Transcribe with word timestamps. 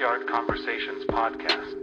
Backyard 0.00 0.26
Conversations 0.28 1.04
podcast. 1.10 1.76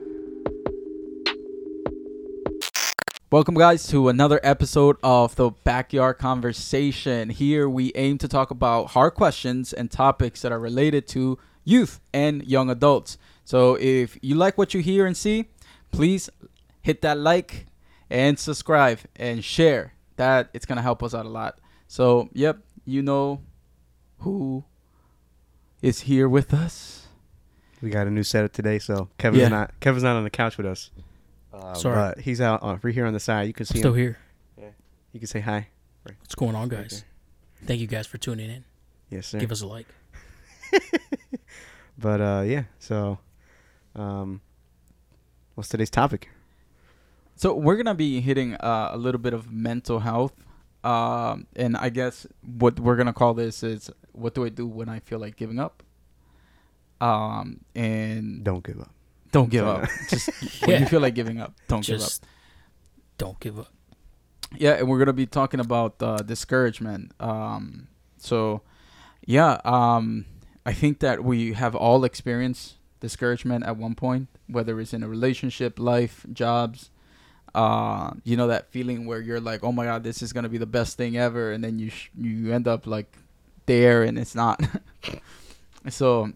Welcome, 3.29 3.53
guys, 3.53 3.85
to 3.89 4.09
another 4.09 4.39
episode 4.41 4.97
of 5.03 5.35
the 5.35 5.51
Backyard 5.63 6.17
Conversation. 6.17 7.29
Here 7.29 7.69
we 7.69 7.91
aim 7.93 8.17
to 8.17 8.27
talk 8.27 8.49
about 8.49 8.85
hard 8.87 9.13
questions 9.13 9.71
and 9.71 9.91
topics 9.91 10.41
that 10.41 10.51
are 10.51 10.59
related 10.59 11.07
to 11.09 11.37
youth 11.63 11.99
and 12.11 12.43
young 12.43 12.71
adults. 12.71 13.19
So 13.45 13.75
if 13.75 14.17
you 14.23 14.33
like 14.33 14.57
what 14.57 14.73
you 14.73 14.79
hear 14.79 15.05
and 15.05 15.15
see, 15.15 15.49
please 15.91 16.27
hit 16.81 17.03
that 17.03 17.19
like 17.19 17.67
and 18.09 18.39
subscribe 18.39 18.97
and 19.15 19.43
share. 19.43 19.93
That 20.15 20.49
it's 20.55 20.65
gonna 20.65 20.81
help 20.81 21.03
us 21.03 21.13
out 21.13 21.27
a 21.27 21.29
lot. 21.29 21.59
So, 21.87 22.29
yep, 22.33 22.57
you 22.83 23.03
know 23.03 23.43
who 24.21 24.63
is 25.83 25.99
here 26.01 26.27
with 26.27 26.51
us. 26.51 27.06
We 27.81 27.89
got 27.89 28.07
a 28.07 28.11
new 28.11 28.23
setup 28.23 28.53
today, 28.53 28.79
so 28.79 29.09
Kevin's 29.17 29.41
Yeah. 29.41 29.49
not 29.49 29.79
Kevin's 29.79 30.03
not 30.03 30.15
on 30.15 30.23
the 30.23 30.29
couch 30.29 30.57
with 30.57 30.65
us. 30.65 30.91
Uh, 31.53 31.73
Sorry. 31.73 31.95
but 31.95 32.19
he's 32.19 32.41
out 32.41 32.61
uh, 32.63 32.77
right 32.81 32.93
here 32.93 33.05
on 33.05 33.13
the 33.13 33.19
side. 33.19 33.47
You 33.47 33.53
can 33.53 33.65
see 33.65 33.79
I'm 33.79 33.81
still 33.81 33.93
him. 33.93 34.15
here. 34.57 34.73
You 35.13 35.19
can 35.19 35.27
say 35.27 35.39
hi. 35.39 35.67
What's 36.03 36.35
going 36.35 36.55
on, 36.55 36.69
guys? 36.69 37.03
Thank 37.65 37.79
you 37.81 37.87
guys 37.87 38.05
for 38.07 38.17
tuning 38.17 38.49
in. 38.49 38.63
Yes, 39.09 39.27
sir. 39.27 39.39
Give 39.39 39.51
us 39.51 39.61
a 39.61 39.67
like. 39.67 39.87
But 41.99 42.21
uh, 42.21 42.43
yeah. 42.45 42.63
So, 42.77 43.17
um, 43.95 44.41
what's 45.55 45.69
today's 45.69 45.89
topic? 45.89 46.29
So 47.35 47.55
we're 47.55 47.75
gonna 47.75 47.95
be 47.95 48.21
hitting 48.21 48.53
uh, 48.55 48.89
a 48.91 48.97
little 48.97 49.19
bit 49.19 49.33
of 49.33 49.51
mental 49.51 49.99
health, 49.99 50.33
um, 50.83 51.47
and 51.55 51.75
I 51.75 51.89
guess 51.89 52.27
what 52.43 52.79
we're 52.79 52.95
gonna 52.97 53.13
call 53.13 53.33
this 53.33 53.63
is 53.63 53.89
what 54.11 54.35
do 54.35 54.45
I 54.45 54.49
do 54.49 54.67
when 54.67 54.89
I 54.89 54.99
feel 54.99 55.17
like 55.19 55.35
giving 55.37 55.57
up? 55.59 55.81
Um, 56.99 57.59
and 57.75 58.43
Don't 58.43 58.63
give 58.63 58.79
up. 58.79 58.91
don't 59.31 59.49
give 59.49 59.67
up. 59.67 59.87
Just 60.09 60.29
when 60.65 60.81
you 60.81 60.87
feel 60.87 61.01
like 61.01 61.13
giving 61.15 61.39
up, 61.39 61.53
don't 61.67 61.85
give 61.85 62.01
up. 62.01 62.09
Don't 63.17 63.39
give 63.39 63.59
up. 63.59 63.71
Yeah, 64.55 64.73
and 64.73 64.87
we're 64.87 64.99
gonna 64.99 65.13
be 65.13 65.25
talking 65.27 65.59
about 65.59 66.01
uh, 66.01 66.17
discouragement. 66.17 67.11
Um, 67.19 67.87
so, 68.17 68.61
yeah, 69.25 69.59
um, 69.65 70.25
I 70.65 70.73
think 70.73 70.99
that 70.99 71.23
we 71.23 71.53
have 71.53 71.75
all 71.75 72.03
experienced 72.03 72.75
discouragement 72.99 73.65
at 73.65 73.77
one 73.77 73.93
point, 73.95 74.27
whether 74.47 74.79
it's 74.79 74.93
in 74.93 75.03
a 75.03 75.07
relationship, 75.09 75.77
life, 75.79 76.25
jobs. 76.33 76.89
Uh, 77.53 78.11
you 78.23 78.37
know 78.37 78.47
that 78.47 78.71
feeling 78.71 79.05
where 79.05 79.19
you're 79.19 79.39
like, 79.41 79.63
"Oh 79.63 79.71
my 79.71 79.85
God, 79.85 80.03
this 80.03 80.21
is 80.21 80.31
gonna 80.33 80.49
be 80.49 80.57
the 80.57 80.65
best 80.65 80.95
thing 80.97 81.17
ever," 81.17 81.51
and 81.51 81.63
then 81.63 81.77
you 81.79 81.89
sh- 81.89 82.09
you 82.17 82.53
end 82.53 82.67
up 82.67 82.87
like 82.87 83.11
there, 83.65 84.03
and 84.03 84.17
it's 84.17 84.33
not. 84.35 84.61
so, 85.89 86.31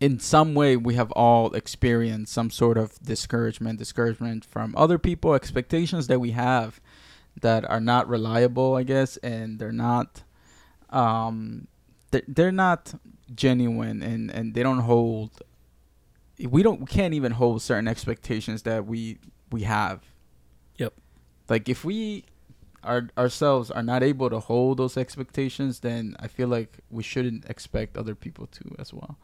in 0.00 0.20
some 0.20 0.54
way, 0.54 0.76
we 0.76 0.94
have 0.94 1.10
all 1.12 1.52
experienced 1.54 2.32
some 2.32 2.50
sort 2.50 2.78
of 2.78 2.98
discouragement, 3.02 3.78
discouragement 3.78 4.44
from 4.44 4.74
other 4.76 4.98
people, 4.98 5.34
expectations 5.34 6.06
that 6.06 6.20
we 6.20 6.30
have 6.32 6.80
that 7.40 7.68
are 7.68 7.80
not 7.80 8.08
reliable, 8.08 8.76
I 8.76 8.84
guess, 8.84 9.16
and 9.18 9.58
they're 9.58 9.72
not, 9.72 10.22
um, 10.90 11.66
they're, 12.10 12.22
they're 12.28 12.52
not 12.52 12.94
genuine, 13.34 14.02
and 14.02 14.30
and 14.30 14.54
they 14.54 14.62
don't 14.62 14.80
hold. 14.80 15.42
We 16.40 16.62
don't. 16.62 16.80
We 16.80 16.86
can't 16.86 17.14
even 17.14 17.32
hold 17.32 17.62
certain 17.62 17.88
expectations 17.88 18.62
that 18.62 18.86
we 18.86 19.18
we 19.50 19.62
have. 19.62 20.02
Yep. 20.76 20.94
Like 21.48 21.68
if 21.68 21.84
we 21.84 22.24
our 22.84 23.08
ourselves 23.18 23.70
are 23.70 23.82
not 23.82 24.02
able 24.02 24.30
to 24.30 24.38
hold 24.38 24.78
those 24.78 24.96
expectations, 24.96 25.80
then 25.80 26.16
I 26.20 26.28
feel 26.28 26.48
like 26.48 26.78
we 26.90 27.02
shouldn't 27.02 27.44
expect 27.46 27.96
other 27.96 28.14
people 28.14 28.46
to 28.46 28.76
as 28.78 28.92
well. 28.92 29.18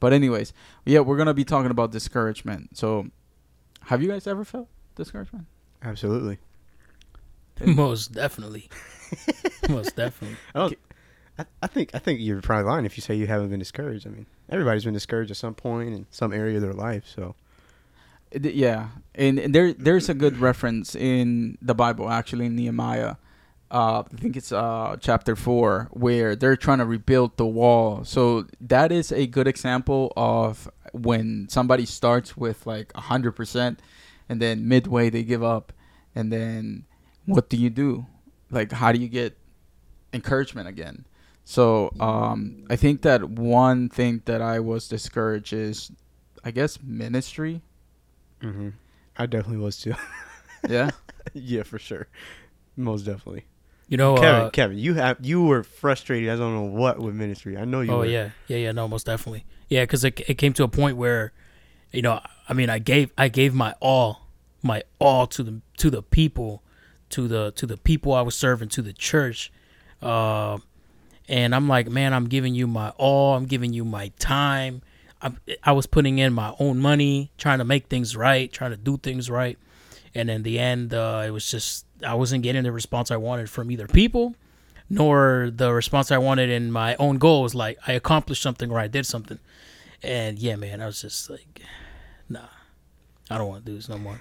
But 0.00 0.12
anyways, 0.12 0.52
yeah, 0.84 1.00
we're 1.00 1.16
gonna 1.16 1.34
be 1.34 1.44
talking 1.44 1.70
about 1.70 1.90
discouragement. 1.92 2.76
So, 2.76 3.08
have 3.82 4.02
you 4.02 4.08
guys 4.08 4.26
ever 4.26 4.44
felt 4.44 4.68
discouragement? 4.94 5.46
Absolutely. 5.82 6.38
Most 7.64 8.12
definitely. 8.12 8.68
Most 9.68 9.96
definitely. 9.96 10.36
I. 10.54 10.70
I, 11.38 11.44
I 11.62 11.66
think 11.66 11.94
I 11.94 11.98
think 11.98 12.20
you're 12.20 12.40
probably 12.40 12.64
lying 12.64 12.86
if 12.86 12.96
you 12.96 13.02
say 13.02 13.14
you 13.14 13.26
haven't 13.26 13.50
been 13.50 13.58
discouraged. 13.58 14.06
I 14.06 14.10
mean, 14.10 14.24
everybody's 14.48 14.84
been 14.84 14.94
discouraged 14.94 15.30
at 15.30 15.36
some 15.36 15.54
point 15.54 15.92
in 15.92 16.06
some 16.10 16.32
area 16.32 16.56
of 16.56 16.62
their 16.62 16.72
life. 16.72 17.04
So 17.06 17.34
yeah, 18.32 18.88
and, 19.14 19.38
and 19.38 19.54
there 19.54 19.72
there's 19.72 20.08
a 20.08 20.14
good 20.14 20.38
reference 20.38 20.94
in 20.94 21.58
the 21.62 21.74
Bible 21.74 22.10
actually 22.10 22.46
in 22.46 22.56
Nehemiah. 22.56 23.16
Uh, 23.70 24.04
I 24.12 24.16
think 24.16 24.36
it's 24.36 24.52
uh 24.52 24.96
chapter 25.00 25.34
four 25.34 25.88
where 25.90 26.36
they're 26.36 26.56
trying 26.56 26.78
to 26.78 26.84
rebuild 26.86 27.36
the 27.36 27.46
wall. 27.46 28.04
So 28.04 28.46
that 28.60 28.92
is 28.92 29.10
a 29.10 29.26
good 29.26 29.48
example 29.48 30.12
of 30.16 30.70
when 30.92 31.48
somebody 31.48 31.84
starts 31.84 32.36
with 32.36 32.66
like 32.66 32.92
a 32.94 33.00
hundred 33.00 33.32
percent, 33.32 33.80
and 34.28 34.40
then 34.40 34.68
midway 34.68 35.10
they 35.10 35.24
give 35.24 35.42
up, 35.42 35.72
and 36.14 36.32
then 36.32 36.84
what 37.24 37.48
do 37.48 37.56
you 37.56 37.70
do? 37.70 38.06
Like 38.50 38.70
how 38.70 38.92
do 38.92 39.00
you 39.00 39.08
get 39.08 39.36
encouragement 40.12 40.68
again? 40.68 41.04
So 41.44 41.92
um, 42.00 42.66
I 42.70 42.76
think 42.76 43.02
that 43.02 43.28
one 43.30 43.88
thing 43.88 44.22
that 44.26 44.42
I 44.42 44.58
was 44.60 44.88
discouraged 44.88 45.52
is, 45.52 45.90
I 46.44 46.50
guess 46.50 46.78
ministry. 46.82 47.62
hmm 48.40 48.70
I 49.16 49.26
definitely 49.26 49.58
was 49.64 49.78
too. 49.78 49.94
Yeah. 50.68 50.90
yeah, 51.32 51.62
for 51.62 51.78
sure. 51.78 52.08
Most 52.76 53.04
definitely. 53.04 53.44
You 53.88 53.96
know, 53.96 54.16
Kevin, 54.16 54.40
uh, 54.42 54.50
Kevin, 54.50 54.78
you 54.78 54.94
have 54.94 55.18
you 55.24 55.44
were 55.44 55.62
frustrated. 55.62 56.28
I 56.28 56.36
don't 56.36 56.54
know 56.54 56.62
what 56.62 56.98
with 56.98 57.14
ministry. 57.14 57.56
I 57.56 57.64
know 57.64 57.82
you. 57.82 57.92
oh 57.92 57.98
were. 57.98 58.06
yeah, 58.06 58.30
yeah, 58.48 58.56
yeah. 58.56 58.72
No, 58.72 58.88
most 58.88 59.06
definitely. 59.06 59.44
Yeah, 59.68 59.84
because 59.84 60.04
it, 60.04 60.20
it 60.28 60.34
came 60.34 60.52
to 60.54 60.64
a 60.64 60.68
point 60.68 60.96
where, 60.96 61.32
you 61.92 62.02
know, 62.02 62.20
I 62.48 62.52
mean, 62.52 62.68
I 62.68 62.80
gave 62.80 63.10
I 63.16 63.28
gave 63.28 63.54
my 63.54 63.74
all, 63.80 64.26
my 64.62 64.82
all 64.98 65.28
to 65.28 65.42
the 65.42 65.60
to 65.78 65.90
the 65.90 66.02
people, 66.02 66.64
to 67.10 67.28
the 67.28 67.52
to 67.52 67.66
the 67.66 67.76
people 67.76 68.12
I 68.12 68.22
was 68.22 68.34
serving, 68.34 68.70
to 68.70 68.82
the 68.82 68.92
church, 68.92 69.52
uh, 70.02 70.58
and 71.28 71.54
I'm 71.54 71.68
like, 71.68 71.88
man, 71.88 72.12
I'm 72.12 72.28
giving 72.28 72.56
you 72.56 72.66
my 72.66 72.90
all. 72.96 73.36
I'm 73.36 73.46
giving 73.46 73.72
you 73.72 73.84
my 73.84 74.08
time. 74.18 74.82
I 75.22 75.30
I 75.62 75.72
was 75.72 75.86
putting 75.86 76.18
in 76.18 76.32
my 76.32 76.56
own 76.58 76.80
money, 76.80 77.30
trying 77.38 77.58
to 77.58 77.64
make 77.64 77.86
things 77.86 78.16
right, 78.16 78.50
trying 78.50 78.72
to 78.72 78.76
do 78.76 78.96
things 78.96 79.30
right, 79.30 79.60
and 80.12 80.28
in 80.28 80.42
the 80.42 80.58
end, 80.58 80.92
uh, 80.92 81.22
it 81.24 81.30
was 81.30 81.48
just 81.48 81.85
I 82.04 82.14
wasn't 82.14 82.42
getting 82.42 82.62
the 82.64 82.72
response 82.72 83.10
I 83.10 83.16
wanted 83.16 83.48
from 83.50 83.70
either 83.70 83.86
people 83.86 84.34
nor 84.88 85.50
the 85.52 85.72
response 85.72 86.12
I 86.12 86.18
wanted 86.18 86.48
in 86.50 86.70
my 86.70 86.94
own 86.96 87.18
goals. 87.18 87.54
Like 87.54 87.78
I 87.86 87.92
accomplished 87.92 88.42
something 88.42 88.70
or 88.70 88.78
I 88.78 88.86
did 88.86 89.06
something. 89.06 89.38
And 90.02 90.38
yeah, 90.38 90.56
man, 90.56 90.80
I 90.80 90.86
was 90.86 91.00
just 91.02 91.28
like, 91.30 91.62
nah, 92.28 92.40
I 93.30 93.38
don't 93.38 93.48
want 93.48 93.64
to 93.64 93.70
do 93.72 93.76
this 93.76 93.88
no 93.88 93.98
more. 93.98 94.20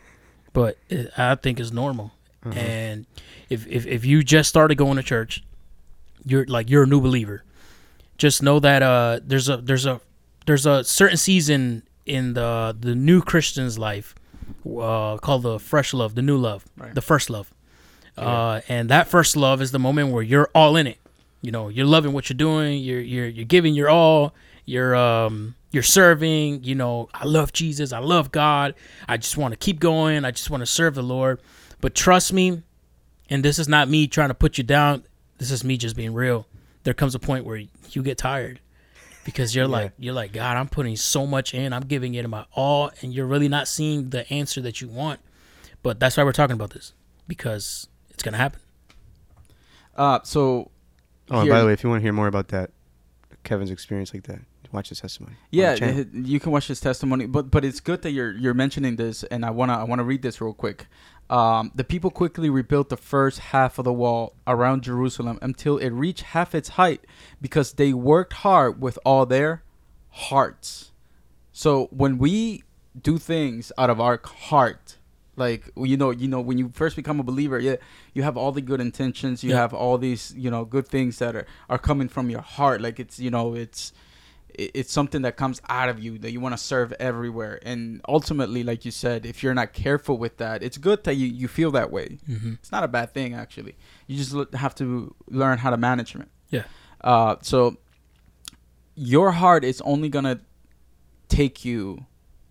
But 0.54 0.78
it, 0.90 1.12
I 1.18 1.36
think 1.36 1.60
it's 1.60 1.72
normal. 1.72 2.12
Uh-huh. 2.46 2.58
And 2.60 3.06
if, 3.50 3.68
if 3.68 3.86
if 3.86 4.06
you 4.06 4.24
just 4.24 4.50
started 4.50 4.76
going 4.78 4.98
to 4.98 5.04
church, 5.04 5.44
you're 6.26 6.46
like 6.46 6.70
you're 6.70 6.84
a 6.84 6.88
new 6.88 7.02
believer. 7.02 7.44
Just 8.18 8.42
know 8.42 8.60
that 8.60 8.82
uh 8.82 9.20
there's 9.24 9.50
a 9.50 9.58
there's 9.58 9.86
a 9.86 10.00
there's 10.46 10.66
a 10.66 10.84
certain 10.84 11.18
season 11.18 11.84
in 12.06 12.34
the 12.34 12.76
the 12.80 12.96
new 12.96 13.22
Christian's 13.22 13.78
life 13.78 14.16
uh 14.66 15.18
called 15.18 15.44
the 15.44 15.60
fresh 15.60 15.94
love, 15.94 16.16
the 16.16 16.22
new 16.22 16.38
love, 16.38 16.66
Right. 16.78 16.94
the 16.96 17.02
first 17.02 17.30
love. 17.30 17.52
Uh, 18.18 18.62
and 18.70 18.90
that 18.90 19.08
first 19.08 19.36
love 19.36 19.62
is 19.62 19.72
the 19.72 19.80
moment 19.80 20.12
where 20.12 20.24
you're 20.24 20.50
all 20.56 20.76
in 20.76 20.88
it. 20.88 20.98
You 21.42 21.52
know, 21.52 21.70
you're 21.70 21.86
loving 21.86 22.14
what 22.14 22.30
you're 22.30 22.38
doing. 22.38 22.80
You're 22.80 23.02
you're 23.02 23.28
you're 23.28 23.46
giving 23.46 23.74
your 23.76 23.90
all. 23.90 24.34
You're 24.66 24.96
um 24.96 25.56
you're 25.72 25.84
serving. 25.84 26.64
You 26.64 26.76
know, 26.76 27.10
I 27.14 27.26
love 27.26 27.52
Jesus. 27.54 27.92
I 27.92 28.00
love 28.00 28.32
God. 28.32 28.74
I 29.08 29.18
just 29.18 29.38
want 29.38 29.52
to 29.52 29.58
keep 29.58 29.80
going. 29.80 30.26
I 30.26 30.32
just 30.32 30.50
want 30.50 30.62
to 30.62 30.66
serve 30.66 30.96
the 30.96 31.04
Lord. 31.04 31.40
But 31.82 31.94
trust 31.94 32.32
me, 32.34 32.64
and 33.30 33.44
this 33.44 33.60
is 33.60 33.68
not 33.68 33.90
me 33.90 34.08
trying 34.08 34.30
to 34.30 34.34
put 34.34 34.58
you 34.58 34.64
down. 34.64 35.04
This 35.38 35.52
is 35.52 35.64
me 35.64 35.78
just 35.78 35.96
being 35.96 36.14
real. 36.14 36.48
There 36.84 36.94
comes 36.94 37.14
a 37.16 37.20
point 37.20 37.46
where 37.46 37.58
you 37.92 38.02
get 38.02 38.18
tired 38.18 38.60
because 39.26 39.54
you're 39.56 39.66
Yeah. 39.66 39.72
like 39.72 39.92
you're 40.00 40.14
like 40.14 40.32
God. 40.32 40.58
I'm 40.58 40.70
putting 40.70 40.96
so 40.96 41.28
much 41.28 41.54
in. 41.54 41.74
I'm 41.74 41.84
giving 41.86 42.16
it 42.16 42.28
my 42.28 42.46
all, 42.54 42.90
and 43.02 43.14
you're 43.14 43.28
really 43.28 43.50
not 43.50 43.68
seeing 43.68 44.10
the 44.10 44.28
answer 44.34 44.62
that 44.62 44.82
you 44.82 44.88
want. 44.88 45.20
But 45.84 46.00
that's 46.00 46.18
why 46.18 46.24
we're 46.24 46.32
talking 46.32 46.56
about 46.56 46.72
this 46.72 46.94
because 47.28 47.88
it's 48.26 48.32
gonna 48.32 48.42
happen. 48.44 48.60
Uh, 49.96 50.20
so 50.24 50.72
Oh, 51.32 51.40
and 51.40 51.50
by 51.50 51.60
the 51.60 51.66
way, 51.66 51.74
if 51.74 51.84
you 51.84 51.90
want 51.90 52.02
to 52.02 52.04
hear 52.04 52.14
more 52.14 52.28
about 52.28 52.50
that, 52.50 52.70
Kevin's 53.44 53.72
experience 53.72 54.14
like 54.14 54.24
that, 54.24 54.42
watch 54.72 54.90
his 54.90 55.00
testimony. 55.00 55.36
yeah, 55.50 56.04
you 56.14 56.40
can 56.40 56.52
watch 56.52 56.68
his 56.68 56.80
testimony, 56.80 57.26
but 57.26 57.50
but 57.50 57.66
it's 57.66 57.80
good 57.80 58.02
that 58.04 58.12
you're 58.12 58.32
you're 58.32 58.54
mentioning 58.54 58.96
this, 58.96 59.24
and 59.24 59.44
I 59.46 59.50
wanna 59.52 59.74
I 59.74 59.84
wanna 59.84 60.04
read 60.04 60.22
this 60.22 60.40
real 60.42 60.54
quick. 60.54 60.88
Um, 61.28 61.72
the 61.74 61.84
people 61.84 62.12
quickly 62.12 62.52
rebuilt 62.52 62.90
the 62.90 62.98
first 62.98 63.40
half 63.40 63.80
of 63.80 63.86
the 63.86 63.94
wall 63.94 64.36
around 64.46 64.84
Jerusalem 64.84 65.40
until 65.42 65.80
it 65.80 65.90
reached 65.90 66.22
half 66.22 66.54
its 66.54 66.70
height 66.70 67.06
because 67.42 67.74
they 67.74 67.94
worked 67.94 68.34
hard 68.34 68.80
with 68.80 69.00
all 69.04 69.26
their 69.26 69.64
hearts. 70.10 70.92
So 71.52 71.88
when 71.90 72.20
we 72.20 72.64
do 73.02 73.18
things 73.18 73.72
out 73.76 73.90
of 73.90 74.00
our 74.00 74.22
heart, 74.24 74.95
like 75.38 75.70
you 75.76 75.98
know, 75.98 76.12
you 76.12 76.28
know, 76.28 76.42
when 76.42 76.58
you 76.58 76.70
first 76.74 76.96
become 76.96 77.20
a 77.20 77.24
believer, 77.24 77.60
yeah, 77.60 77.76
you 78.14 78.24
have 78.24 78.38
all 78.38 78.52
the 78.52 78.62
good 78.62 78.80
intentions, 78.82 79.44
you 79.44 79.52
Yeah. 79.52 79.58
have 79.58 79.74
all 79.74 79.98
these, 79.98 80.34
you 80.38 80.50
know, 80.50 80.66
good 80.66 80.88
things 80.88 81.20
that 81.20 81.36
are 81.36 81.46
are 81.70 81.78
coming 81.78 82.08
from 82.10 82.30
your 82.30 82.42
heart. 82.42 82.82
Like 82.82 83.00
it's, 83.00 83.20
you 83.20 83.30
know, 83.32 83.54
it's 83.56 83.92
it's 84.58 84.90
something 84.94 85.22
that 85.24 85.36
comes 85.36 85.62
out 85.68 85.90
of 85.90 86.00
you 86.00 86.18
that 86.20 86.32
you 86.32 86.40
want 86.40 86.54
to 86.56 86.64
serve 86.64 86.94
everywhere. 86.94 87.60
And 87.64 88.00
ultimately, 88.08 88.64
like 88.64 88.86
you 88.86 88.92
said, 88.92 89.26
if 89.26 89.44
you're 89.44 89.54
not 89.54 89.74
careful 89.74 90.18
with 90.18 90.38
that, 90.38 90.64
it's 90.64 90.78
good 90.78 91.04
that 91.04 91.16
you, 91.16 91.28
you 91.28 91.50
feel 91.50 91.72
that 91.72 91.92
way. 91.92 92.20
Mm-hmm. 92.30 92.54
It's 92.54 92.72
not 92.72 92.82
a 92.86 92.88
bad 92.88 93.14
thing 93.14 93.34
actually. 93.34 93.76
You 94.08 94.16
just 94.16 94.34
have 94.54 94.74
to 94.76 95.14
learn 95.30 95.58
how 95.58 95.72
to 95.72 95.78
manage 95.78 96.16
it. 96.16 96.30
Yeah. 96.52 96.64
Uh, 97.02 97.36
so 97.42 97.76
your 98.96 99.32
heart 99.32 99.66
is 99.66 99.82
only 99.82 100.08
gonna 100.08 100.40
take 101.28 101.66
you 101.66 102.06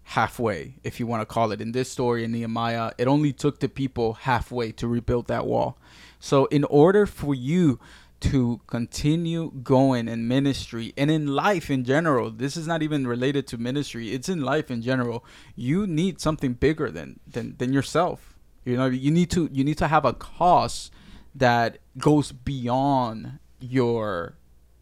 halfway, 0.05 0.75
if 0.85 1.01
you 1.01 1.07
want 1.07 1.23
to 1.23 1.27
call 1.27 1.51
it. 1.53 1.61
In 1.61 1.73
this 1.73 1.91
story 1.91 2.25
in 2.25 2.33
Nehemiah, 2.33 2.93
it 2.99 3.09
only 3.09 3.33
took 3.33 3.61
the 3.61 3.69
people 3.69 4.15
halfway 4.15 4.71
to 4.73 4.87
rebuild 4.87 5.27
that 5.29 5.47
wall. 5.47 5.79
So 6.21 6.47
in 6.47 6.65
order 6.65 7.07
for 7.07 7.35
you 7.35 7.81
to 8.21 8.61
continue 8.67 9.51
going 9.63 10.09
in 10.09 10.27
ministry 10.27 10.95
and 10.97 11.11
in 11.11 11.27
life 11.27 11.71
in 11.71 11.85
general, 11.85 12.31
this 12.31 12.57
is 12.57 12.67
not 12.67 12.83
even 12.83 13.07
related 13.07 13.47
to 13.49 13.59
ministry. 13.59 14.13
It's 14.13 14.29
in 14.29 14.41
life 14.41 14.71
in 14.71 14.83
general. 14.83 15.25
You 15.57 15.87
need 15.87 16.21
something 16.21 16.55
bigger 16.55 16.91
than 16.91 17.21
than 17.27 17.57
than 17.59 17.73
yourself. 17.73 18.35
You 18.65 18.77
know, 18.77 18.87
you 18.87 19.11
need 19.11 19.31
to 19.33 19.51
you 19.53 19.65
need 19.65 19.79
to 19.79 19.89
have 19.89 20.05
a 20.05 20.15
cause 20.15 20.91
that 21.35 21.79
goes 21.99 22.33
beyond 22.33 23.39
your 23.61 24.37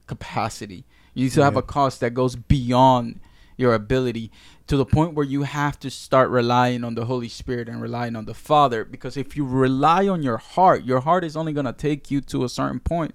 capacity. 0.07 0.85
You 1.15 1.25
need 1.25 1.33
to 1.33 1.45
have 1.45 1.57
a 1.57 1.63
cause 1.63 1.99
that 1.99 2.15
goes 2.15 2.37
beyond 2.37 3.21
your 3.63 3.73
ability 3.75 4.31
to 4.67 4.77
the 4.77 4.85
point 4.85 5.15
where 5.15 5.25
you 5.25 5.45
have 5.45 5.79
to 5.81 5.91
start 5.91 6.29
relying 6.31 6.85
on 6.85 6.95
the 6.95 7.07
Holy 7.07 7.29
Spirit 7.29 7.69
and 7.69 7.81
relying 7.81 8.15
on 8.17 8.27
the 8.27 8.35
Father. 8.35 8.85
Because 8.85 9.17
if 9.17 9.37
you 9.37 9.47
rely 9.47 10.07
on 10.09 10.23
your 10.23 10.37
heart, 10.39 10.85
your 10.85 11.01
heart 11.01 11.25
is 11.25 11.37
only 11.37 11.53
going 11.55 11.67
to 11.67 11.73
take 11.73 12.11
you 12.11 12.21
to 12.33 12.45
a 12.45 12.49
certain 12.49 12.81
point. 12.81 13.15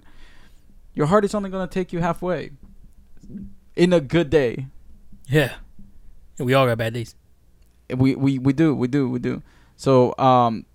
Your 0.96 1.08
heart 1.08 1.24
is 1.26 1.36
only 1.36 1.50
going 1.52 1.68
to 1.68 1.74
take 1.74 1.94
you 1.94 2.00
halfway 2.00 2.52
in 3.76 3.94
a 3.94 4.00
good 4.00 4.30
day. 4.32 4.68
Yeah. 5.28 5.54
We 6.40 6.54
all 6.56 6.66
got 6.66 6.78
bad 6.80 6.94
days. 6.94 7.14
we 7.96 8.16
we 8.16 8.40
we 8.40 8.54
do 8.54 8.76
we 8.76 8.88
do 8.88 9.08
we 9.10 9.20
do 9.20 9.42
so 9.78 10.14
um 10.18 10.66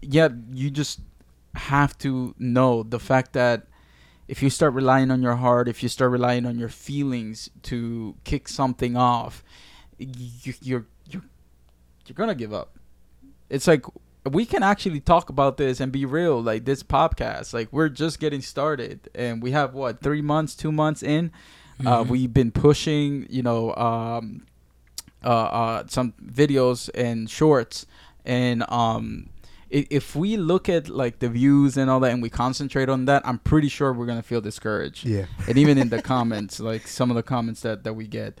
yeah 0.00 0.28
you 0.52 0.70
just 0.70 1.00
have 1.54 1.96
to 1.98 2.34
know 2.38 2.82
the 2.82 3.00
fact 3.00 3.32
that 3.32 3.66
if 4.28 4.42
you 4.42 4.48
start 4.50 4.72
relying 4.74 5.10
on 5.10 5.20
your 5.22 5.36
heart 5.36 5.68
if 5.68 5.82
you 5.82 5.88
start 5.88 6.10
relying 6.10 6.46
on 6.46 6.58
your 6.58 6.68
feelings 6.68 7.50
to 7.62 8.14
kick 8.24 8.48
something 8.48 8.96
off 8.96 9.42
you, 9.98 10.54
you're 10.62 10.86
you're 11.08 11.22
you're 12.06 12.14
gonna 12.14 12.34
give 12.34 12.52
up. 12.52 12.76
It's 13.48 13.66
like 13.68 13.84
we 14.28 14.44
can 14.46 14.62
actually 14.62 15.00
talk 15.00 15.28
about 15.30 15.56
this 15.56 15.78
and 15.80 15.92
be 15.92 16.04
real 16.04 16.40
like 16.42 16.64
this 16.64 16.82
podcast. 16.82 17.52
Like 17.52 17.68
we're 17.72 17.88
just 17.88 18.18
getting 18.20 18.40
started 18.42 19.08
and 19.14 19.42
we 19.42 19.50
have 19.52 19.74
what 19.74 20.00
three 20.00 20.22
months 20.22 20.54
two 20.54 20.72
months 20.72 21.02
in? 21.02 21.30
Uh, 21.84 22.02
Mhm. 22.04 22.08
we've 22.08 22.32
been 22.32 22.50
pushing 22.52 23.26
you 23.30 23.42
know 23.42 23.74
um 23.76 24.46
uh, 25.24 25.28
uh, 25.28 25.84
some 25.86 26.14
videos 26.24 26.90
and 26.94 27.30
shorts, 27.30 27.86
and 28.24 28.64
um, 28.68 29.28
if 29.72 30.14
we 30.14 30.36
look 30.36 30.68
at 30.68 30.88
like 30.88 31.18
the 31.20 31.28
views 31.28 31.76
and 31.76 31.88
all 31.90 32.00
that, 32.00 32.12
and 32.12 32.22
we 32.22 32.28
concentrate 32.28 32.88
on 32.88 33.06
that, 33.06 33.22
I'm 33.26 33.38
pretty 33.38 33.68
sure 33.68 33.92
we're 33.92 34.06
gonna 34.06 34.22
feel 34.22 34.40
discouraged. 34.40 35.06
Yeah. 35.06 35.26
And 35.48 35.56
even 35.58 35.78
in 35.78 35.88
the 35.88 36.02
comments, 36.02 36.60
like 36.60 36.86
some 36.86 37.10
of 37.10 37.16
the 37.16 37.22
comments 37.22 37.62
that 37.62 37.84
that 37.84 37.94
we 37.94 38.06
get, 38.06 38.38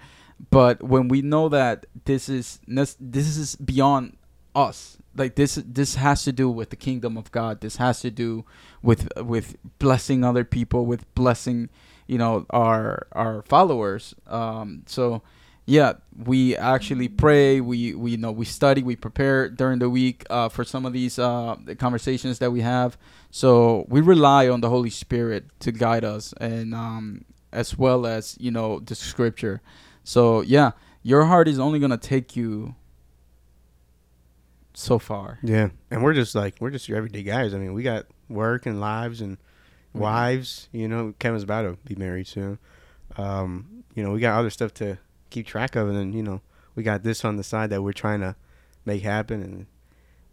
but 0.50 0.82
when 0.82 1.08
we 1.08 1.22
know 1.22 1.48
that 1.48 1.86
this 2.04 2.28
is 2.28 2.60
this 2.66 2.96
is 3.00 3.56
beyond 3.56 4.16
us, 4.54 4.98
like 5.16 5.34
this 5.36 5.54
this 5.54 5.94
has 5.94 6.24
to 6.24 6.32
do 6.32 6.50
with 6.50 6.70
the 6.70 6.76
kingdom 6.76 7.16
of 7.16 7.30
God. 7.32 7.60
This 7.60 7.76
has 7.76 8.00
to 8.00 8.10
do 8.10 8.44
with 8.82 9.08
with 9.16 9.56
blessing 9.78 10.24
other 10.24 10.44
people, 10.44 10.84
with 10.84 11.12
blessing, 11.14 11.70
you 12.06 12.18
know, 12.18 12.46
our 12.50 13.06
our 13.12 13.42
followers. 13.42 14.14
Um, 14.26 14.82
so 14.86 15.22
yeah 15.66 15.92
we 16.24 16.56
actually 16.56 17.08
pray 17.08 17.60
we 17.60 17.94
we 17.94 18.12
you 18.12 18.16
know 18.16 18.32
we 18.32 18.44
study 18.44 18.82
we 18.82 18.96
prepare 18.96 19.48
during 19.48 19.78
the 19.78 19.88
week 19.88 20.24
uh, 20.30 20.48
for 20.48 20.64
some 20.64 20.84
of 20.84 20.92
these 20.92 21.18
uh, 21.18 21.56
conversations 21.78 22.38
that 22.40 22.50
we 22.50 22.60
have 22.60 22.98
so 23.30 23.86
we 23.88 24.00
rely 24.00 24.48
on 24.48 24.60
the 24.60 24.68
holy 24.68 24.90
spirit 24.90 25.44
to 25.60 25.70
guide 25.70 26.04
us 26.04 26.34
and 26.40 26.74
um, 26.74 27.24
as 27.52 27.78
well 27.78 28.06
as 28.06 28.36
you 28.40 28.50
know 28.50 28.80
the 28.80 28.94
scripture 28.94 29.60
so 30.04 30.40
yeah 30.42 30.72
your 31.02 31.24
heart 31.24 31.46
is 31.48 31.58
only 31.58 31.78
gonna 31.78 31.96
take 31.96 32.34
you 32.36 32.74
so 34.74 34.98
far 34.98 35.38
Yeah, 35.42 35.68
and 35.90 36.02
we're 36.02 36.14
just 36.14 36.34
like 36.34 36.56
we're 36.60 36.70
just 36.70 36.88
your 36.88 36.96
everyday 36.96 37.22
guys. 37.22 37.52
I 37.54 37.58
mean, 37.58 37.74
we 37.74 37.82
got 37.82 38.06
work 38.28 38.64
and 38.64 38.80
lives 38.80 39.20
and 39.20 39.36
wives. 39.92 40.68
You 40.72 40.88
know, 40.88 41.14
Kevin's 41.18 41.42
about 41.42 41.62
to 41.62 41.76
be 41.84 41.94
married 41.94 42.26
soon. 42.26 42.58
Um, 43.16 43.84
you 43.94 44.02
know, 44.02 44.12
we 44.12 44.20
got 44.20 44.38
other 44.38 44.48
stuff 44.50 44.72
to 44.74 44.98
keep 45.32 45.46
track 45.46 45.76
of, 45.76 45.88
and 45.88 45.96
then 45.96 46.12
you 46.12 46.22
know, 46.22 46.40
we 46.74 46.82
got 46.82 47.02
this 47.02 47.24
on 47.24 47.36
the 47.36 47.44
side 47.44 47.70
that 47.70 47.82
we're 47.82 47.92
trying 47.92 48.20
to 48.20 48.36
make 48.84 49.02
happen, 49.02 49.42
and 49.42 49.66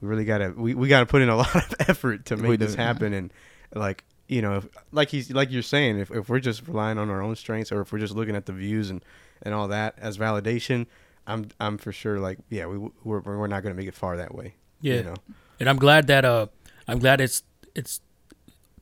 we 0.02 0.08
really 0.08 0.26
gotta 0.26 0.54
we, 0.56 0.74
we 0.74 0.88
gotta 0.88 1.06
put 1.06 1.22
in 1.22 1.30
a 1.30 1.36
lot 1.38 1.56
of 1.56 1.76
effort 1.88 2.26
to 2.26 2.38
make 2.38 2.50
We 2.50 2.58
this 2.58 2.76
do, 2.76 2.82
yeah. 2.82 2.88
happen, 2.88 3.14
and 3.14 3.34
like 3.74 4.04
you 4.28 4.42
know, 4.42 4.58
if, 4.58 4.68
like 4.92 5.10
he's 5.10 5.32
like 5.32 5.52
you're 5.52 5.62
saying, 5.62 6.00
if 6.00 6.12
if 6.12 6.30
we're 6.30 6.40
just 6.40 6.68
relying 6.68 6.98
on 6.98 7.10
our 7.10 7.22
own 7.22 7.36
strengths, 7.36 7.72
or 7.72 7.82
if 7.82 7.92
we're 7.92 8.00
just 8.00 8.16
looking 8.16 8.36
at 8.36 8.46
the 8.46 8.54
views 8.54 8.90
and 8.90 9.04
and 9.42 9.54
all 9.54 9.68
that 9.70 9.96
as 9.98 10.18
validation. 10.18 10.88
I'm 11.28 11.48
I'm 11.60 11.78
for 11.78 11.92
sure 11.92 12.20
like 12.20 12.40
yeah 12.50 12.66
we 12.66 12.78
we're, 13.04 13.20
we're 13.20 13.48
not 13.48 13.62
gonna 13.62 13.76
make 13.76 13.88
it 13.88 13.94
far 13.94 14.18
that 14.18 14.34
way. 14.34 14.56
Yeah. 14.82 14.96
You 14.96 15.04
know? 15.04 15.16
and 15.60 15.70
I'm 15.70 15.78
glad 15.78 16.08
that 16.08 16.26
uh 16.26 16.48
I'm 16.88 17.00
glad 17.00 17.22
it's 17.22 17.44
it's 17.76 18.02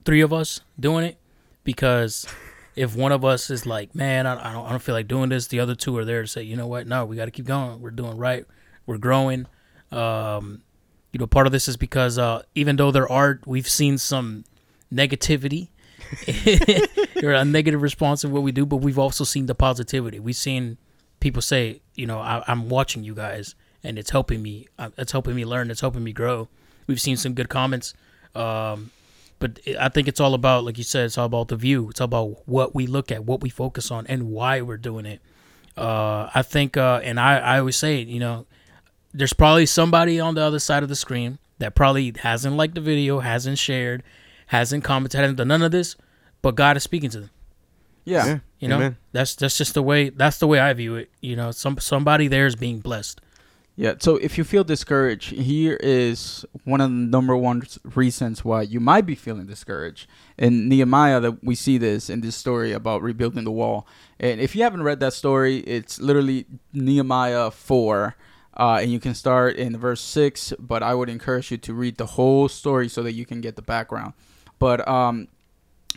three 0.06 0.22
of 0.22 0.32
us 0.32 0.62
doing 0.80 1.04
it 1.04 1.18
because 1.64 2.26
if 2.78 2.96
one 2.96 3.12
of 3.12 3.26
us 3.26 3.50
is 3.50 3.66
like, 3.66 3.94
man, 3.96 4.26
I, 4.28 4.50
I 4.50 4.54
don't 4.54 4.66
I 4.66 4.70
don't 4.70 4.82
feel 4.82 4.96
like 4.96 5.08
doing 5.08 5.30
this, 5.30 5.48
the 5.48 5.60
other 5.60 5.76
two 5.76 5.98
are 5.98 6.06
there 6.06 6.22
to 6.22 6.28
say, 6.28 6.44
you 6.44 6.56
know 6.56 6.68
what, 6.68 6.88
no, 6.88 7.06
we 7.06 7.16
got 7.16 7.26
to 7.26 7.32
keep 7.32 7.46
going. 7.46 7.82
We're 7.82 7.92
doing 7.92 8.18
right. 8.18 8.46
We're 8.86 8.98
growing. 8.98 9.48
Um, 9.92 10.62
you 11.12 11.20
know, 11.20 11.28
part 11.28 11.48
of 11.48 11.52
this 11.52 11.68
is 11.68 11.78
because 11.78 12.18
uh, 12.18 12.44
even 12.56 12.76
though 12.76 12.92
there 12.92 13.10
are, 13.12 13.40
we've 13.46 13.68
seen 13.68 13.98
some 13.98 14.46
negativity 14.94 15.70
or 17.24 17.32
a 17.32 17.44
negative 17.46 17.82
response 17.82 18.24
of 18.24 18.32
what 18.32 18.44
we 18.44 18.52
do, 18.52 18.66
but 18.66 18.78
we've 18.78 19.00
also 19.00 19.24
seen 19.24 19.46
the 19.46 19.56
positivity. 19.56 20.20
We've 20.20 20.36
seen 20.36 20.78
people 21.20 21.42
say, 21.42 21.82
you 21.96 22.06
know, 22.06 22.20
I, 22.20 22.44
I'm 22.48 22.70
watching 22.70 23.04
you 23.04 23.16
guys, 23.16 23.56
and 23.84 23.98
it's 23.98 24.10
helping 24.12 24.42
me. 24.42 24.68
uh, 24.78 24.90
It's 24.98 25.12
helping 25.12 25.36
me 25.36 25.46
learn. 25.46 25.72
It's 25.72 25.82
helping 25.82 26.04
me 26.04 26.14
grow. 26.14 26.48
We've 26.88 27.02
seen 27.02 27.18
some 27.18 27.34
good 27.34 27.50
comments, 27.50 27.94
um, 28.36 28.92
but 29.40 29.60
I 29.80 29.90
think 29.90 30.08
it's 30.08 30.20
all 30.20 30.34
about, 30.34 30.64
like 30.66 30.78
you 30.78 30.84
said, 30.84 31.06
it's 31.06 31.18
all 31.18 31.26
about 31.26 31.50
the 31.50 31.56
view. 31.56 31.90
It's 31.90 32.02
all 32.02 32.06
about 32.06 32.48
what 32.48 32.74
we 32.74 32.88
look 32.88 33.12
at, 33.12 33.24
what 33.26 33.42
we 33.42 33.50
focus 33.50 33.92
on, 33.92 34.08
and 34.08 34.32
why 34.32 34.62
we're 34.62 34.78
doing 34.78 35.06
it. 35.06 35.22
Uh, 35.76 36.30
I 36.34 36.42
think, 36.42 36.76
uh, 36.76 37.02
and 37.04 37.20
I, 37.20 37.38
I 37.38 37.60
always 37.60 37.76
say, 37.76 38.02
it, 38.02 38.08
you 38.08 38.20
know, 38.20 38.48
there's 39.14 39.34
probably 39.34 39.66
somebody 39.68 40.20
on 40.20 40.36
the 40.36 40.42
other 40.42 40.60
side 40.60 40.82
of 40.84 40.90
the 40.90 40.96
screen 40.96 41.38
that 41.60 41.76
probably 41.76 42.14
hasn't 42.20 42.56
liked 42.56 42.76
the 42.76 42.82
video, 42.82 43.20
hasn't 43.20 43.60
shared, 43.60 44.02
hasn't 44.48 44.84
commented, 44.84 45.20
hasn't 45.20 45.38
done 45.38 45.50
none 45.50 45.62
of 45.62 45.72
this, 45.72 45.96
but 46.42 46.56
God 46.56 46.78
is 46.78 46.84
speaking 46.84 47.10
to 47.12 47.20
them. 47.22 47.30
yeah, 48.06 48.40
You 48.60 48.68
know, 48.68 48.78
Amen. 48.78 48.98
that's 49.12 49.36
that's 49.36 49.58
just 49.58 49.74
the 49.76 49.84
way 49.84 50.10
that's 50.10 50.40
the 50.40 50.48
way 50.48 50.60
I 50.60 50.74
view 50.74 50.96
it. 50.96 51.12
You 51.22 51.36
know, 51.36 51.52
some 51.52 51.78
somebody 51.80 52.28
there 52.28 52.48
is 52.48 52.56
being 52.56 52.80
blessed. 52.80 53.22
Yeah, 53.80 53.94
so 54.00 54.16
if 54.16 54.40
you 54.40 54.44
feel 54.44 54.64
discouraged, 54.64 55.30
here 55.30 55.78
is 55.82 56.44
one 56.64 56.82
of 56.82 56.90
the 56.90 56.96
number 56.96 57.38
one 57.38 57.62
reasons 57.94 58.44
why 58.44 58.64
you 58.64 58.80
might 58.80 59.06
be 59.06 59.14
feeling 59.14 59.46
discouraged. 59.46 60.10
In 60.36 60.68
Nehemiah, 60.68 61.20
that 61.20 61.44
we 61.44 61.54
see 61.54 61.78
this 61.78 62.10
in 62.10 62.22
this 62.22 62.36
story 62.36 62.74
about 62.74 63.04
rebuilding 63.04 63.44
the 63.44 63.52
wall. 63.52 63.86
And 64.20 64.42
if 64.42 64.56
you 64.56 64.64
haven't 64.64 64.82
read 64.82 65.00
that 65.02 65.14
story, 65.14 65.58
it's 65.60 66.02
literally 66.02 66.48
Nehemiah 66.74 67.52
four, 67.52 68.16
uh, 68.56 68.80
and 68.82 68.92
you 68.92 69.00
can 69.00 69.14
start 69.14 69.58
in 69.58 69.78
verse 69.78 70.02
six. 70.02 70.54
But 70.58 70.82
I 70.82 70.96
would 70.96 71.08
encourage 71.08 71.52
you 71.52 71.58
to 71.58 71.74
read 71.76 71.98
the 71.98 72.08
whole 72.08 72.50
story 72.50 72.90
so 72.90 73.04
that 73.04 73.14
you 73.14 73.28
can 73.28 73.42
get 73.42 73.58
the 73.58 73.62
background. 73.62 74.14
But 74.58 74.88
um, 74.88 75.28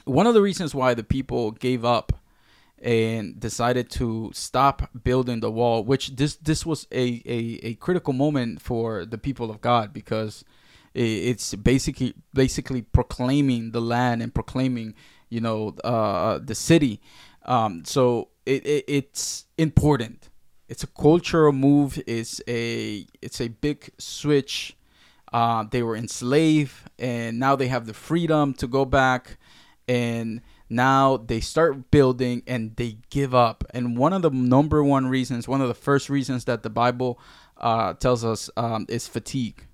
one 0.05 0.27
of 0.27 0.35
the 0.35 0.43
reasons 0.43 0.75
why 0.75 0.93
the 0.93 1.03
people 1.03 1.53
gave 1.53 1.83
up 1.83 2.13
and 2.81 3.39
decided 3.39 3.91
to 3.91 4.31
stop 4.33 4.89
building 5.05 5.41
the 5.41 5.51
wall 5.51 5.85
which 5.85 6.17
this 6.17 6.37
this 6.37 6.65
was 6.65 6.87
a, 6.93 7.23
a, 7.27 7.61
a 7.63 7.75
critical 7.75 8.13
moment 8.13 8.61
for 8.63 9.05
the 9.05 9.19
people 9.19 9.51
of 9.51 9.61
god 9.61 9.93
because 9.93 10.45
it's 10.95 11.55
basically 11.55 12.15
basically 12.35 12.83
proclaiming 12.83 13.71
the 13.71 13.81
land 13.81 14.23
and 14.23 14.35
proclaiming 14.35 14.95
you 15.29 15.41
know 15.41 15.69
uh, 15.85 16.39
the 16.39 16.55
city. 16.55 17.01
Um, 17.47 17.85
so 17.85 18.29
it, 18.45 18.67
it 18.67 18.85
it's 18.89 19.47
important. 19.57 20.29
It's 20.69 20.83
a 20.83 20.89
cultural 20.89 21.53
move. 21.53 22.01
It's 22.07 22.41
a 22.47 23.07
it's 23.23 23.41
a 23.41 23.49
big 23.49 23.91
switch. 23.99 24.77
Uh, 25.33 25.65
they 25.71 25.81
were 25.81 25.95
enslaved 25.95 26.75
and 26.99 27.39
now 27.39 27.55
they 27.55 27.69
have 27.69 27.87
the 27.87 27.95
freedom 27.95 28.53
to 28.53 28.67
go 28.67 28.85
back 28.85 29.39
and 29.87 30.41
now 30.71 31.17
they 31.17 31.41
start 31.41 31.91
building 31.91 32.43
and 32.47 32.77
they 32.77 32.99
give 33.11 33.35
up. 33.35 33.65
And 33.71 33.99
one 33.99 34.13
of 34.13 34.23
the 34.23 34.31
number 34.31 34.83
one 34.83 35.09
reasons 35.09 35.49
one 35.49 35.61
of 35.61 35.69
the 35.69 35.75
first 35.75 36.09
reasons 36.09 36.45
that 36.45 36.63
the 36.63 36.71
bible 36.71 37.21
uh, 37.59 37.95
tells 37.95 38.25
us 38.25 38.49
um, 38.57 38.87
is 38.89 39.07
fatigue. 39.07 39.67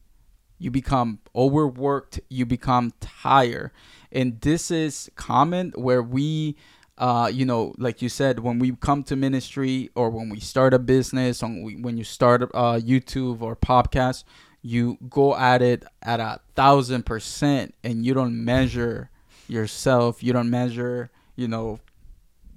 You 0.58 0.70
become 0.70 1.20
overworked 1.34 2.20
you 2.30 2.46
become 2.46 2.92
tired. 3.00 3.70
And 4.10 4.40
this 4.40 4.70
is 4.70 5.10
common 5.14 5.72
where 5.76 6.02
we 6.02 6.56
uh, 6.98 7.30
you 7.30 7.44
know, 7.44 7.74
like 7.76 8.00
you 8.00 8.08
said, 8.08 8.38
when 8.38 8.58
we 8.58 8.74
come 8.76 9.02
to 9.02 9.16
ministry 9.16 9.90
or 9.94 10.08
when 10.08 10.30
we 10.30 10.40
start 10.40 10.72
a 10.72 10.78
business, 10.78 11.42
when, 11.42 11.82
when 11.82 11.98
you 11.98 12.04
start 12.04 12.42
uh, 12.54 12.80
YouTube 12.82 13.42
or 13.42 13.54
podcast, 13.54 14.24
you 14.62 14.96
go 15.10 15.36
at 15.36 15.60
it 15.60 15.84
at 16.02 16.20
a 16.20 16.40
thousand 16.54 17.04
percent 17.04 17.74
and 17.84 18.06
you 18.06 18.14
don't 18.14 18.42
measure 18.42 19.10
yourself. 19.48 20.22
You 20.22 20.32
don't 20.32 20.50
measure, 20.50 21.10
you 21.34 21.48
know, 21.48 21.80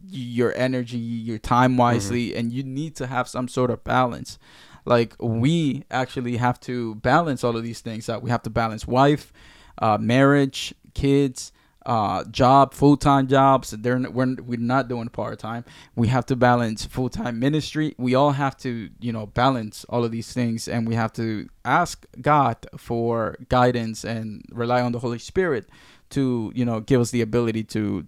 your 0.08 0.56
energy, 0.56 0.98
your 0.98 1.38
time 1.38 1.78
wisely, 1.78 2.36
and 2.36 2.52
you 2.52 2.64
need 2.64 2.96
to 2.98 3.08
have 3.08 3.28
some 3.28 3.48
sort 3.48 3.70
of 3.70 3.84
balance. 3.84 4.40
Like 4.86 5.16
we 5.20 5.84
actually 5.92 6.38
have 6.38 6.60
to 6.62 6.96
balance 6.96 7.44
all 7.44 7.56
of 7.58 7.64
these 7.64 7.82
things 7.82 8.10
out. 8.10 8.24
We 8.24 8.30
have 8.30 8.44
to 8.44 8.50
balance 8.50 8.88
wife, 8.88 9.34
uh, 9.78 9.98
marriage, 10.00 10.74
kids, 10.94 11.52
uh, 11.86 12.24
job, 12.26 12.74
full 12.74 12.98
time 12.98 13.28
jobs. 13.28 13.72
They're 13.72 14.00
we're 14.00 14.36
we're 14.36 14.60
not 14.60 14.88
doing 14.88 15.10
part 15.10 15.40
time. 15.40 15.66
We 15.96 16.08
have 16.10 16.26
to 16.28 16.36
balance 16.36 16.86
full 16.86 17.10
time 17.10 17.40
ministry. 17.40 17.96
We 17.98 18.16
all 18.16 18.32
have 18.32 18.58
to 18.58 18.90
you 19.00 19.12
know 19.12 19.26
balance 19.28 19.86
all 19.90 20.04
of 20.04 20.12
these 20.12 20.32
things, 20.34 20.68
and 20.68 20.88
we 20.88 20.96
have 20.96 21.14
to 21.14 21.50
ask 21.66 22.06
God 22.22 22.58
for 22.78 23.38
guidance 23.50 24.04
and 24.04 24.44
rely 24.52 24.82
on 24.82 24.92
the 24.92 25.00
Holy 25.00 25.20
Spirit 25.20 25.68
to 26.12 26.52
you 26.56 26.66
know 26.66 26.80
give 26.80 27.02
us 27.02 27.12
the 27.12 27.22
ability 27.22 27.64
to 27.66 28.08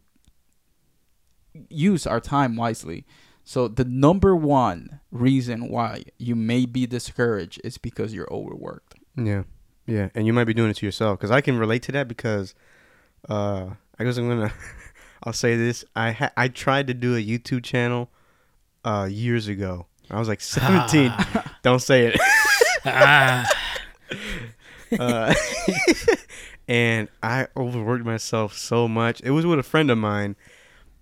use 1.69 2.07
our 2.07 2.19
time 2.19 2.55
wisely. 2.55 3.05
So 3.43 3.67
the 3.67 3.83
number 3.85 4.35
one 4.35 4.99
reason 5.11 5.69
why 5.69 6.03
you 6.17 6.35
may 6.35 6.65
be 6.65 6.85
discouraged 6.85 7.59
is 7.63 7.77
because 7.77 8.13
you're 8.13 8.31
overworked. 8.31 8.95
Yeah, 9.17 9.43
yeah, 9.85 10.09
and 10.13 10.27
you 10.27 10.33
might 10.33 10.45
be 10.45 10.53
doing 10.53 10.69
it 10.69 10.77
to 10.77 10.85
yourself 10.85 11.17
because 11.17 11.31
I 11.31 11.41
can 11.41 11.57
relate 11.57 11.83
to 11.83 11.91
that 11.93 12.07
because, 12.07 12.53
uh, 13.27 13.71
I 13.97 14.03
guess 14.03 14.17
I'm 14.17 14.29
gonna, 14.29 14.53
I'll 15.23 15.33
say 15.33 15.55
this: 15.57 15.83
I 15.95 16.11
ha- 16.11 16.31
I 16.37 16.47
tried 16.47 16.87
to 16.87 16.93
do 16.93 17.15
a 17.15 17.23
YouTube 17.23 17.63
channel, 17.63 18.09
uh, 18.85 19.07
years 19.09 19.47
ago. 19.47 19.87
I 20.09 20.19
was 20.19 20.27
like 20.27 20.41
17. 20.41 21.13
Don't 21.63 21.81
say 21.81 22.07
it. 22.07 22.19
ah, 22.85 23.49
uh, 24.99 25.33
and 26.71 27.09
I 27.21 27.47
overworked 27.57 28.05
myself 28.05 28.57
so 28.57 28.87
much. 28.87 29.19
It 29.25 29.31
was 29.31 29.45
with 29.45 29.59
a 29.59 29.63
friend 29.63 29.91
of 29.91 29.97
mine, 29.97 30.37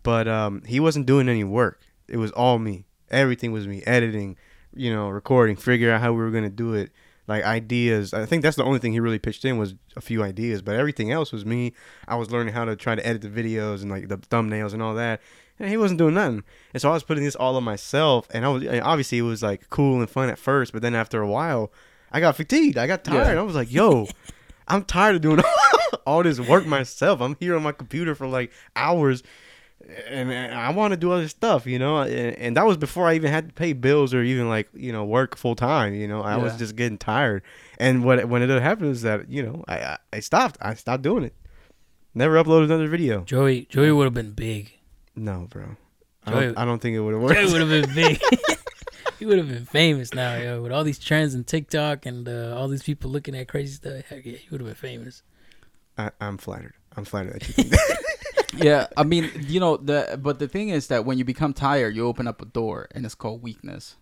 but 0.01 0.27
um, 0.27 0.63
he 0.65 0.79
wasn't 0.79 1.05
doing 1.05 1.29
any 1.29 1.43
work. 1.43 1.83
It 2.07 2.17
was 2.17 2.31
all 2.31 2.57
me. 2.57 2.85
Everything 3.11 3.51
was 3.51 3.67
me. 3.67 3.83
Editing, 3.85 4.35
you 4.73 4.91
know, 4.91 5.09
recording, 5.09 5.55
figure 5.55 5.91
out 5.91 6.01
how 6.01 6.11
we 6.11 6.23
were 6.23 6.31
gonna 6.31 6.49
do 6.49 6.73
it, 6.73 6.89
like 7.27 7.43
ideas. 7.43 8.15
I 8.15 8.25
think 8.25 8.41
that's 8.41 8.57
the 8.57 8.63
only 8.63 8.79
thing 8.79 8.93
he 8.93 8.99
really 8.99 9.19
pitched 9.19 9.45
in 9.45 9.59
was 9.59 9.75
a 9.95 10.01
few 10.01 10.23
ideas, 10.23 10.63
but 10.63 10.75
everything 10.75 11.11
else 11.11 11.31
was 11.31 11.45
me. 11.45 11.73
I 12.07 12.15
was 12.15 12.31
learning 12.31 12.55
how 12.55 12.65
to 12.65 12.75
try 12.75 12.95
to 12.95 13.05
edit 13.05 13.21
the 13.21 13.29
videos 13.29 13.83
and 13.83 13.91
like 13.91 14.07
the 14.07 14.17
thumbnails 14.17 14.73
and 14.73 14.81
all 14.81 14.95
that. 14.95 15.21
And 15.59 15.69
he 15.69 15.77
wasn't 15.77 15.99
doing 15.99 16.15
nothing. 16.15 16.43
And 16.73 16.81
so 16.81 16.89
I 16.89 16.93
was 16.93 17.03
putting 17.03 17.25
this 17.25 17.35
all 17.35 17.55
on 17.55 17.63
myself. 17.63 18.27
And 18.31 18.43
I 18.43 18.49
was 18.49 18.63
and 18.63 18.81
obviously 18.81 19.19
it 19.19 19.23
was 19.23 19.43
like 19.43 19.69
cool 19.69 19.99
and 19.99 20.09
fun 20.09 20.29
at 20.29 20.39
first, 20.39 20.73
but 20.73 20.81
then 20.81 20.95
after 20.95 21.21
a 21.21 21.27
while, 21.27 21.71
I 22.11 22.21
got 22.21 22.37
fatigued. 22.37 22.79
I 22.79 22.87
got 22.87 23.03
tired. 23.03 23.35
Yeah. 23.35 23.39
I 23.39 23.43
was 23.43 23.55
like, 23.55 23.71
yo, 23.71 24.07
I'm 24.69 24.83
tired 24.83 25.15
of 25.15 25.21
doing 25.21 25.41
all 26.05 26.23
this 26.23 26.39
work 26.39 26.65
myself. 26.65 27.21
I'm 27.21 27.35
here 27.39 27.55
on 27.55 27.63
my 27.63 27.71
computer 27.71 28.15
for 28.15 28.27
like 28.27 28.51
hours, 28.75 29.23
and, 30.07 30.31
and 30.31 30.53
I 30.53 30.69
want 30.71 30.91
to 30.91 30.97
do 30.97 31.11
other 31.11 31.27
stuff, 31.27 31.65
you 31.65 31.79
know. 31.79 32.01
And, 32.01 32.37
and 32.37 32.57
that 32.57 32.65
was 32.65 32.77
before 32.77 33.07
I 33.07 33.15
even 33.15 33.31
had 33.31 33.49
to 33.49 33.53
pay 33.53 33.73
bills 33.73 34.13
or 34.13 34.21
even 34.23 34.49
like 34.49 34.69
you 34.73 34.91
know 34.91 35.03
work 35.05 35.35
full 35.35 35.55
time. 35.55 35.93
You 35.93 36.07
know, 36.07 36.21
I 36.21 36.37
was 36.37 36.57
just 36.57 36.75
getting 36.75 36.97
tired. 36.97 37.43
And 37.77 38.03
what 38.03 38.27
when 38.27 38.41
it 38.41 38.61
happened 38.61 38.91
is 38.91 39.01
that 39.03 39.29
you 39.29 39.43
know 39.43 39.63
I, 39.67 39.77
I 39.77 39.97
I 40.13 40.19
stopped. 40.19 40.57
I 40.61 40.73
stopped 40.73 41.03
doing 41.03 41.23
it. 41.23 41.33
Never 42.13 42.35
uploaded 42.43 42.65
another 42.65 42.87
video. 42.87 43.21
Joey 43.21 43.67
Joey 43.69 43.91
would 43.91 44.05
have 44.05 44.13
been 44.13 44.31
big. 44.31 44.73
No, 45.15 45.47
bro. 45.49 45.75
I 46.25 46.31
don't, 46.31 46.57
I 46.57 46.65
don't 46.65 46.79
think 46.79 46.95
it 46.95 46.99
would 46.99 47.13
have 47.13 47.21
worked. 47.23 47.35
Joey 47.35 47.45
worked. 47.45 47.53
would 47.53 47.71
have 47.71 47.95
been 47.95 47.95
big. 47.95 48.21
he 49.19 49.25
would 49.25 49.37
have 49.37 49.49
been 49.49 49.65
famous 49.65 50.13
now, 50.13 50.37
yo, 50.37 50.61
with 50.61 50.71
all 50.71 50.85
these 50.85 50.97
trends 50.97 51.33
and 51.33 51.45
TikTok 51.45 52.05
and 52.05 52.27
uh, 52.27 52.55
all 52.57 52.69
these 52.69 52.83
people 52.83 53.11
looking 53.11 53.35
at 53.35 53.49
crazy 53.49 53.73
stuff. 53.73 54.05
Heck 54.09 54.25
yeah, 54.25 54.37
he 54.37 54.47
would 54.49 54.61
have 54.61 54.67
been 54.67 54.75
famous. 54.75 55.23
I, 55.97 56.11
I'm 56.21 56.37
flattered. 56.37 56.73
I'm 56.95 57.03
flattered 57.03 57.33
that 57.33 57.47
you 57.47 57.53
think 57.53 57.69
that. 57.71 58.53
yeah, 58.57 58.87
I 58.95 59.03
mean, 59.03 59.29
you 59.41 59.59
know, 59.59 59.75
the 59.75 60.17
but 60.21 60.39
the 60.39 60.47
thing 60.47 60.69
is 60.69 60.87
that 60.87 61.03
when 61.03 61.17
you 61.17 61.25
become 61.25 61.53
tired, 61.53 61.95
you 61.95 62.07
open 62.07 62.27
up 62.27 62.41
a 62.41 62.45
door, 62.45 62.87
and 62.95 63.05
it's 63.05 63.13
called 63.13 63.43
weakness. 63.43 63.97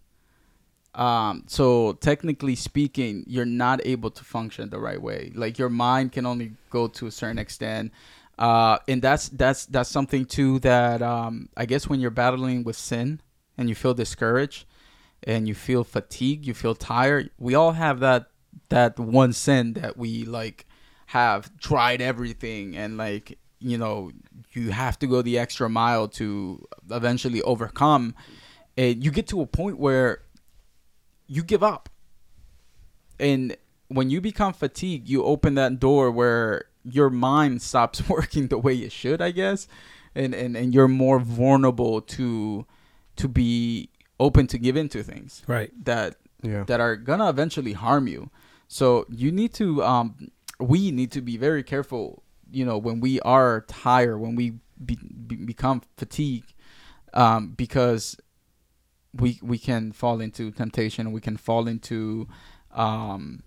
Um, 0.94 1.44
so 1.48 1.94
technically 1.94 2.56
speaking, 2.56 3.24
you're 3.28 3.46
not 3.46 3.82
able 3.86 4.12
to 4.12 4.24
function 4.24 4.70
the 4.70 4.80
right 4.80 5.02
way. 5.02 5.32
Like 5.36 5.58
your 5.58 5.70
mind 5.70 6.12
can 6.12 6.26
only 6.28 6.54
go 6.70 6.88
to 6.88 7.08
a 7.08 7.12
certain 7.12 7.40
extent, 7.40 7.92
uh, 8.38 8.78
and 8.88 9.02
that's 9.02 9.30
that's 9.30 9.66
that's 9.66 9.90
something 9.90 10.26
too 10.26 10.60
that 10.60 11.02
um, 11.02 11.50
I 11.58 11.66
guess 11.66 11.88
when 11.88 12.00
you're 12.00 12.12
battling 12.12 12.64
with 12.64 12.76
sin 12.76 13.20
and 13.58 13.68
you 13.68 13.74
feel 13.74 13.96
discouraged 13.96 14.66
and 15.24 15.48
you 15.48 15.56
feel 15.56 15.84
fatigued, 15.84 16.46
you 16.46 16.54
feel 16.54 16.76
tired. 16.76 17.30
We 17.38 17.56
all 17.56 17.74
have 17.74 18.00
that 18.00 18.28
that 18.70 19.00
one 19.00 19.34
sin 19.34 19.74
that 19.74 19.98
we 19.98 20.26
like 20.26 20.66
have 21.08 21.56
tried 21.58 22.02
everything 22.02 22.76
and 22.76 22.98
like 22.98 23.38
you 23.60 23.78
know 23.78 24.12
you 24.52 24.72
have 24.72 25.00
to 25.00 25.08
go 25.08 25.22
the 25.22 25.40
extra 25.40 25.70
mile 25.70 26.08
to 26.08 26.66
eventually 26.92 27.42
overcome 27.44 28.14
and 28.76 29.04
you 29.04 29.10
get 29.10 29.28
to 29.28 29.42
a 29.42 29.46
point 29.46 29.78
where 29.78 30.22
you 31.28 31.44
give 31.44 31.64
up 31.64 31.90
and 33.20 33.56
when 33.88 34.10
you 34.10 34.20
become 34.20 34.54
fatigued 34.54 35.08
you 35.08 35.24
open 35.24 35.56
that 35.56 35.80
door 35.80 36.12
where 36.12 36.66
your 36.84 37.10
mind 37.10 37.62
stops 37.72 38.08
working 38.10 38.48
the 38.48 38.58
way 38.58 38.76
it 38.76 38.92
should 38.92 39.22
i 39.22 39.32
guess 39.32 39.68
and 40.14 40.34
and, 40.34 40.58
and 40.58 40.74
you're 40.74 40.88
more 40.90 41.20
vulnerable 41.20 42.02
to 42.02 42.66
to 43.16 43.28
be 43.28 43.90
open 44.20 44.48
to 44.48 44.58
give 44.58 44.76
into 44.76 45.04
things 45.04 45.44
Right. 45.48 45.72
that 45.86 46.16
yeah. 46.42 46.64
that 46.66 46.80
are 46.80 46.96
gonna 46.96 47.30
eventually 47.30 47.74
harm 47.74 48.08
you. 48.08 48.30
So 48.68 49.06
you 49.10 49.32
need 49.32 49.54
to, 49.56 49.84
um, 49.84 50.32
we 50.60 50.92
need 50.92 51.12
to 51.14 51.22
be 51.22 51.38
very 51.38 51.64
careful. 51.64 52.24
You 52.52 52.66
know, 52.66 52.78
when 52.78 53.00
we 53.00 53.20
are 53.22 53.62
tired, 53.68 54.18
when 54.20 54.36
we 54.36 54.54
be, 54.84 54.98
be, 55.28 55.36
become 55.36 55.82
fatigued, 55.98 56.54
um, 57.14 57.54
because 57.58 58.18
we 59.14 59.40
we 59.42 59.58
can 59.58 59.92
fall 59.92 60.22
into 60.22 60.52
temptation. 60.52 61.12
We 61.12 61.22
can 61.22 61.38
fall 61.38 61.68
into 61.68 62.28
um, 62.72 63.44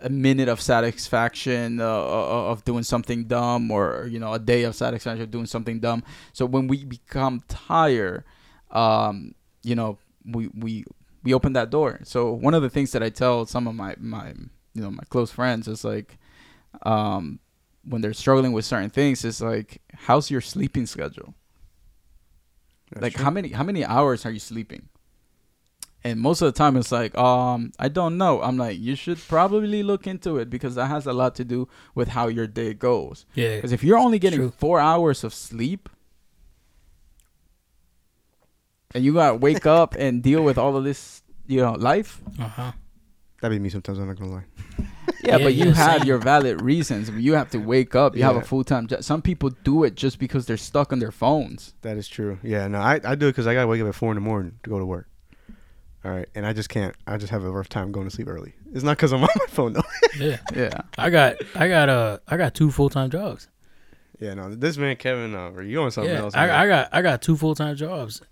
a 0.00 0.08
minute 0.08 0.48
of 0.48 0.60
satisfaction 0.60 1.80
uh, 1.80 1.84
of 1.84 2.64
doing 2.64 2.82
something 2.84 3.24
dumb, 3.24 3.70
or 3.70 4.06
you 4.10 4.18
know, 4.18 4.32
a 4.32 4.38
day 4.38 4.62
of 4.64 4.74
satisfaction 4.74 5.22
of 5.22 5.30
doing 5.30 5.46
something 5.46 5.80
dumb. 5.80 6.02
So 6.32 6.46
when 6.46 6.66
we 6.68 6.84
become 6.84 7.42
tired, 7.48 8.24
um, 8.70 9.34
you 9.62 9.74
know, 9.74 9.98
we 10.24 10.48
we 10.48 10.84
we 11.22 11.34
opened 11.34 11.56
that 11.56 11.70
door. 11.70 12.00
So 12.04 12.32
one 12.32 12.54
of 12.54 12.62
the 12.62 12.70
things 12.70 12.92
that 12.92 13.02
I 13.02 13.10
tell 13.10 13.46
some 13.46 13.66
of 13.66 13.74
my 13.74 13.94
my 13.98 14.28
you 14.74 14.82
know 14.82 14.90
my 14.90 15.04
close 15.08 15.30
friends 15.30 15.68
is 15.68 15.84
like, 15.84 16.18
um, 16.82 17.40
when 17.84 18.00
they're 18.00 18.12
struggling 18.12 18.52
with 18.52 18.64
certain 18.64 18.90
things, 18.90 19.24
is 19.24 19.40
like, 19.40 19.80
how's 19.94 20.30
your 20.30 20.40
sleeping 20.40 20.86
schedule? 20.86 21.34
That's 22.92 23.02
like 23.02 23.14
true. 23.14 23.24
how 23.24 23.30
many 23.30 23.48
how 23.50 23.62
many 23.62 23.84
hours 23.84 24.26
are 24.26 24.30
you 24.30 24.40
sleeping? 24.40 24.88
And 26.02 26.18
most 26.18 26.40
of 26.40 26.46
the 26.46 26.56
time 26.56 26.76
it's 26.76 26.90
like, 26.90 27.16
um, 27.18 27.72
I 27.78 27.88
don't 27.88 28.16
know. 28.16 28.40
I'm 28.40 28.56
like, 28.56 28.78
you 28.78 28.94
should 28.94 29.18
probably 29.28 29.82
look 29.82 30.06
into 30.06 30.38
it 30.38 30.48
because 30.48 30.74
that 30.76 30.86
has 30.86 31.06
a 31.06 31.12
lot 31.12 31.34
to 31.34 31.44
do 31.44 31.68
with 31.94 32.08
how 32.08 32.28
your 32.28 32.46
day 32.46 32.72
goes. 32.72 33.26
Yeah. 33.34 33.56
Because 33.56 33.72
if 33.72 33.84
you're 33.84 33.98
only 33.98 34.18
getting 34.18 34.38
True. 34.38 34.50
four 34.50 34.80
hours 34.80 35.24
of 35.24 35.34
sleep, 35.34 35.90
and 38.94 39.04
you 39.04 39.14
gotta 39.14 39.36
wake 39.36 39.66
up 39.66 39.94
and 39.98 40.22
deal 40.22 40.42
with 40.42 40.58
all 40.58 40.76
of 40.76 40.84
this, 40.84 41.22
you 41.46 41.60
know, 41.60 41.72
life. 41.72 42.20
Uh 42.38 42.48
huh. 42.48 42.72
That'd 43.40 43.56
be 43.56 43.62
me 43.62 43.70
sometimes. 43.70 43.98
I'm 43.98 44.06
not 44.06 44.18
gonna 44.18 44.32
lie. 44.32 44.44
Yeah, 44.78 44.84
Yeah, 45.24 45.38
but 45.38 45.54
you 45.54 45.72
have 45.72 46.04
your 46.04 46.18
valid 46.18 46.60
reasons. 46.62 47.08
You 47.10 47.34
have 47.34 47.50
to 47.50 47.58
wake 47.58 47.94
up. 47.94 48.16
You 48.16 48.22
have 48.24 48.36
a 48.36 48.42
full 48.42 48.64
time 48.64 48.86
job. 48.86 49.02
Some 49.02 49.22
people 49.22 49.50
do 49.64 49.84
it 49.84 49.94
just 49.94 50.18
because 50.18 50.46
they're 50.46 50.56
stuck 50.56 50.92
on 50.92 50.98
their 50.98 51.12
phones. 51.12 51.74
That 51.82 51.96
is 51.96 52.08
true. 52.08 52.38
Yeah, 52.42 52.68
no, 52.68 52.78
I, 52.78 53.00
I 53.04 53.14
do 53.14 53.28
it 53.28 53.32
because 53.32 53.46
I 53.46 53.54
gotta 53.54 53.66
wake 53.66 53.80
up 53.80 53.88
at 53.88 53.94
four 53.94 54.10
in 54.10 54.16
the 54.16 54.20
morning 54.20 54.58
to 54.62 54.70
go 54.70 54.78
to 54.78 54.84
work. 54.86 55.06
All 56.04 56.10
right, 56.10 56.28
and 56.34 56.46
I 56.46 56.54
just 56.54 56.70
can't. 56.70 56.94
I 57.06 57.18
just 57.18 57.30
have 57.30 57.44
a 57.44 57.50
rough 57.50 57.68
time 57.68 57.92
going 57.92 58.08
to 58.08 58.14
sleep 58.14 58.26
early. 58.28 58.54
It's 58.72 58.82
not 58.82 58.96
because 58.96 59.12
I'm 59.12 59.22
on 59.22 59.28
my 59.34 59.46
phone 59.48 59.74
though. 59.74 59.82
Yeah. 60.18 60.38
Yeah. 60.54 60.80
I 60.96 61.10
got 61.10 61.36
I 61.54 61.68
got 61.68 61.88
uh 61.88 62.18
I 62.26 62.36
got 62.36 62.54
two 62.54 62.70
full 62.70 62.88
time 62.88 63.10
jobs. 63.10 63.48
yeah, 64.18 64.34
no, 64.34 64.54
this 64.54 64.76
man 64.76 64.96
Kevin, 64.96 65.34
uh, 65.34 65.50
are 65.50 65.62
you 65.62 65.82
on 65.82 65.90
something 65.90 66.12
yeah, 66.12 66.20
else? 66.20 66.34
I. 66.34 66.64
I 66.64 66.66
got 66.66 66.88
I 66.92 67.02
got 67.02 67.22
two 67.22 67.36
full 67.36 67.54
time 67.54 67.76
jobs. 67.76 68.22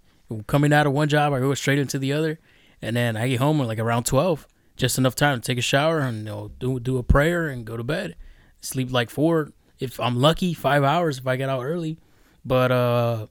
Coming 0.46 0.72
out 0.72 0.86
of 0.86 0.92
one 0.92 1.08
job, 1.08 1.32
I 1.32 1.40
go 1.40 1.54
straight 1.54 1.78
into 1.78 1.98
the 1.98 2.12
other, 2.12 2.38
and 2.82 2.96
then 2.96 3.16
I 3.16 3.28
get 3.28 3.38
home 3.38 3.58
like 3.60 3.78
around 3.78 4.04
twelve, 4.04 4.46
just 4.76 4.98
enough 4.98 5.14
time 5.14 5.40
to 5.40 5.46
take 5.46 5.58
a 5.58 5.62
shower 5.62 6.00
and 6.00 6.18
you 6.18 6.24
know, 6.24 6.50
do 6.58 6.78
do 6.78 6.98
a 6.98 7.02
prayer 7.02 7.48
and 7.48 7.64
go 7.64 7.76
to 7.76 7.84
bed. 7.84 8.14
Sleep 8.60 8.92
like 8.92 9.08
four, 9.08 9.52
if 9.78 9.98
I'm 9.98 10.16
lucky, 10.16 10.52
five 10.52 10.84
hours 10.84 11.18
if 11.18 11.26
I 11.26 11.36
get 11.36 11.48
out 11.48 11.64
early. 11.64 11.98
But 12.44 12.70
uh, 12.70 13.26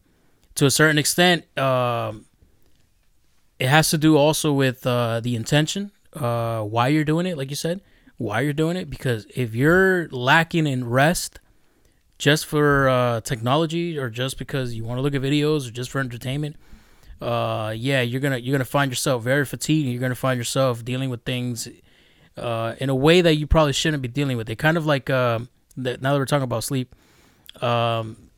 to 0.55 0.65
a 0.65 0.71
certain 0.71 0.97
extent, 0.97 1.45
um, 1.57 2.25
it 3.59 3.67
has 3.67 3.89
to 3.91 3.97
do 3.97 4.17
also 4.17 4.53
with 4.53 4.85
uh, 4.87 5.19
the 5.19 5.35
intention, 5.35 5.91
uh, 6.13 6.61
why 6.61 6.87
you're 6.87 7.03
doing 7.03 7.25
it. 7.25 7.37
Like 7.37 7.49
you 7.49 7.55
said, 7.55 7.81
why 8.17 8.41
you're 8.41 8.53
doing 8.53 8.77
it. 8.77 8.89
Because 8.89 9.27
if 9.35 9.53
you're 9.53 10.07
lacking 10.09 10.65
in 10.67 10.89
rest, 10.89 11.39
just 12.17 12.45
for 12.45 12.89
uh, 12.89 13.21
technology 13.21 13.97
or 13.97 14.09
just 14.09 14.37
because 14.37 14.73
you 14.73 14.83
want 14.83 14.97
to 14.97 15.01
look 15.01 15.13
at 15.13 15.21
videos 15.21 15.67
or 15.67 15.71
just 15.71 15.91
for 15.91 15.99
entertainment, 15.99 16.55
uh, 17.21 17.73
yeah, 17.75 18.01
you're 18.01 18.21
gonna 18.21 18.37
you're 18.37 18.53
gonna 18.53 18.65
find 18.65 18.91
yourself 18.91 19.23
very 19.23 19.45
fatigued. 19.45 19.89
You're 19.89 20.01
gonna 20.01 20.15
find 20.15 20.37
yourself 20.37 20.85
dealing 20.85 21.09
with 21.09 21.23
things 21.23 21.67
uh, 22.37 22.75
in 22.79 22.89
a 22.89 22.95
way 22.95 23.21
that 23.21 23.35
you 23.35 23.47
probably 23.47 23.73
shouldn't 23.73 24.01
be 24.01 24.07
dealing 24.07 24.37
with. 24.37 24.49
It 24.49 24.57
kind 24.57 24.77
of 24.77 24.85
like 24.85 25.09
uh, 25.09 25.39
that. 25.77 26.01
Now 26.01 26.13
that 26.13 26.19
we're 26.19 26.25
talking 26.25 26.43
about 26.43 26.63
sleep, 26.63 26.95
um, 27.61 28.29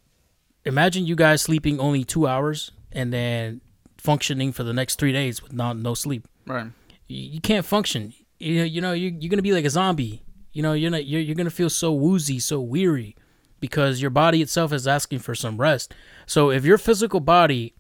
imagine 0.66 1.06
you 1.06 1.16
guys 1.16 1.42
sleeping 1.42 1.80
only 1.80 2.04
two 2.04 2.28
hours 2.28 2.72
and 2.92 3.12
then 3.12 3.62
functioning 3.98 4.54
for 4.54 4.64
the 4.64 4.74
next 4.74 4.98
three 4.98 5.12
days 5.12 5.44
with 5.44 5.52
not 5.54 5.78
no 5.78 5.94
sleep. 5.94 6.28
Right. 6.48 6.68
You, 7.08 7.22
you 7.34 7.42
can't 7.42 7.66
function. 7.66 8.14
You 8.40 8.64
you 8.64 8.80
know 8.80 8.94
you 8.94 9.16
you're 9.20 9.30
gonna 9.30 9.42
be 9.42 9.54
like 9.54 9.66
a 9.66 9.70
zombie. 9.70 10.24
You 10.54 10.64
know 10.64 10.72
you're 10.74 10.92
not 10.92 11.06
you're 11.06 11.22
you're 11.22 11.36
gonna 11.36 11.50
feel 11.50 11.70
so 11.70 11.92
woozy, 11.92 12.40
so 12.40 12.62
weary, 12.62 13.16
because 13.60 14.02
your 14.02 14.10
body 14.10 14.42
itself 14.42 14.72
is 14.72 14.88
asking 14.88 15.20
for 15.20 15.36
some 15.36 15.58
rest. 15.58 15.94
So 16.26 16.50
if 16.50 16.64
your 16.64 16.78
physical 16.78 17.20
body 17.20 17.74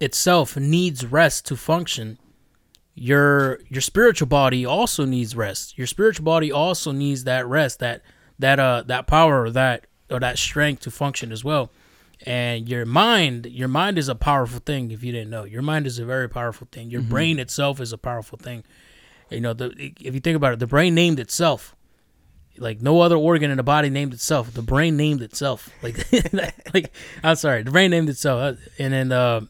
itself 0.00 0.56
needs 0.56 1.04
rest 1.06 1.46
to 1.46 1.56
function, 1.56 2.18
your 2.94 3.60
your 3.68 3.80
spiritual 3.80 4.26
body 4.28 4.66
also 4.66 5.04
needs 5.04 5.36
rest. 5.36 5.78
Your 5.78 5.86
spiritual 5.86 6.24
body 6.24 6.50
also 6.50 6.92
needs 6.92 7.24
that 7.24 7.46
rest, 7.46 7.78
that 7.80 8.02
that 8.38 8.58
uh 8.58 8.82
that 8.86 9.06
power, 9.06 9.42
or 9.44 9.50
that 9.50 9.86
or 10.10 10.20
that 10.20 10.38
strength 10.38 10.82
to 10.82 10.90
function 10.90 11.32
as 11.32 11.44
well. 11.44 11.70
And 12.26 12.68
your 12.68 12.84
mind, 12.84 13.46
your 13.46 13.68
mind 13.68 13.96
is 13.98 14.08
a 14.08 14.14
powerful 14.16 14.58
thing. 14.58 14.90
If 14.90 15.04
you 15.04 15.12
didn't 15.12 15.30
know, 15.30 15.44
your 15.44 15.62
mind 15.62 15.86
is 15.86 16.00
a 16.00 16.04
very 16.04 16.28
powerful 16.28 16.66
thing. 16.72 16.90
Your 16.90 17.02
brain 17.02 17.38
itself 17.38 17.80
is 17.80 17.92
a 17.92 17.98
powerful 17.98 18.36
thing. 18.38 18.64
You 19.30 19.40
know, 19.40 19.52
the 19.52 19.92
if 20.00 20.14
you 20.14 20.20
think 20.20 20.36
about 20.36 20.54
it, 20.54 20.58
the 20.58 20.66
brain 20.66 20.94
named 20.94 21.20
itself. 21.20 21.76
Like 22.56 22.82
no 22.82 23.00
other 23.02 23.14
organ 23.16 23.52
in 23.52 23.56
the 23.56 23.62
body 23.62 23.88
named 23.88 24.12
itself. 24.12 24.52
The 24.52 24.62
brain 24.62 24.96
named 24.96 25.22
itself. 25.22 25.70
Like, 25.80 26.04
like 26.74 26.92
I'm 27.22 27.36
sorry, 27.36 27.62
the 27.62 27.70
brain 27.70 27.92
named 27.92 28.08
itself. 28.08 28.40
Uh, 28.40 28.60
And 28.80 28.92
then 28.92 29.12
uh, 29.12 29.42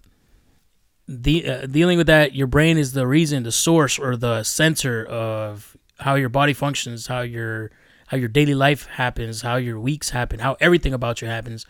de- 1.08 1.48
uh, 1.48 1.66
dealing 1.66 1.98
with 1.98 2.06
that, 2.06 2.34
your 2.34 2.46
brain 2.46 2.78
is 2.78 2.92
the 2.92 3.06
reason, 3.06 3.42
the 3.42 3.52
source, 3.52 3.98
or 3.98 4.16
the 4.16 4.42
center 4.44 5.04
of 5.06 5.76
how 6.00 6.14
your 6.14 6.28
body 6.28 6.52
functions, 6.52 7.06
how 7.08 7.22
your 7.22 7.70
how 8.06 8.16
your 8.16 8.28
daily 8.28 8.54
life 8.54 8.86
happens, 8.86 9.42
how 9.42 9.56
your 9.56 9.78
weeks 9.78 10.10
happen, 10.10 10.40
how 10.40 10.56
everything 10.60 10.94
about 10.94 11.20
you 11.20 11.28
happens. 11.28 11.66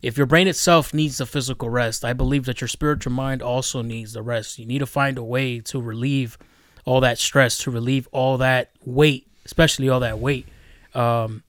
If 0.00 0.16
your 0.16 0.26
brain 0.26 0.46
itself 0.48 0.94
needs 0.94 1.18
the 1.18 1.26
physical 1.26 1.68
rest, 1.68 2.04
I 2.04 2.12
believe 2.12 2.44
that 2.44 2.60
your 2.60 2.68
spiritual 2.68 3.12
mind 3.12 3.42
also 3.42 3.82
needs 3.82 4.12
the 4.12 4.22
rest. 4.22 4.58
You 4.58 4.66
need 4.66 4.78
to 4.78 4.86
find 4.86 5.18
a 5.18 5.24
way 5.24 5.60
to 5.60 5.80
relieve 5.80 6.38
all 6.84 7.00
that 7.00 7.18
stress, 7.18 7.58
to 7.58 7.70
relieve 7.70 8.08
all 8.12 8.38
that 8.38 8.70
weight, 8.84 9.26
especially 9.44 9.88
all 9.88 10.00
that 10.00 10.18
weight. 10.18 10.46
Um, 10.94 11.42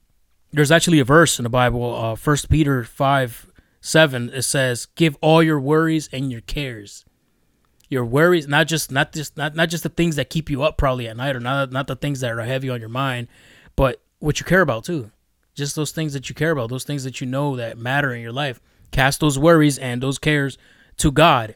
there's 0.51 0.71
actually 0.71 0.99
a 0.99 1.05
verse 1.05 1.39
in 1.39 1.43
the 1.43 1.49
Bible, 1.49 1.95
uh, 1.95 2.15
First 2.15 2.49
Peter 2.49 2.83
five 2.83 3.47
seven. 3.81 4.29
It 4.29 4.43
says, 4.43 4.87
"Give 4.95 5.15
all 5.21 5.41
your 5.43 5.59
worries 5.59 6.09
and 6.11 6.31
your 6.31 6.41
cares." 6.41 7.05
Your 7.89 8.05
worries, 8.05 8.47
not 8.47 8.67
just 8.67 8.91
not 8.91 9.11
just 9.13 9.37
not, 9.37 9.55
not 9.55 9.69
just 9.69 9.83
the 9.83 9.89
things 9.89 10.15
that 10.15 10.29
keep 10.29 10.49
you 10.49 10.63
up 10.63 10.77
probably 10.77 11.07
at 11.07 11.17
night, 11.17 11.35
or 11.35 11.39
not 11.39 11.71
not 11.71 11.87
the 11.87 11.95
things 11.95 12.21
that 12.21 12.31
are 12.31 12.41
heavy 12.41 12.69
on 12.69 12.79
your 12.79 12.89
mind, 12.89 13.27
but 13.75 14.01
what 14.19 14.39
you 14.39 14.45
care 14.45 14.61
about 14.61 14.85
too. 14.85 15.11
Just 15.53 15.75
those 15.75 15.91
things 15.91 16.13
that 16.13 16.29
you 16.29 16.35
care 16.35 16.51
about, 16.51 16.69
those 16.69 16.85
things 16.85 17.03
that 17.03 17.21
you 17.21 17.27
know 17.27 17.55
that 17.55 17.77
matter 17.77 18.13
in 18.13 18.21
your 18.21 18.31
life. 18.31 18.59
Cast 18.91 19.19
those 19.19 19.37
worries 19.37 19.77
and 19.77 20.01
those 20.01 20.17
cares 20.17 20.57
to 20.97 21.11
God. 21.11 21.55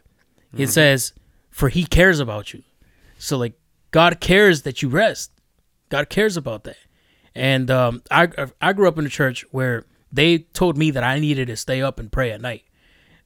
It 0.55 0.67
says, 0.67 1.13
"For 1.49 1.69
He 1.69 1.85
cares 1.85 2.19
about 2.19 2.53
you." 2.53 2.63
So 3.17 3.37
like 3.37 3.53
God 3.91 4.19
cares 4.19 4.63
that 4.63 4.81
you 4.81 4.89
rest. 4.89 5.31
God 5.89 6.09
cares 6.09 6.37
about 6.37 6.63
that. 6.65 6.77
And 7.33 7.71
um, 7.71 8.03
I 8.11 8.27
I 8.61 8.73
grew 8.73 8.87
up 8.87 8.97
in 8.97 9.05
a 9.05 9.09
church 9.09 9.45
where 9.51 9.85
they 10.11 10.39
told 10.39 10.77
me 10.77 10.91
that 10.91 11.03
I 11.03 11.19
needed 11.19 11.47
to 11.47 11.55
stay 11.55 11.81
up 11.81 11.99
and 11.99 12.11
pray 12.11 12.31
at 12.31 12.41
night, 12.41 12.63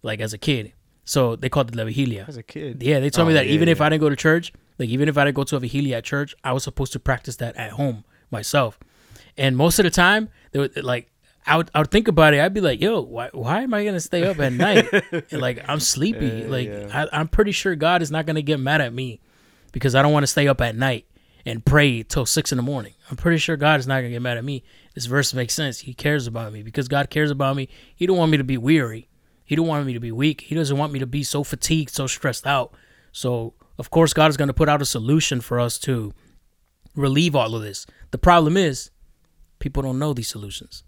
like 0.01 0.19
as 0.19 0.33
a 0.33 0.37
kid. 0.37 0.73
So 1.05 1.35
they 1.35 1.49
called 1.49 1.69
it 1.69 1.75
La 1.75 1.83
Vigilia. 1.83 2.25
As 2.27 2.37
a 2.37 2.43
kid. 2.43 2.81
Yeah, 2.81 2.99
they 2.99 3.09
told 3.09 3.27
me 3.27 3.33
Oh, 3.33 3.37
that 3.37 3.47
yeah, 3.47 3.53
even 3.53 3.67
if. 3.69 3.81
I 3.81 3.89
didn't 3.89 4.01
go 4.01 4.09
to 4.09 4.15
church, 4.15 4.53
like 4.77 4.89
even 4.89 5.09
if 5.09 5.17
I 5.17 5.25
didn't 5.25 5.35
go 5.35 5.43
to 5.43 5.55
a 5.55 5.59
vigilia 5.59 5.97
at 5.97 6.03
church, 6.03 6.35
I 6.43 6.53
was 6.53 6.63
supposed 6.63 6.93
to 6.93 6.99
practice 6.99 7.35
that 7.37 7.55
at 7.55 7.71
home 7.71 8.03
myself. 8.29 8.79
And 9.37 9.57
most 9.57 9.79
of 9.79 9.83
the 9.83 9.89
time, 9.89 10.29
they 10.51 10.59
would 10.59 10.83
like 10.83 11.09
I 11.45 11.57
would 11.57 11.71
I 11.73 11.79
would 11.79 11.91
think 11.91 12.07
about 12.07 12.33
it. 12.33 12.39
I'd 12.39 12.53
be 12.53 12.61
like, 12.61 12.79
"Yo, 12.81 13.01
why 13.01 13.29
why 13.33 13.61
am 13.61 13.73
I 13.73 13.83
gonna 13.83 13.99
stay 13.99 14.23
up 14.27 14.39
at 14.39 14.53
night? 14.53 14.87
and 15.31 15.41
like 15.41 15.63
I'm 15.67 15.79
sleepy. 15.79 16.27
Yeah, 16.27 16.47
like 16.47 16.67
yeah. 16.67 17.07
I, 17.11 17.19
I'm 17.19 17.27
pretty 17.27 17.51
sure 17.51 17.75
God 17.75 18.01
is 18.01 18.11
not 18.11 18.25
gonna 18.25 18.41
get 18.43 18.59
mad 18.59 18.81
at 18.81 18.93
me 18.93 19.19
because 19.71 19.95
I 19.95 20.01
don't 20.01 20.13
want 20.13 20.23
to 20.23 20.27
stay 20.27 20.47
up 20.47 20.61
at 20.61 20.75
night 20.75 21.05
and 21.45 21.65
pray 21.65 22.03
till 22.03 22.25
six 22.27 22.51
in 22.51 22.57
the 22.57 22.61
morning. 22.63 22.93
I'm 23.09 23.17
pretty 23.17 23.39
sure 23.39 23.57
God 23.57 23.79
is 23.79 23.87
not 23.87 23.95
gonna 23.97 24.09
get 24.11 24.21
mad 24.21 24.37
at 24.37 24.43
me. 24.43 24.63
This 24.93 25.05
verse 25.07 25.33
makes 25.33 25.53
sense. 25.53 25.79
He 25.79 25.93
cares 25.93 26.27
about 26.27 26.53
me 26.53 26.61
because 26.61 26.87
God 26.87 27.09
cares 27.09 27.31
about 27.31 27.55
me. 27.55 27.69
He 27.95 28.05
don't 28.05 28.17
want 28.17 28.31
me 28.31 28.37
to 28.37 28.43
be 28.43 28.57
weary. 28.57 29.07
He 29.51 29.57
don't 29.57 29.67
want 29.67 29.85
me 29.85 29.91
to 29.91 29.99
be 29.99 30.13
weak. 30.13 30.39
He 30.49 30.55
doesn't 30.55 30.77
want 30.77 30.93
me 30.93 30.99
to 30.99 31.05
be 31.05 31.23
so 31.23 31.43
fatigued, 31.43 31.89
so 31.89 32.07
stressed 32.07 32.47
out. 32.47 32.73
So 33.11 33.53
of 33.77 33.89
course 33.89 34.13
God 34.13 34.29
is 34.29 34.37
gonna 34.37 34.53
put 34.53 34.69
out 34.69 34.81
a 34.81 34.85
solution 34.85 35.41
for 35.41 35.59
us 35.59 35.77
to 35.79 36.13
relieve 36.95 37.35
all 37.35 37.53
of 37.53 37.61
this. 37.61 37.85
The 38.11 38.17
problem 38.17 38.55
is 38.55 38.91
people 39.59 39.83
don't 39.83 39.99
know 39.99 40.13
these 40.13 40.29
solutions. 40.29 40.85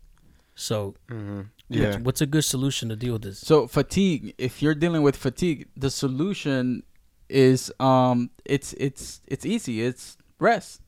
So 0.56 0.96
Yeah. 1.10 1.44
what's, 1.68 1.98
what's 2.06 2.22
a 2.22 2.26
good 2.26 2.46
solution 2.46 2.88
to 2.88 2.96
deal 2.96 3.12
with 3.18 3.24
this? 3.24 3.40
So 3.40 3.68
fatigue. 3.68 4.34
If 4.38 4.62
you're 4.62 4.76
dealing 4.76 5.02
with 5.02 5.18
fatigue, 5.18 5.68
the 5.76 5.92
solution 5.92 6.84
is 7.28 7.70
um, 7.82 8.30
it's 8.46 8.72
it's 8.88 9.20
it's 9.28 9.46
easy. 9.46 9.82
It's 9.84 10.16
rest. 10.40 10.80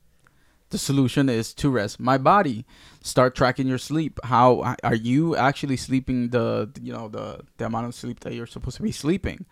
The 0.70 0.78
solution 0.78 1.28
is 1.28 1.54
to 1.54 1.70
rest. 1.70 2.00
My 2.00 2.18
body. 2.18 2.64
Start 3.02 3.36
tracking 3.36 3.68
your 3.68 3.78
sleep. 3.78 4.18
How 4.24 4.76
are 4.82 4.94
you 4.94 5.36
actually 5.36 5.76
sleeping? 5.76 6.30
The 6.30 6.70
you 6.80 6.92
know 6.92 7.08
the 7.08 7.40
the 7.56 7.66
amount 7.66 7.86
of 7.86 7.94
sleep 7.94 8.20
that 8.20 8.34
you're 8.34 8.46
supposed 8.46 8.76
to 8.78 8.82
be 8.82 8.92
sleeping. 8.92 9.46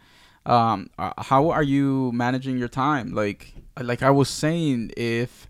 Um, 0.46 0.90
uh, 0.98 1.12
how 1.18 1.50
are 1.50 1.62
you 1.62 2.11
managing 2.12 2.59
your 2.59 2.68
time? 2.68 3.14
Like 3.14 3.55
like 3.81 4.03
I 4.03 4.11
was 4.11 4.29
saying, 4.29 4.90
if 4.96 5.48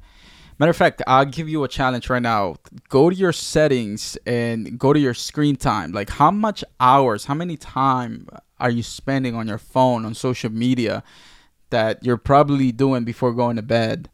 Matter 0.58 0.70
of 0.70 0.76
fact, 0.76 1.02
I'll 1.08 1.24
give 1.24 1.48
you 1.48 1.64
a 1.64 1.68
challenge 1.68 2.08
right 2.08 2.22
now. 2.22 2.56
Go 2.88 3.10
to 3.10 3.16
your 3.16 3.32
settings 3.32 4.16
and 4.24 4.78
go 4.78 4.92
to 4.92 5.00
your 5.00 5.14
screen 5.14 5.56
time. 5.56 5.90
Like 5.90 6.10
how 6.10 6.30
much 6.30 6.62
hours, 6.78 7.24
how 7.24 7.34
many 7.34 7.56
time 7.56 8.28
are 8.60 8.70
you 8.70 8.84
spending 8.84 9.34
on 9.34 9.48
your 9.48 9.58
phone 9.58 10.04
on 10.04 10.14
social 10.14 10.50
media 10.50 11.02
that 11.70 12.04
you're 12.04 12.16
probably 12.16 12.70
doing 12.70 13.02
before 13.02 13.32
going 13.32 13.56
to 13.56 13.62
bed 13.62 14.08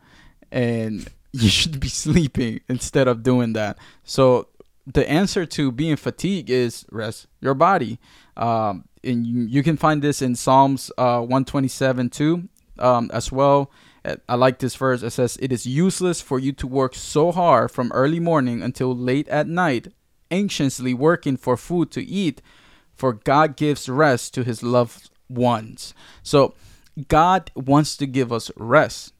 and 0.50 1.08
you 1.32 1.48
should 1.48 1.80
be 1.80 1.88
sleeping 2.04 2.60
instead 2.68 3.08
of 3.08 3.22
doing 3.22 3.52
that. 3.54 3.78
So 4.04 4.48
the 4.86 5.08
answer 5.08 5.46
to 5.46 5.72
being 5.72 5.96
fatigued 5.96 6.50
is 6.50 6.86
rest 6.90 7.26
your 7.40 7.54
body. 7.54 7.98
Um, 8.36 8.84
and 9.02 9.26
you, 9.26 9.62
can 9.62 9.76
find 9.76 10.02
this 10.02 10.20
in 10.20 10.34
Psalms 10.34 10.90
uh, 10.98 11.20
127 11.20 12.10
too, 12.10 12.48
um, 12.78 13.10
as 13.12 13.32
well. 13.32 13.70
Uh, 14.04 14.16
I 14.28 14.34
like 14.34 14.58
this 14.58 14.76
verse. 14.76 15.02
It 15.02 15.10
says, 15.10 15.38
It 15.40 15.52
is 15.52 15.66
useless 15.66 16.20
for 16.20 16.38
you 16.38 16.52
to 16.52 16.66
work 16.66 16.94
so 16.94 17.32
hard 17.32 17.70
from 17.70 17.92
early 17.92 18.20
morning 18.20 18.62
until 18.62 18.96
late 18.96 19.28
at 19.28 19.46
night, 19.46 19.88
anxiously 20.30 20.94
working 20.94 21.36
for 21.36 21.56
food 21.56 21.90
to 21.92 22.04
eat, 22.04 22.42
for 22.94 23.12
God 23.12 23.56
gives 23.56 23.88
rest 23.88 24.34
to 24.34 24.44
his 24.44 24.62
loved 24.62 25.10
ones. 25.28 25.94
So, 26.22 26.54
God 27.08 27.50
wants 27.54 27.96
to 27.98 28.06
give 28.06 28.32
us 28.32 28.50
rest. 28.56 29.14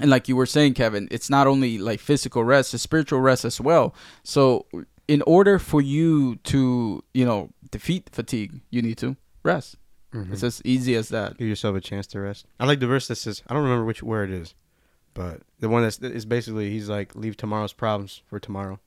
And 0.00 0.10
like 0.10 0.28
you 0.28 0.36
were 0.36 0.46
saying, 0.46 0.74
Kevin, 0.74 1.08
it's 1.10 1.30
not 1.30 1.46
only 1.46 1.78
like 1.78 2.00
physical 2.00 2.44
rest, 2.44 2.74
it's 2.74 2.82
spiritual 2.82 3.20
rest 3.20 3.44
as 3.44 3.60
well. 3.60 3.94
So, 4.24 4.66
in 5.08 5.22
order 5.22 5.58
for 5.58 5.80
you 5.80 6.36
to, 6.36 7.02
you 7.14 7.24
know, 7.24 7.50
defeat 7.70 8.10
fatigue, 8.12 8.60
you 8.70 8.82
need 8.82 8.98
to 8.98 9.16
rest. 9.42 9.76
Mhm. 10.12 10.32
It's 10.32 10.42
as 10.42 10.60
easy 10.64 10.94
as 10.96 11.08
that. 11.10 11.38
Give 11.38 11.48
yourself 11.48 11.76
a 11.76 11.80
chance 11.80 12.06
to 12.08 12.20
rest. 12.20 12.46
I 12.60 12.66
like 12.66 12.80
the 12.80 12.86
verse 12.86 13.08
that 13.08 13.16
says, 13.16 13.42
I 13.48 13.54
don't 13.54 13.62
remember 13.62 13.84
which 13.84 14.02
where 14.02 14.24
it 14.24 14.30
is, 14.30 14.54
but 15.14 15.42
the 15.60 15.68
one 15.68 15.82
that's 15.82 15.98
is 15.98 16.26
basically 16.26 16.70
he's 16.70 16.88
like, 16.88 17.14
leave 17.14 17.36
tomorrow's 17.36 17.72
problems 17.72 18.22
for 18.26 18.38
tomorrow, 18.38 18.80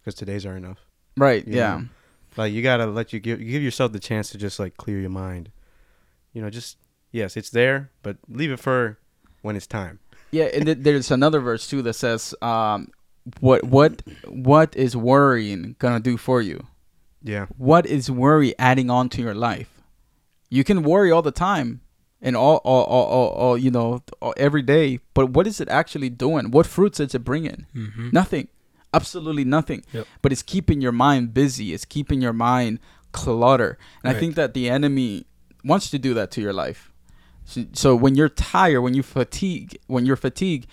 because 0.00 0.14
today's 0.14 0.44
are 0.46 0.56
enough. 0.56 0.78
Right. 1.16 1.46
Yeah. 1.46 1.54
yeah. 1.78 1.82
Like 2.36 2.52
you 2.52 2.62
gotta 2.62 2.86
let 2.86 3.12
you 3.12 3.20
give 3.20 3.40
you 3.40 3.50
give 3.52 3.62
yourself 3.62 3.92
the 3.92 3.98
chance 4.00 4.30
to 4.30 4.38
just 4.38 4.58
like 4.58 4.76
clear 4.76 4.98
your 5.00 5.10
mind. 5.10 5.50
You 6.32 6.42
know, 6.42 6.50
just 6.50 6.76
yes, 7.12 7.36
it's 7.36 7.50
there, 7.50 7.90
but 8.02 8.18
leave 8.28 8.50
it 8.50 8.60
for 8.60 8.98
when 9.42 9.56
it's 9.56 9.66
time. 9.66 10.00
Yeah, 10.30 10.44
and 10.44 10.66
th- 10.66 10.78
there's 10.80 11.10
another 11.10 11.40
verse 11.40 11.66
too 11.66 11.82
that 11.82 11.94
says, 11.94 12.34
um, 12.42 12.88
"What 13.40 13.64
what 13.64 14.02
what 14.26 14.74
is 14.76 14.96
worrying 14.96 15.76
gonna 15.78 16.00
do 16.00 16.16
for 16.16 16.40
you? 16.40 16.66
Yeah. 17.22 17.46
What 17.56 17.86
is 17.86 18.10
worry 18.10 18.56
adding 18.58 18.90
on 18.90 19.08
to 19.10 19.22
your 19.22 19.34
life? 19.34 19.82
You 20.48 20.62
can 20.64 20.82
worry 20.82 21.10
all 21.10 21.22
the 21.22 21.32
time 21.32 21.80
and 22.22 22.36
all 22.36 22.56
all 22.64 22.84
all, 22.84 23.04
all, 23.04 23.28
all 23.28 23.58
you 23.58 23.70
know 23.70 24.02
all, 24.20 24.34
every 24.36 24.62
day, 24.62 25.00
but 25.14 25.30
what 25.30 25.46
is 25.46 25.60
it 25.60 25.68
actually 25.68 26.10
doing? 26.10 26.50
What 26.50 26.66
fruits 26.66 27.00
is 27.00 27.14
it 27.14 27.20
bringing? 27.20 27.66
Mm-hmm. 27.74 28.10
Nothing, 28.12 28.48
absolutely 28.94 29.44
nothing. 29.44 29.84
Yep. 29.92 30.06
But 30.22 30.32
it's 30.32 30.42
keeping 30.42 30.80
your 30.80 30.92
mind 30.92 31.34
busy. 31.34 31.74
It's 31.74 31.84
keeping 31.84 32.20
your 32.20 32.32
mind 32.32 32.78
clutter, 33.12 33.78
and 34.02 34.16
I 34.16 34.18
think 34.18 34.34
that 34.36 34.54
the 34.54 34.68
enemy 34.68 35.26
wants 35.64 35.90
to 35.90 35.98
do 35.98 36.14
that 36.14 36.30
to 36.32 36.40
your 36.40 36.52
life. 36.52 36.92
So, 37.46 37.64
so 37.72 37.96
when 37.96 38.14
you're 38.16 38.28
tired, 38.28 38.80
when 38.82 38.94
you 38.94 39.02
fatigue, 39.02 39.78
when 39.86 40.04
you're 40.06 40.16
fatigued, 40.16 40.66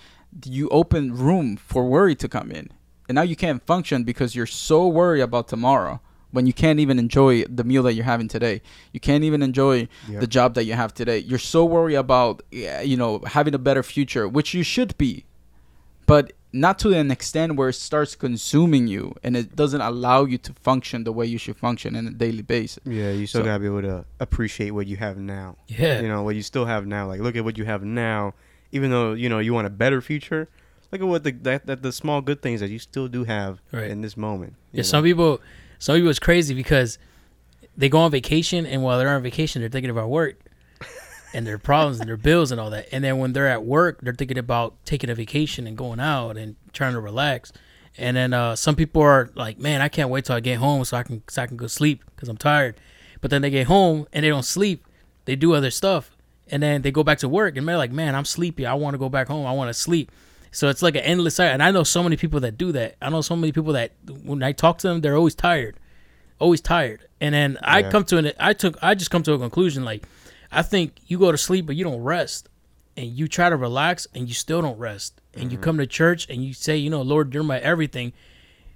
you 0.45 0.67
open 0.69 1.13
room 1.15 1.55
for 1.55 1.85
worry 1.87 2.15
to 2.15 2.27
come 2.27 2.51
in. 2.51 2.69
and 3.09 3.15
now 3.15 3.21
you 3.21 3.35
can't 3.35 3.61
function 3.65 4.03
because 4.05 4.33
you're 4.35 4.45
so 4.69 4.87
worried 4.87 5.21
about 5.21 5.47
tomorrow 5.49 5.99
when 6.31 6.47
you 6.47 6.53
can't 6.53 6.79
even 6.79 6.97
enjoy 6.97 7.43
the 7.57 7.63
meal 7.63 7.83
that 7.83 7.93
you're 7.95 8.05
having 8.15 8.27
today. 8.29 8.61
You 8.93 8.99
can't 8.99 9.23
even 9.25 9.41
enjoy 9.43 9.87
Yeah. 10.09 10.19
the 10.23 10.25
job 10.37 10.55
that 10.55 10.63
you 10.65 10.73
have 10.73 10.91
today. 10.93 11.19
You're 11.19 11.45
so 11.55 11.61
worried 11.65 11.95
about 12.05 12.41
you 12.51 12.97
know 12.97 13.11
having 13.37 13.53
a 13.53 13.59
better 13.59 13.83
future, 13.83 14.25
which 14.27 14.53
you 14.57 14.63
should 14.63 14.97
be, 14.97 15.25
but 16.07 16.33
not 16.55 16.77
to 16.79 16.93
an 16.93 17.09
extent 17.09 17.55
where 17.55 17.69
it 17.69 17.73
starts 17.73 18.15
consuming 18.15 18.85
you 18.87 19.13
and 19.23 19.35
it 19.35 19.55
doesn't 19.55 19.81
allow 19.81 20.23
you 20.23 20.37
to 20.37 20.53
function 20.53 21.03
the 21.03 21.11
way 21.11 21.25
you 21.25 21.39
should 21.39 21.57
function 21.57 21.95
on 21.95 22.05
a 22.07 22.11
daily 22.11 22.43
basis. 22.43 22.79
Yeah, 22.85 23.11
you 23.11 23.25
still 23.25 23.41
So- 23.41 23.45
gotta 23.45 23.59
be 23.59 23.65
able 23.65 23.81
to 23.81 24.05
appreciate 24.19 24.71
what 24.71 24.85
you 24.87 24.97
have 24.97 25.17
now. 25.17 25.57
Yeah. 25.67 25.99
You 26.01 26.07
know 26.07 26.21
what 26.23 26.35
you 26.35 26.43
still 26.43 26.65
have 26.65 26.85
now. 26.85 27.07
Like 27.07 27.21
look 27.21 27.35
at 27.35 27.43
what 27.43 27.57
you 27.57 27.65
have 27.65 27.83
now. 27.83 28.35
Even 28.71 28.91
though 28.91 29.13
you 29.13 29.29
know 29.29 29.39
you 29.39 29.53
want 29.53 29.67
a 29.67 29.69
better 29.71 29.99
future, 30.01 30.47
look 30.91 31.01
at 31.01 31.07
what 31.07 31.23
the 31.23 31.31
that, 31.31 31.65
that 31.65 31.81
the 31.81 31.91
small 31.91 32.21
good 32.21 32.41
things 32.41 32.59
that 32.59 32.69
you 32.69 32.79
still 32.79 33.07
do 33.07 33.23
have 33.23 33.59
Right. 33.71 33.89
in 33.89 34.01
this 34.01 34.15
moment. 34.15 34.53
Yeah, 34.71 34.79
know? 34.79 34.83
some 34.83 35.03
people, 35.03 35.41
some 35.79 35.95
people 35.95 36.09
it's 36.11 36.19
crazy 36.19 36.53
because 36.53 36.97
they 37.75 37.89
go 37.89 37.97
on 37.99 38.11
vacation 38.11 38.65
and 38.67 38.83
while 38.83 38.99
they're 38.99 39.09
on 39.09 39.23
vacation, 39.23 39.61
they're 39.63 39.69
thinking 39.69 39.89
about 39.89 40.09
work 40.09 40.39
and 41.33 41.47
their 41.47 41.57
problems 41.57 41.99
and 41.99 42.07
their 42.07 42.17
bills 42.17 42.51
and 42.51 42.61
all 42.61 42.69
that. 42.69 42.87
And 42.91 43.03
then 43.03 43.17
when 43.17 43.33
they're 43.33 43.47
at 43.47 43.63
work, 43.63 43.99
they're 44.01 44.13
thinking 44.13 44.37
about 44.37 44.75
taking 44.85 45.09
a 45.09 45.15
vacation 45.15 45.67
and 45.67 45.77
going 45.77 45.99
out 45.99 46.37
and 46.37 46.55
trying 46.73 46.93
to 46.93 46.99
relax. 46.99 47.51
And 47.97 48.15
then 48.17 48.33
uh, 48.33 48.55
some 48.55 48.75
people 48.75 49.01
are 49.01 49.29
like, 49.35 49.59
"Man, 49.59 49.81
I 49.81 49.89
can't 49.89 50.09
wait 50.09 50.25
till 50.25 50.35
I 50.35 50.39
get 50.39 50.57
home 50.57 50.83
so 50.85 50.97
I 50.97 51.03
can 51.03 51.23
so 51.29 51.41
I 51.41 51.47
can 51.47 51.57
go 51.57 51.67
sleep 51.67 52.03
because 52.15 52.29
I'm 52.29 52.37
tired." 52.37 52.75
But 53.21 53.31
then 53.31 53.41
they 53.41 53.49
get 53.49 53.67
home 53.67 54.07
and 54.11 54.23
they 54.23 54.29
don't 54.29 54.43
sleep. 54.43 54.87
They 55.25 55.35
do 55.35 55.53
other 55.53 55.71
stuff, 55.71 56.11
and 56.49 56.61
then 56.61 56.81
they 56.81 56.91
go 56.91 57.03
back 57.03 57.19
to 57.19 57.29
work 57.29 57.55
and 57.55 57.67
they're 57.67 57.77
like, 57.77 57.91
"Man, 57.91 58.15
I'm 58.15 58.25
sleepy. 58.25 58.65
I 58.65 58.73
want 58.73 58.95
to 58.95 58.97
go 58.97 59.09
back 59.09 59.27
home. 59.27 59.45
I 59.45 59.53
want 59.53 59.69
to 59.69 59.73
sleep." 59.73 60.11
So 60.53 60.69
it's 60.69 60.83
like 60.83 60.95
an 60.95 61.01
endless 61.01 61.35
cycle. 61.35 61.51
And 61.51 61.63
I 61.63 61.71
know 61.71 61.83
so 61.83 62.03
many 62.03 62.15
people 62.15 62.39
that 62.41 62.57
do 62.57 62.71
that. 62.73 62.95
I 63.01 63.09
know 63.09 63.21
so 63.21 63.35
many 63.35 63.51
people 63.51 63.73
that 63.73 63.91
when 64.23 64.43
I 64.43 64.51
talk 64.51 64.77
to 64.79 64.87
them, 64.87 65.01
they're 65.01 65.17
always 65.17 65.33
tired, 65.33 65.79
always 66.39 66.61
tired. 66.61 67.07
And 67.19 67.33
then 67.33 67.57
I 67.63 67.81
come 67.81 68.03
to 68.05 68.17
an, 68.17 68.31
I 68.39 68.53
took, 68.53 68.77
I 68.81 68.93
just 68.93 69.09
come 69.09 69.23
to 69.23 69.33
a 69.33 69.39
conclusion. 69.39 69.83
Like, 69.83 70.07
I 70.53 70.61
think 70.61 70.93
you 71.07 71.19
go 71.19 71.31
to 71.31 71.37
sleep, 71.37 71.65
but 71.65 71.75
you 71.75 71.83
don't 71.83 72.01
rest, 72.01 72.49
and 72.95 73.07
you 73.07 73.27
try 73.27 73.49
to 73.49 73.55
relax, 73.55 74.07
and 74.13 74.27
you 74.27 74.33
still 74.33 74.61
don't 74.61 74.77
rest. 74.77 75.19
And 75.33 75.51
you 75.51 75.57
mm-hmm. 75.57 75.63
come 75.63 75.77
to 75.79 75.87
church 75.87 76.29
and 76.29 76.43
you 76.43 76.53
say, 76.53 76.77
you 76.77 76.89
know, 76.89 77.01
Lord, 77.01 77.33
you're 77.33 77.43
my 77.43 77.59
everything. 77.59 78.13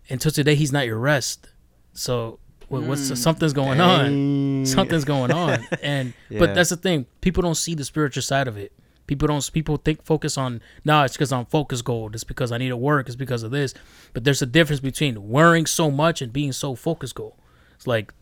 Until 0.09 0.31
today, 0.31 0.55
He's 0.55 0.71
not 0.71 0.85
your 0.85 0.97
rest. 0.97 1.49
So 1.93 2.39
what, 2.69 2.83
what's 2.83 3.11
mm. 3.11 3.17
something's 3.17 3.53
going 3.53 3.79
on? 3.79 4.65
Something's 4.65 5.05
going 5.05 5.31
on. 5.31 5.65
And 5.81 6.13
Yeah. 6.29 6.39
but 6.39 6.55
that's 6.55 6.69
the 6.69 6.77
thing. 6.77 7.05
People 7.21 7.41
don't 7.43 7.55
see 7.55 7.75
the 7.75 7.85
spiritual 7.85 8.23
side 8.23 8.47
of 8.47 8.57
it. 8.57 8.73
People 9.05 9.27
don't. 9.27 9.51
People 9.53 9.77
think 9.77 10.03
focus 10.03 10.37
on. 10.37 10.61
No, 10.83 11.03
it's 11.03 11.15
because 11.15 11.31
I'm 11.31 11.45
focus 11.45 11.81
gold. 11.81 12.13
It's 12.13 12.25
because 12.25 12.51
I 12.51 12.57
need 12.57 12.69
to 12.69 12.77
work. 12.77 13.07
It's 13.07 13.15
because 13.15 13.43
of 13.43 13.51
this. 13.51 13.73
But 14.13 14.25
there's 14.25 14.41
a 14.41 14.45
difference 14.45 14.81
between 14.81 15.29
worrying 15.29 15.65
so 15.65 15.89
much 15.89 16.21
and 16.21 16.33
being 16.33 16.51
so 16.51 16.75
focus 16.75 17.13
goal. 17.13 17.37
It's 17.75 17.87
like 17.87 18.13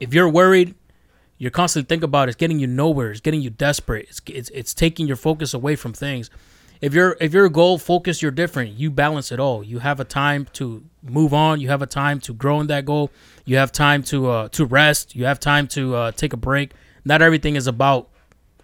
if 0.00 0.12
you're 0.12 0.28
worried, 0.28 0.74
you're 1.38 1.50
constantly 1.50 1.86
thinking 1.86 2.04
about 2.04 2.28
it, 2.28 2.30
it's 2.30 2.36
getting 2.36 2.58
you 2.58 2.66
nowhere. 2.66 3.10
It's 3.10 3.20
getting 3.20 3.40
you 3.40 3.50
desperate. 3.50 4.06
It's, 4.08 4.20
it's 4.26 4.50
it's 4.50 4.74
taking 4.74 5.06
your 5.06 5.16
focus 5.16 5.54
away 5.54 5.76
from 5.76 5.92
things. 5.92 6.30
If 6.80 6.94
you're 6.94 7.16
if 7.20 7.32
you're 7.32 7.48
goal 7.48 7.78
focused, 7.78 8.22
you're 8.22 8.30
different. 8.30 8.72
You 8.72 8.90
balance 8.90 9.32
it 9.32 9.40
all. 9.40 9.64
You 9.64 9.78
have 9.80 10.00
a 10.00 10.04
time 10.04 10.46
to 10.54 10.84
move 11.02 11.32
on. 11.32 11.60
You 11.60 11.68
have 11.68 11.82
a 11.82 11.86
time 11.86 12.20
to 12.20 12.34
grow 12.34 12.60
in 12.60 12.66
that 12.68 12.84
goal. 12.84 13.10
You 13.44 13.56
have 13.56 13.72
time 13.72 14.02
to 14.04 14.28
uh, 14.28 14.48
to 14.50 14.64
rest. 14.64 15.14
You 15.14 15.24
have 15.24 15.40
time 15.40 15.66
to 15.68 15.94
uh, 15.94 16.10
take 16.12 16.32
a 16.32 16.36
break. 16.36 16.72
Not 17.04 17.22
everything 17.22 17.56
is 17.56 17.66
about 17.66 18.08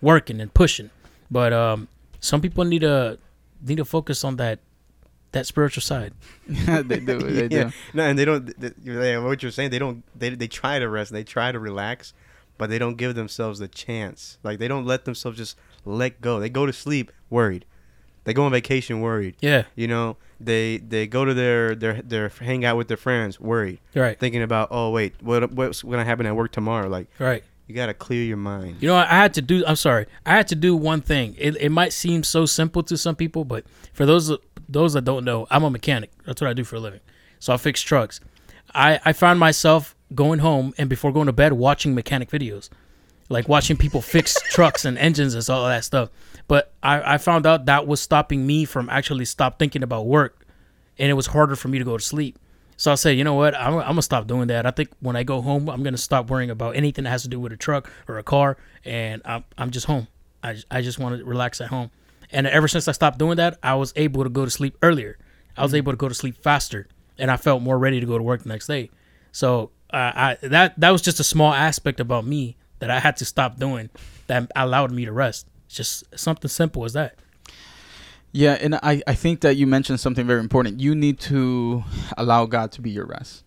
working 0.01 0.41
and 0.41 0.53
pushing, 0.53 0.91
but 1.31 1.53
um, 1.53 1.89
some 2.21 2.41
people 2.41 2.65
need 2.65 2.81
to 2.81 3.19
need 3.63 3.77
to 3.77 3.85
focus 3.85 4.25
on 4.25 4.37
that 4.37 4.59
that 5.33 5.47
spiritual 5.47 5.83
side. 5.83 6.13
They 6.47 7.01
do. 7.01 7.19
They 7.19 7.43
yeah. 7.57 7.65
do. 7.65 7.73
No, 7.93 8.05
and 8.05 8.19
they 8.19 8.25
don't. 8.25 8.47
They, 8.59 8.71
they, 8.85 9.19
what 9.19 9.43
you're 9.43 9.53
saying, 9.53 9.71
they 9.71 9.79
don't. 9.79 10.03
They 10.17 10.31
they 10.31 10.49
try 10.49 10.79
to 10.79 10.89
rest. 10.89 11.13
They 11.13 11.25
try 11.25 11.53
to 11.53 11.59
relax, 11.59 12.15
but 12.59 12.71
they 12.71 12.79
don't 12.79 12.97
give 12.97 13.15
themselves 13.15 13.59
the 13.59 13.69
chance. 13.69 14.39
Like 14.43 14.59
they 14.59 14.69
don't 14.69 14.87
let 14.87 15.05
themselves 15.05 15.39
just 15.39 15.57
let 15.85 16.21
go. 16.21 16.41
They 16.41 16.49
go 16.49 16.67
to 16.67 16.73
sleep 16.73 17.13
worried. 17.31 17.65
They 18.25 18.33
go 18.33 18.45
on 18.45 18.53
vacation 18.53 19.01
worried. 19.01 19.37
Yeah, 19.41 19.65
You 19.77 19.87
know, 19.87 20.17
they 20.41 20.79
they 20.79 21.07
go 21.07 21.25
to 21.25 21.35
their 21.35 21.75
their 21.75 22.01
their 22.03 22.29
hang 22.29 22.65
out 22.65 22.77
with 22.77 22.89
their 22.89 22.97
friends 22.97 23.39
worried, 23.39 23.81
right, 23.95 24.19
thinking 24.19 24.43
about 24.43 24.69
oh 24.71 24.91
wait, 24.91 25.15
what 25.23 25.53
what's 25.53 25.83
gonna 25.83 26.05
happen 26.05 26.27
at 26.27 26.35
work 26.35 26.51
tomorrow? 26.51 26.89
Like 26.89 27.09
right. 27.19 27.45
you 27.67 27.75
gotta 27.75 27.95
clear 27.95 28.25
your 28.25 28.39
mind. 28.39 28.79
You 28.81 28.89
know, 28.89 28.97
I 28.97 29.07
had 29.07 29.35
to 29.35 29.43
do. 29.43 29.65
I'm 29.67 29.77
sorry, 29.77 30.07
I 30.25 30.33
had 30.33 30.49
to 30.49 30.55
do 30.55 30.75
one 30.75 31.03
thing. 31.03 31.35
It, 31.39 31.57
it 31.61 31.71
might 31.71 31.93
seem 31.93 32.23
so 32.25 32.47
simple 32.47 32.83
to 32.85 32.97
some 32.97 33.15
people, 33.15 33.45
but 33.45 33.65
for 33.93 34.07
those 34.07 34.33
those 34.69 34.95
that 34.95 35.05
don't 35.05 35.25
know, 35.25 35.47
I'm 35.51 35.63
a 35.63 35.71
mechanic. 35.71 36.11
That's 36.25 36.41
what 36.41 36.49
I 36.49 36.55
do 36.55 36.65
for 36.65 36.77
a 36.77 36.81
living. 36.81 37.01
So 37.39 37.53
I 37.53 37.59
fix 37.59 37.83
trucks. 37.83 38.21
I 38.75 39.01
I 39.05 39.13
found 39.13 39.39
myself 39.39 39.95
going 40.15 40.41
home 40.41 40.75
and 40.79 40.89
before 40.89 41.13
going 41.13 41.27
to 41.27 41.33
bed 41.33 41.53
watching 41.53 41.95
mechanic 41.95 42.31
videos, 42.31 42.69
like 43.29 43.49
watching 43.49 43.77
people 43.77 44.01
fix 44.01 44.41
trucks 44.51 44.85
and 44.85 44.99
engines 44.99 45.35
and 45.35 45.49
all 45.51 45.67
that 45.67 45.85
stuff. 45.85 46.11
But 46.49 46.73
I 46.83 47.15
I 47.15 47.19
found 47.19 47.47
out 47.47 47.67
that 47.67 47.87
was 47.87 48.01
stopping 48.01 48.47
me 48.47 48.65
from 48.65 48.91
actually 48.91 49.25
stop 49.25 49.59
thinking 49.59 49.83
about 49.83 50.07
work, 50.07 50.47
and 50.99 51.11
it 51.11 51.15
was 51.15 51.27
harder 51.29 51.57
for 51.57 51.69
me 51.69 51.79
to 51.79 51.85
go 51.85 51.97
to 51.97 52.05
sleep. 52.05 52.39
So 52.77 52.91
I 52.91 52.97
said, 52.97 53.17
you 53.17 53.25
know 53.25 53.35
what? 53.35 53.55
I'm, 53.55 53.75
I'm 53.75 53.83
gonna 53.83 54.03
stop 54.03 54.27
doing 54.27 54.49
that. 54.49 54.67
I 54.67 54.71
think 54.71 54.91
when 55.01 55.17
I 55.17 55.23
go 55.23 55.41
home, 55.41 55.69
I'm 55.69 55.83
gonna 55.83 55.97
stop 55.97 56.31
worrying 56.31 56.51
about 56.51 56.77
anything 56.77 57.05
that 57.05 57.11
has 57.11 57.23
to 57.23 57.29
do 57.29 57.39
with 57.39 57.53
a 57.53 57.57
truck 57.57 57.91
or 58.09 58.19
a 58.19 58.23
car, 58.23 58.57
and 58.85 59.23
I'm, 59.25 59.45
I'm 59.57 59.71
just 59.71 59.87
home. 59.87 60.09
I, 60.43 60.57
I 60.71 60.83
just 60.83 60.99
want 60.99 61.19
to 61.19 61.25
relax 61.25 61.61
at 61.61 61.69
home. 61.69 61.91
And 62.31 62.47
ever 62.47 62.69
since 62.69 62.89
I 62.89 62.93
stopped 62.93 63.19
doing 63.19 63.37
that, 63.37 63.59
I 63.63 63.75
was 63.77 63.93
able 63.97 64.25
to 64.25 64.31
go 64.31 64.45
to 64.45 64.51
sleep 64.51 64.77
earlier. 64.83 65.19
I 65.57 65.63
was 65.63 65.73
mm. 65.73 65.79
able 65.79 65.93
to 65.93 65.97
go 65.97 66.09
to 66.09 66.15
sleep 66.15 66.43
faster, 66.43 66.89
and 67.17 67.31
I 67.31 67.37
felt 67.37 67.63
more 67.63 67.79
ready 67.79 68.01
to 68.01 68.07
go 68.07 68.19
to 68.19 68.25
work 68.25 68.43
the 68.43 68.49
next 68.49 68.67
day. 68.67 68.91
So 69.33 69.71
uh, 69.95 70.13
I 70.15 70.39
that 70.43 70.79
that 70.81 70.91
was 70.91 71.03
just 71.03 71.21
a 71.21 71.25
small 71.25 71.53
aspect 71.53 72.01
about 72.01 72.27
me 72.27 72.57
that 72.81 72.91
I 72.91 72.99
had 72.99 73.17
to 73.19 73.25
stop 73.25 73.59
doing 73.59 73.91
that 74.27 74.51
allowed 74.57 74.91
me 74.91 75.05
to 75.05 75.13
rest. 75.13 75.47
It's 75.67 75.77
just 75.77 76.19
something 76.19 76.49
simple 76.49 76.85
as 76.85 76.93
that. 76.95 77.17
Yeah, 78.33 78.59
and 78.61 78.75
I, 78.75 79.01
I 79.07 79.15
think 79.15 79.43
that 79.43 79.57
you 79.57 79.67
mentioned 79.67 80.01
something 80.01 80.27
very 80.27 80.41
important. 80.41 80.81
You 80.81 80.95
need 80.97 81.21
to 81.21 81.85
allow 82.19 82.47
God 82.47 82.73
to 82.73 82.81
be 82.81 82.91
your 82.91 83.07
rest. 83.07 83.45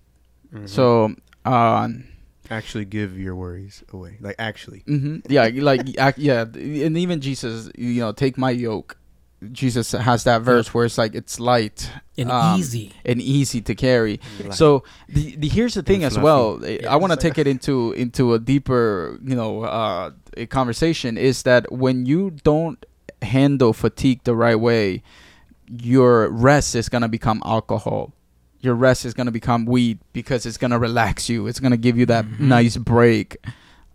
Mhm. 0.54 0.70
So, 0.70 1.14
um, 1.44 2.06
actually 2.50 2.86
give 2.86 3.20
your 3.20 3.36
worries 3.36 3.84
away. 3.92 4.18
Like 4.22 4.36
actually. 4.40 4.84
hmm 4.88 5.18
yeah, 5.28 5.50
like 5.54 5.82
yeah, 6.18 6.44
and 6.44 6.98
even 6.98 7.20
Jesus, 7.20 7.70
you 7.78 8.00
know, 8.00 8.14
take 8.14 8.38
my 8.38 8.52
yoke. 8.52 8.97
Jesus 9.52 9.92
has 9.92 10.24
that 10.24 10.42
verse 10.42 10.74
where 10.74 10.86
it's 10.86 10.98
like 10.98 11.14
it's 11.14 11.40
light 11.40 11.92
And 12.18 12.32
um, 12.32 12.60
easy. 12.60 12.92
and 13.06 13.22
easy 13.22 13.62
to 13.62 13.76
carry. 13.76 14.20
Like, 14.44 14.54
So 14.54 14.84
the, 15.08 15.36
the 15.36 15.48
here's 15.48 15.76
the 15.76 15.84
thing 15.84 16.04
as 16.04 16.18
well. 16.18 16.58
fluffy. 16.58 16.86
I 16.88 16.96
want 16.96 17.14
to 17.14 17.18
take 17.18 17.38
it 17.38 17.46
into 17.46 17.92
into 17.94 18.34
a 18.34 18.40
deeper, 18.40 19.20
you 19.24 19.36
know, 19.36 19.62
uh, 19.64 20.12
a 20.36 20.48
conversation. 20.48 21.18
Is 21.18 21.44
that 21.44 21.72
when 21.72 22.06
you 22.08 22.32
don't 22.44 22.84
handle 23.22 23.74
fatigue 23.74 24.22
the 24.24 24.36
right 24.36 24.60
way, 24.60 25.04
your 25.68 26.30
rest 26.30 26.76
is 26.76 26.90
gonna 26.90 27.10
become 27.10 27.42
alcohol. 27.46 28.14
Your 28.62 28.74
rest 28.74 29.06
is 29.06 29.14
gonna 29.14 29.32
become 29.32 29.66
weed 29.66 30.00
because 30.14 30.46
it's 30.48 30.58
gonna 30.58 30.80
relax 30.80 31.30
you. 31.30 31.46
It's 31.46 31.60
gonna 31.60 31.78
give 31.78 31.96
you 31.98 32.08
that 32.08 32.26
Mhm. 32.26 32.40
nice 32.40 32.76
break. 32.78 33.38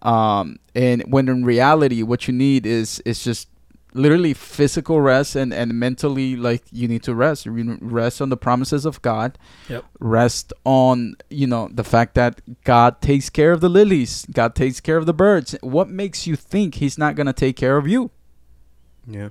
Um, 0.02 0.58
and 0.74 1.02
when 1.08 1.28
in 1.28 1.44
reality, 1.44 2.02
what 2.02 2.26
you 2.28 2.32
need 2.34 2.66
is 2.66 3.00
is 3.04 3.22
just 3.24 3.48
literally 3.94 4.32
physical 4.34 5.00
rest 5.00 5.36
and 5.36 5.52
and 5.52 5.78
mentally 5.78 6.34
like 6.36 6.62
you 6.72 6.88
need 6.88 7.02
to 7.02 7.14
rest. 7.14 7.46
You 7.46 7.78
rest 7.80 8.20
on 8.22 8.28
the 8.30 8.36
promises 8.36 8.86
of 8.86 9.00
God 9.02 9.38
Yep. 9.68 9.84
rest 10.00 10.52
on 10.64 11.16
you 11.30 11.46
know 11.46 11.68
the 11.72 11.84
fact 11.84 12.14
that 12.14 12.40
God 12.64 13.00
takes 13.00 13.28
care 13.30 13.52
of 13.52 13.60
the 13.60 13.68
lilies, 13.68 14.26
God 14.32 14.54
takes 14.54 14.80
care 14.80 14.96
of 14.96 15.06
the 15.06 15.14
birds. 15.14 15.54
What 15.62 15.88
makes 15.88 16.26
you 16.26 16.36
think 16.36 16.76
He's 16.76 16.96
not 16.98 17.16
gonna 17.16 17.32
take 17.32 17.56
care 17.56 17.76
of 17.76 17.86
you? 17.86 18.10
Yeah. 19.06 19.28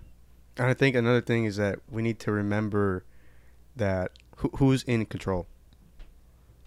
And 0.57 0.67
I 0.67 0.73
think 0.73 0.95
another 0.95 1.21
thing 1.21 1.45
is 1.45 1.55
that 1.57 1.79
we 1.89 2.01
need 2.01 2.19
to 2.19 2.31
remember 2.31 3.03
that 3.75 4.11
who, 4.37 4.49
who's 4.57 4.83
in 4.83 5.05
control. 5.05 5.47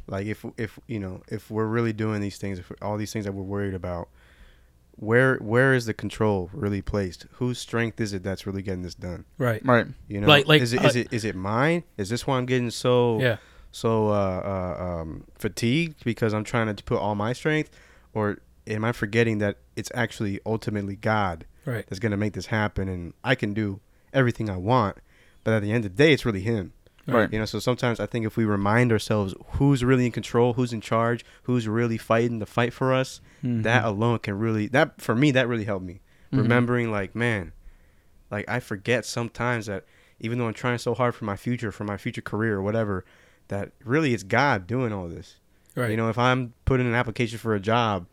Like 0.06 0.26
if 0.26 0.44
if 0.58 0.78
you 0.86 0.98
know 0.98 1.22
if 1.28 1.50
we're 1.50 1.66
really 1.66 1.92
doing 1.92 2.20
these 2.20 2.38
things, 2.38 2.58
if 2.58 2.70
all 2.82 2.96
these 2.96 3.12
things 3.12 3.24
that 3.24 3.32
we're 3.32 3.42
worried 3.42 3.74
about, 3.74 4.08
where 4.96 5.36
where 5.36 5.74
is 5.74 5.86
the 5.86 5.94
control 5.94 6.50
really 6.52 6.82
placed? 6.82 7.26
Whose 7.32 7.58
strength 7.58 8.00
is 8.00 8.12
it 8.12 8.22
that's 8.22 8.46
really 8.46 8.62
getting 8.62 8.82
this 8.82 8.94
done? 8.94 9.24
Right. 9.38 9.64
Right. 9.64 9.86
You 10.08 10.20
know, 10.20 10.26
Like- 10.28 10.46
like, 10.46 10.62
is 10.62 10.72
it 10.72 10.84
uh, 10.84 10.88
is 10.88 10.96
it 10.96 11.12
is 11.12 11.24
it 11.24 11.34
mine? 11.34 11.84
Is 11.96 12.08
this 12.08 12.26
why 12.26 12.38
I'm 12.38 12.46
getting 12.46 12.70
so 12.70 13.20
Yeah. 13.20 13.36
so 13.72 14.08
uh, 14.08 14.76
uh, 14.78 14.84
um, 14.84 15.24
fatigued 15.36 16.04
because 16.04 16.32
I'm 16.32 16.44
trying 16.44 16.74
to 16.74 16.84
put 16.84 16.98
all 16.98 17.14
my 17.14 17.32
strength, 17.32 17.70
or 18.12 18.38
am 18.66 18.84
I 18.84 18.92
forgetting 18.92 19.38
that 19.38 19.58
it's 19.76 19.90
actually 19.94 20.40
ultimately 20.46 20.96
God 20.96 21.44
Right. 21.66 21.84
that's 21.88 21.98
gonna 21.98 22.16
make 22.16 22.34
this 22.34 22.46
happen, 22.46 22.88
and 22.88 23.14
I 23.24 23.34
can 23.34 23.52
do 23.54 23.80
everything 24.12 24.48
I 24.48 24.56
want, 24.58 24.98
but 25.42 25.54
at 25.54 25.62
the 25.62 25.72
end 25.72 25.84
of 25.84 25.96
the 25.96 26.02
day, 26.04 26.12
it's 26.12 26.24
really 26.24 26.42
Him. 26.42 26.72
Right. 27.06 27.30
You 27.32 27.38
know, 27.38 27.44
so 27.44 27.58
sometimes 27.58 28.00
I 28.00 28.06
think 28.06 28.24
if 28.24 28.36
we 28.36 28.44
remind 28.44 28.90
ourselves 28.92 29.34
who's 29.58 29.84
really 29.84 30.06
in 30.06 30.12
control, 30.12 30.54
who's 30.54 30.72
in 30.72 30.80
charge, 30.80 31.24
who's 31.42 31.68
really 31.68 31.98
fighting 31.98 32.38
the 32.38 32.46
fight 32.46 32.72
for 32.72 32.92
us, 32.94 33.20
Mm-hmm. 33.44 33.60
that 33.62 33.84
alone 33.84 34.20
can 34.20 34.38
really 34.38 34.68
that 34.68 35.02
for 35.02 35.14
me 35.14 35.30
that 35.32 35.46
really 35.48 35.64
helped 35.64 35.84
me. 35.84 36.00
Mhm. 36.32 36.38
Remembering 36.38 36.90
like, 36.90 37.14
man, 37.14 37.52
like 38.30 38.48
I 38.48 38.58
forget 38.60 39.04
sometimes 39.04 39.66
that 39.66 39.84
even 40.18 40.38
though 40.38 40.46
I'm 40.46 40.54
trying 40.54 40.78
so 40.78 40.94
hard 40.94 41.14
for 41.14 41.26
my 41.26 41.36
future, 41.36 41.70
for 41.70 41.84
my 41.84 41.98
future 41.98 42.22
career 42.22 42.54
or 42.56 42.62
whatever, 42.62 43.04
that 43.48 43.72
really 43.84 44.14
it's 44.14 44.22
God 44.22 44.66
doing 44.66 44.92
all 44.94 45.08
this. 45.08 45.36
Right. 45.76 45.90
You 45.90 45.96
know, 45.98 46.08
if 46.08 46.16
I'm 46.16 46.54
putting 46.64 46.86
an 46.86 46.94
application 46.94 47.38
for 47.38 47.54
a 47.54 47.60
job 47.60 48.06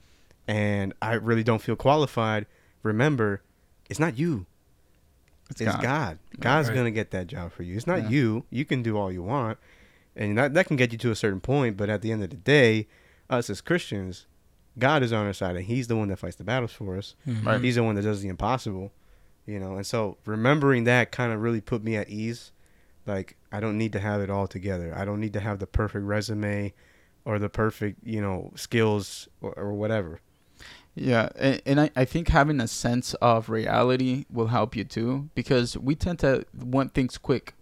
and 0.49 0.93
I 1.01 1.13
really 1.13 1.43
don't 1.43 1.61
feel 1.61 1.77
qualified, 1.77 2.45
remember, 2.83 3.41
it's 3.89 3.99
not 3.99 4.17
you. 4.17 4.45
It's, 5.49 5.61
God. 5.61 6.17
God's 6.41 6.69
Right. 6.69 6.75
gonna 6.75 6.91
get 6.91 7.11
that 7.11 7.27
job 7.27 7.51
for 7.51 7.63
you. 7.63 7.75
It's 7.75 7.87
not 7.87 8.03
Yeah. 8.03 8.09
you. 8.09 8.45
You 8.49 8.65
can 8.65 8.81
do 8.83 8.97
all 8.97 9.11
you 9.11 9.23
want, 9.23 9.57
and 10.15 10.37
that 10.37 10.53
that 10.53 10.67
can 10.67 10.75
get 10.77 10.91
you 10.91 10.97
to 10.99 11.11
a 11.11 11.15
certain 11.15 11.39
point. 11.41 11.77
But 11.77 11.89
at 11.89 12.01
the 12.01 12.11
end 12.11 12.23
of 12.23 12.29
the 12.29 12.37
day, 12.37 12.87
us 13.29 13.49
as 13.49 13.61
Christians, 13.61 14.25
God 14.79 15.03
is 15.03 15.11
on 15.13 15.25
our 15.25 15.33
side, 15.33 15.55
and 15.55 15.65
He's 15.65 15.87
the 15.87 15.95
one 15.95 16.07
that 16.09 16.17
fights 16.19 16.35
the 16.37 16.43
battles 16.43 16.73
for 16.73 16.97
us. 16.97 17.15
Mhm. 17.27 17.45
Right. 17.45 17.61
He's 17.61 17.75
the 17.75 17.83
one 17.83 17.95
that 17.95 18.01
does 18.03 18.21
the 18.21 18.29
impossible, 18.29 18.91
you 19.45 19.59
know. 19.59 19.75
And 19.75 19.85
so 19.85 20.17
remembering 20.25 20.83
that 20.85 21.11
kind 21.11 21.31
of 21.33 21.41
really 21.41 21.61
put 21.61 21.83
me 21.83 21.95
at 21.95 22.09
ease. 22.09 22.51
Like 23.07 23.35
I 23.51 23.59
don't 23.59 23.77
need 23.77 23.93
to 23.93 23.99
have 23.99 24.21
it 24.21 24.29
all 24.29 24.47
together. 24.47 24.93
I 24.95 25.05
don't 25.05 25.19
need 25.19 25.33
to 25.33 25.39
have 25.39 25.59
the 25.59 25.67
perfect 25.67 26.05
resume 26.05 26.73
or 27.25 27.37
the 27.39 27.49
perfect, 27.49 27.99
you 28.05 28.21
know, 28.21 28.51
skills 28.55 29.27
or, 29.41 29.51
or 29.53 29.73
whatever. 29.73 30.19
Yeah, 30.95 31.29
and, 31.37 31.61
and 31.65 31.79
I, 31.81 31.91
I 31.95 32.05
think 32.05 32.27
having 32.29 32.59
a 32.59 32.67
sense 32.67 33.13
of 33.15 33.49
reality 33.49 34.25
will 34.31 34.47
help 34.47 34.75
you 34.75 34.83
too 34.83 35.29
because 35.35 35.77
we 35.77 35.95
tend 35.95 36.19
to 36.19 36.45
want 36.59 36.93
things 36.93 37.17
quick. 37.17 37.53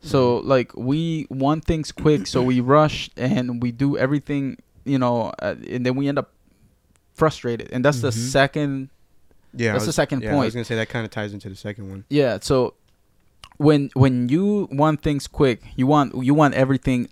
So 0.00 0.38
like 0.38 0.74
we 0.76 1.26
want 1.30 1.64
things 1.64 1.90
quick, 1.92 2.26
so 2.26 2.42
we 2.42 2.60
rush 2.60 3.10
and 3.16 3.62
we 3.62 3.72
do 3.72 3.98
everything, 3.98 4.58
you 4.84 4.98
know, 4.98 5.32
uh, 5.42 5.56
and 5.68 5.84
then 5.84 5.96
we 5.96 6.06
end 6.08 6.18
up 6.18 6.30
frustrated. 7.14 7.68
And 7.72 7.84
that's 7.84 8.00
the 8.00 8.08
Mhm. 8.10 8.30
second 8.30 8.90
Yeah, 9.54 9.72
That's 9.72 9.84
the 9.84 9.88
was- 9.88 9.94
second 9.96 10.22
yeah, 10.22 10.34
I 10.36 10.44
was 10.44 10.52
gonna 10.54 10.64
say 10.66 10.76
that 10.76 10.90
kind 10.90 11.04
of 11.06 11.10
ties 11.10 11.32
into 11.32 11.48
the 11.48 11.56
second 11.56 11.88
one. 11.88 12.04
Yeah, 12.10 12.38
so 12.42 12.74
when 13.56 13.88
when 13.94 14.28
you 14.28 14.68
want 14.70 15.00
things 15.02 15.26
quick, 15.26 15.62
you 15.76 15.86
want 15.86 16.14
you 16.22 16.34
want 16.34 16.52
everything 16.54 17.08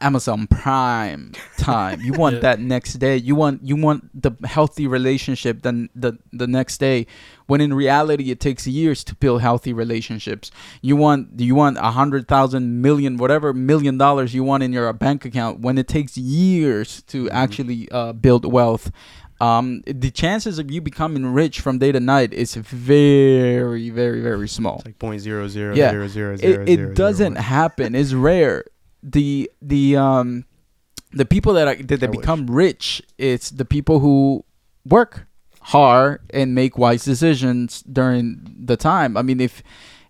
Amazon 0.00 0.46
Prime 0.46 1.32
time. 1.58 2.00
You 2.00 2.12
want 2.14 2.34
Yeah. 2.40 2.40
that 2.40 2.60
next 2.60 2.94
day. 2.94 3.16
You 3.16 3.34
want 3.34 3.60
you 3.62 3.76
want 3.76 4.22
the 4.22 4.32
healthy 4.44 4.86
relationship 4.86 5.62
then 5.62 5.88
the 5.94 6.18
the 6.32 6.46
next 6.46 6.78
day. 6.78 7.06
When 7.46 7.60
in 7.60 7.74
reality, 7.74 8.30
it 8.30 8.40
takes 8.40 8.66
years 8.66 9.04
to 9.04 9.14
build 9.14 9.42
healthy 9.42 9.74
relationships. 9.74 10.50
You 10.80 10.96
want 10.96 11.38
you 11.38 11.54
want 11.54 11.76
a 11.78 11.90
hundred 11.90 12.26
thousand 12.28 12.80
million 12.80 13.18
whatever 13.18 13.52
million 13.52 13.98
dollars 13.98 14.32
you 14.34 14.42
want 14.42 14.62
in 14.62 14.72
your 14.72 14.90
bank 14.94 15.24
account. 15.26 15.60
When 15.60 15.76
it 15.76 15.86
takes 15.88 16.16
years 16.16 17.02
to 17.08 17.28
actually 17.30 17.88
uh, 17.90 18.12
build 18.14 18.50
wealth. 18.50 18.90
Um, 19.40 19.82
the 19.84 20.12
chances 20.12 20.60
of 20.60 20.70
you 20.70 20.80
becoming 20.80 21.26
rich 21.26 21.60
from 21.60 21.78
day 21.78 21.90
to 21.90 21.98
night 21.98 22.32
is 22.32 22.54
very, 22.54 23.90
very, 23.90 24.20
very 24.22 24.48
small 24.48 24.76
It's 24.76 24.86
like 24.86 24.98
point 25.00 25.20
zero 25.20 25.48
zero 25.48 25.74
Yeah. 25.74 25.90
zero 25.90 26.06
zero 26.08 26.36
zero 26.36 26.62
it, 26.62 26.68
it 26.68 26.76
zero 26.76 26.94
doesn't 26.94 27.32
zero 27.34 27.42
happen 27.42 27.94
it's 27.96 28.12
rare 28.12 28.64
the 29.04 29.50
the 29.60 29.96
um 29.96 30.44
the 31.12 31.24
people 31.24 31.52
that 31.52 31.68
are, 31.68 31.76
that, 31.76 32.00
that 32.00 32.10
wish. 32.10 32.20
become 32.20 32.46
rich 32.46 33.02
it's 33.18 33.50
the 33.50 33.64
people 33.64 34.00
who 34.00 34.44
work 34.84 35.26
hard 35.60 36.20
and 36.30 36.54
make 36.54 36.76
wise 36.78 37.04
decisions 37.04 37.82
during 37.82 38.56
the 38.58 38.76
time 38.76 39.16
i 39.16 39.22
mean 39.22 39.40
if 39.40 39.62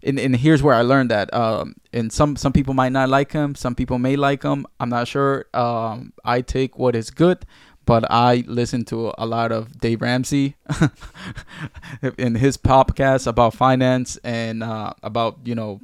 and, 0.02 0.18
and 0.18 0.37
here's 0.37 0.62
where 0.62 0.74
i 0.74 0.83
learned 0.83 1.11
that 1.11 1.33
um 1.35 1.74
and 1.92 2.12
some 2.12 2.37
some 2.37 2.52
people 2.52 2.72
might 2.72 2.92
not 2.92 3.09
like 3.09 3.33
him 3.33 3.54
some 3.54 3.74
people 3.74 3.98
may 3.98 4.14
like 4.14 4.44
him 4.44 4.64
i'm 4.78 4.88
not 4.88 5.09
sure 5.09 5.46
um 5.54 6.12
i 6.24 6.40
take 6.40 6.78
what 6.78 6.94
is 6.94 7.11
good 7.11 7.44
but 7.87 8.11
I 8.11 8.44
listen 8.46 8.85
to 8.87 9.12
a 9.18 9.26
lot 9.26 9.52
of 9.52 9.78
Dave 9.78 10.00
Ramsey 10.00 10.57
in 12.18 12.37
his 12.37 12.57
podcast 12.57 13.26
about 13.26 13.54
finance 13.54 14.16
and 14.24 14.62
uh, 14.62 14.94
about 15.02 15.40
you 15.44 15.54
know 15.54 15.80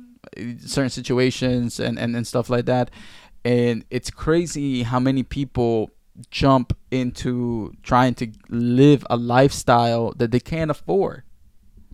certain 0.58 0.90
situations 0.90 1.80
and, 1.80 1.98
and, 1.98 2.14
and 2.16 2.26
stuff 2.26 2.50
like 2.50 2.66
that. 2.66 2.90
And 3.44 3.84
it's 3.90 4.10
crazy 4.10 4.82
how 4.82 5.00
many 5.00 5.22
people 5.22 5.90
jump 6.30 6.76
into 6.90 7.72
trying 7.82 8.14
to 8.14 8.28
live 8.48 9.06
a 9.08 9.16
lifestyle 9.16 10.12
that 10.16 10.30
they 10.30 10.40
can't 10.40 10.70
afford. 10.70 11.22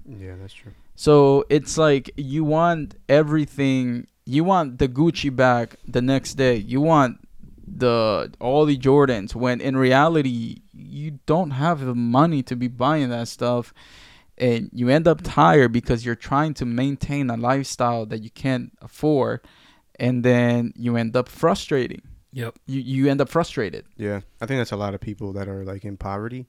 Yeah, 0.05 0.35
that's 0.41 0.55
true. 0.55 0.73
So 0.97 1.45
it's 1.49 1.77
like 1.79 2.11
you 2.17 2.45
want 2.45 2.97
everything. 3.09 4.07
You 4.25 4.45
want 4.45 4.79
the 4.79 4.89
Gucci 4.89 5.35
bag 5.35 5.77
the 5.87 6.03
next 6.03 6.35
day. 6.35 6.57
You 6.57 6.81
want 6.81 7.21
the 7.67 8.33
all 8.41 8.65
the 8.65 8.79
Jordans 8.79 9.35
when 9.35 9.61
in 9.61 9.77
reality 9.77 10.63
you 10.73 11.19
don't 11.27 11.51
have 11.51 11.85
the 11.85 11.95
money 11.95 12.43
to 12.45 12.55
be 12.55 12.69
buying 12.69 13.11
that 13.11 13.29
stuff 13.29 13.75
and 14.39 14.71
you 14.73 14.89
end 14.89 15.09
up 15.09 15.21
tired 15.23 15.73
because 15.73 16.05
you're 16.05 16.15
trying 16.15 16.55
to 16.55 16.65
maintain 16.67 17.31
a 17.31 17.37
lifestyle 17.37 18.07
that 18.07 18.23
you 18.23 18.31
can't 18.31 18.73
afford 18.81 19.41
and 19.99 20.25
then 20.25 20.73
you 20.77 20.97
end 20.97 21.17
up 21.17 21.29
frustrating. 21.29 22.03
Yep. 22.33 22.59
You 22.67 22.81
you 22.81 23.11
end 23.11 23.21
up 23.21 23.31
frustrated. 23.31 23.87
Yeah, 23.97 24.21
I 24.41 24.47
think 24.47 24.61
that's 24.61 24.73
a 24.73 24.77
lot 24.77 24.95
of 24.95 25.01
people 25.01 25.33
that 25.35 25.49
are 25.49 25.65
like 25.65 25.85
in 25.85 25.97
poverty. 25.97 26.47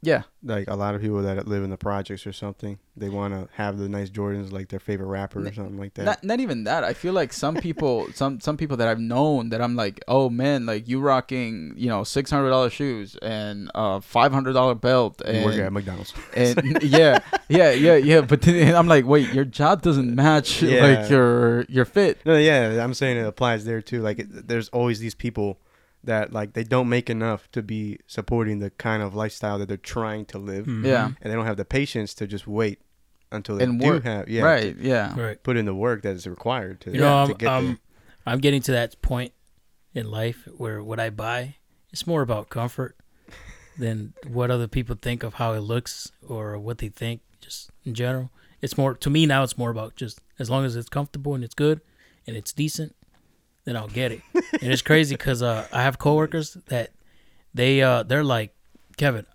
Yeah. 0.00 0.22
Like 0.44 0.68
a 0.68 0.76
lot 0.76 0.94
of 0.94 1.00
people 1.00 1.22
that 1.22 1.48
live 1.48 1.64
in 1.64 1.70
the 1.70 1.76
projects 1.76 2.24
or 2.24 2.32
something. 2.32 2.78
They 2.96 3.08
want 3.08 3.34
to 3.34 3.48
have 3.54 3.78
the 3.78 3.88
nice 3.88 4.10
Jordans, 4.10 4.52
like 4.52 4.68
their 4.68 4.78
favorite 4.78 5.08
rapper 5.08 5.40
or 5.44 5.52
something 5.52 5.76
like 5.78 5.94
that. 5.94 6.04
Not 6.04 6.24
not 6.24 6.40
even 6.40 6.64
that. 6.64 6.84
I 6.84 6.92
feel 6.94 7.12
like 7.12 7.32
some 7.32 7.56
people 7.56 8.08
some 8.14 8.38
some 8.40 8.56
people 8.56 8.76
that 8.76 8.86
I've 8.86 9.00
known 9.00 9.48
that 9.48 9.60
I'm 9.60 9.74
like, 9.74 10.00
oh 10.06 10.30
man, 10.30 10.66
like 10.66 10.86
you 10.88 11.00
rocking, 11.00 11.74
you 11.76 11.88
know, 11.88 12.04
six 12.04 12.30
hundred 12.30 12.50
dollar 12.50 12.70
shoes 12.70 13.16
and 13.22 13.70
a 13.74 14.00
five 14.00 14.32
hundred 14.32 14.52
dollar 14.52 14.76
belt 14.76 15.20
And, 15.24 15.38
You 15.38 15.44
work 15.44 15.56
at 15.56 15.72
McDonald's. 15.72 16.14
and 16.34 16.62
yeah, 16.82 17.18
yeah, 17.48 17.72
yeah, 17.72 17.96
yeah. 17.96 18.20
But 18.20 18.42
then 18.42 18.74
I'm 18.76 18.86
like, 18.86 19.04
wait, 19.04 19.32
your 19.32 19.44
job 19.44 19.82
doesn't 19.82 20.14
match 20.14 20.62
Yeah. 20.62 20.86
like 20.86 21.10
your 21.10 21.62
your 21.64 21.84
fit. 21.84 22.18
No, 22.24 22.36
yeah, 22.36 22.82
I'm 22.84 22.94
saying 22.94 23.16
it 23.16 23.26
applies 23.26 23.64
there 23.64 23.82
too. 23.82 24.00
Like, 24.02 24.20
it, 24.20 24.46
there's 24.46 24.68
always 24.68 25.00
these 25.00 25.16
people 25.16 25.58
that 26.04 26.32
like 26.32 26.52
they 26.52 26.64
don't 26.64 26.88
make 26.88 27.10
enough 27.10 27.50
to 27.52 27.62
be 27.62 27.98
supporting 28.06 28.60
the 28.60 28.70
kind 28.70 29.02
of 29.02 29.14
lifestyle 29.14 29.58
that 29.58 29.66
they're 29.68 29.76
trying 29.76 30.24
to 30.26 30.38
live, 30.38 30.66
Mhm. 30.66 30.84
Yeah. 30.86 31.06
and 31.06 31.30
they 31.30 31.34
don't 31.34 31.46
have 31.46 31.56
the 31.56 31.64
patience 31.64 32.14
to 32.14 32.26
just 32.26 32.46
wait 32.46 32.80
until 33.32 33.56
they 33.56 33.64
And 33.64 33.80
do 33.80 33.86
work. 33.86 34.04
have 34.04 34.28
yeah 34.28 34.42
right. 34.42 34.76
Yeah. 34.78 35.18
Right. 35.20 35.42
put 35.42 35.56
in 35.56 35.64
the 35.66 35.74
work 35.74 36.02
that 36.02 36.14
is 36.16 36.26
required 36.26 36.80
to, 36.82 36.92
You 36.92 37.00
know, 37.00 37.26
to 37.26 37.32
I'm, 37.32 37.36
get 37.38 37.48
I'm, 37.48 37.66
there. 37.66 37.76
I'm 38.26 38.38
getting 38.38 38.62
to 38.62 38.72
that 38.72 39.00
point 39.02 39.32
in 39.94 40.10
life 40.10 40.46
where 40.56 40.82
what 40.82 40.98
I 41.00 41.10
buy, 41.10 41.56
it's 41.92 42.06
more 42.06 42.22
about 42.22 42.48
comfort 42.48 42.96
than 43.78 44.12
what 44.26 44.50
other 44.50 44.66
people 44.68 44.96
think 45.00 45.22
of 45.22 45.34
how 45.34 45.52
it 45.52 45.60
looks 45.60 46.10
or 46.26 46.58
what 46.58 46.78
they 46.78 46.88
think 46.88 47.20
just 47.40 47.70
in 47.84 47.94
general. 47.94 48.30
It's 48.60 48.76
more 48.76 48.94
to 48.94 49.10
me 49.10 49.24
now. 49.26 49.42
It's 49.44 49.56
more 49.58 49.70
about 49.70 49.94
just 49.94 50.20
as 50.38 50.50
long 50.50 50.64
as 50.64 50.74
it's 50.74 50.88
comfortable 50.88 51.34
and 51.34 51.44
it's 51.44 51.54
good 51.54 51.80
and 52.26 52.36
it's 52.36 52.52
decent, 52.52 52.94
then 53.68 53.76
I'll 53.76 53.88
get 53.88 54.12
it. 54.12 54.22
and 54.34 54.72
it's 54.72 54.80
crazy 54.80 55.14
because 55.14 55.42
uh, 55.42 55.68
I 55.70 55.82
have 55.82 55.98
coworkers 55.98 56.56
that 56.68 56.92
they 57.52 57.82
uh, 57.82 58.02
they're 58.02 58.24
like, 58.24 58.54
Kevin, 58.96 59.26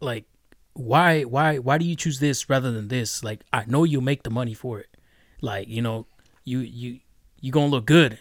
like, 0.00 0.26
why 0.74 1.22
why 1.22 1.58
why 1.58 1.76
do 1.76 1.84
you 1.84 1.96
choose 1.96 2.20
this 2.20 2.48
rather 2.48 2.70
than 2.70 2.86
this? 2.86 3.24
Like, 3.24 3.40
I 3.52 3.64
know 3.66 3.82
you'll 3.82 4.02
make 4.02 4.22
the 4.22 4.30
money 4.30 4.54
for 4.54 4.78
it. 4.78 4.96
Like, 5.40 5.66
you 5.66 5.82
know, 5.82 6.06
you 6.44 6.60
you 6.60 7.00
you 7.40 7.50
gonna 7.50 7.66
look 7.66 7.84
good. 7.84 8.20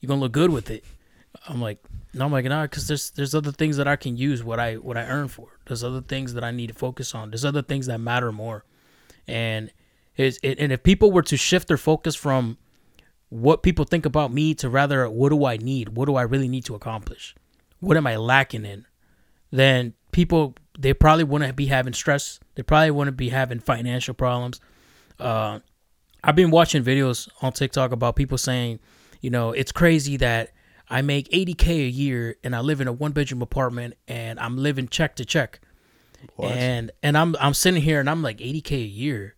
You 0.00 0.08
gonna 0.08 0.22
look 0.22 0.32
good 0.32 0.50
with 0.50 0.70
it. 0.70 0.84
I'm 1.46 1.60
like, 1.60 1.78
no, 2.14 2.24
I'm 2.24 2.32
like, 2.32 2.46
nah, 2.46 2.62
because 2.62 2.88
there's 2.88 3.10
there's 3.10 3.34
other 3.34 3.52
things 3.52 3.76
that 3.76 3.86
I 3.86 3.96
can 3.96 4.16
use 4.16 4.42
what 4.42 4.58
I 4.58 4.76
what 4.76 4.96
I 4.96 5.02
earn 5.02 5.28
for. 5.28 5.58
There's 5.66 5.84
other 5.84 6.00
things 6.00 6.32
that 6.32 6.44
I 6.44 6.50
need 6.50 6.68
to 6.68 6.74
focus 6.74 7.14
on. 7.14 7.30
There's 7.30 7.44
other 7.44 7.62
things 7.62 7.86
that 7.86 7.98
matter 7.98 8.32
more, 8.32 8.64
and 9.28 9.70
it's, 10.16 10.38
it, 10.42 10.58
and 10.58 10.72
if 10.72 10.82
people 10.82 11.12
were 11.12 11.22
to 11.22 11.36
shift 11.36 11.68
their 11.68 11.76
focus 11.76 12.16
from 12.16 12.56
what 13.30 13.62
people 13.62 13.84
think 13.84 14.04
about 14.04 14.32
me 14.32 14.54
to 14.54 14.68
rather 14.68 15.08
what 15.08 15.30
do 15.30 15.44
I 15.44 15.56
need, 15.56 15.90
what 15.90 16.06
do 16.06 16.16
I 16.16 16.22
really 16.22 16.48
need 16.48 16.64
to 16.66 16.74
accomplish, 16.74 17.34
what 17.78 17.96
am 17.96 18.06
I 18.06 18.16
lacking 18.16 18.64
in, 18.64 18.86
then 19.50 19.94
people 20.12 20.54
they 20.78 20.94
probably 20.94 21.24
wouldn't 21.24 21.56
be 21.56 21.66
having 21.66 21.92
stress. 21.92 22.40
They 22.54 22.62
probably 22.62 22.90
wouldn't 22.90 23.16
be 23.16 23.28
having 23.28 23.60
financial 23.60 24.14
problems. 24.14 24.60
Uh, 25.18 25.60
I've 26.24 26.36
been 26.36 26.50
watching 26.50 26.82
videos 26.82 27.28
on 27.42 27.52
TikTok 27.52 27.92
about 27.92 28.16
people 28.16 28.38
saying, 28.38 28.80
you 29.20 29.30
know, 29.30 29.52
it's 29.52 29.72
crazy 29.72 30.16
that 30.18 30.52
I 30.88 31.02
make 31.02 31.28
80k 31.30 31.68
a 31.68 31.90
year 31.90 32.36
and 32.42 32.54
I 32.56 32.60
live 32.60 32.80
in 32.80 32.88
a 32.88 32.92
one 32.92 33.12
bedroom 33.12 33.42
apartment 33.42 33.94
and 34.08 34.40
I'm 34.40 34.56
living 34.56 34.88
check 34.88 35.16
to 35.16 35.24
check. 35.24 35.60
What? 36.36 36.52
And 36.52 36.90
and 37.02 37.16
I'm 37.16 37.36
I'm 37.40 37.54
sitting 37.54 37.82
here 37.82 38.00
and 38.00 38.10
I'm 38.10 38.22
like 38.22 38.38
80k 38.38 38.72
a 38.72 38.78
year. 38.78 39.34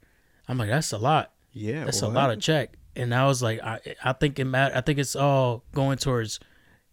I'm 0.48 0.58
like 0.58 0.70
that's 0.70 0.92
a 0.92 0.98
lot. 0.98 1.32
yeah, 1.52 1.84
That's 1.84 2.02
what? 2.02 2.10
a 2.10 2.14
lot 2.14 2.30
of 2.30 2.40
check. 2.40 2.74
And 2.94 3.14
I 3.14 3.26
was 3.26 3.42
like 3.42 3.60
I 3.62 3.80
I 4.04 4.12
think 4.12 4.38
it 4.38 4.44
matter 4.44 4.76
I 4.76 4.80
think 4.80 4.98
it's 4.98 5.16
all 5.16 5.64
going 5.72 5.98
towards 5.98 6.40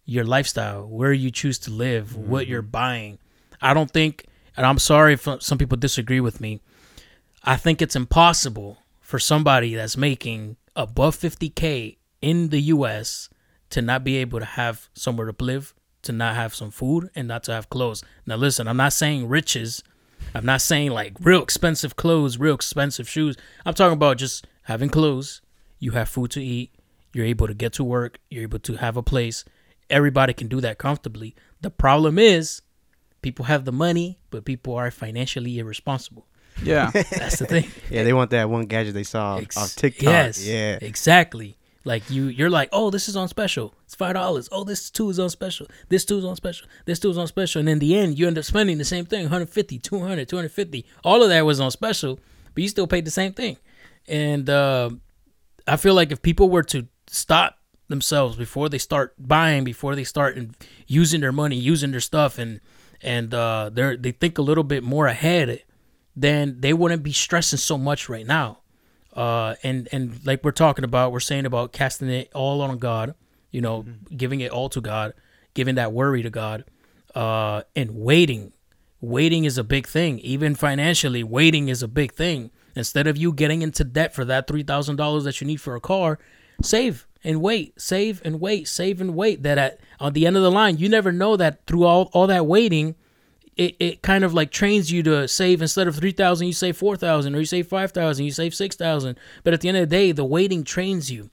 your 0.04 0.24
lifestyle, 0.24 0.86
where 0.86 1.12
you 1.12 1.30
choose 1.30 1.58
to 1.60 1.70
live, 1.70 2.16
what 2.16 2.46
you're 2.46 2.62
mm-hmm. 2.62 2.70
buying. 2.70 3.18
I 3.60 3.74
don't 3.74 3.90
think 3.90 4.26
and 4.56 4.66
I'm 4.66 4.78
sorry 4.78 5.14
if 5.14 5.28
some 5.40 5.58
people 5.58 5.78
disagree 5.78 6.20
with 6.20 6.40
me. 6.40 6.60
I 7.44 7.56
think 7.56 7.80
it's 7.80 7.96
impossible 7.96 8.78
for 9.00 9.18
somebody 9.18 9.74
that's 9.74 9.96
making 9.96 10.56
above 10.76 11.16
50k 11.16 11.96
in 12.20 12.48
the 12.50 12.60
US 12.74 13.28
to 13.70 13.80
not 13.80 14.04
be 14.04 14.16
able 14.16 14.38
to 14.40 14.44
have 14.44 14.88
somewhere 14.94 15.30
to 15.30 15.44
live, 15.44 15.74
to 16.02 16.12
not 16.12 16.34
have 16.34 16.54
some 16.54 16.70
food 16.70 17.10
and 17.14 17.28
not 17.28 17.44
to 17.44 17.52
have 17.52 17.70
clothes. 17.70 18.04
Now 18.26 18.36
listen, 18.36 18.68
I'm 18.68 18.76
not 18.76 18.92
saying 18.92 19.28
riches. 19.28 19.82
I'm 20.34 20.44
not 20.44 20.60
saying 20.60 20.90
like 20.90 21.16
real 21.20 21.42
expensive 21.42 21.96
clothes, 21.96 22.38
real 22.38 22.54
expensive 22.54 23.08
shoes. 23.08 23.36
I'm 23.64 23.74
talking 23.74 23.94
about 23.94 24.18
just 24.18 24.46
having 24.64 24.90
clothes, 24.90 25.40
you 25.80 25.92
have 25.92 26.08
food 26.08 26.30
to 26.32 26.42
eat, 26.42 26.72
You're 27.12 27.26
able 27.26 27.48
to 27.48 27.54
get 27.54 27.72
to 27.74 27.84
work. 27.84 28.20
You're 28.30 28.44
able 28.44 28.60
to 28.60 28.76
have 28.76 28.96
a 28.96 29.02
place. 29.02 29.44
Everybody 29.88 30.32
can 30.32 30.46
do 30.46 30.60
that 30.60 30.78
comfortably. 30.78 31.34
The 31.60 31.70
problem 31.70 32.18
is, 32.18 32.62
people 33.22 33.46
have 33.46 33.64
the 33.64 33.72
money, 33.72 34.18
but 34.30 34.44
people 34.44 34.76
are 34.76 34.90
financially 34.92 35.58
irresponsible. 35.58 36.26
Yeah. 36.62 36.90
That's 36.92 37.38
the 37.38 37.46
thing. 37.46 37.68
Yeah, 37.90 38.04
they 38.04 38.12
want 38.12 38.30
that 38.30 38.48
one 38.48 38.66
gadget 38.66 38.94
they 38.94 39.02
saw 39.02 39.38
Ex- 39.38 39.56
off 39.56 39.74
TikTok. 39.74 40.04
Yes. 40.04 40.46
Yeah. 40.46 40.78
Exactly. 40.80 41.56
Like 41.84 42.08
you, 42.10 42.24
you're 42.26 42.50
like, 42.50 42.68
oh, 42.72 42.90
this 42.90 43.08
is 43.08 43.16
on 43.16 43.26
special. 43.28 43.74
It's 43.86 43.94
five 43.94 44.14
dollars. 44.14 44.48
Oh, 44.52 44.64
this 44.64 44.90
two 44.90 45.08
is 45.10 45.18
on 45.18 45.30
special. 45.30 45.66
This 45.88 46.04
two 46.04 46.18
is 46.18 46.24
on 46.24 46.36
special. 46.36 46.68
This 46.84 47.00
two 47.00 47.10
is 47.10 47.16
on 47.18 47.26
special. 47.26 47.60
And 47.60 47.68
in 47.68 47.78
the 47.78 47.96
end, 47.96 48.18
you 48.18 48.26
end 48.28 48.36
up 48.38 48.44
spending 48.44 48.76
the 48.78 48.84
same 48.84 49.06
thing 49.06 49.22
150, 49.22 49.78
200, 49.78 50.28
250. 50.28 50.84
All 51.02 51.22
of 51.22 51.30
that 51.30 51.44
was 51.46 51.58
on 51.58 51.70
special, 51.70 52.20
but 52.54 52.62
you 52.62 52.68
still 52.68 52.86
paid 52.86 53.06
the 53.06 53.10
same 53.10 53.32
thing. 53.32 53.56
And 54.06 54.48
uh, 54.50 54.90
I 55.70 55.76
feel 55.76 55.94
like 55.94 56.10
if 56.10 56.20
people 56.20 56.50
were 56.50 56.64
to 56.64 56.88
stop 57.06 57.58
themselves 57.88 58.36
before 58.36 58.68
they 58.68 58.78
start 58.78 59.14
buying, 59.18 59.62
before 59.62 59.94
they 59.94 60.04
start 60.04 60.36
in, 60.36 60.54
using 60.86 61.20
their 61.20 61.32
money, 61.32 61.56
using 61.56 61.92
their 61.92 62.00
stuff, 62.00 62.38
and 62.38 62.60
and 63.00 63.32
uh, 63.32 63.70
they 63.72 63.96
they 63.96 64.12
think 64.12 64.38
a 64.38 64.42
little 64.42 64.64
bit 64.64 64.82
more 64.82 65.06
ahead, 65.06 65.62
then 66.16 66.60
they 66.60 66.72
wouldn't 66.72 67.02
be 67.02 67.12
stressing 67.12 67.58
so 67.58 67.78
much 67.78 68.08
right 68.08 68.26
now. 68.26 68.58
Uh 69.14 69.54
and 69.62 69.88
and 69.92 70.24
like 70.24 70.42
we're 70.44 70.52
talking 70.52 70.84
about 70.84 71.10
we're 71.12 71.20
saying 71.20 71.46
about 71.46 71.72
casting 71.72 72.08
it 72.08 72.30
all 72.32 72.62
on 72.62 72.78
god 72.78 73.12
you 73.50 73.60
know 73.60 73.84
giving 74.16 74.38
it 74.38 74.52
all 74.52 74.68
to 74.68 74.80
god 74.80 75.14
giving 75.52 75.74
that 75.74 75.92
worry 75.92 76.22
to 76.22 76.30
god 76.30 76.64
uh 77.16 77.62
and 77.74 77.90
waiting. 77.90 78.52
Waiting 79.00 79.44
is 79.46 79.58
a 79.58 79.64
big 79.64 79.86
thing. 79.88 80.20
Even 80.20 80.54
financially 80.54 81.24
waiting 81.24 81.68
is 81.68 81.82
a 81.82 81.88
big 81.88 82.12
thing 82.12 82.50
instead 82.80 83.06
of 83.06 83.16
you 83.16 83.32
getting 83.32 83.62
into 83.62 83.84
debt 83.84 84.12
for 84.12 84.24
that 84.24 84.48
$3000 84.48 85.22
that 85.24 85.40
you 85.40 85.46
need 85.46 85.60
for 85.60 85.76
a 85.76 85.80
car 85.80 86.18
save 86.62 87.06
and 87.22 87.40
wait 87.40 87.80
save 87.80 88.20
and 88.24 88.40
wait 88.40 88.66
save 88.66 89.00
and 89.00 89.14
wait. 89.14 89.42
That 89.42 89.58
at 89.58 89.80
on 89.98 90.12
the 90.12 90.26
end 90.26 90.36
of 90.36 90.42
the 90.42 90.50
line 90.50 90.78
you 90.78 90.88
never 90.88 91.12
know 91.12 91.36
that 91.36 91.66
through 91.66 91.84
all, 91.84 92.10
all 92.12 92.26
that 92.26 92.46
waiting 92.46 92.96
it, 93.56 93.76
it 93.78 94.02
kind 94.02 94.24
of 94.24 94.32
like 94.32 94.50
trains 94.50 94.90
you 94.90 95.02
to 95.02 95.28
save. 95.28 95.60
Instead 95.60 95.86
of 95.86 95.96
3000 95.96 96.46
you 96.46 96.52
save 96.52 96.76
4000 96.76 97.34
or 97.34 97.38
you 97.38 97.44
save 97.44 97.68
5000 97.68 98.24
you 98.24 98.30
save 98.32 98.54
6000 98.54 99.18
but 99.44 99.54
at 99.54 99.60
the 99.60 99.68
end 99.68 99.76
of 99.76 99.88
the 99.88 99.94
day 99.94 100.12
the 100.12 100.24
waiting 100.24 100.64
trains 100.64 101.10
you. 101.10 101.30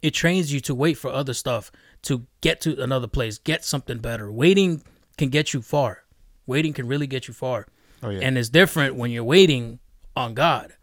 It 0.00 0.12
trains 0.12 0.52
you 0.52 0.60
to 0.60 0.74
wait 0.74 0.94
for 0.94 1.10
other 1.10 1.34
stuff 1.34 1.72
to 2.02 2.26
get 2.40 2.60
to 2.62 2.80
another 2.82 3.08
place 3.08 3.38
get 3.38 3.64
something 3.64 3.98
better. 3.98 4.30
Waiting 4.32 4.82
can 5.16 5.28
get 5.28 5.52
you 5.52 5.60
far. 5.60 6.04
Waiting 6.46 6.72
can 6.72 6.86
really 6.86 7.06
get 7.06 7.28
you 7.28 7.34
far. 7.34 7.66
Oh 8.02 8.10
yeah. 8.10 8.20
and 8.22 8.38
it's 8.38 8.48
different 8.48 8.94
when 8.94 9.10
you're 9.10 9.24
waiting 9.24 9.80
on 10.14 10.34
god 10.34 10.74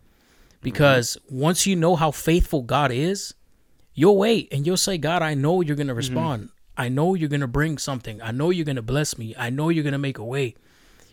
because 0.65 1.17
once 1.30 1.65
you 1.65 1.75
know 1.75 1.95
how 1.95 2.12
faithful 2.12 2.62
god 2.62 2.91
is 2.91 3.34
you'll 3.93 4.17
wait 4.17 4.47
and 4.51 4.65
you'll 4.65 4.75
say 4.75 4.97
god 4.97 5.21
i 5.21 5.34
know 5.34 5.62
you're 5.62 5.75
going 5.75 5.88
to 5.88 5.93
mm-hmm. 5.93 5.97
respond. 5.97 6.49
I 6.78 6.89
know 6.89 7.13
you're 7.13 7.30
going 7.30 7.39
to 7.39 7.47
bring 7.47 7.78
something. 7.78 8.21
I 8.21 8.32
know 8.32 8.49
you're 8.49 8.65
going 8.65 8.75
to 8.75 8.82
bless 8.82 9.17
me. 9.17 9.34
I 9.38 9.49
know 9.49 9.69
you're 9.69 9.86
going 9.86 9.93
to 9.93 9.97
make 9.97 10.17
a 10.17 10.25
way. 10.25 10.56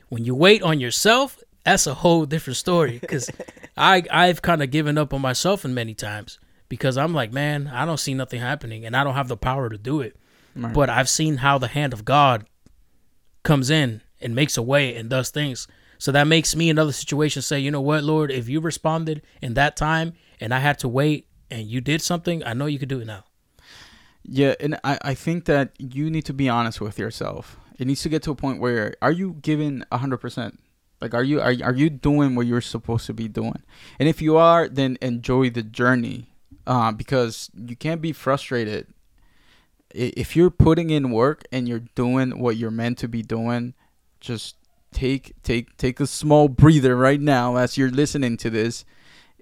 When 0.09 0.25
you 0.25 0.35
wait 0.35 0.61
on 0.61 0.81
yourself 0.81 1.39
that's 1.65 1.87
a 1.87 1.95
whole 1.95 2.27
different 2.27 2.57
story. 2.57 2.99
Because 2.99 3.31
i 3.77 4.03
i've 4.11 4.43
kind 4.43 4.63
of 4.63 4.71
given 4.71 4.99
up 4.99 5.15
on 5.15 5.21
myself 5.23 5.65
in 5.65 5.73
many 5.73 5.95
times 5.95 6.39
because 6.69 6.99
i'm 6.99 7.15
like 7.15 7.33
man 7.33 7.71
i 7.73 7.87
don't 7.87 7.97
see 8.01 8.13
nothing 8.13 8.39
happening 8.39 8.85
and 8.85 8.95
i 8.95 9.03
don't 9.03 9.15
have 9.15 9.29
the 9.29 9.37
power 9.37 9.71
to 9.71 9.79
do 9.79 10.03
it. 10.03 10.15
Right. 10.55 10.75
but 10.75 10.91
i've 10.91 11.09
seen 11.09 11.39
how 11.39 11.57
the 11.57 11.69
hand 11.69 11.95
of 11.95 12.05
god 12.05 12.47
comes 13.43 13.71
in 13.71 14.03
and 14.21 14.35
makes 14.35 14.59
a 14.59 14.63
way 14.63 14.95
and 14.95 15.09
does 15.09 15.31
things 15.31 15.67
so 16.03 16.11
that 16.11 16.27
makes 16.27 16.51
me 16.57 16.69
in 16.71 16.79
other 16.79 16.97
situations 17.05 17.47
say 17.47 17.59
you 17.65 17.71
know 17.71 17.81
what 17.91 18.03
lord 18.13 18.29
if 18.31 18.49
you 18.49 18.59
responded 18.61 19.23
in 19.41 19.55
that 19.55 19.77
time 19.77 20.09
and 20.41 20.53
i 20.53 20.59
had 20.59 20.77
to 20.79 20.89
wait 20.89 21.21
and 21.51 21.63
you 21.73 21.81
did 21.81 22.01
something 22.03 22.43
i 22.45 22.53
know 22.53 22.67
you 22.67 22.79
could 22.79 22.89
do 22.97 23.01
it 23.01 23.07
now 23.07 23.23
Yeah, 24.25 24.55
and 24.65 24.79
I, 24.85 24.99
I 25.13 25.15
think 25.15 25.47
that 25.47 25.73
you 25.79 26.09
need 26.15 26.25
to 26.27 26.33
be 26.33 26.49
honest 26.49 26.81
with 26.81 26.97
yourself. 26.99 27.59
It 27.79 27.87
needs 27.89 28.03
to 28.03 28.09
get 28.09 28.23
to 28.23 28.31
a 28.31 28.37
point 28.37 28.61
where 28.61 28.95
are 29.03 29.11
you 29.11 29.29
giving 29.43 29.83
hundred 29.91 30.19
percent? 30.19 30.61
Like 31.01 31.13
are 31.19 31.25
you 31.25 31.41
are, 31.41 31.55
are 31.69 31.75
you 31.75 31.91
doing 31.91 32.37
what 32.37 32.47
you're 32.47 32.61
supposed 32.63 33.07
to 33.07 33.15
be 33.15 33.27
doing? 33.27 33.63
And 33.99 34.09
if 34.09 34.23
you 34.23 34.37
are, 34.37 34.69
then 34.69 34.97
enjoy 35.03 35.51
the 35.51 35.65
journey, 35.65 36.31
uh, 36.67 36.93
because 36.93 37.51
you 37.55 37.75
can't 37.75 38.01
be 38.01 38.13
frustrated. 38.13 38.87
If 39.91 40.37
you're 40.37 40.55
putting 40.55 40.91
in 40.91 41.11
work 41.11 41.43
and 41.51 41.69
you're 41.69 41.87
doing 41.95 42.39
what 42.39 42.57
you're 42.57 42.71
meant 42.71 42.99
to 43.03 43.09
be 43.09 43.23
doing, 43.23 43.75
just 44.21 44.62
take 44.93 45.35
take 45.43 45.77
take 45.77 46.01
a 46.01 46.07
small 46.07 46.49
breather 46.49 46.97
right 46.97 47.21
now 47.21 47.57
as 47.57 47.77
you're 47.77 47.91
listening 47.91 48.37
to 48.39 48.51
this, 48.51 48.85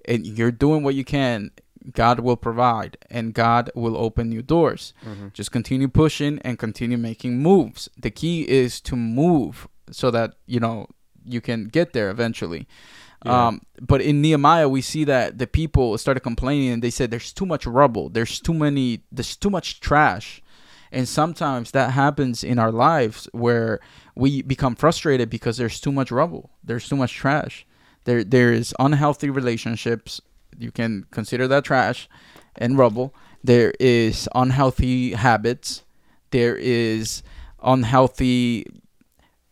and 0.05 0.25
you're 0.25 0.51
doing 0.51 0.83
what 0.83 0.95
you 0.95 1.03
can. 1.03 1.51
God 1.93 2.19
will 2.19 2.37
provide 2.37 2.95
and 3.09 3.33
God 3.33 3.71
will 3.73 3.97
open 3.97 4.29
new 4.29 4.43
doors. 4.43 4.93
Just 5.33 5.51
continue 5.51 5.87
pushing 5.87 6.37
and 6.39 6.59
continue 6.59 6.97
making 6.97 7.39
moves. 7.39 7.89
The 7.97 8.11
key 8.11 8.47
is 8.47 8.79
to 8.81 8.95
move 8.95 9.67
so 9.89 10.11
that, 10.11 10.35
you 10.45 10.59
know, 10.59 10.89
you 11.25 11.41
can 11.41 11.65
get 11.65 11.93
there 11.93 12.11
eventually. 12.11 12.67
Yeah. 13.25 13.47
Um, 13.47 13.61
but 13.79 14.01
in 14.01 14.21
Nehemiah, 14.21 14.69
we 14.69 14.81
see 14.81 15.03
that 15.05 15.37
the 15.37 15.47
people 15.47 15.97
started 15.97 16.21
complaining 16.21 16.69
and 16.69 16.81
they 16.81 16.89
said, 16.89 17.11
There's 17.11 17.33
too 17.33 17.45
much 17.45 17.65
rubble, 17.65 18.09
there's 18.09 18.39
too 18.39 18.53
many, 18.53 19.01
there's 19.11 19.35
too 19.35 19.49
much 19.49 19.79
trash. 19.79 20.41
And 20.91 21.07
sometimes 21.07 21.71
that 21.71 21.91
happens 21.91 22.43
in 22.43 22.59
our 22.59 22.71
lives 22.71 23.27
where 23.31 23.79
we 24.15 24.41
become 24.41 24.75
frustrated 24.75 25.29
because 25.29 25.57
there's 25.57 25.79
too 25.79 25.91
much 25.91 26.11
rubble, 26.11 26.49
there's 26.63 26.87
too 26.89 26.97
much 26.97 27.13
trash. 27.13 27.65
There, 28.03 28.23
there 28.23 28.51
is 28.51 28.73
unhealthy 28.79 29.29
relationships. 29.29 30.21
You 30.57 30.71
can 30.71 31.05
consider 31.11 31.47
that 31.47 31.63
trash 31.63 32.09
and 32.55 32.77
rubble. 32.77 33.13
There 33.43 33.73
is 33.79 34.27
unhealthy 34.35 35.13
habits. 35.13 35.83
There 36.31 36.55
is 36.55 37.23
unhealthy, 37.63 38.65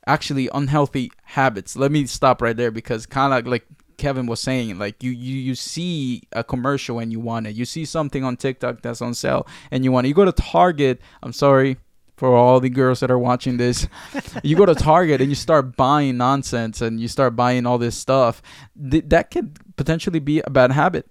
actually 0.07 0.49
unhealthy 0.53 1.11
habits. 1.23 1.75
Let 1.75 1.91
me 1.91 2.05
stop 2.07 2.41
right 2.41 2.57
there 2.57 2.71
because 2.71 3.05
kind 3.05 3.33
of 3.33 3.45
like 3.45 3.65
Kevin 3.99 4.25
was 4.25 4.39
saying, 4.39 4.79
like 4.79 5.03
you, 5.03 5.11
you 5.11 5.35
you 5.35 5.53
see 5.55 6.23
a 6.31 6.43
commercial 6.43 6.97
and 6.99 7.11
you 7.11 7.19
want 7.19 7.45
it. 7.45 7.53
You 7.55 7.65
see 7.65 7.85
something 7.85 8.23
on 8.23 8.37
TikTok 8.37 8.81
that's 8.81 9.01
on 9.01 9.13
sale 9.13 9.45
and 9.69 9.83
you 9.83 9.91
want 9.91 10.05
it. 10.05 10.09
You 10.09 10.15
go 10.15 10.25
to 10.25 10.31
Target. 10.31 10.99
I'm 11.21 11.33
sorry 11.33 11.77
for 12.17 12.35
all 12.35 12.59
the 12.59 12.69
girls 12.69 12.99
that 13.01 13.11
are 13.11 13.19
watching 13.19 13.57
this. 13.57 13.87
you 14.43 14.55
go 14.55 14.65
to 14.65 14.73
Target 14.75 15.21
and 15.21 15.29
you 15.29 15.35
start 15.35 15.75
buying 15.77 16.17
nonsense 16.17 16.81
and 16.81 16.99
you 16.99 17.07
start 17.07 17.35
buying 17.35 17.65
all 17.65 17.77
this 17.77 17.95
stuff. 17.95 18.41
Th- 18.89 19.03
that 19.07 19.29
could 19.31 19.57
potentially 19.75 20.19
be 20.19 20.41
a 20.41 20.49
bad 20.49 20.71
habit. 20.71 21.05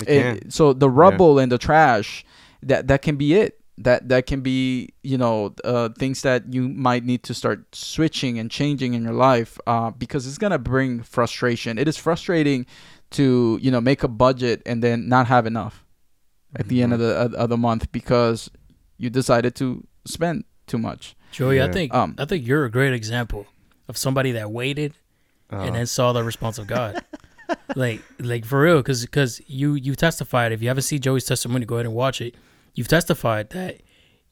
It 0.00 0.08
And 0.08 0.40
can. 0.42 0.50
so 0.50 0.72
the 0.74 0.90
rubble 0.90 1.38
and 1.38 1.50
the 1.50 1.58
trash, 1.58 2.24
that 2.62 2.88
that 2.88 3.02
can 3.02 3.16
be 3.16 3.34
it. 3.34 3.61
That 3.78 4.08
that 4.10 4.26
can 4.26 4.42
be 4.42 4.90
you 5.02 5.16
know 5.16 5.54
uh, 5.64 5.88
things 5.98 6.22
that 6.22 6.52
you 6.52 6.68
might 6.68 7.04
need 7.04 7.22
to 7.24 7.34
start 7.34 7.64
switching 7.74 8.38
and 8.38 8.50
changing 8.50 8.92
in 8.94 9.02
your 9.02 9.14
life 9.14 9.58
uh, 9.66 9.90
because 9.90 10.26
it's 10.26 10.38
gonna 10.38 10.58
bring 10.58 11.02
frustration. 11.02 11.78
It 11.78 11.88
is 11.88 11.96
frustrating 11.96 12.66
to 13.12 13.58
you 13.62 13.70
know 13.70 13.80
make 13.80 14.02
a 14.02 14.08
budget 14.08 14.62
and 14.66 14.82
then 14.82 15.08
not 15.08 15.26
have 15.26 15.46
enough 15.46 15.84
at 16.54 16.68
the 16.68 16.82
end 16.82 16.92
of 16.92 16.98
the 16.98 17.12
of 17.36 17.48
the 17.48 17.56
month 17.56 17.90
because 17.92 18.50
you 18.98 19.08
decided 19.10 19.54
to 19.56 19.86
spend 20.04 20.44
too 20.66 20.78
much. 20.78 21.16
joey 21.32 21.60
i 21.60 21.70
think 21.72 21.92
Um, 21.94 22.14
i 22.18 22.24
think 22.24 22.46
you're 22.46 22.64
a 22.64 22.70
great 22.70 22.92
example 22.92 23.46
of 23.88 23.96
somebody 23.96 24.32
that 24.32 24.50
waited 24.50 24.92
Uh, 25.50 25.64
and 25.66 25.74
then 25.76 25.86
saw 25.86 26.12
the 26.12 26.22
response 26.24 26.56
of 26.58 26.66
God. 26.66 27.04
like, 27.76 28.00
like 28.18 28.44
for 28.46 28.62
real, 28.62 28.78
because 28.78 29.02
because 29.04 29.40
you 29.46 29.74
you 29.74 29.94
testified. 29.94 30.52
If 30.52 30.62
you 30.62 30.68
haven't 30.68 30.84
seen 30.84 31.00
Joey's 31.00 31.26
testimony, 31.26 31.64
go 31.66 31.74
ahead 31.76 31.84
and 31.86 31.94
watch 31.94 32.20
it. 32.22 32.34
You've 32.74 32.88
testified 32.88 33.50
that 33.50 33.80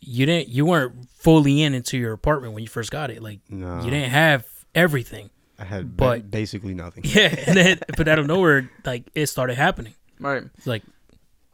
you 0.00 0.24
didn't 0.26 0.48
you 0.48 0.64
weren't 0.64 1.08
fully 1.10 1.62
in 1.62 1.74
into 1.74 1.98
your 1.98 2.12
apartment 2.12 2.54
when 2.54 2.62
you 2.62 2.68
first 2.68 2.90
got 2.90 3.10
it. 3.10 3.22
Like 3.22 3.40
no, 3.50 3.82
you 3.84 3.90
didn't 3.90 4.10
have 4.10 4.46
everything. 4.74 5.30
I 5.58 5.64
had 5.64 5.96
but- 5.96 6.30
basically 6.30 6.74
nothing. 6.74 7.04
Yeah, 7.06 7.34
and 7.46 7.56
then 7.56 7.80
but 7.96 8.08
out 8.08 8.18
of 8.18 8.26
nowhere, 8.26 8.70
like 8.84 9.04
it 9.14 9.26
started 9.26 9.56
happening. 9.56 9.94
Right. 10.18 10.44
Like 10.64 10.82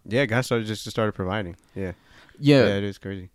Yeah, 0.04 0.26
God 0.26 0.42
started 0.42 0.66
just 0.66 0.88
started 0.88 1.12
providing. 1.12 1.56
Yeah, 1.74 1.92
Yeah. 2.38 2.66
yeah, 2.66 2.76
it 2.76 2.84
is 2.84 2.98
crazy. 2.98 3.30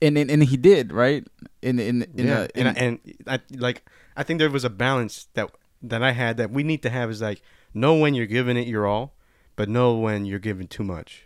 And, 0.00 0.16
and 0.16 0.30
and 0.30 0.42
he 0.42 0.56
did 0.56 0.92
right 0.92 1.26
in 1.62 1.78
in 1.78 2.02
in, 2.16 2.26
yeah, 2.26 2.46
a, 2.54 2.58
in 2.58 2.66
and 2.66 2.68
I, 2.68 2.80
and 2.80 2.98
I 3.26 3.40
like 3.56 3.84
I 4.16 4.22
think 4.22 4.38
there 4.38 4.50
was 4.50 4.64
a 4.64 4.70
balance 4.70 5.26
that 5.34 5.50
that 5.82 6.02
I 6.02 6.12
had 6.12 6.36
that 6.38 6.50
we 6.50 6.62
need 6.62 6.82
to 6.82 6.90
have 6.90 7.10
is 7.10 7.20
like 7.20 7.42
know 7.74 7.94
when 7.96 8.14
you're 8.14 8.26
giving 8.26 8.56
it 8.56 8.66
your 8.68 8.86
all, 8.86 9.14
but 9.56 9.68
know 9.68 9.96
when 9.98 10.24
you're 10.26 10.38
giving 10.38 10.66
too 10.68 10.84
much. 10.84 11.23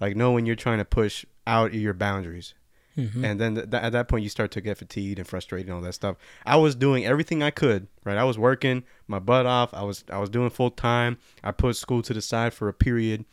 Like 0.00 0.16
know 0.16 0.32
when 0.32 0.46
you're 0.46 0.56
trying 0.56 0.78
to 0.78 0.84
push 0.84 1.24
out 1.46 1.74
your 1.74 1.94
boundaries. 1.94 2.54
mhm. 2.96 3.24
And 3.24 3.40
then 3.40 3.54
th- 3.54 3.68
at 3.72 3.92
that 3.92 4.08
point, 4.08 4.22
you 4.24 4.28
start 4.28 4.50
to 4.52 4.60
get 4.60 4.78
fatigued 4.78 5.18
and 5.18 5.26
frustrated 5.28 5.66
and 5.68 5.74
all 5.74 5.80
that 5.82 5.92
stuff. 5.94 6.16
I 6.44 6.56
was 6.56 6.74
doing 6.74 7.04
everything 7.06 7.42
I 7.42 7.50
could, 7.50 7.86
right? 8.04 8.16
I 8.18 8.24
was 8.24 8.36
working 8.38 8.82
my 9.06 9.18
butt 9.18 9.46
off. 9.46 9.72
I 9.74 9.82
was 9.82 10.04
I 10.10 10.18
was 10.18 10.28
doing 10.30 10.50
full 10.50 10.70
time. 10.70 11.18
I 11.44 11.52
put 11.52 11.76
school 11.76 12.02
to 12.02 12.12
the 12.14 12.20
side 12.22 12.52
for 12.54 12.68
a 12.68 12.72
period, 12.74 13.24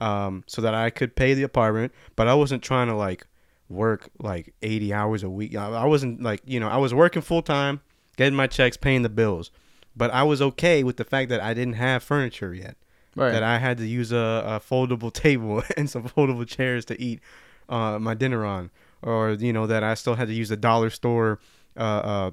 um, 0.00 0.44
so 0.46 0.60
that 0.62 0.74
I 0.74 0.90
could 0.90 1.16
pay 1.16 1.34
the 1.34 1.42
apartment. 1.42 1.92
But 2.16 2.28
I 2.28 2.34
wasn't 2.34 2.62
trying 2.62 2.88
to 2.88 2.94
like 2.94 3.26
work 3.68 4.10
like 4.18 4.54
eighty 4.62 4.92
hours 4.92 5.22
a 5.22 5.30
week. 5.30 5.56
I, 5.56 5.68
I 5.70 5.84
wasn't 5.86 6.22
like 6.22 6.42
you 6.46 6.60
know 6.60 6.68
I 6.68 6.76
was 6.76 6.92
working 6.94 7.22
full 7.22 7.42
time, 7.42 7.80
getting 8.16 8.36
my 8.36 8.46
checks, 8.46 8.76
paying 8.76 9.02
the 9.02 9.08
bills. 9.08 9.50
But 9.96 10.10
I 10.12 10.22
was 10.22 10.40
okay 10.40 10.84
with 10.84 10.96
the 10.96 11.04
fact 11.04 11.28
that 11.30 11.40
I 11.40 11.54
didn't 11.54 11.74
have 11.74 12.02
furniture 12.04 12.54
yet. 12.54 12.76
Right. 13.18 13.32
that 13.32 13.42
I 13.42 13.58
had 13.58 13.78
to 13.78 13.86
use 13.86 14.12
a, 14.12 14.16
a 14.46 14.60
foldable 14.60 15.12
table 15.12 15.62
and 15.76 15.88
some 15.90 16.04
foldable 16.04 16.46
chairs 16.46 16.84
to 16.86 17.00
eat 17.00 17.20
uh, 17.68 17.98
my 17.98 18.14
dinner 18.14 18.44
on, 18.44 18.70
or 19.02 19.30
you 19.32 19.52
know 19.52 19.66
that 19.66 19.82
I 19.84 19.94
still 19.94 20.14
had 20.14 20.28
to 20.28 20.34
use 20.34 20.48
the 20.48 20.56
dollar 20.56 20.90
store 20.90 21.38
uh, 21.76 21.80
uh, 21.80 22.30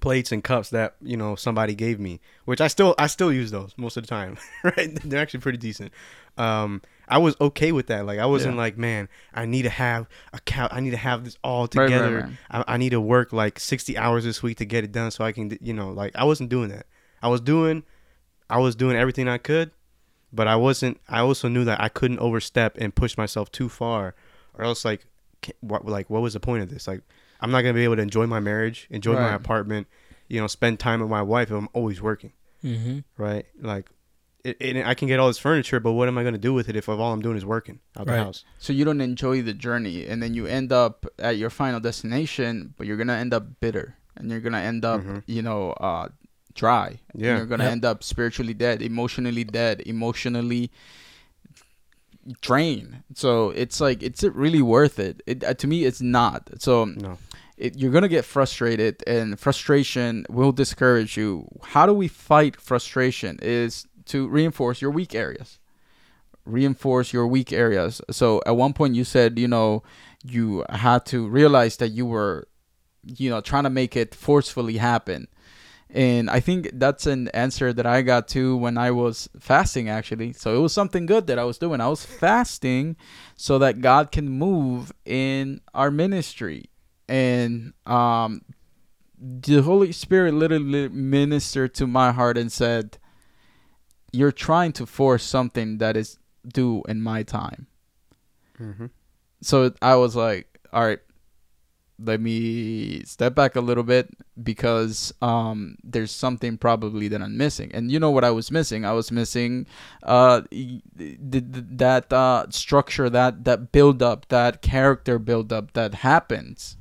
plates 0.00 0.30
and 0.32 0.44
cups 0.44 0.70
that 0.70 0.96
you 1.00 1.16
know 1.16 1.34
somebody 1.36 1.74
gave 1.74 1.98
me, 1.98 2.20
which 2.44 2.60
I 2.60 2.68
still 2.68 2.94
I 2.98 3.06
still 3.06 3.32
use 3.32 3.50
those 3.50 3.72
most 3.76 3.96
of 3.96 4.02
the 4.02 4.08
time. 4.08 4.36
right, 4.64 4.90
they're 5.04 5.20
actually 5.20 5.40
pretty 5.40 5.58
decent. 5.58 5.92
Um, 6.36 6.82
I 7.08 7.18
was 7.18 7.36
okay 7.40 7.70
with 7.72 7.86
that. 7.86 8.04
Like 8.04 8.18
I 8.18 8.26
wasn't 8.26 8.54
Yeah. 8.56 8.62
like, 8.62 8.76
man, 8.76 9.08
I 9.32 9.46
need 9.46 9.62
to 9.62 9.70
have 9.70 10.08
a 10.32 10.40
cow. 10.40 10.68
I 10.70 10.80
need 10.80 10.90
to 10.90 10.96
have 10.96 11.24
this 11.24 11.38
all 11.44 11.62
Right, 11.62 11.76
right, 11.76 11.86
together. 11.86 12.16
right. 12.50 12.64
I, 12.68 12.74
I 12.74 12.76
need 12.76 12.90
to 12.90 13.00
work 13.00 13.32
like 13.32 13.58
sixty 13.60 13.96
hours 13.96 14.24
this 14.24 14.42
week 14.42 14.58
to 14.58 14.64
get 14.66 14.84
it 14.84 14.92
done, 14.92 15.10
so 15.12 15.24
I 15.24 15.32
can, 15.32 15.56
you 15.62 15.72
know, 15.72 15.90
like 15.90 16.14
I 16.16 16.24
wasn't 16.24 16.50
doing 16.50 16.68
that. 16.70 16.84
I 17.22 17.28
was 17.28 17.40
doing, 17.40 17.84
I 18.50 18.58
was 18.58 18.76
doing 18.76 18.96
everything 18.96 19.26
I 19.28 19.38
could, 19.38 19.70
but 20.32 20.46
I 20.48 20.56
wasn't. 20.56 21.00
I 21.08 21.20
also 21.20 21.48
knew 21.48 21.64
that 21.64 21.80
I 21.80 21.88
couldn't 21.88 22.18
overstep 22.18 22.76
and 22.78 22.94
push 22.94 23.16
myself 23.16 23.50
too 23.52 23.68
far, 23.68 24.14
or 24.54 24.64
else 24.64 24.84
like, 24.84 25.06
what 25.60 25.84
like 25.86 26.10
what 26.10 26.22
was 26.22 26.32
the 26.34 26.40
point 26.40 26.62
of 26.62 26.70
this? 26.70 26.86
Like, 26.88 27.02
I'm 27.40 27.50
not 27.50 27.62
gonna 27.62 27.74
be 27.74 27.84
able 27.84 27.96
to 27.96 28.02
enjoy 28.02 28.26
my 28.26 28.40
marriage, 28.40 28.86
enjoy 28.90 29.14
my 29.14 29.34
apartment, 29.34 29.86
you 30.28 30.40
know, 30.40 30.46
spend 30.46 30.78
time 30.78 31.00
with 31.00 31.10
my 31.10 31.22
wife 31.22 31.50
if 31.50 31.56
I'm 31.56 31.68
always 31.72 32.00
working, 32.02 32.32
Mm-hmm. 32.64 32.98
right? 33.16 33.46
Like, 33.60 33.90
it, 34.44 34.56
it, 34.60 34.84
I 34.86 34.94
can 34.94 35.08
get 35.08 35.18
all 35.20 35.26
this 35.28 35.38
furniture, 35.38 35.78
but 35.80 35.92
what 35.92 36.08
am 36.08 36.16
I 36.18 36.24
gonna 36.24 36.38
do 36.38 36.52
with 36.54 36.68
it 36.68 36.76
if 36.76 36.88
all 36.88 37.12
I'm 37.12 37.20
doing 37.22 37.36
is 37.36 37.44
working 37.44 37.80
out 37.96 38.06
the 38.06 38.16
house? 38.16 38.44
So 38.58 38.72
you 38.72 38.84
don't 38.84 39.00
enjoy 39.00 39.42
the 39.42 39.54
journey, 39.54 40.06
and 40.06 40.22
then 40.22 40.34
you 40.34 40.46
end 40.46 40.72
up 40.72 41.06
at 41.18 41.36
your 41.36 41.50
final 41.50 41.80
destination, 41.80 42.74
but 42.76 42.86
you're 42.86 42.96
gonna 42.96 43.14
end 43.14 43.34
up 43.34 43.60
bitter, 43.60 43.96
and 44.16 44.30
you're 44.30 44.40
gonna 44.40 44.58
end 44.60 44.84
up, 44.84 45.00
Mhm. 45.02 45.22
you 45.26 45.42
know, 45.42 45.70
uh, 45.72 46.08
dry. 46.56 46.98
and 47.12 47.22
Yeah. 47.22 47.36
you're 47.36 47.46
gonna 47.46 47.64
end 47.64 47.84
up 47.84 48.02
spiritually 48.02 48.54
dead, 48.54 48.82
emotionally 48.82 49.44
dead, 49.44 49.82
emotionally 49.86 50.70
drained. 52.40 53.02
So 53.14 53.50
it's 53.50 53.80
like, 53.80 54.02
it's 54.02 54.22
it 54.22 54.34
really 54.34 54.62
worth 54.62 54.98
it? 54.98 55.22
It 55.26 55.44
uh, 55.44 55.54
to 55.54 55.66
me, 55.66 55.84
it's 55.84 56.00
not. 56.00 56.50
So 56.58 56.84
No. 56.86 57.18
it, 57.56 57.76
you're 57.78 57.92
gonna 57.92 58.08
get 58.08 58.24
frustrated, 58.24 59.02
and 59.06 59.38
frustration 59.38 60.26
will 60.28 60.52
discourage 60.52 61.16
you. 61.16 61.46
How 61.62 61.86
do 61.86 61.92
we 61.92 62.08
fight 62.08 62.60
frustration? 62.60 63.38
Is 63.42 63.86
to 64.06 64.28
reinforce 64.28 64.80
your 64.82 64.90
weak 64.90 65.14
areas. 65.14 65.58
Reinforce 66.44 67.12
your 67.12 67.26
weak 67.26 67.52
areas. 67.52 68.00
So 68.10 68.40
at 68.46 68.56
one 68.56 68.72
point 68.72 68.94
you 68.94 69.02
said, 69.04 69.36
you 69.38 69.48
know, 69.48 69.82
you 70.24 70.64
had 70.70 71.04
to 71.06 71.26
realize 71.28 71.76
that 71.78 71.88
you 71.88 72.06
were, 72.06 72.46
you 73.02 73.28
know, 73.30 73.40
trying 73.40 73.64
to 73.64 73.70
make 73.70 73.96
it 73.96 74.14
forcefully 74.14 74.76
happen. 74.76 75.26
And 75.90 76.28
I 76.28 76.40
think 76.40 76.70
that's 76.74 77.06
an 77.06 77.28
answer 77.28 77.72
that 77.72 77.86
I 77.86 78.02
got 78.02 78.28
to 78.28 78.56
when 78.56 78.76
I 78.76 78.90
was 78.90 79.28
fasting, 79.38 79.88
actually. 79.88 80.32
So 80.32 80.56
it 80.56 80.58
was 80.58 80.72
something 80.72 81.06
good 81.06 81.26
that 81.28 81.38
I 81.38 81.44
was 81.44 81.58
doing. 81.58 81.80
I 81.80 81.88
was 81.88 82.04
fasting 82.04 82.96
so 83.36 83.58
that 83.58 83.80
God 83.80 84.10
can 84.10 84.28
move 84.28 84.92
in 85.04 85.60
our 85.74 85.90
ministry. 85.90 86.70
And 87.08 87.72
um, 87.86 88.42
the 89.18 89.62
Holy 89.62 89.92
Spirit 89.92 90.34
literally 90.34 90.88
ministered 90.88 91.74
to 91.74 91.86
my 91.86 92.10
heart 92.10 92.36
and 92.36 92.50
said, 92.50 92.98
You're 94.12 94.32
trying 94.32 94.72
to 94.72 94.86
force 94.86 95.22
something 95.22 95.78
that 95.78 95.96
is 95.96 96.18
due 96.46 96.82
in 96.88 97.00
my 97.00 97.22
time. 97.22 97.68
Mm-hmm. 98.58 98.86
So 99.40 99.72
I 99.80 99.94
was 99.94 100.16
like, 100.16 100.58
All 100.72 100.84
right, 100.84 101.00
let 101.98 102.20
me 102.20 103.02
step 103.04 103.34
back 103.34 103.56
a 103.56 103.60
little 103.60 103.82
bit 103.82 104.08
because 104.42 105.14
um 105.22 105.76
there's 105.82 106.10
something 106.10 106.58
probably 106.58 107.08
that 107.08 107.22
I'm 107.22 107.36
missing. 107.36 107.70
And 107.72 107.90
you 107.90 107.98
know 107.98 108.10
what 108.10 108.24
I 108.24 108.30
was 108.30 108.50
missing? 108.50 108.84
I 108.84 108.92
was 108.92 109.10
missing 109.10 109.66
uh 110.02 110.42
th- 110.50 110.82
th- 110.98 111.44
that 111.52 112.12
uh 112.12 112.46
structure 112.50 113.08
that 113.10 113.44
that 113.44 113.72
build 113.72 114.02
up, 114.02 114.28
that 114.28 114.62
character 114.62 115.18
build 115.18 115.52
up 115.52 115.72
that 115.72 115.94
happens 115.94 116.76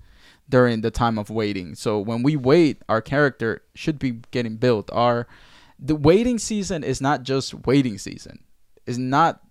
during 0.50 0.82
the 0.82 0.92
time 0.92 1.18
of 1.18 1.30
waiting. 1.30 1.76
So 1.76 2.00
when 2.00 2.22
we 2.22 2.36
wait, 2.36 2.82
our 2.90 3.02
character 3.02 3.64
should 3.74 4.00
be 4.00 4.22
getting 4.32 4.58
built. 4.58 4.90
Our 4.92 5.28
the 5.80 5.96
waiting 5.96 6.40
season 6.40 6.84
is 6.84 7.02
not 7.02 7.24
just 7.24 7.66
waiting 7.66 7.98
season. 7.98 8.40
It's 8.86 8.98
not 8.98 9.42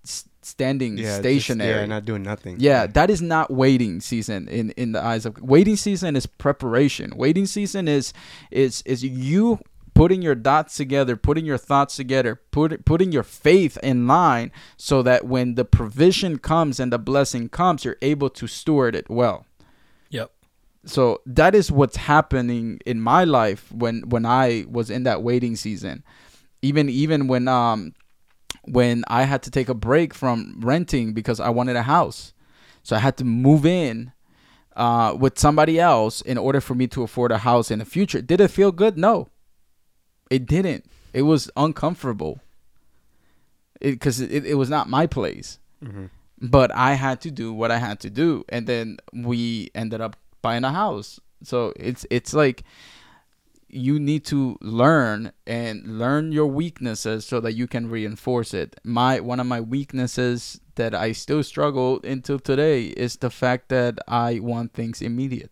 standing 0.46 0.96
Yeah, 0.98 1.04
just- 1.04 1.18
stationary. 1.20 1.80
yeah, 1.80 1.86
not 1.86 2.04
doing 2.04 2.22
nothing. 2.22 2.56
Yeah, 2.58 2.86
that 2.88 3.10
is 3.10 3.20
not 3.22 3.50
waiting 3.50 4.00
season 4.00 4.48
in 4.48 4.70
in 4.72 4.92
the 4.92 5.02
eyes 5.04 5.26
of 5.26 5.40
waiting 5.42 5.76
season 5.76 6.16
is 6.16 6.26
preparation. 6.26 7.12
Waiting 7.16 7.46
season 7.46 7.88
is 7.88 8.12
is 8.50 8.82
is 8.86 9.02
you 9.04 9.58
putting 9.94 10.22
your 10.22 10.34
dots 10.34 10.76
together, 10.76 11.14
putting 11.16 11.44
your 11.46 11.56
thoughts 11.56 11.94
together, 11.94 12.34
put, 12.50 12.84
putting 12.84 13.12
your 13.12 13.22
faith 13.22 13.78
in 13.80 14.08
line 14.08 14.50
so 14.76 15.02
that 15.02 15.24
when 15.24 15.54
the 15.54 15.64
provision 15.64 16.36
comes 16.36 16.80
and 16.80 16.92
the 16.92 16.98
blessing 16.98 17.48
comes, 17.48 17.84
you're 17.84 17.96
able 18.02 18.28
to 18.28 18.48
steward 18.48 18.96
it 18.96 19.08
well. 19.08 19.46
Yep. 20.10 20.32
So 20.84 21.20
that 21.26 21.54
is 21.54 21.70
what's 21.70 21.96
happening 21.96 22.80
in 22.84 23.00
my 23.00 23.22
life 23.24 23.70
when 23.72 24.02
when 24.08 24.26
I 24.26 24.64
was 24.68 24.90
in 24.90 25.04
that 25.04 25.22
waiting 25.22 25.54
season. 25.56 26.02
Even 26.60 26.88
even 26.88 27.28
when 27.28 27.46
um 27.46 27.94
when 28.66 29.04
I 29.08 29.24
had 29.24 29.42
to 29.44 29.50
take 29.50 29.68
a 29.68 29.74
break 29.74 30.14
from 30.14 30.60
renting 30.60 31.12
because 31.12 31.40
I 31.40 31.50
wanted 31.50 31.76
a 31.76 31.82
house. 31.82 32.32
So 32.82 32.96
I 32.96 32.98
had 32.98 33.16
to 33.18 33.24
move 33.24 33.64
in 33.64 34.12
uh, 34.76 35.16
with 35.18 35.38
somebody 35.38 35.78
else 35.80 36.20
in 36.20 36.36
order 36.38 36.60
for 36.60 36.74
me 36.74 36.86
to 36.88 37.02
afford 37.02 37.32
a 37.32 37.38
house 37.38 37.70
in 37.70 37.78
the 37.78 37.84
future. 37.84 38.20
Did 38.20 38.40
it 38.40 38.48
feel 38.48 38.72
good? 38.72 38.96
No. 38.98 39.28
It 40.30 40.46
didn't. 40.46 40.84
It 41.12 41.22
was 41.22 41.50
uncomfortable. 41.56 42.40
Because 43.80 44.20
it, 44.20 44.32
it, 44.32 44.46
it 44.46 44.54
was 44.54 44.70
not 44.70 44.88
my 44.88 45.06
place. 45.06 45.58
hmm 45.82 46.06
But 46.40 46.70
I 46.74 46.94
had 46.94 47.20
to 47.22 47.30
do 47.30 47.52
what 47.52 47.70
I 47.70 47.78
had 47.78 48.00
to 48.00 48.10
do. 48.10 48.44
And 48.48 48.66
then 48.66 48.98
we 49.12 49.70
ended 49.74 50.00
up 50.00 50.16
buying 50.42 50.64
a 50.64 50.72
house. 50.72 51.20
So 51.42 51.72
it's 51.76 52.06
it's 52.10 52.32
like 52.34 52.64
you 53.74 53.98
need 53.98 54.24
to 54.24 54.56
learn 54.60 55.32
and 55.46 55.98
learn 55.98 56.30
your 56.30 56.46
weaknesses 56.46 57.26
so 57.26 57.40
that 57.40 57.54
you 57.54 57.66
can 57.66 57.90
reinforce 57.90 58.54
it. 58.54 58.78
My 58.84 59.18
one 59.18 59.40
of 59.40 59.46
my 59.46 59.60
weaknesses 59.60 60.60
that 60.76 60.94
I 60.94 61.10
still 61.12 61.42
struggle 61.42 62.00
until 62.04 62.38
today 62.38 62.86
is 62.86 63.16
the 63.16 63.30
fact 63.30 63.70
that 63.70 63.98
I 64.06 64.38
want 64.38 64.74
things 64.74 65.02
immediate. 65.02 65.50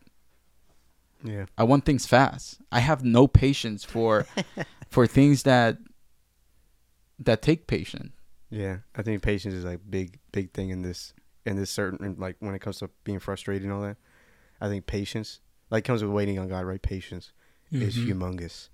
Yeah. 1.25 1.47
I 1.59 1.64
want 1.64 1.85
things 1.85 2.07
fast. 2.07 2.61
I 2.70 2.79
have 2.79 3.05
no 3.05 3.27
patience 3.27 3.83
for 3.83 4.27
for 4.89 5.09
things 5.09 5.43
that 5.43 5.79
that 7.18 7.43
take 7.43 7.66
patience. 7.66 8.12
Yeah, 8.51 8.79
I 8.95 9.03
think 9.03 9.23
patience 9.23 9.55
is 9.55 9.64
like 9.64 9.81
big, 9.89 10.18
big 10.31 10.53
thing 10.53 10.70
in 10.70 10.83
this, 10.83 11.14
in 11.45 11.57
this 11.57 11.70
certain 11.70 12.16
like 12.18 12.37
when 12.39 12.55
it 12.55 12.61
comes 12.61 12.79
to 12.79 12.91
being 13.03 13.18
frustrated 13.18 13.64
and 13.64 13.73
all 13.73 13.83
that. 13.83 13.97
I 14.61 14.68
think 14.68 14.87
patience, 14.87 15.41
like 15.70 15.85
comes 15.85 16.05
with 16.05 16.12
waiting 16.12 16.39
on 16.39 16.49
God, 16.49 16.64
right? 16.64 16.81
Patience 16.81 17.33
is 17.73 17.97
Mhm. 17.97 18.07
humongous, 18.12 18.68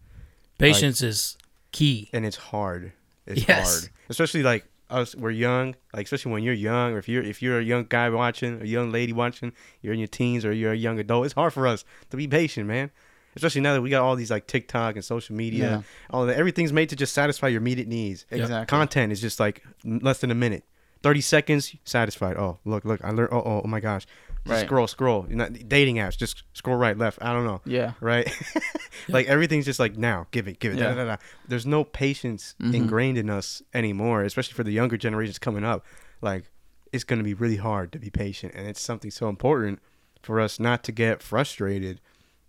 Patience 0.58 1.02
is 1.02 1.36
key. 1.72 2.08
and 2.12 2.26
it's 2.26 2.36
hard. 2.36 2.92
It's 3.26 3.46
Yes. 3.48 3.80
hard, 3.80 3.90
especially 4.08 4.42
like 4.42 4.64
us. 4.90 5.14
We're 5.14 5.30
young, 5.30 5.74
like 5.94 6.04
especially 6.06 6.32
when 6.32 6.42
you're 6.42 6.54
young, 6.54 6.92
or 6.94 6.98
if 6.98 7.08
you're 7.08 7.22
if 7.22 7.40
you're 7.42 7.58
a 7.58 7.62
young 7.62 7.86
guy 7.88 8.08
watching, 8.10 8.60
a 8.62 8.64
young 8.64 8.90
lady 8.90 9.12
watching, 9.12 9.52
you're 9.82 9.92
in 9.92 9.98
your 10.00 10.08
teens 10.08 10.44
or 10.44 10.52
you're 10.52 10.72
a 10.72 10.76
young 10.76 10.98
adult. 10.98 11.26
It's 11.26 11.34
hard 11.34 11.52
for 11.52 11.66
us 11.66 11.84
to 12.10 12.16
be 12.16 12.26
patient, 12.26 12.66
man. 12.66 12.90
Especially 13.36 13.60
now 13.60 13.74
that 13.74 13.82
we 13.82 13.90
got 13.90 14.02
all 14.02 14.16
these 14.16 14.30
like 14.30 14.46
TikTok 14.46 14.96
and 14.96 15.04
social 15.04 15.36
media, 15.36 15.70
Yeah. 15.70 15.82
all 16.10 16.26
that. 16.26 16.36
Everything's 16.36 16.72
made 16.72 16.88
to 16.88 16.96
just 16.96 17.12
satisfy 17.12 17.48
your 17.48 17.60
immediate 17.60 17.86
needs. 17.86 18.24
Exactly. 18.30 18.66
Content 18.66 19.12
is 19.12 19.20
just 19.20 19.38
like 19.38 19.62
less 19.84 20.18
than 20.20 20.30
a 20.30 20.34
minute. 20.34 20.64
30 21.02 21.20
seconds, 21.20 21.74
satisfied. 21.84 22.36
Oh, 22.36 22.58
look, 22.64 22.84
look, 22.84 23.02
I 23.04 23.10
learned. 23.10 23.30
Oh, 23.32 23.38
oh, 23.44 23.62
oh 23.64 23.68
my 23.68 23.80
gosh. 23.80 24.06
Right. 24.46 24.64
Scroll, 24.64 24.86
scroll. 24.86 25.26
You're 25.28 25.36
not, 25.36 25.52
dating 25.68 25.96
apps, 25.96 26.16
just 26.16 26.42
scroll 26.54 26.76
right, 26.76 26.96
left. 26.96 27.18
I 27.20 27.32
don't 27.34 27.44
know. 27.44 27.60
Yeah. 27.66 27.92
Right? 28.00 28.30
like 29.08 29.26
everything's 29.26 29.66
just 29.66 29.78
like 29.78 29.96
now, 29.98 30.26
give 30.30 30.48
it, 30.48 30.58
give 30.58 30.72
it. 30.72 30.78
Yeah. 30.78 30.84
Da, 30.88 30.94
da, 30.94 31.04
da, 31.04 31.04
da. 31.04 31.16
There's 31.46 31.66
no 31.66 31.84
patience 31.84 32.54
Mhm. 32.60 32.74
ingrained 32.74 33.18
in 33.18 33.28
us 33.28 33.62
anymore, 33.74 34.22
especially 34.22 34.54
for 34.54 34.64
the 34.64 34.70
younger 34.72 34.96
generations 34.96 35.38
coming 35.38 35.64
up. 35.64 35.84
Like, 36.22 36.44
it's 36.92 37.04
going 37.04 37.18
to 37.18 37.24
be 37.24 37.34
really 37.34 37.56
hard 37.56 37.92
to 37.92 37.98
be 37.98 38.08
patient. 38.08 38.54
And 38.54 38.66
it's 38.66 38.80
something 38.80 39.10
so 39.10 39.28
important 39.28 39.80
for 40.22 40.40
us 40.40 40.58
not 40.58 40.82
to 40.84 40.92
get 40.92 41.22
frustrated 41.22 42.00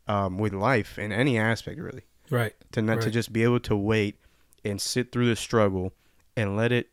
um, 0.08 0.38
with 0.38 0.54
life 0.54 0.98
in 0.98 1.12
any 1.12 1.38
aspect, 1.38 1.80
really 1.80 2.04
Right. 2.30 2.54
to 2.72 2.82
not 2.82 3.02
to 3.02 3.12
just 3.12 3.34
be 3.34 3.44
able 3.44 3.60
to 3.62 3.76
wait 3.76 4.18
and 4.64 4.80
sit 4.80 5.12
through 5.12 5.28
the 5.28 5.36
struggle 5.36 5.94
and 6.38 6.56
let 6.56 6.72
it 6.72 6.90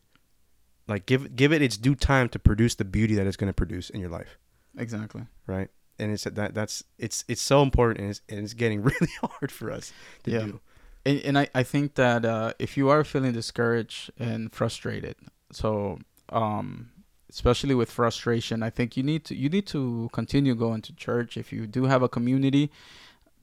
like 0.88 1.06
give 1.06 1.34
give 1.36 1.52
it 1.52 1.62
its 1.62 1.76
due 1.76 1.94
time 1.94 2.28
to 2.30 2.38
produce 2.38 2.74
the 2.76 2.84
beauty 2.84 3.14
that 3.16 3.26
it's 3.26 3.36
going 3.36 3.48
to 3.50 3.54
produce 3.54 3.90
in 3.90 4.00
your 4.00 4.10
life. 4.10 4.38
Exactly. 4.78 5.22
right? 5.46 5.68
And 5.98 6.12
it's 6.12 6.24
that 6.24 6.54
that's 6.54 6.84
it's 6.98 7.24
it's 7.28 7.40
so 7.40 7.62
important 7.62 8.00
and 8.00 8.10
it's, 8.10 8.20
and 8.28 8.40
it's 8.40 8.54
getting 8.54 8.82
really 8.90 9.10
hard 9.20 9.50
for 9.50 9.70
us 9.70 9.92
to 10.24 10.30
Yeah. 10.30 10.38
do. 10.46 10.60
And, 11.06 11.20
and 11.20 11.38
I, 11.38 11.48
I 11.54 11.62
think 11.62 11.94
that 11.94 12.24
uh, 12.24 12.52
if 12.58 12.76
you 12.76 12.88
are 12.88 13.04
feeling 13.04 13.32
discouraged 13.32 14.10
and 14.18 14.52
frustrated 14.52 15.14
so 15.52 15.98
um 16.30 16.90
especially 17.30 17.74
with 17.74 17.88
frustration 17.90 18.62
i 18.64 18.70
think 18.70 18.96
you 18.96 19.02
need 19.04 19.24
to 19.24 19.34
you 19.36 19.48
need 19.48 19.66
to 19.68 20.08
continue 20.12 20.54
going 20.54 20.82
to 20.82 20.92
church. 20.94 21.36
If 21.36 21.52
you 21.52 21.66
do 21.66 21.84
have 21.84 22.02
a 22.02 22.08
community 22.08 22.70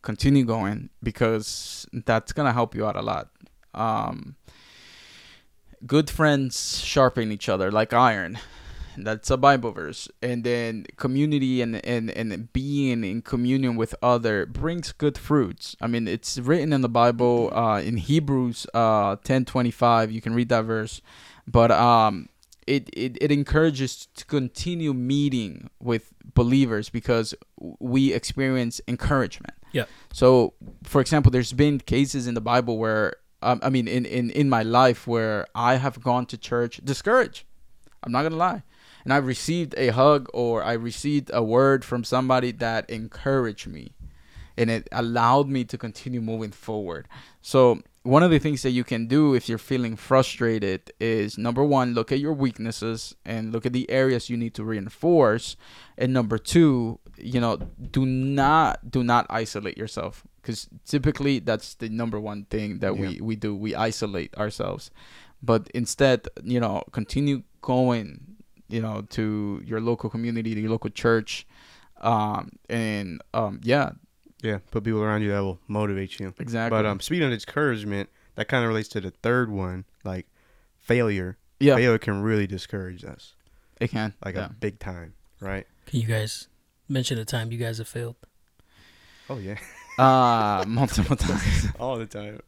continue 0.02 0.44
going 0.46 0.90
because 1.02 1.88
that's 2.06 2.34
gonna 2.34 2.52
help 2.54 2.76
you 2.76 2.86
out 2.86 2.96
a 2.98 3.02
lot. 3.02 3.30
Um 3.74 4.36
good 5.86 6.10
friends 6.10 6.80
sharpen 6.80 7.32
each 7.32 7.50
other 7.50 7.72
like 7.72 7.94
iron. 7.94 8.40
That's 8.96 9.32
a 9.32 9.38
Bible 9.38 9.72
verse. 9.72 10.08
And 10.22 10.44
then 10.44 10.86
community 10.98 11.62
and, 11.64 11.84
and, 11.84 12.12
and 12.12 12.54
being 12.54 13.04
in 13.04 13.24
communion 13.24 13.76
with 13.76 13.96
other 14.04 14.46
brings 14.46 14.92
good 14.92 15.18
fruits. 15.18 15.76
I 15.82 15.88
mean, 15.88 16.08
it's 16.08 16.38
written 16.38 16.72
in 16.72 16.82
the 16.82 16.90
Bible 16.90 17.52
uh, 17.56 17.82
in 17.82 17.98
Hebrews 17.98 18.68
uh, 18.74 19.16
ten 19.24 19.46
twenty 19.46 19.72
five. 19.72 20.12
You 20.12 20.22
can 20.22 20.36
read 20.36 20.50
that 20.50 20.66
verse, 20.66 21.02
but 21.48 21.72
um, 21.72 22.30
it, 22.68 22.88
it 22.94 23.18
it 23.20 23.32
encourages 23.32 24.08
to 24.14 24.26
continue 24.26 24.94
meeting 24.94 25.72
with 25.80 26.14
believers 26.36 26.90
because 26.90 27.34
we 27.80 28.14
experience 28.14 28.80
encouragement. 28.88 29.56
Yeah. 29.72 29.86
So, 30.14 30.54
for 30.84 31.02
example, 31.02 31.32
there's 31.32 31.52
been 31.52 31.80
cases 31.80 32.28
in 32.28 32.36
the 32.36 32.42
Bible 32.42 32.78
where 32.78 33.16
um, 33.44 33.60
I 33.62 33.70
mean, 33.70 33.88
in, 33.88 34.06
in 34.06 34.30
in 34.32 34.50
my 34.50 34.64
life 34.64 35.08
where 35.08 35.46
I 35.54 35.76
have 35.76 36.02
gone 36.02 36.26
to 36.28 36.38
church 36.38 36.80
discouraged. 36.84 37.44
I'm 38.04 38.12
not 38.12 38.24
gonna 38.24 38.36
lie, 38.36 38.64
and 39.04 39.14
I 39.14 39.18
received 39.18 39.76
a 39.78 39.90
hug 39.90 40.30
or 40.34 40.64
I 40.64 40.74
received 40.74 41.30
a 41.34 41.44
word 41.44 41.86
from 41.86 42.04
somebody 42.04 42.52
that 42.54 42.90
encouraged 42.90 43.68
me, 43.68 43.94
and 44.58 44.70
it 44.70 44.88
allowed 44.92 45.48
me 45.48 45.64
to 45.66 45.78
continue 45.78 46.22
moving 46.22 46.52
forward. 46.52 47.08
So 47.42 47.82
one 48.04 48.22
of 48.22 48.32
the 48.32 48.40
things 48.40 48.62
that 48.64 48.72
you 48.72 48.84
can 48.84 49.08
do 49.08 49.34
if 49.34 49.48
you're 49.48 49.58
feeling 49.58 49.96
frustrated 49.96 50.92
is 51.00 51.38
number 51.38 51.64
one, 51.64 51.94
look 51.94 52.12
at 52.12 52.20
your 52.20 52.34
weaknesses 52.34 53.16
and 53.26 53.54
look 53.54 53.66
at 53.66 53.72
the 53.72 53.90
areas 53.90 54.30
you 54.30 54.36
need 54.36 54.54
to 54.56 54.64
reinforce, 54.64 55.56
and 55.98 56.12
number 56.14 56.38
two, 56.38 57.00
you 57.18 57.40
know, 57.40 57.58
do 57.58 58.06
not 58.06 58.92
do 58.92 59.04
not 59.04 59.26
isolate 59.30 59.78
yourself 59.78 60.24
because 60.42 60.68
typically 60.86 61.40
that's 61.40 61.76
the 61.76 61.88
number 61.88 62.20
one 62.20 62.44
thing 62.46 62.80
that 62.80 62.98
we 62.98 63.22
we 63.22 63.38
do. 63.38 63.56
We 63.56 63.74
isolate 63.74 64.36
ourselves, 64.36 64.92
but 65.42 65.70
instead, 65.74 66.28
you 66.44 66.60
know, 66.60 66.84
continue 66.92 67.44
going, 67.62 68.36
you 68.68 68.82
know, 68.82 69.04
to 69.12 69.62
your 69.66 69.80
local 69.80 70.10
community, 70.10 70.54
to 70.54 70.60
your 70.60 70.72
local 70.72 70.90
church, 70.90 71.48
um, 72.02 72.52
and 72.70 73.22
um, 73.34 73.62
yeah, 73.64 73.92
Yeah, 74.44 74.60
put 74.72 74.84
people 74.84 75.02
around 75.02 75.22
you 75.24 75.30
that 75.30 75.40
will 75.40 75.60
motivate 75.68 76.20
you. 76.20 76.34
exactly. 76.38 76.78
But 76.78 76.86
um, 76.86 77.00
speaking 77.00 77.24
of 77.24 77.32
discouragement, 77.32 78.10
that 78.36 78.48
kind 78.50 78.64
of 78.64 78.68
relates 78.68 78.90
to 78.90 79.02
the 79.02 79.10
third 79.10 79.50
one, 79.50 79.86
like 80.04 80.28
failure. 80.78 81.38
yeah, 81.60 81.76
Failure 81.76 81.98
can 81.98 82.22
really 82.22 82.46
discourage 82.46 83.04
us, 83.06 83.34
it 83.80 83.90
can 83.92 84.14
like 84.24 84.36
yeah. 84.36 84.48
a 84.48 84.50
big 84.50 84.80
time, 84.80 85.14
right? 85.40 85.66
Can 85.88 86.02
you 86.02 86.08
guys 86.08 86.50
mention 86.90 87.18
a 87.18 87.26
time 87.26 87.52
you 87.52 87.58
guys 87.58 87.78
have 87.78 87.88
failed? 87.88 88.18
Oh 89.30 89.38
yeah, 89.38 89.56
uh 89.98 90.66
multiple 90.68 91.16
times. 91.28 91.68
all 91.80 91.98
the 91.98 92.06
time. 92.06 92.42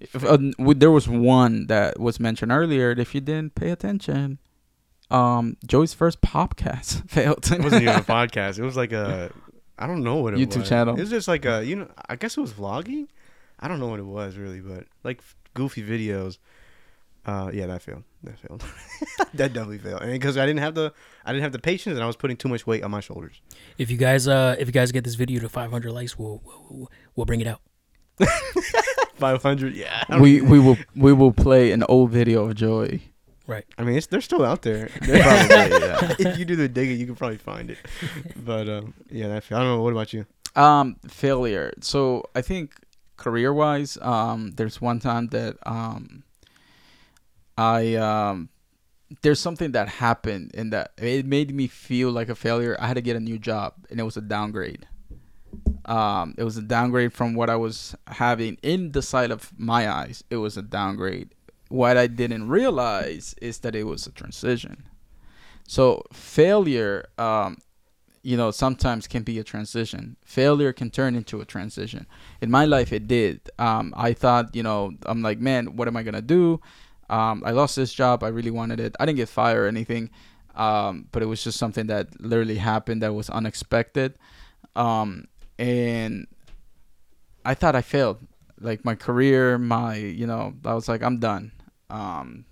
If, 0.00 0.24
uh, 0.24 0.38
there 0.58 0.90
was 0.90 1.08
one 1.08 1.66
that 1.66 1.98
was 2.00 2.18
mentioned 2.20 2.52
earlier. 2.52 2.90
If 2.92 3.14
you 3.14 3.20
didn't 3.20 3.54
pay 3.54 3.70
attention, 3.70 4.38
um, 5.10 5.56
Joey's 5.66 5.94
first 5.94 6.20
podcast 6.22 7.08
failed. 7.10 7.50
It 7.50 7.62
wasn't 7.62 7.82
even 7.82 7.94
a 7.96 8.00
podcast. 8.02 8.58
It 8.58 8.62
was 8.64 8.76
like 8.76 8.92
a, 8.92 9.30
I 9.78 9.86
don't 9.86 10.04
know 10.04 10.16
what 10.16 10.34
it 10.34 10.38
was. 10.38 10.46
YouTube 10.46 10.60
was. 10.60 10.68
channel. 10.68 10.96
It 10.96 11.00
was 11.00 11.10
just 11.10 11.28
like 11.28 11.44
a, 11.44 11.64
you 11.64 11.76
know, 11.76 11.90
I 12.08 12.16
guess 12.16 12.36
it 12.36 12.40
was 12.40 12.52
vlogging. 12.52 13.08
I 13.58 13.68
don't 13.68 13.80
know 13.80 13.88
what 13.88 14.00
it 14.00 14.06
was 14.06 14.36
really, 14.36 14.60
but 14.60 14.84
like 15.02 15.20
goofy 15.54 15.82
videos. 15.82 16.38
Uh, 17.26 17.50
yeah, 17.54 17.66
that 17.66 17.82
failed. 17.82 18.02
That 18.22 18.38
failed. 18.38 18.62
that 19.34 19.52
definitely 19.52 19.78
failed. 19.78 20.02
And 20.02 20.12
because 20.12 20.36
I 20.36 20.44
didn't 20.44 20.60
have 20.60 20.74
the, 20.74 20.92
I 21.24 21.32
didn't 21.32 21.44
have 21.44 21.52
the 21.52 21.58
patience, 21.58 21.94
and 21.94 22.04
I 22.04 22.06
was 22.06 22.16
putting 22.16 22.36
too 22.36 22.48
much 22.48 22.66
weight 22.66 22.82
on 22.82 22.90
my 22.90 23.00
shoulders. 23.00 23.40
If 23.78 23.90
you 23.90 23.96
guys 23.96 24.28
uh 24.28 24.56
if 24.58 24.68
you 24.68 24.72
guys 24.72 24.92
get 24.92 25.04
this 25.04 25.14
video 25.14 25.40
to 25.40 25.48
500 25.48 25.92
likes, 25.92 26.18
we'll 26.18 26.42
we'll, 26.44 26.90
we'll 27.16 27.26
bring 27.26 27.40
it 27.40 27.46
out. 27.46 27.60
Five 29.16 29.42
hundred. 29.42 29.74
Yeah. 29.74 30.18
we 30.18 30.40
we 30.40 30.58
will 30.58 30.76
we 30.94 31.12
will 31.12 31.32
play 31.32 31.72
an 31.72 31.82
old 31.88 32.10
video 32.10 32.44
of 32.44 32.54
Joey. 32.54 33.13
Right. 33.46 33.64
I 33.76 33.84
mean, 33.84 33.96
it's, 33.96 34.06
they're 34.06 34.22
still 34.22 34.44
out 34.44 34.62
there. 34.62 34.88
They're 35.02 35.22
probably, 35.22 35.86
yeah. 35.86 36.14
if 36.30 36.38
you 36.38 36.46
do 36.46 36.56
the 36.56 36.68
digging, 36.68 36.98
you 36.98 37.04
can 37.06 37.14
probably 37.14 37.36
find 37.36 37.70
it. 37.70 37.78
But 38.36 38.68
um, 38.68 38.94
yeah, 39.10 39.28
that. 39.28 39.44
I 39.50 39.58
don't 39.58 39.64
know. 39.64 39.82
What 39.82 39.92
about 39.92 40.12
you? 40.14 40.26
Um, 40.56 40.96
failure. 41.08 41.72
So 41.80 42.24
I 42.34 42.40
think 42.40 42.74
career 43.16 43.52
wise, 43.52 43.98
um, 44.00 44.52
there's 44.52 44.80
one 44.80 44.98
time 44.98 45.28
that 45.28 45.56
um, 45.66 46.22
I 47.58 47.96
um, 47.96 48.48
there's 49.22 49.40
something 49.40 49.72
that 49.72 49.88
happened 49.88 50.52
and 50.54 50.72
that 50.72 50.92
it 50.96 51.26
made 51.26 51.54
me 51.54 51.66
feel 51.66 52.10
like 52.10 52.28
a 52.28 52.34
failure. 52.34 52.76
I 52.80 52.86
had 52.86 52.94
to 52.94 53.02
get 53.02 53.16
a 53.16 53.20
new 53.20 53.38
job, 53.38 53.74
and 53.90 54.00
it 54.00 54.04
was 54.04 54.16
a 54.16 54.22
downgrade. 54.22 54.86
Um, 55.84 56.34
it 56.38 56.44
was 56.44 56.56
a 56.56 56.62
downgrade 56.62 57.12
from 57.12 57.34
what 57.34 57.50
I 57.50 57.56
was 57.56 57.94
having 58.06 58.56
in 58.62 58.92
the 58.92 59.02
sight 59.02 59.30
of 59.30 59.52
my 59.58 59.90
eyes. 59.90 60.24
It 60.30 60.36
was 60.36 60.56
a 60.56 60.62
downgrade. 60.62 61.33
What 61.68 61.96
I 61.96 62.06
didn't 62.06 62.48
realize 62.48 63.34
is 63.40 63.58
that 63.60 63.74
it 63.74 63.84
was 63.84 64.06
a 64.06 64.12
transition. 64.12 64.84
So 65.66 66.04
failure, 66.12 67.06
um, 67.18 67.58
you 68.22 68.36
know, 68.36 68.50
sometimes 68.50 69.06
can 69.06 69.22
be 69.22 69.38
a 69.38 69.44
transition. 69.44 70.16
Failure 70.24 70.72
can 70.72 70.90
turn 70.90 71.14
into 71.14 71.40
a 71.40 71.44
transition. 71.44 72.06
In 72.40 72.50
my 72.50 72.64
life, 72.64 72.92
it 72.92 73.06
did. 73.06 73.40
Um, 73.58 73.92
I 73.96 74.12
thought, 74.12 74.54
you 74.54 74.62
know, 74.62 74.92
I'm 75.04 75.22
like, 75.22 75.38
man, 75.38 75.76
what 75.76 75.88
am 75.88 75.96
I 75.96 76.02
gonna 76.02 76.22
do? 76.22 76.60
Um, 77.10 77.42
I 77.44 77.50
lost 77.50 77.76
this 77.76 77.92
job. 77.92 78.22
I 78.22 78.28
really 78.28 78.50
wanted 78.50 78.80
it. 78.80 78.96
I 78.98 79.06
didn't 79.06 79.18
get 79.18 79.28
fired 79.28 79.64
or 79.64 79.66
anything, 79.66 80.10
um, 80.54 81.06
but 81.12 81.22
it 81.22 81.26
was 81.26 81.44
just 81.44 81.58
something 81.58 81.86
that 81.88 82.20
literally 82.20 82.56
happened 82.56 83.02
that 83.02 83.14
was 83.14 83.28
unexpected. 83.28 84.14
Um, 84.74 85.28
and 85.58 86.26
I 87.44 87.54
thought 87.54 87.76
I 87.76 87.82
failed. 87.82 88.18
Like 88.60 88.84
my 88.84 88.94
career, 88.94 89.58
my, 89.58 89.96
you 89.96 90.26
know, 90.26 90.54
I 90.64 90.74
was 90.74 90.88
like, 90.88 91.02
I'm 91.02 91.18
done. 91.18 91.52
Um, 91.90 92.44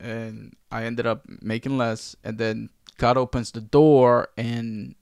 and 0.00 0.54
I 0.70 0.84
ended 0.84 1.06
up 1.06 1.24
making 1.40 1.78
less. 1.78 2.16
And 2.24 2.38
then 2.38 2.70
God 2.98 3.16
opens 3.16 3.50
the 3.50 3.60
door, 3.60 4.28
and 4.36 4.94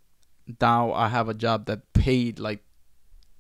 now 0.61 0.93
I 0.93 1.09
have 1.09 1.29
a 1.29 1.35
job 1.35 1.67
that 1.67 1.93
paid 1.93 2.39
like 2.39 2.65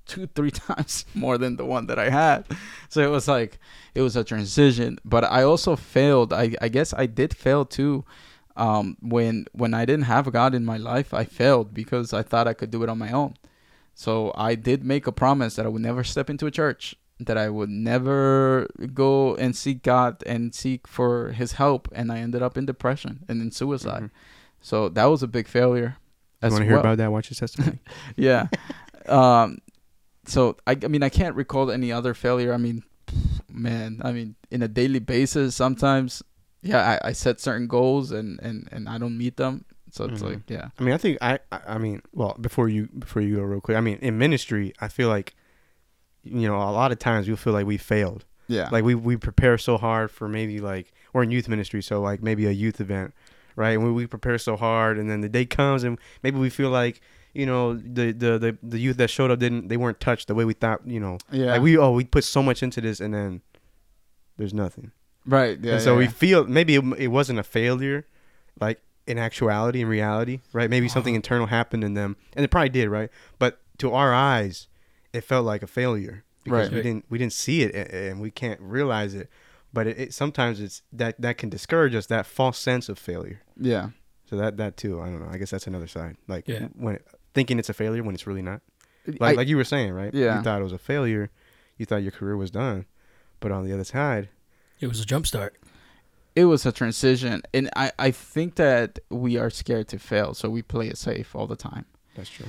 two, 0.07 0.27
three 0.27 0.51
times 0.69 1.05
more 1.15 1.39
than 1.39 1.57
the 1.57 1.65
one 1.65 1.87
that 1.87 1.99
I 1.99 2.11
had. 2.11 2.47
So 2.89 3.01
it 3.03 3.11
was 3.11 3.29
like 3.29 3.59
it 3.95 4.03
was 4.03 4.17
a 4.17 4.25
transition. 4.25 4.99
But 5.05 5.25
I 5.25 5.43
also 5.43 5.77
failed. 5.77 6.33
I 6.33 6.55
I 6.61 6.69
guess 6.69 6.93
I 6.95 7.07
did 7.07 7.35
fail 7.37 7.65
too. 7.65 8.05
Um, 8.55 8.99
when 9.01 9.47
when 9.53 9.73
I 9.73 9.87
didn't 9.87 10.05
have 10.05 10.31
God 10.33 10.55
in 10.55 10.65
my 10.65 10.77
life, 10.77 11.15
I 11.15 11.25
failed 11.25 11.73
because 11.73 12.13
I 12.13 12.23
thought 12.23 12.49
I 12.49 12.55
could 12.55 12.71
do 12.71 12.83
it 12.83 12.91
on 12.91 12.99
my 12.99 13.11
own. 13.11 13.35
So 13.95 14.33
I 14.35 14.55
did 14.55 14.85
make 14.85 15.07
a 15.07 15.13
promise 15.13 15.57
that 15.57 15.67
I 15.67 15.69
would 15.69 15.83
never 15.83 16.03
step 16.05 16.31
into 16.31 16.47
a 16.47 16.51
church, 16.51 16.97
that 17.27 17.37
I 17.39 17.49
would 17.49 17.70
never 17.70 18.66
go 18.95 19.35
and 19.37 19.55
seek 19.57 19.83
God 19.83 20.23
and 20.27 20.55
seek 20.55 20.87
for 20.87 21.33
His 21.33 21.53
help, 21.53 21.89
and 21.93 22.11
I 22.12 22.18
ended 22.18 22.43
up 22.43 22.57
in 22.57 22.66
depression 22.66 23.25
and 23.29 23.41
in 23.43 23.51
suicide. 23.51 24.05
Mhm. 24.05 24.11
So 24.61 24.89
that 24.91 25.05
was 25.07 25.23
a 25.23 25.29
big 25.29 25.49
failure. 25.49 25.97
You 26.43 26.49
want 26.51 26.61
to 26.61 26.64
hear 26.64 26.73
well. 26.75 26.81
about 26.81 26.99
that? 26.99 27.12
Watch 27.12 27.29
his 27.29 27.39
testimony. 27.39 27.79
Yeah. 28.16 28.49
um. 29.07 29.59
So 30.27 30.57
I, 30.66 30.77
I 30.83 30.89
mean, 30.89 31.03
I 31.03 31.09
can't 31.09 31.35
recall 31.35 31.70
any 31.70 31.91
other 31.93 32.14
failure. 32.14 32.53
I 32.53 32.57
mean, 32.57 32.85
man. 33.51 34.01
I 34.05 34.12
mean, 34.12 34.37
in 34.51 34.62
a 34.62 34.68
daily 34.68 34.99
basis, 35.01 35.55
sometimes, 35.57 36.23
yeah, 36.62 36.99
I, 37.03 37.09
I 37.09 37.12
set 37.12 37.41
certain 37.41 37.66
goals 37.66 38.12
and 38.12 38.39
and 38.41 38.68
and 38.70 38.89
I 38.89 38.99
don't 38.99 39.18
meet 39.18 39.37
them. 39.37 39.64
So 39.91 40.05
it's 40.07 40.23
Mhm. 40.23 40.27
like, 40.31 40.41
yeah, 40.49 40.68
I 40.79 40.83
mean, 40.83 40.95
I 40.95 40.97
think 40.97 41.18
I, 41.20 41.39
I, 41.51 41.61
I 41.75 41.79
mean, 41.79 42.01
well, 42.14 42.35
before 42.41 42.66
you, 42.70 42.89
before 42.99 43.20
you 43.20 43.37
go 43.37 43.43
real 43.43 43.61
quick, 43.61 43.77
I 43.77 43.81
mean, 43.83 43.99
in 44.01 44.16
ministry, 44.16 44.73
I 44.81 44.89
feel 44.89 45.09
like, 45.11 45.35
you 46.25 46.47
know, 46.49 46.57
a 46.57 46.70
lot 46.70 46.93
of 46.93 46.99
times 46.99 47.29
we 47.29 47.37
feel 47.37 47.53
like 47.53 47.66
we 47.66 47.77
failed. 47.79 48.25
yeah, 48.49 48.68
Like 48.70 48.85
we, 48.85 48.95
we 48.95 49.16
prepare 49.16 49.59
so 49.59 49.77
hard 49.79 50.11
for 50.11 50.29
maybe 50.29 50.61
like, 50.61 50.93
we're 51.12 51.23
in 51.23 51.31
youth 51.31 51.49
ministry, 51.49 51.83
so 51.83 52.01
like 52.01 52.23
maybe 52.23 52.47
a 52.47 52.51
youth 52.51 52.81
event, 52.81 53.12
right? 53.57 53.70
And 53.73 53.85
we, 53.85 53.93
we 53.93 54.07
prepare 54.07 54.39
so 54.39 54.57
hard, 54.57 54.99
and 54.99 55.11
then 55.11 55.20
the 55.20 55.29
day 55.29 55.45
comes, 55.47 55.85
and 55.85 55.99
maybe 56.23 56.39
we 56.39 56.49
feel 56.51 56.70
like, 56.70 57.01
you 57.35 57.47
know, 57.47 57.75
the, 57.75 58.12
the, 58.12 58.39
the, 58.39 58.59
the 58.62 58.79
youth 58.79 58.97
that 58.99 59.09
showed 59.11 59.31
up 59.31 59.39
didn't, 59.39 59.68
they 59.68 59.77
weren't 59.77 60.01
touched 60.01 60.29
the 60.29 60.35
way 60.35 60.45
we 60.45 60.53
thought, 60.55 60.81
you 60.87 61.01
know, 61.01 61.18
yeah. 61.31 61.53
like 61.53 61.62
we, 61.62 61.77
oh, 61.79 61.93
we 61.93 62.05
put 62.05 62.25
so 62.25 62.43
much 62.43 62.62
into 62.62 62.81
this, 62.81 63.01
and 63.01 63.12
then 63.14 63.41
there's 64.39 64.55
nothing. 64.55 64.91
right. 65.27 65.59
Yeah. 65.61 65.75
and 65.75 65.83
so 65.83 65.93
yeah, 65.93 65.99
we 65.99 66.07
feel 66.09 66.45
maybe 66.47 66.75
it, 66.77 66.85
it 66.99 67.09
wasn't 67.09 67.39
a 67.39 67.43
failure, 67.43 68.07
like 68.61 68.81
in 69.07 69.18
actuality, 69.18 69.81
in 69.81 69.89
reality, 69.89 70.41
right? 70.53 70.70
Maybe 70.70 70.89
something 70.89 71.12
Uh-huh. 71.14 71.16
internal 71.16 71.47
happened 71.47 71.85
in 71.85 71.95
them, 71.95 72.16
and 72.35 72.45
it 72.45 72.51
probably 72.51 72.68
did, 72.70 72.89
right? 72.89 73.11
But 73.39 73.61
to 73.79 73.93
our 73.93 74.12
eyes, 74.14 74.68
it 75.13 75.23
felt 75.25 75.45
like 75.47 75.63
a 75.63 75.67
failure 75.67 76.25
because 76.45 76.69
Right. 76.69 76.77
we 76.77 76.83
didn't 76.83 77.05
we 77.09 77.19
didn't 77.19 77.33
see 77.35 77.63
it 77.63 77.75
and 77.93 78.21
we 78.21 78.31
can't 78.31 78.61
realize 78.61 79.15
it. 79.15 79.29
But 79.75 79.87
it, 79.87 79.99
it 79.99 80.15
sometimes 80.15 80.61
it's 80.61 80.83
that 80.93 81.21
that 81.21 81.39
can 81.39 81.49
discourage 81.49 81.95
us 81.95 82.07
that 82.07 82.27
false 82.27 82.59
sense 82.59 82.89
of 82.89 82.99
failure. 82.99 83.41
yeah. 83.57 83.91
So 84.29 84.37
that 84.39 84.57
that 84.57 84.77
too, 84.79 85.01
I 85.01 85.07
don't 85.07 85.21
know. 85.21 85.29
I 85.31 85.37
guess 85.39 85.51
that's 85.51 85.67
another 85.67 85.87
side, 85.87 86.17
like 86.27 86.49
Yeah. 86.49 86.69
when 86.75 86.99
thinking 87.35 87.59
it's 87.59 87.69
a 87.69 87.75
failure 87.75 88.03
when 88.03 88.15
it's 88.15 88.27
really 88.27 88.43
not. 88.43 88.61
I- 89.07 89.17
Like 89.21 89.37
like 89.37 89.49
you 89.49 89.57
were 89.57 89.65
saying, 89.65 89.93
right? 89.93 90.13
Yeah. 90.15 90.39
You 90.39 90.43
thought 90.43 90.61
it 90.61 90.65
was 90.65 90.73
a 90.73 90.79
failure. 90.79 91.31
You 91.77 91.85
thought 91.87 92.03
your 92.03 92.13
career 92.13 92.37
was 92.37 92.51
done, 92.51 92.87
but 93.41 93.51
on 93.53 93.65
the 93.65 93.73
other 93.73 93.85
side, 93.85 94.29
It 94.81 94.87
was 94.87 95.01
a 95.01 95.05
jump 95.05 95.27
start. 95.27 95.57
it 96.35 96.47
was 96.47 96.65
a 96.65 96.73
transition 96.73 97.43
and 97.53 97.69
I, 97.77 97.93
I 97.99 98.11
think 98.11 98.55
that 98.55 98.99
we 99.11 99.37
are 99.37 99.51
scared 99.51 99.89
to 99.89 99.99
fail 99.99 100.33
so 100.33 100.49
we 100.49 100.63
play 100.63 100.89
it 100.89 100.97
safe 100.97 101.35
all 101.37 101.47
the 101.47 101.57
time 101.57 101.85
that's 102.17 102.31
true. 102.31 102.47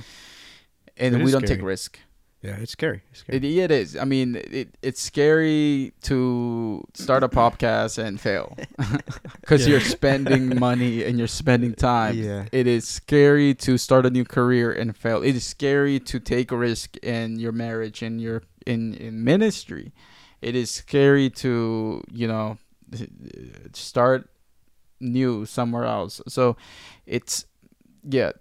and 0.96 1.14
It 1.16 1.22
we 1.24 1.30
don't 1.30 1.46
take 1.46 1.60
risk 1.62 1.98
Yeah, 2.44 2.56
it's 2.60 2.72
scary. 2.72 3.00
It's 3.10 3.20
scary. 3.20 3.38
It, 3.38 3.44
it 3.44 3.70
is. 3.70 3.96
I 3.96 4.04
mean, 4.04 4.36
it, 4.36 4.76
it's 4.82 5.00
scary 5.00 5.94
to 6.02 6.84
start 6.92 7.22
a 7.24 7.28
podcast 7.40 7.96
and 7.96 8.20
fail 8.20 8.54
because 9.40 9.64
Yeah. 9.64 9.70
you're 9.72 9.80
spending 9.80 10.58
money 10.58 11.04
and 11.04 11.16
you're 11.16 11.26
spending 11.26 11.72
time. 11.92 12.18
Yeah. 12.18 12.44
It 12.52 12.66
is 12.66 12.86
scary 12.86 13.54
to 13.54 13.78
start 13.78 14.04
a 14.04 14.10
new 14.10 14.24
career 14.26 14.70
and 14.70 14.94
fail. 14.94 15.22
It 15.22 15.34
is 15.36 15.44
scary 15.46 15.98
to 16.00 16.20
take 16.20 16.52
a 16.52 16.56
risk 16.56 16.98
in 16.98 17.38
your 17.38 17.52
marriage 17.52 18.02
and 18.02 18.20
your 18.20 18.42
in 18.66 18.92
in 18.92 19.24
ministry. 19.24 19.94
It 20.42 20.54
is 20.54 20.70
scary 20.70 21.30
to 21.40 22.02
you 22.12 22.28
know 22.28 22.58
start 23.72 24.28
new 25.00 25.46
somewhere 25.46 25.84
else. 25.84 26.20
So 26.28 26.58
it's 27.06 27.46
yeah, 28.06 28.32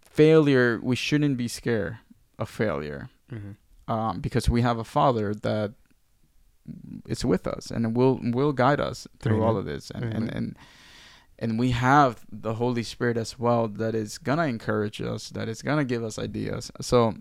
failure. 0.00 0.80
We 0.82 0.96
shouldn't 0.96 1.36
be 1.36 1.46
scared 1.48 1.98
of 2.42 2.48
failure 2.50 3.08
Mhm. 3.30 3.56
um, 3.88 4.20
because 4.20 4.46
we 4.54 4.60
have 4.62 4.78
a 4.78 4.84
father 4.98 5.34
that 5.34 5.70
is 7.06 7.24
with 7.24 7.46
us 7.46 7.70
and 7.70 7.96
will 7.96 8.18
will 8.22 8.52
guide 8.52 8.80
us 8.80 8.98
through 9.20 9.42
all 9.44 9.56
of 9.56 9.64
this 9.64 9.90
and, 9.90 10.04
and 10.04 10.14
Amen. 10.14 10.30
and 10.36 10.56
and 11.38 11.58
we 11.58 11.70
have 11.72 12.24
the 12.30 12.54
holy 12.54 12.84
spirit 12.84 13.16
as 13.16 13.38
well 13.38 13.66
that 13.82 13.94
is 13.94 14.18
gonna 14.18 14.46
encourage 14.46 15.00
us 15.02 15.30
that 15.30 15.48
is 15.48 15.60
gonna 15.62 15.84
give 15.84 16.04
us 16.04 16.18
ideas 16.18 16.70
so 16.80 17.14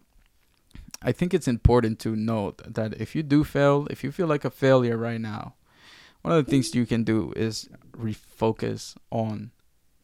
i 1.01 1.11
think 1.11 1.33
it's 1.33 1.47
important 1.47 1.97
to 1.99 2.15
note 2.15 2.61
that 2.77 2.93
if 3.01 3.15
you 3.15 3.23
do 3.23 3.43
fail 3.43 3.87
if 3.89 4.03
you 4.03 4.11
feel 4.11 4.27
like 4.27 4.45
a 4.45 4.51
failure 4.51 4.97
right 4.97 5.21
now 5.21 5.55
one 6.21 6.37
of 6.37 6.45
the 6.45 6.51
things 6.51 6.75
you 6.75 6.85
can 6.85 7.03
do 7.03 7.33
is 7.35 7.67
refocus 7.97 8.95
on 9.09 9.49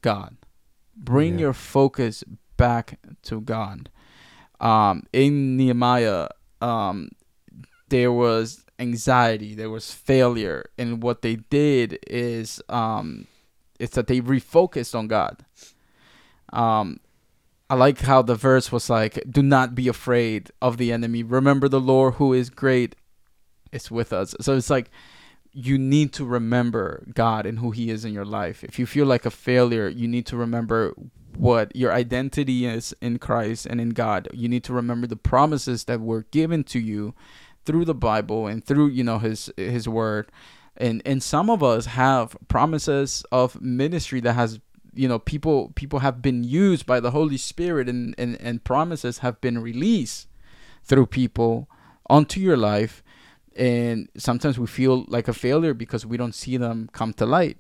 god 0.02 0.36
bring 0.96 1.34
Yeah. 1.36 1.42
your 1.46 1.54
focus 1.54 2.24
back 2.58 3.00
to 3.30 3.40
god 3.42 3.90
um, 4.60 5.04
in 5.14 5.58
Nehemiah, 5.58 6.30
um, 6.62 7.10
there 7.90 8.12
was 8.12 8.66
anxiety, 8.80 9.56
there 9.56 9.70
was 9.70 9.94
failure, 9.94 10.70
and 10.78 11.02
what 11.02 11.22
they 11.22 11.36
did 11.36 12.00
is 12.08 12.62
um, 12.70 13.28
it's 13.80 13.96
that 13.96 14.08
they 14.08 14.22
refocused 14.22 14.96
on 14.96 15.08
God. 15.08 15.46
Um, 16.52 17.00
I 17.70 17.76
like 17.76 18.00
how 18.02 18.22
the 18.22 18.36
verse 18.36 18.72
was 18.72 18.90
like, 18.90 19.24
"Do 19.30 19.44
not 19.44 19.76
be 19.76 19.88
afraid 19.88 20.52
of 20.62 20.78
the 20.78 20.92
enemy. 20.92 21.24
Remember 21.24 21.68
the 21.68 21.82
Lord 21.82 22.16
who 22.16 22.34
is 22.34 22.50
great 22.50 22.96
is 23.72 23.92
with 23.92 24.14
us." 24.14 24.34
So 24.42 24.56
it's 24.56 24.70
like 24.70 24.90
you 25.52 25.78
need 25.78 26.14
to 26.14 26.26
remember 26.26 27.04
God 27.14 27.46
and 27.46 27.60
who 27.60 27.72
He 27.72 27.90
is 27.90 28.06
in 28.06 28.14
your 28.14 28.26
life. 28.26 28.64
If 28.64 28.80
you 28.80 28.86
feel 28.86 29.06
like 29.06 29.26
a 29.26 29.32
failure, 29.32 29.88
you 29.88 30.08
need 30.08 30.26
to 30.28 30.38
remember 30.38 30.94
what 31.38 31.76
your 31.76 31.94
identity 31.94 32.66
is 32.66 32.96
in 33.02 33.20
Christ 33.20 33.66
and 33.66 33.80
in 33.80 33.90
God. 33.92 34.28
You 34.34 34.50
need 34.50 34.64
to 34.66 34.74
remember 34.74 35.08
the 35.08 35.16
promises 35.16 35.84
that 35.86 36.02
were 36.02 36.24
given 36.32 36.64
to 36.66 36.80
you 36.80 37.14
through 37.66 37.86
the 37.86 37.96
Bible 37.96 38.48
and 38.48 38.66
through 38.66 38.88
you 38.88 39.04
know 39.04 39.20
His 39.20 39.52
His 39.56 39.88
Word. 39.88 40.32
And 40.76 41.02
and 41.06 41.22
some 41.22 41.50
of 41.50 41.64
us 41.64 41.86
have 41.86 42.36
promises 42.48 43.24
of 43.32 43.62
ministry 43.62 44.20
that 44.22 44.34
has 44.34 44.60
you 44.94 45.08
know 45.08 45.20
people 45.20 45.72
people 45.76 46.00
have 46.00 46.22
been 46.22 46.44
used 46.44 46.86
by 46.86 47.00
the 47.00 47.12
Holy 47.12 47.38
Spirit 47.38 47.88
and 47.88 48.16
and, 48.18 48.40
and 48.42 48.64
promises 48.64 49.20
have 49.20 49.40
been 49.40 49.60
released 49.60 50.28
through 50.84 51.06
people 51.06 51.70
onto 52.10 52.40
your 52.40 52.58
life 52.58 53.04
and 53.56 54.08
sometimes 54.18 54.58
we 54.58 54.68
feel 54.68 55.06
like 55.08 55.28
a 55.28 55.34
failure 55.34 55.74
because 55.74 56.06
we 56.06 56.16
don't 56.16 56.36
see 56.36 56.58
them 56.58 56.90
come 56.94 57.12
to 57.14 57.26
light 57.26 57.58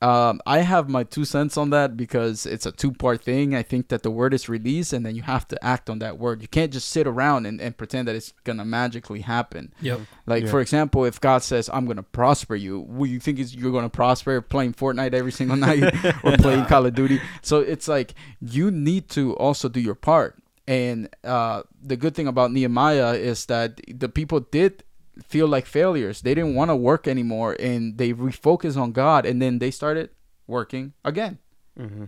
um, 0.00 0.40
I 0.46 0.58
have 0.58 0.88
my 0.88 1.02
two 1.02 1.24
cents 1.24 1.56
on 1.56 1.70
that 1.70 1.96
because 1.96 2.46
it's 2.46 2.66
a 2.66 2.70
two 2.72 2.92
part 2.92 3.20
thing. 3.22 3.54
I 3.54 3.62
think 3.62 3.88
that 3.88 4.02
the 4.04 4.10
word 4.10 4.32
is 4.32 4.48
released 4.48 4.92
and 4.92 5.04
then 5.04 5.16
you 5.16 5.22
have 5.22 5.48
to 5.48 5.64
act 5.64 5.90
on 5.90 5.98
that 5.98 6.18
word. 6.18 6.40
You 6.40 6.46
can't 6.48 6.72
just 6.72 6.88
sit 6.88 7.06
around 7.06 7.46
and, 7.46 7.60
and 7.60 7.76
pretend 7.76 8.06
that 8.06 8.14
it's 8.14 8.32
going 8.44 8.58
to 8.58 8.64
magically 8.64 9.22
happen. 9.22 9.72
Yep. 9.80 10.00
Like, 10.26 10.44
Yeah. 10.44 10.50
for 10.50 10.60
example, 10.60 11.04
if 11.04 11.20
God 11.20 11.42
says, 11.42 11.68
I'm 11.72 11.84
going 11.84 11.96
to 11.96 12.04
prosper 12.04 12.54
you, 12.54 12.80
will 12.80 13.08
you 13.08 13.18
think 13.18 13.38
you're 13.40 13.72
going 13.72 13.84
to 13.84 13.90
prosper 13.90 14.40
playing 14.40 14.74
Fortnite 14.74 15.14
every 15.14 15.32
single 15.32 15.56
night 15.56 15.82
or 16.22 16.36
playing 16.36 16.66
Call 16.66 16.86
of 16.86 16.94
Duty? 16.94 17.20
So 17.42 17.58
it's 17.58 17.88
like 17.88 18.14
you 18.40 18.70
need 18.70 19.08
to 19.10 19.34
also 19.36 19.68
do 19.68 19.80
your 19.80 19.96
part. 19.96 20.36
And 20.68 21.08
uh, 21.24 21.62
the 21.82 21.96
good 21.96 22.14
thing 22.14 22.28
about 22.28 22.52
Nehemiah 22.52 23.14
is 23.14 23.46
that 23.46 23.80
the 23.88 24.08
people 24.10 24.40
did 24.40 24.84
feel 25.26 25.48
like 25.48 25.66
failures. 25.66 26.22
They 26.22 26.34
didn't 26.34 26.54
want 26.54 26.70
to 26.70 26.76
work 26.76 27.08
anymore 27.08 27.56
and 27.58 27.98
they 27.98 28.12
refocused 28.12 28.76
on 28.76 28.92
God 28.92 29.26
and 29.26 29.40
then 29.40 29.58
they 29.58 29.70
started 29.70 30.10
working 30.46 30.92
again. 31.04 31.38
Mm-hmm. 31.78 32.04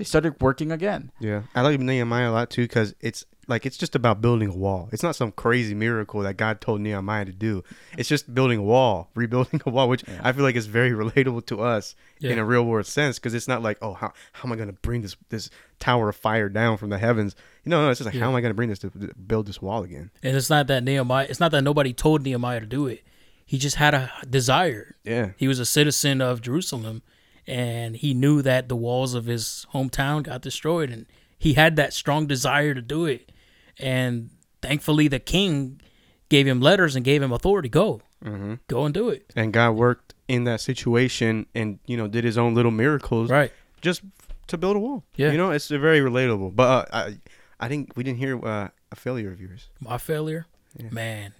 They 0.00 0.04
started 0.04 0.40
working 0.40 0.72
again. 0.72 1.12
Yeah, 1.20 1.42
I 1.54 1.60
like 1.60 1.78
Nehemiah 1.78 2.30
a 2.30 2.32
lot 2.32 2.48
too 2.48 2.62
because 2.62 2.94
it's 3.02 3.26
like 3.48 3.66
it's 3.66 3.76
just 3.76 3.94
about 3.94 4.22
building 4.22 4.48
a 4.48 4.54
wall. 4.56 4.88
It's 4.92 5.02
not 5.02 5.14
some 5.14 5.30
crazy 5.30 5.74
miracle 5.74 6.22
that 6.22 6.38
God 6.38 6.62
told 6.62 6.80
Nehemiah 6.80 7.26
to 7.26 7.32
do. 7.32 7.62
It's 7.98 8.08
just 8.08 8.34
building 8.34 8.58
a 8.58 8.62
wall, 8.62 9.10
rebuilding 9.14 9.60
a 9.66 9.68
wall, 9.70 9.90
which 9.90 10.02
Yeah. 10.08 10.18
I 10.24 10.32
feel 10.32 10.42
like 10.42 10.56
is 10.56 10.64
very 10.64 10.92
relatable 10.92 11.44
to 11.48 11.60
us 11.60 11.94
in 12.22 12.38
a 12.38 12.44
real 12.46 12.64
world 12.64 12.86
sense 12.86 13.18
because 13.18 13.34
it's 13.34 13.46
not 13.46 13.60
like 13.62 13.76
oh 13.82 13.92
how 13.92 14.14
how 14.32 14.48
am 14.48 14.52
I 14.52 14.56
gonna 14.56 14.72
bring 14.72 15.02
this 15.02 15.16
this 15.28 15.50
tower 15.80 16.08
of 16.08 16.16
fire 16.16 16.48
down 16.48 16.78
from 16.78 16.88
the 16.88 16.96
heavens? 16.96 17.36
You 17.64 17.68
know, 17.68 17.82
no, 17.84 17.90
it's 17.90 17.98
just 17.98 18.06
like 18.06 18.14
Yeah. 18.14 18.22
how 18.22 18.30
am 18.30 18.36
I 18.36 18.40
gonna 18.40 18.54
bring 18.54 18.70
this 18.70 18.78
to 18.78 18.88
to 18.88 19.12
build 19.16 19.44
this 19.48 19.60
wall 19.60 19.82
again? 19.84 20.10
And 20.22 20.34
it's 20.34 20.48
not 20.48 20.66
that 20.68 20.82
Nehemiah. 20.82 21.26
It's 21.28 21.40
not 21.40 21.50
that 21.50 21.60
nobody 21.62 21.92
told 21.92 22.22
Nehemiah 22.22 22.60
to 22.60 22.66
do 22.66 22.86
it. 22.86 23.02
He 23.44 23.58
just 23.58 23.76
had 23.76 23.92
a 23.92 24.10
desire. 24.30 24.96
Yeah, 25.04 25.32
He 25.36 25.46
was 25.46 25.58
a 25.58 25.66
citizen 25.66 26.22
of 26.22 26.40
Jerusalem, 26.40 27.02
and 27.46 27.96
he 27.96 28.14
knew 28.14 28.42
that 28.42 28.68
the 28.68 28.76
walls 28.76 29.14
of 29.14 29.26
his 29.26 29.66
hometown 29.74 30.22
got 30.22 30.40
destroyed, 30.42 30.90
and 30.90 31.06
he 31.38 31.54
had 31.54 31.76
that 31.76 31.92
strong 31.92 32.26
desire 32.26 32.74
to 32.74 32.82
do 32.82 33.06
it. 33.06 33.32
And 33.78 34.30
thankfully, 34.62 35.08
the 35.08 35.18
king 35.20 35.80
gave 36.28 36.46
him 36.46 36.60
letters 36.60 36.94
and 36.96 37.04
gave 37.04 37.22
him 37.22 37.32
authority. 37.32 37.68
Go, 37.68 38.02
hmm 38.22 38.54
go 38.68 38.84
and 38.84 38.92
do 38.94 39.08
it. 39.08 39.32
and 39.34 39.52
God 39.52 39.72
worked 39.72 40.14
in 40.28 40.44
that 40.44 40.60
situation 40.60 41.46
and 41.54 41.78
you 41.86 41.96
know 41.96 42.06
did 42.06 42.22
His 42.24 42.36
own 42.38 42.54
little 42.54 42.70
miracles 42.70 43.30
Right. 43.30 43.52
just 43.80 44.02
to 44.48 44.58
build 44.58 44.76
a 44.76 44.78
wall. 44.78 45.02
Yeah. 45.16 45.32
you 45.32 45.38
know, 45.38 45.50
it's 45.50 45.68
very 45.68 46.00
relatable. 46.00 46.54
But 46.54 46.68
uh, 46.68 46.84
I 46.92 47.18
I 47.58 47.68
think 47.68 47.96
we 47.96 48.02
didn't 48.04 48.18
hear 48.18 48.36
uh, 48.44 48.68
a 48.92 48.96
failure 48.96 49.32
of 49.32 49.40
yours. 49.40 49.68
My 49.80 49.98
failure, 49.98 50.46
Yeah. 50.78 50.90
man, 50.90 51.32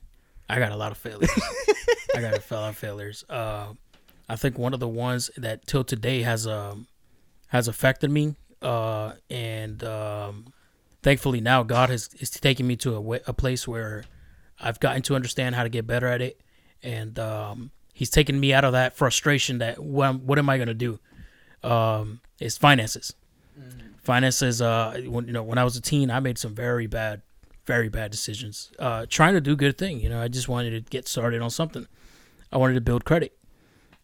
I 0.48 0.58
got 0.58 0.72
a 0.72 0.76
lot 0.76 0.90
of 0.92 0.98
failures. 0.98 1.30
I 2.16 2.20
got 2.20 2.32
a 2.34 2.54
lot 2.54 2.70
of 2.70 2.76
failures. 2.76 3.24
Uh, 3.28 3.74
I 4.30 4.36
think 4.36 4.58
one 4.58 4.72
of 4.74 4.80
the 4.80 4.88
ones 4.88 5.30
that 5.36 5.66
till 5.66 5.84
today 5.84 6.22
has 6.22 6.46
um 6.46 6.86
has 7.48 7.66
affected 7.68 8.10
me, 8.10 8.36
uh, 8.62 9.12
and 9.28 9.82
um, 9.82 10.52
thankfully 11.02 11.40
now 11.40 11.62
God 11.64 11.90
has 11.90 12.08
is 12.20 12.30
taking 12.30 12.66
me 12.66 12.76
to 12.76 12.96
a, 12.96 13.20
a 13.26 13.32
place 13.32 13.66
where 13.66 14.04
I've 14.60 14.78
gotten 14.78 15.02
to 15.02 15.16
understand 15.16 15.56
how 15.56 15.64
to 15.64 15.68
get 15.68 15.86
better 15.86 16.06
at 16.06 16.22
it, 16.22 16.40
and 16.82 17.18
um, 17.18 17.70
He's 17.92 18.08
taken 18.08 18.38
me 18.40 18.54
out 18.54 18.64
of 18.64 18.72
that 18.72 18.96
frustration 18.96 19.58
that 19.58 19.78
what, 19.78 20.06
am- 20.06 20.26
what 20.26 20.38
am 20.38 20.48
I 20.48 20.58
gonna 20.58 20.74
do? 20.74 21.00
Um, 21.62 22.20
it's 22.38 22.56
finances. 22.56 23.12
Finances. 24.02 24.62
Uh, 24.62 25.02
when 25.06 25.26
you 25.26 25.32
know 25.32 25.42
when 25.42 25.58
I 25.58 25.64
was 25.64 25.76
a 25.76 25.82
teen, 25.82 26.10
I 26.10 26.20
made 26.20 26.38
some 26.38 26.54
very 26.54 26.86
bad 26.86 27.20
very 27.66 27.88
bad 27.88 28.10
decisions. 28.10 28.70
Uh, 28.78 29.06
trying 29.08 29.34
to 29.34 29.40
do 29.40 29.54
good 29.56 29.76
thing, 29.76 30.00
you 30.00 30.08
know. 30.08 30.20
I 30.22 30.28
just 30.28 30.48
wanted 30.48 30.70
to 30.70 30.80
get 30.88 31.06
started 31.08 31.42
on 31.42 31.50
something. 31.50 31.86
I 32.52 32.56
wanted 32.56 32.74
to 32.74 32.80
build 32.80 33.04
credit, 33.04 33.36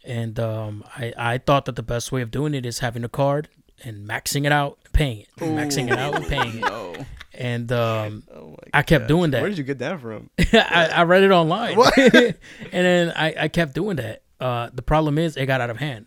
and 0.06 0.38
um, 0.40 0.84
I 0.96 1.12
I 1.16 1.38
thought 1.38 1.64
that 1.66 1.76
the 1.76 1.82
best 1.82 2.12
way 2.12 2.22
of 2.22 2.30
doing 2.30 2.54
it 2.54 2.64
is 2.64 2.78
having 2.78 3.04
a 3.04 3.08
card 3.08 3.48
and 3.84 4.08
maxing 4.08 4.46
it 4.46 4.52
out, 4.52 4.78
and 4.84 4.92
paying 4.94 5.18
it, 5.20 5.28
maxing 5.38 5.90
it 5.92 5.98
out 5.98 6.14
and 6.14 6.26
paying 6.26 6.62
it. 6.64 7.06
And 7.38 7.70
um, 7.70 8.22
Oh 8.34 8.56
I 8.72 8.80
kept 8.80 9.08
doing 9.08 9.30
that. 9.32 9.42
Where 9.42 9.50
did 9.50 9.58
you 9.58 9.64
get 9.64 9.78
that 9.80 10.00
from? 10.00 10.30
I, 10.54 10.88
I 10.94 11.02
read 11.02 11.22
it 11.22 11.30
online, 11.30 11.76
and 11.78 12.34
then 12.72 13.12
I, 13.14 13.34
I 13.40 13.48
kept 13.48 13.74
doing 13.74 13.96
that. 13.96 14.22
Uh, 14.40 14.70
the 14.72 14.80
problem 14.80 15.18
is, 15.18 15.36
it 15.36 15.44
got 15.44 15.60
out 15.60 15.68
of 15.68 15.76
hand. 15.76 16.06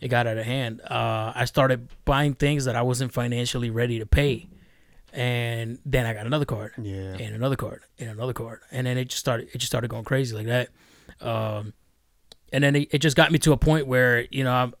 It 0.00 0.08
got 0.08 0.26
out 0.26 0.38
of 0.38 0.46
hand. 0.46 0.80
Uh, 0.80 1.32
I 1.34 1.44
started 1.44 1.88
buying 2.06 2.32
things 2.32 2.64
that 2.64 2.76
I 2.76 2.80
wasn't 2.80 3.12
financially 3.12 3.68
ready 3.68 3.98
to 3.98 4.06
pay, 4.06 4.48
and 5.12 5.78
then 5.84 6.06
I 6.06 6.14
got 6.14 6.24
another 6.24 6.46
card 6.46 6.72
Yeah. 6.80 7.16
and 7.20 7.34
another 7.34 7.56
card 7.56 7.82
and 7.98 8.08
another 8.10 8.32
card 8.32 8.60
and 8.70 8.86
then 8.86 8.96
it 8.98 9.06
just 9.10 9.20
started 9.20 9.48
it 9.52 9.58
just 9.58 9.70
started 9.70 9.88
going 9.88 10.04
crazy 10.04 10.34
like 10.36 10.46
that 10.46 10.68
um 11.20 11.72
and 12.52 12.64
then 12.64 12.76
it, 12.76 12.88
it 12.92 12.98
just 12.98 13.16
got 13.16 13.30
me 13.32 13.38
to 13.38 13.52
a 13.52 13.56
point 13.56 13.86
where 13.86 14.26
you 14.30 14.44
know 14.44 14.52
i'm 14.52 14.74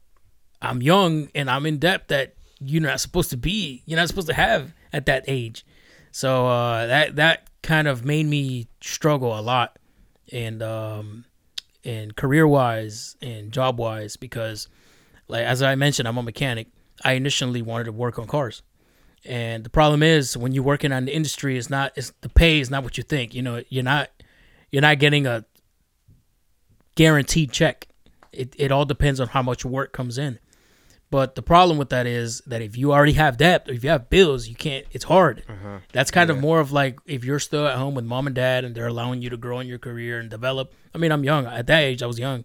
i'm 0.62 0.82
young 0.82 1.28
and 1.34 1.50
i'm 1.50 1.66
in 1.66 1.78
debt 1.78 2.08
that 2.08 2.34
you're 2.60 2.82
not 2.82 3.00
supposed 3.00 3.30
to 3.30 3.36
be 3.36 3.82
you're 3.86 3.98
not 3.98 4.08
supposed 4.08 4.28
to 4.28 4.34
have 4.34 4.72
at 4.92 5.06
that 5.06 5.24
age. 5.28 5.64
So 6.12 6.46
uh 6.46 6.86
that 6.86 7.16
that 7.16 7.48
kind 7.62 7.88
of 7.88 8.04
made 8.04 8.26
me 8.26 8.68
struggle 8.80 9.38
a 9.38 9.42
lot 9.42 9.78
and 10.32 10.62
um 10.62 11.24
and 11.84 12.16
career 12.16 12.46
wise 12.46 13.16
and 13.22 13.52
job 13.52 13.78
wise 13.78 14.16
because 14.16 14.68
like 15.28 15.44
as 15.44 15.62
i 15.62 15.74
mentioned 15.74 16.08
i'm 16.08 16.18
a 16.18 16.22
mechanic. 16.22 16.68
I 17.04 17.12
initially 17.12 17.62
wanted 17.62 17.84
to 17.84 17.92
work 17.92 18.18
on 18.18 18.26
cars. 18.26 18.62
And 19.24 19.62
the 19.62 19.70
problem 19.70 20.02
is 20.02 20.36
when 20.36 20.52
you're 20.52 20.64
working 20.64 20.90
on 20.90 21.04
the 21.04 21.14
industry, 21.14 21.56
it's 21.56 21.70
not 21.70 21.92
it's 21.96 22.12
the 22.22 22.28
pay 22.28 22.60
is 22.60 22.70
not 22.70 22.82
what 22.82 22.96
you 22.96 23.04
think. 23.04 23.34
You 23.34 23.42
know, 23.42 23.62
you're 23.68 23.84
not 23.84 24.10
you're 24.72 24.82
not 24.82 24.98
getting 24.98 25.26
a 25.26 25.44
guaranteed 26.98 27.52
check. 27.52 27.86
It 28.32 28.54
it 28.58 28.72
all 28.72 28.84
depends 28.84 29.20
on 29.20 29.28
how 29.28 29.42
much 29.42 29.64
work 29.64 29.92
comes 29.92 30.18
in. 30.18 30.40
But 31.10 31.36
the 31.36 31.42
problem 31.42 31.78
with 31.78 31.90
that 31.90 32.06
is 32.06 32.42
that 32.46 32.60
if 32.60 32.76
you 32.76 32.92
already 32.92 33.14
have 33.14 33.38
debt 33.38 33.66
or 33.66 33.72
if 33.72 33.82
you 33.84 33.88
have 33.88 34.10
bills, 34.10 34.48
you 34.48 34.56
can't. 34.56 34.84
It's 34.90 35.04
hard. 35.04 35.44
Uh-huh. 35.48 35.78
That's 35.92 36.10
kind 36.10 36.28
of 36.28 36.38
more 36.38 36.60
of 36.60 36.72
like 36.72 36.98
if 37.06 37.24
you're 37.24 37.38
still 37.38 37.66
at 37.66 37.78
home 37.78 37.94
with 37.94 38.04
mom 38.04 38.26
and 38.26 38.36
dad 38.36 38.64
and 38.64 38.74
they're 38.74 38.88
allowing 38.88 39.22
you 39.22 39.30
to 39.30 39.36
grow 39.36 39.60
in 39.60 39.68
your 39.68 39.78
career 39.78 40.18
and 40.18 40.28
develop. 40.28 40.74
I 40.94 40.98
mean, 40.98 41.12
I'm 41.12 41.24
young. 41.24 41.46
At 41.46 41.68
that 41.68 41.82
age, 41.82 42.02
I 42.02 42.06
was 42.06 42.18
young. 42.18 42.44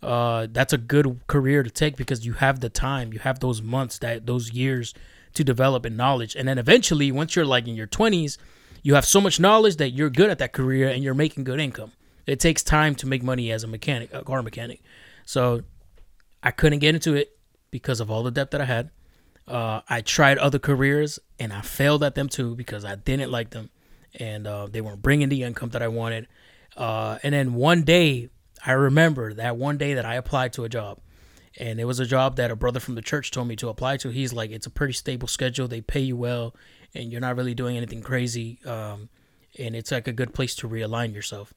Uh, 0.00 0.46
that's 0.52 0.72
a 0.72 0.78
good 0.78 1.20
career 1.26 1.64
to 1.64 1.70
take 1.70 1.96
because 1.96 2.24
you 2.24 2.34
have 2.34 2.60
the 2.60 2.70
time, 2.70 3.12
you 3.12 3.18
have 3.18 3.40
those 3.40 3.60
months, 3.60 3.98
that 3.98 4.26
those 4.26 4.52
years 4.52 4.94
to 5.34 5.42
develop 5.42 5.84
in 5.84 5.96
knowledge, 5.96 6.36
and 6.36 6.46
then 6.48 6.56
eventually, 6.56 7.10
once 7.10 7.34
you're 7.34 7.44
like 7.44 7.66
in 7.66 7.74
your 7.74 7.88
20s, 7.88 8.38
you 8.82 8.94
have 8.94 9.04
so 9.04 9.20
much 9.20 9.40
knowledge 9.40 9.76
that 9.76 9.90
you're 9.90 10.08
good 10.08 10.30
at 10.30 10.38
that 10.38 10.52
career 10.52 10.88
and 10.88 11.02
you're 11.02 11.14
making 11.14 11.42
good 11.44 11.58
income. 11.60 11.92
It 12.28 12.40
takes 12.40 12.62
time 12.62 12.94
to 12.96 13.06
make 13.06 13.22
money 13.22 13.50
as 13.50 13.64
a 13.64 13.66
mechanic, 13.66 14.12
a 14.12 14.22
car 14.22 14.42
mechanic. 14.42 14.82
So 15.24 15.62
I 16.42 16.50
couldn't 16.50 16.80
get 16.80 16.94
into 16.94 17.14
it 17.14 17.38
because 17.70 18.00
of 18.00 18.10
all 18.10 18.22
the 18.22 18.30
debt 18.30 18.50
that 18.52 18.60
I 18.60 18.64
had. 18.64 18.90
Uh, 19.46 19.80
I 19.88 20.02
tried 20.02 20.38
other 20.38 20.58
careers 20.58 21.18
and 21.38 21.52
I 21.52 21.62
failed 21.62 22.04
at 22.04 22.14
them 22.14 22.28
too 22.28 22.54
because 22.54 22.84
I 22.84 22.96
didn't 22.96 23.30
like 23.30 23.50
them 23.50 23.70
and 24.18 24.46
uh, 24.46 24.66
they 24.66 24.80
weren't 24.80 25.02
bringing 25.02 25.28
the 25.28 25.42
income 25.42 25.70
that 25.70 25.82
I 25.82 25.88
wanted. 25.88 26.26
Uh, 26.76 27.18
and 27.22 27.34
then 27.34 27.54
one 27.54 27.82
day, 27.82 28.30
I 28.64 28.72
remember 28.72 29.34
that 29.34 29.56
one 29.56 29.78
day 29.78 29.94
that 29.94 30.04
I 30.04 30.14
applied 30.14 30.52
to 30.54 30.64
a 30.64 30.68
job, 30.68 31.00
and 31.58 31.80
it 31.80 31.84
was 31.84 32.00
a 32.00 32.06
job 32.06 32.36
that 32.36 32.50
a 32.50 32.56
brother 32.56 32.80
from 32.80 32.94
the 32.94 33.02
church 33.02 33.30
told 33.30 33.48
me 33.48 33.56
to 33.56 33.68
apply 33.68 33.96
to. 33.98 34.10
He's 34.10 34.32
like, 34.32 34.50
it's 34.50 34.66
a 34.66 34.70
pretty 34.70 34.92
stable 34.92 35.28
schedule, 35.28 35.68
they 35.68 35.80
pay 35.80 36.00
you 36.00 36.16
well, 36.16 36.54
and 36.94 37.10
you're 37.10 37.20
not 37.20 37.36
really 37.36 37.54
doing 37.54 37.76
anything 37.76 38.00
crazy, 38.00 38.58
um, 38.64 39.08
and 39.58 39.74
it's 39.74 39.90
like 39.90 40.08
a 40.08 40.12
good 40.12 40.34
place 40.34 40.54
to 40.56 40.68
realign 40.68 41.14
yourself. 41.14 41.52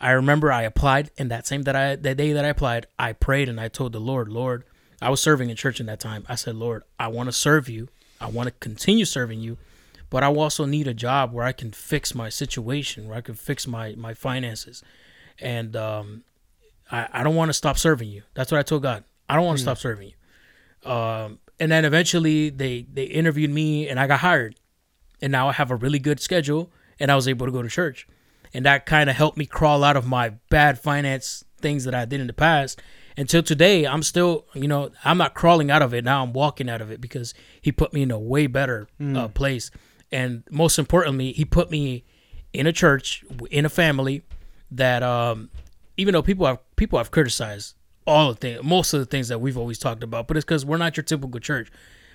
I 0.00 0.12
remember 0.12 0.50
I 0.50 0.62
applied, 0.62 1.10
and 1.18 1.30
that 1.30 1.46
same 1.46 1.62
that 1.62 1.76
I 1.76 1.96
that 1.96 2.16
day 2.16 2.32
that 2.32 2.44
I 2.44 2.48
applied, 2.48 2.86
I 2.98 3.12
prayed 3.12 3.48
and 3.48 3.60
I 3.60 3.68
told 3.68 3.92
the 3.92 4.00
Lord, 4.00 4.28
Lord, 4.28 4.64
I 5.02 5.10
was 5.10 5.20
serving 5.20 5.50
in 5.50 5.56
church 5.56 5.80
in 5.80 5.86
that 5.86 6.00
time. 6.00 6.24
I 6.28 6.34
said, 6.34 6.56
Lord, 6.56 6.84
I 6.98 7.08
want 7.08 7.28
to 7.28 7.32
serve 7.32 7.68
you. 7.68 7.88
I 8.20 8.28
want 8.28 8.48
to 8.48 8.54
continue 8.60 9.04
serving 9.04 9.40
you, 9.40 9.56
but 10.10 10.22
I 10.22 10.32
also 10.32 10.64
need 10.66 10.86
a 10.86 10.94
job 10.94 11.32
where 11.32 11.44
I 11.44 11.52
can 11.52 11.72
fix 11.72 12.14
my 12.14 12.28
situation, 12.28 13.08
where 13.08 13.16
I 13.16 13.20
can 13.20 13.34
fix 13.34 13.66
my 13.66 13.94
my 13.96 14.14
finances, 14.14 14.82
and 15.38 15.76
um, 15.76 16.24
I 16.90 17.08
I 17.12 17.22
don't 17.22 17.36
want 17.36 17.50
to 17.50 17.54
stop 17.54 17.78
serving 17.78 18.08
you. 18.08 18.22
That's 18.34 18.50
what 18.50 18.58
I 18.58 18.62
told 18.62 18.82
God. 18.82 19.04
I 19.28 19.36
don't 19.36 19.46
want 19.46 19.58
to 19.58 19.62
stop 19.62 19.78
serving 19.78 20.08
you. 20.08 20.90
Um, 20.90 21.38
and 21.58 21.70
then 21.70 21.84
eventually 21.84 22.50
they 22.50 22.86
they 22.92 23.04
interviewed 23.04 23.50
me 23.50 23.88
and 23.88 24.00
I 24.00 24.06
got 24.06 24.20
hired, 24.20 24.56
and 25.20 25.30
now 25.30 25.48
I 25.48 25.52
have 25.52 25.70
a 25.70 25.76
really 25.76 25.98
good 25.98 26.20
schedule 26.20 26.70
and 26.98 27.10
I 27.10 27.16
was 27.16 27.26
able 27.28 27.46
to 27.46 27.52
go 27.52 27.62
to 27.62 27.68
church, 27.68 28.06
and 28.52 28.64
that 28.64 28.86
kind 28.86 29.10
of 29.10 29.16
helped 29.16 29.36
me 29.36 29.46
crawl 29.46 29.84
out 29.84 29.96
of 29.96 30.06
my 30.06 30.30
bad 30.48 30.78
finance 30.78 31.44
things 31.60 31.84
that 31.84 31.94
I 31.94 32.04
did 32.04 32.20
in 32.20 32.26
the 32.26 32.32
past. 32.32 32.80
Until 33.16 33.42
today, 33.42 33.86
I'm 33.86 34.02
still, 34.02 34.46
you 34.54 34.68
know, 34.68 34.90
I'm 35.04 35.18
not 35.18 35.34
crawling 35.34 35.70
out 35.70 35.82
of 35.82 35.92
it. 35.92 36.04
Now 36.04 36.22
I'm 36.22 36.32
walking 36.32 36.70
out 36.70 36.80
of 36.80 36.90
it 36.90 37.00
because 37.00 37.34
he 37.60 37.70
put 37.70 37.92
me 37.92 38.02
in 38.02 38.10
a 38.10 38.18
way 38.18 38.46
better 38.46 38.88
uh, 39.14 39.28
place. 39.28 39.70
And 40.10 40.42
most 40.50 40.78
importantly, 40.78 41.32
he 41.32 41.44
put 41.44 41.70
me 41.70 42.04
in 42.52 42.66
a 42.66 42.72
church, 42.72 43.24
in 43.50 43.66
a 43.66 43.68
family 43.68 44.22
that, 44.70 45.02
um, 45.02 45.50
even 45.96 46.14
though 46.14 46.22
people 46.22 46.46
have 46.46 46.58
people 46.76 46.98
have 46.98 47.10
criticized 47.10 47.74
all 48.06 48.28
the 48.30 48.34
things, 48.34 48.62
most 48.64 48.94
of 48.94 49.00
the 49.00 49.06
things 49.06 49.28
that 49.28 49.40
we've 49.40 49.58
always 49.58 49.78
talked 49.78 50.02
about, 50.02 50.26
but 50.26 50.36
it's 50.36 50.44
because 50.44 50.64
we're 50.64 50.78
not 50.78 50.96
your 50.96 51.04
typical 51.04 51.40
church. 51.40 51.70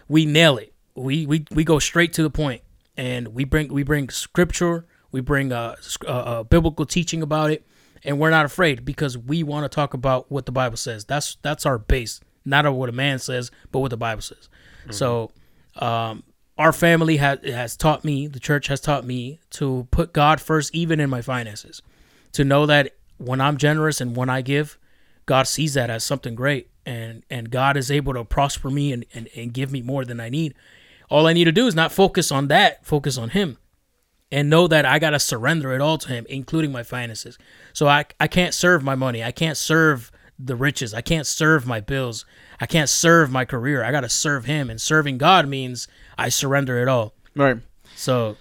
We 0.07 0.25
nail 0.25 0.57
it. 0.57 0.73
We 0.95 1.25
we 1.25 1.45
we 1.51 1.63
go 1.63 1.77
straight 1.79 2.13
to 2.13 2.23
the 2.23 2.29
point, 2.29 2.61
and 2.97 3.29
we 3.29 3.43
bring 3.43 3.71
we 3.71 3.83
bring 3.83 4.09
scripture, 4.09 4.85
we 5.15 5.21
bring 5.21 5.53
a, 5.53 5.77
uh, 6.05 6.09
uh 6.09 6.43
biblical 6.43 6.85
teaching 6.85 7.21
about 7.21 7.49
it, 7.49 7.65
and 8.03 8.19
we're 8.19 8.31
not 8.31 8.43
afraid 8.43 8.83
because 8.83 9.17
we 9.17 9.43
want 9.43 9.63
to 9.63 9.73
talk 9.73 9.93
about 9.93 10.29
what 10.29 10.45
the 10.45 10.51
Bible 10.51 10.75
says. 10.75 11.05
That's 11.05 11.37
that's 11.41 11.65
our 11.65 11.77
base, 11.77 12.19
not 12.43 12.69
what 12.73 12.89
a 12.89 12.91
man 12.91 13.19
says, 13.19 13.49
but 13.71 13.79
what 13.79 13.91
the 13.91 13.97
Bible 13.97 14.21
says. 14.21 14.49
So, 14.89 15.31
um, 15.77 16.23
our 16.57 16.73
family 16.73 17.15
has 17.15 17.39
has 17.45 17.77
taught 17.77 18.03
me, 18.03 18.27
the 18.27 18.41
church 18.41 18.67
has 18.67 18.81
taught 18.81 19.05
me 19.05 19.39
to 19.51 19.87
put 19.89 20.11
God 20.11 20.41
first, 20.41 20.75
even 20.75 20.99
in 20.99 21.09
my 21.09 21.21
finances, 21.21 21.81
to 22.33 22.43
know 22.43 22.65
that 22.65 22.91
when 23.17 23.39
I'm 23.39 23.55
generous 23.55 24.01
and 24.01 24.17
when 24.17 24.29
I 24.29 24.41
give, 24.41 24.77
God 25.25 25.47
sees 25.47 25.75
that 25.75 25.89
as 25.89 26.03
something 26.03 26.35
great, 26.35 26.69
and 26.85 27.23
and 27.29 27.49
God 27.49 27.77
is 27.77 27.89
able 27.89 28.15
to 28.15 28.25
prosper 28.25 28.69
me 28.69 28.91
and 28.91 29.05
and, 29.13 29.29
and 29.33 29.53
give 29.53 29.71
me 29.71 29.81
more 29.81 30.03
than 30.03 30.19
I 30.19 30.27
need. 30.27 30.55
All 31.09 31.25
I 31.25 31.31
need 31.31 31.45
to 31.45 31.53
do 31.53 31.67
is 31.67 31.73
not 31.73 31.93
focus 31.93 32.33
on 32.33 32.49
that, 32.49 32.85
focus 32.85 33.17
on 33.17 33.29
Him 33.29 33.59
and 34.31 34.49
know 34.49 34.67
that 34.67 34.85
I 34.85 34.99
got 34.99 35.11
to 35.11 35.19
surrender 35.19 35.73
it 35.73 35.81
all 35.81 35.97
to 35.99 36.07
him, 36.09 36.25
including 36.29 36.71
my 36.71 36.83
finances. 36.83 37.37
So 37.73 37.87
I, 37.87 38.05
I 38.19 38.27
can't 38.27 38.53
serve 38.53 38.83
my 38.83 38.95
money. 38.95 39.23
I 39.23 39.31
can't 39.31 39.57
serve 39.57 40.11
the 40.37 40.55
riches. 40.55 40.93
I 40.93 41.01
can't 41.01 41.25
serve 41.27 41.65
my 41.65 41.79
bills. 41.79 42.25
I 42.59 42.65
can't 42.65 42.89
serve 42.89 43.31
my 43.31 43.45
career. 43.45 43.83
I 43.83 43.91
got 43.91 44.01
to 44.01 44.09
serve 44.09 44.45
him. 44.45 44.69
And 44.69 44.81
serving 44.81 45.17
God 45.17 45.47
means 45.47 45.87
I 46.17 46.29
surrender 46.29 46.81
it 46.81 46.87
all. 46.87 47.13
Right. 47.35 47.57
So, 47.95 48.35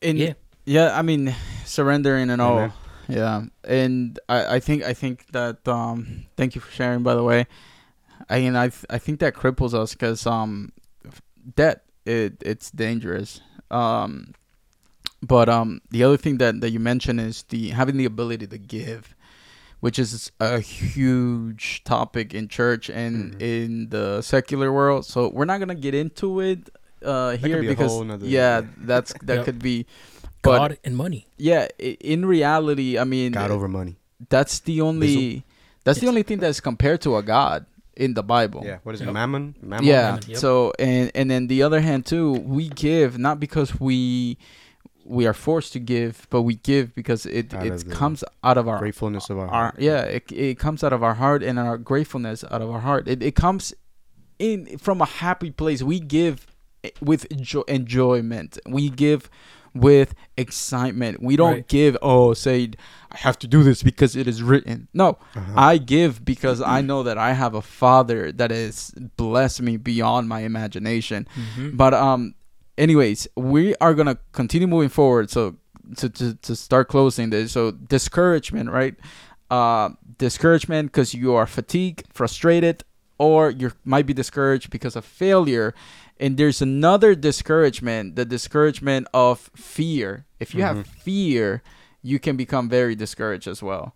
And 0.00 0.18
Yeah. 0.18 0.32
yeah, 0.64 0.98
I 0.98 1.02
mean, 1.02 1.34
surrendering 1.64 2.30
and 2.30 2.40
all. 2.42 2.58
Amen. 2.58 2.72
Yeah, 3.08 3.42
and 3.64 4.18
I, 4.28 4.56
I 4.56 4.60
think 4.60 4.84
I 4.84 4.94
think 4.94 5.26
that 5.32 5.66
um, 5.68 6.24
thank 6.36 6.54
you 6.54 6.60
for 6.60 6.70
sharing. 6.72 7.02
By 7.02 7.14
the 7.14 7.22
way, 7.22 7.46
I 8.30 8.38
mean 8.38 8.54
I 8.56 8.68
th- 8.68 8.86
I 8.88 8.98
think 8.98 9.18
that 9.20 9.34
cripples 9.34 9.74
us 9.74 9.92
because 9.92 10.24
um, 10.26 10.72
debt 11.56 11.82
it 12.06 12.34
it's 12.46 12.70
dangerous. 12.70 13.40
Um, 13.72 14.32
but 15.22 15.48
um, 15.48 15.80
the 15.90 16.02
other 16.04 16.16
thing 16.16 16.38
that 16.38 16.60
that 16.60 16.70
you 16.70 16.80
mentioned 16.80 17.20
is 17.20 17.44
the 17.48 17.68
having 17.70 17.96
the 17.96 18.04
ability 18.04 18.46
to 18.48 18.58
give, 18.58 19.14
which 19.80 19.98
is 19.98 20.30
a 20.40 20.58
huge 20.60 21.82
topic 21.84 22.34
in 22.34 22.48
church 22.48 22.88
and 22.90 23.34
Mhm. 23.34 23.42
in 23.42 23.88
the 23.90 24.22
secular 24.22 24.72
world. 24.72 25.04
So 25.06 25.28
we're 25.28 25.44
not 25.44 25.58
gonna 25.60 25.74
get 25.74 25.94
into 25.94 26.40
it 26.40 26.70
uh, 27.04 27.36
here 27.36 27.60
be 27.60 27.68
because 27.68 27.90
whole 27.90 28.06
yeah, 28.06 28.60
yeah. 28.60 28.62
that's 28.78 29.12
that 29.22 29.36
Yep. 29.36 29.44
could 29.44 29.58
be. 29.58 29.86
But 30.42 30.58
God 30.58 30.78
and 30.84 30.96
money. 30.96 31.26
yeah, 31.38 31.68
in 31.78 32.26
reality, 32.26 32.98
I 32.98 33.04
mean, 33.04 33.32
God 33.32 33.50
over 33.50 33.68
money. 33.68 33.96
that's 34.28 34.60
the 34.60 34.80
only 34.80 35.44
that's 35.84 35.98
the 36.00 36.08
only 36.08 36.22
thing 36.22 36.38
that's 36.38 36.60
compared 36.60 37.00
to 37.02 37.16
a 37.16 37.22
god 37.22 37.66
in 37.96 38.14
the 38.14 38.22
Bible. 38.22 38.62
Yeah. 38.64 38.78
What 38.82 38.94
is 38.94 39.00
Yep. 39.00 39.10
it? 39.10 39.12
Mammon. 39.12 39.54
Mammon. 39.62 39.84
Yeah. 39.86 40.02
Mammon, 40.02 40.22
yep. 40.28 40.38
So 40.38 40.72
and 40.78 41.10
and 41.14 41.30
then 41.30 41.46
the 41.46 41.62
other 41.62 41.80
hand 41.80 42.06
too, 42.06 42.32
we 42.32 42.68
give 42.70 43.18
not 43.18 43.38
because 43.38 43.78
we 43.80 44.36
we 45.04 45.26
are 45.26 45.34
forced 45.34 45.72
to 45.72 45.80
give, 45.80 46.26
but 46.30 46.42
we 46.42 46.54
give 46.56 46.94
because 46.94 47.26
it 47.26 47.52
Out 47.54 47.66
it 47.66 47.90
comes 47.90 48.22
out 48.44 48.56
of 48.58 48.68
our 48.68 48.78
Gratefulness 48.78 49.30
of 49.30 49.38
our, 49.38 49.46
our 49.48 49.50
heart. 49.64 49.74
yeah 49.78 50.02
it, 50.02 50.30
it 50.32 50.58
comes 50.58 50.84
out 50.84 50.92
of 50.92 51.02
our 51.02 51.14
heart 51.14 51.42
and 51.42 51.58
our 51.58 51.76
gratefulness 51.78 52.44
out 52.50 52.62
of 52.62 52.70
our 52.70 52.80
heart 52.80 53.08
it, 53.08 53.22
it 53.22 53.34
comes 53.34 53.74
in 54.38 54.78
from 54.78 55.00
a 55.00 55.06
happy 55.06 55.50
place 55.50 55.82
we 55.82 55.98
give 56.00 56.46
with 57.00 57.28
enjo- 57.30 57.68
enjoyment 57.68 58.58
we 58.66 58.88
give 58.88 59.28
with 59.74 60.14
excitement 60.36 61.22
we 61.22 61.34
don't 61.36 61.52
Right. 61.54 61.68
give 61.68 61.96
oh 62.02 62.34
say 62.34 62.70
i 63.10 63.16
have 63.18 63.38
to 63.38 63.46
do 63.48 63.62
this 63.62 63.82
because 63.82 64.14
it 64.16 64.26
is 64.28 64.42
written 64.42 64.88
no 64.92 65.18
Uh-huh. 65.34 65.52
i 65.56 65.78
give 65.78 66.24
because 66.24 66.60
i 66.60 66.80
know 66.82 67.02
that 67.02 67.16
i 67.18 67.32
have 67.32 67.54
a 67.54 67.62
father 67.62 68.30
that 68.32 68.50
has 68.50 68.92
blessed 69.16 69.62
me 69.62 69.76
beyond 69.78 70.28
my 70.28 70.40
imagination 70.40 71.26
Mhm. 71.56 71.76
but 71.76 71.94
um, 71.94 72.34
anyways, 72.78 73.28
we 73.36 73.74
are 73.76 73.94
gonna 73.94 74.18
continue 74.32 74.66
moving 74.66 74.88
forward. 74.88 75.30
So 75.30 75.56
to 75.96 76.08
to, 76.08 76.34
to 76.34 76.56
start 76.56 76.88
closing 76.88 77.30
this, 77.30 77.52
so 77.52 77.70
discouragement, 77.72 78.70
right? 78.70 78.94
Uh, 79.50 79.90
discouragement 80.18 80.90
because 80.92 81.12
you 81.14 81.34
are 81.34 81.46
fatigued, 81.46 82.04
frustrated, 82.12 82.84
or 83.18 83.50
you 83.50 83.72
might 83.84 84.06
be 84.06 84.14
discouraged 84.14 84.70
because 84.70 84.96
of 84.96 85.04
failure. 85.04 85.74
And 86.18 86.36
there's 86.36 86.62
another 86.62 87.14
discouragement, 87.14 88.16
the 88.16 88.24
discouragement 88.24 89.08
of 89.12 89.50
fear. 89.56 90.24
If 90.38 90.54
you 90.54 90.62
have 90.62 90.76
Mhm. 90.78 90.86
fear, 90.86 91.62
you 92.02 92.18
can 92.18 92.36
become 92.36 92.68
very 92.68 92.94
discouraged 92.94 93.48
as 93.48 93.62
well. 93.62 93.94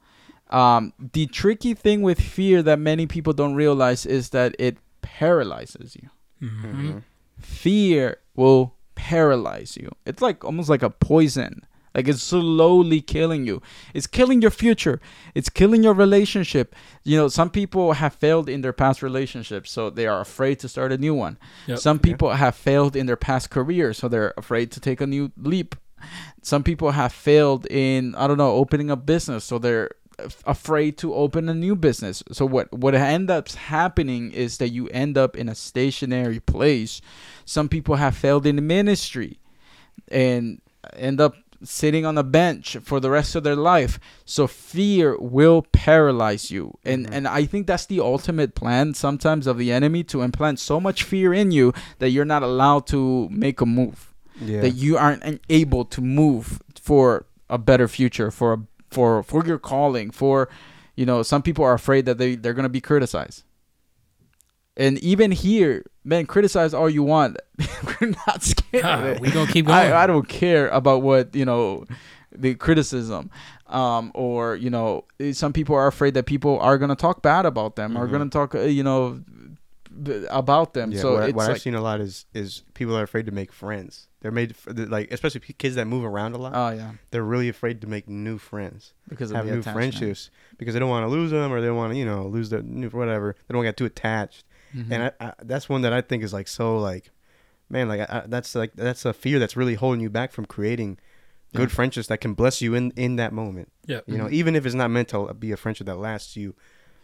Um, 0.51 0.93
the 1.13 1.27
tricky 1.27 1.73
thing 1.75 2.03
with 2.03 2.21
fear 2.21 2.63
that 2.63 2.79
many 2.79 3.07
people 3.07 3.33
don't 3.33 3.55
realize 3.55 4.05
is 4.07 4.31
that 4.31 4.55
it 4.59 4.77
paralyzes 5.03 5.97
you 5.97 6.09
Mhm. 6.43 6.75
Mhm. 6.75 7.03
fear 7.41 8.19
will 8.37 8.75
paralyze 8.95 9.77
you. 9.77 9.91
It's 10.05 10.23
like 10.23 10.45
almost 10.45 10.69
like 10.69 10.83
a 10.83 10.91
poison. 10.91 11.65
Like 11.95 12.09
it's 12.09 12.23
slowly 12.23 13.01
killing 13.01 13.47
you. 13.47 13.63
It's 13.95 14.07
killing 14.07 14.43
your 14.43 14.51
future. 14.51 15.01
It's 15.35 15.49
killing 15.49 15.83
your 15.83 15.95
relationship. 15.95 16.75
You 17.05 17.17
know, 17.17 17.29
some 17.29 17.49
people 17.49 17.95
have 17.95 18.13
failed 18.13 18.51
in 18.51 18.61
their 18.61 18.75
past 18.75 19.03
relationships, 19.03 19.71
so 19.71 19.89
they 19.89 20.07
are 20.07 20.21
afraid 20.21 20.59
to 20.61 20.69
start 20.69 20.93
a 20.93 20.99
new 20.99 21.15
one. 21.15 21.39
Yep. 21.67 21.79
Some 21.79 21.97
Yeah. 21.97 22.03
people 22.03 22.31
have 22.35 22.55
failed 22.55 22.97
in 22.97 23.07
their 23.07 23.17
past 23.17 23.49
career, 23.49 23.95
so 23.95 24.09
they're 24.09 24.35
afraid 24.37 24.71
to 24.73 24.81
take 24.81 25.01
a 25.01 25.07
new 25.07 25.33
leap. 25.39 25.75
Some 26.43 26.63
people 26.63 26.91
have 26.91 27.13
failed 27.13 27.67
in 27.71 28.15
I 28.15 28.27
don't 28.27 28.37
know 28.37 28.53
opening 28.53 28.91
a 28.91 28.97
business, 28.97 29.45
so 29.45 29.59
they're 29.59 29.91
afraid 30.47 30.97
to 30.99 31.15
open 31.15 31.49
a 31.49 31.55
new 31.55 31.77
business. 31.77 32.23
So 32.33 32.45
what 32.47 32.71
what 32.73 32.95
ends 32.95 33.31
up 33.31 33.51
happening 33.53 34.33
is 34.33 34.59
that 34.59 34.69
you 34.69 34.89
end 34.89 35.17
up 35.17 35.37
in 35.37 35.49
a 35.49 35.55
stationary 35.55 36.41
place. 36.41 37.01
Some 37.47 37.69
people 37.71 37.97
have 37.97 38.15
failed 38.15 38.45
in 38.47 38.57
the 38.57 38.63
ministry 38.63 39.39
and 40.09 40.61
end 40.93 41.21
up 41.21 41.35
sitting 41.65 42.05
on 42.05 42.19
a 42.19 42.23
bench 42.23 42.77
for 42.83 43.01
the 43.01 43.09
rest 43.09 43.35
of 43.35 43.43
their 43.43 43.57
life. 43.57 43.99
So 44.27 44.47
fear 44.47 45.17
will 45.19 45.63
paralyze 45.73 46.51
you. 46.51 46.77
And 46.85 47.07
Mhm. 47.07 47.13
and 47.15 47.27
I 47.29 47.47
think 47.47 47.67
that's 47.67 47.87
the 47.87 48.01
ultimate 48.01 48.55
plan 48.55 48.93
sometimes 48.93 49.47
of 49.47 49.57
the 49.57 49.73
enemy 49.73 50.05
to 50.05 50.21
implant 50.21 50.59
so 50.61 50.79
much 50.81 51.03
fear 51.03 51.33
in 51.33 51.53
you 51.53 51.73
that 51.99 52.11
you're 52.11 52.27
not 52.27 52.43
allowed 52.43 52.87
to 52.89 53.29
make 53.31 53.63
a 53.63 53.67
move. 53.67 54.13
Yeah. 54.39 54.61
That 54.61 54.75
you 54.75 54.99
aren't 54.99 55.41
able 55.49 55.87
to 55.87 56.01
move 56.03 56.61
for 56.83 57.25
a 57.49 57.57
better 57.57 57.89
future, 57.89 58.31
for 58.31 58.53
a, 58.53 58.59
for 58.91 59.23
for 59.23 59.47
your 59.47 59.59
calling, 59.59 60.11
for 60.11 60.49
you 60.95 61.07
know, 61.07 61.23
some 61.23 61.43
people 61.43 61.65
are 61.65 61.75
afraid 61.75 62.05
that 62.07 62.19
they 62.19 62.37
they're 62.37 62.55
going 62.55 62.65
to 62.73 62.79
be 62.81 62.83
criticized. 62.83 63.45
And 64.77 64.99
even 64.99 65.31
here, 65.31 65.85
man, 66.05 66.27
criticize 66.27 66.75
all 66.75 66.91
you 66.91 67.03
want. 67.03 67.39
We're 68.01 68.15
not 68.27 68.43
scared. 68.43 68.85
of 68.85 69.05
it. 69.05 69.21
we 69.21 69.31
gonna 69.31 69.51
keep 69.51 69.67
going. 69.67 69.79
I, 69.79 70.03
I 70.03 70.07
don't 70.07 70.29
care 70.29 70.69
about 70.69 71.03
what 71.03 71.35
you 71.35 71.45
know 71.45 71.85
the 72.39 72.55
criticism 72.55 73.31
um 73.69 74.13
or 74.15 74.55
you 74.57 74.69
know 74.69 75.05
eh, 75.21 75.33
some 75.33 75.53
people 75.55 75.75
are 75.75 75.87
afraid 75.87 76.13
that 76.15 76.27
people 76.27 76.59
are 76.61 76.77
going 76.77 76.91
to 76.91 76.95
talk 76.95 77.23
bad 77.23 77.47
about 77.47 77.75
them 77.77 77.97
are 77.97 78.07
Mhm. 78.07 78.11
going 78.11 78.23
to 78.25 78.29
talk 78.29 78.55
uh, 78.55 78.61
you 78.61 78.83
know 78.85 79.21
about 80.31 80.75
them 80.75 80.93
Yeah, 80.93 81.01
so 81.01 81.15
what, 81.15 81.23
what 81.35 81.37
like 81.47 81.51
I've 81.57 81.61
seen 81.63 81.75
a 81.75 81.81
lot 81.81 82.01
is 82.01 82.27
is 82.35 82.63
people 82.75 82.97
are 82.97 83.03
afraid 83.03 83.27
to 83.27 83.33
make 83.33 83.53
friends. 83.53 84.09
They're 84.21 84.31
made 84.31 84.55
they're 84.67 84.87
like 84.87 85.11
especially 85.13 85.41
kids 85.41 85.77
that 85.77 85.87
move 85.87 86.05
around 86.05 86.35
a 86.35 86.39
lot. 86.39 86.53
oh 86.55 86.71
yeah 86.77 86.93
they're 87.11 87.23
really 87.25 87.49
afraid 87.49 87.81
to 87.81 87.87
make 87.87 88.09
new 88.09 88.39
friends, 88.39 88.93
because 89.09 89.31
of 89.31 89.37
have 89.37 89.47
the 89.47 89.53
new 89.53 89.61
attachment. 89.61 89.95
friendships 89.95 90.31
because 90.59 90.75
they 90.75 90.81
don't 90.81 90.91
want 90.91 91.05
to 91.05 91.09
lose 91.09 91.31
them 91.31 91.53
or 91.53 91.61
they 91.61 91.67
don't 91.69 91.77
want 91.77 91.93
to 91.93 91.99
you 91.99 92.05
know 92.05 92.27
lose 92.27 92.51
their 92.51 92.63
new 92.63 92.89
whatever. 92.91 93.35
They 93.49 93.53
don't 93.55 93.63
get 93.63 93.77
too 93.77 93.87
attached. 93.87 94.45
Mhm. 94.75 94.91
And 94.91 95.03
I, 95.05 95.11
I, 95.21 95.33
that's 95.43 95.69
one 95.69 95.83
that 95.83 95.93
I 95.93 96.01
think 96.01 96.23
is 96.23 96.33
like 96.33 96.49
so 96.49 96.79
like, 96.79 97.11
man, 97.69 97.89
like 97.89 98.01
I, 98.01 98.19
I, 98.19 98.23
that's 98.27 98.55
like 98.55 98.73
that's 98.75 99.05
a 99.05 99.13
fear 99.13 99.39
that's 99.39 99.57
really 99.57 99.75
holding 99.75 100.01
you 100.01 100.11
back 100.11 100.33
from 100.33 100.45
creating 100.47 100.99
good 101.55 101.69
Yeah. 101.71 101.75
friendships 101.75 102.09
that 102.09 102.19
can 102.21 102.35
bless 102.35 102.61
you 102.61 102.75
in 102.75 102.91
in 102.97 103.17
that 103.17 103.33
moment. 103.33 103.73
Yeah. 103.87 104.01
You 104.07 104.19
know, 104.19 104.27
Mhm. 104.27 104.33
even 104.33 104.57
if 104.57 104.67
it's 104.67 104.75
not 104.75 104.91
meant 104.91 105.09
to 105.09 105.33
be 105.35 105.53
a 105.53 105.57
friendship 105.57 105.87
that 105.87 105.97
lasts 105.99 106.37
you 106.37 106.55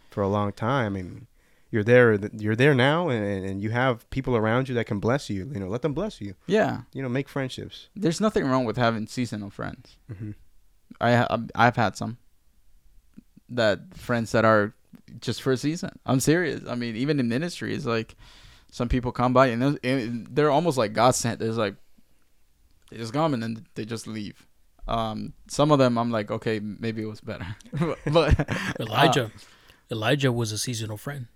for 0.09 0.21
a 0.23 0.27
long 0.27 0.51
time. 0.53 0.85
I 0.85 0.89
mean, 1.01 1.27
you're 1.71 1.83
there. 1.83 2.13
You're 2.33 2.55
there 2.55 2.75
now, 2.75 3.09
and, 3.09 3.23
and 3.45 3.59
you 3.61 3.71
have 3.71 4.07
people 4.11 4.35
around 4.35 4.69
you 4.69 4.75
that 4.75 4.85
can 4.85 4.99
bless 4.99 5.27
you. 5.29 5.49
You 5.53 5.59
know, 5.59 5.67
let 5.67 5.81
them 5.81 5.93
bless 5.93 6.21
you. 6.21 6.35
yeah 6.45 6.81
You 6.93 7.01
know, 7.01 7.09
make 7.09 7.27
friendships. 7.27 7.89
there's 7.95 8.21
nothing 8.21 8.45
wrong 8.45 8.63
with 8.65 8.77
having 8.77 9.07
seasonal 9.07 9.49
friends 9.49 9.97
Mm-hmm. 10.11 10.31
i 11.01 11.09
i've 11.55 11.75
had 11.75 11.95
some 11.97 12.17
that 13.49 13.79
friends 13.95 14.31
that 14.31 14.45
are 14.45 14.73
just 15.19 15.41
for 15.41 15.51
a 15.51 15.57
season 15.57 15.91
i'm 16.05 16.19
serious 16.19 16.61
i 16.67 16.75
mean 16.75 16.95
even 16.95 17.19
in 17.19 17.27
ministry 17.27 17.73
it's 17.73 17.85
like 17.85 18.15
some 18.71 18.89
people 18.89 19.11
come 19.11 19.33
by 19.33 19.47
and 19.47 19.61
they're, 19.61 19.77
and 19.83 20.27
they're 20.31 20.51
almost 20.51 20.77
like 20.77 20.93
god 20.93 21.13
sent 21.15 21.41
it's 21.41 21.57
like 21.57 21.75
they 22.89 22.97
just 22.97 23.13
come 23.13 23.33
and 23.33 23.43
then 23.43 23.65
they 23.75 23.85
just 23.85 24.07
leave 24.07 24.47
um 24.87 25.33
some 25.47 25.71
of 25.71 25.79
them 25.79 25.97
i'm 25.97 26.11
like 26.11 26.31
okay 26.31 26.59
maybe 26.59 27.01
it 27.01 27.07
was 27.07 27.21
better 27.21 27.55
but 28.11 28.33
Elijah, 28.79 29.25
uh, 29.25 29.29
Elijah 29.91 30.31
was 30.31 30.51
a 30.51 30.57
seasonal 30.57 30.97
friend 30.97 31.27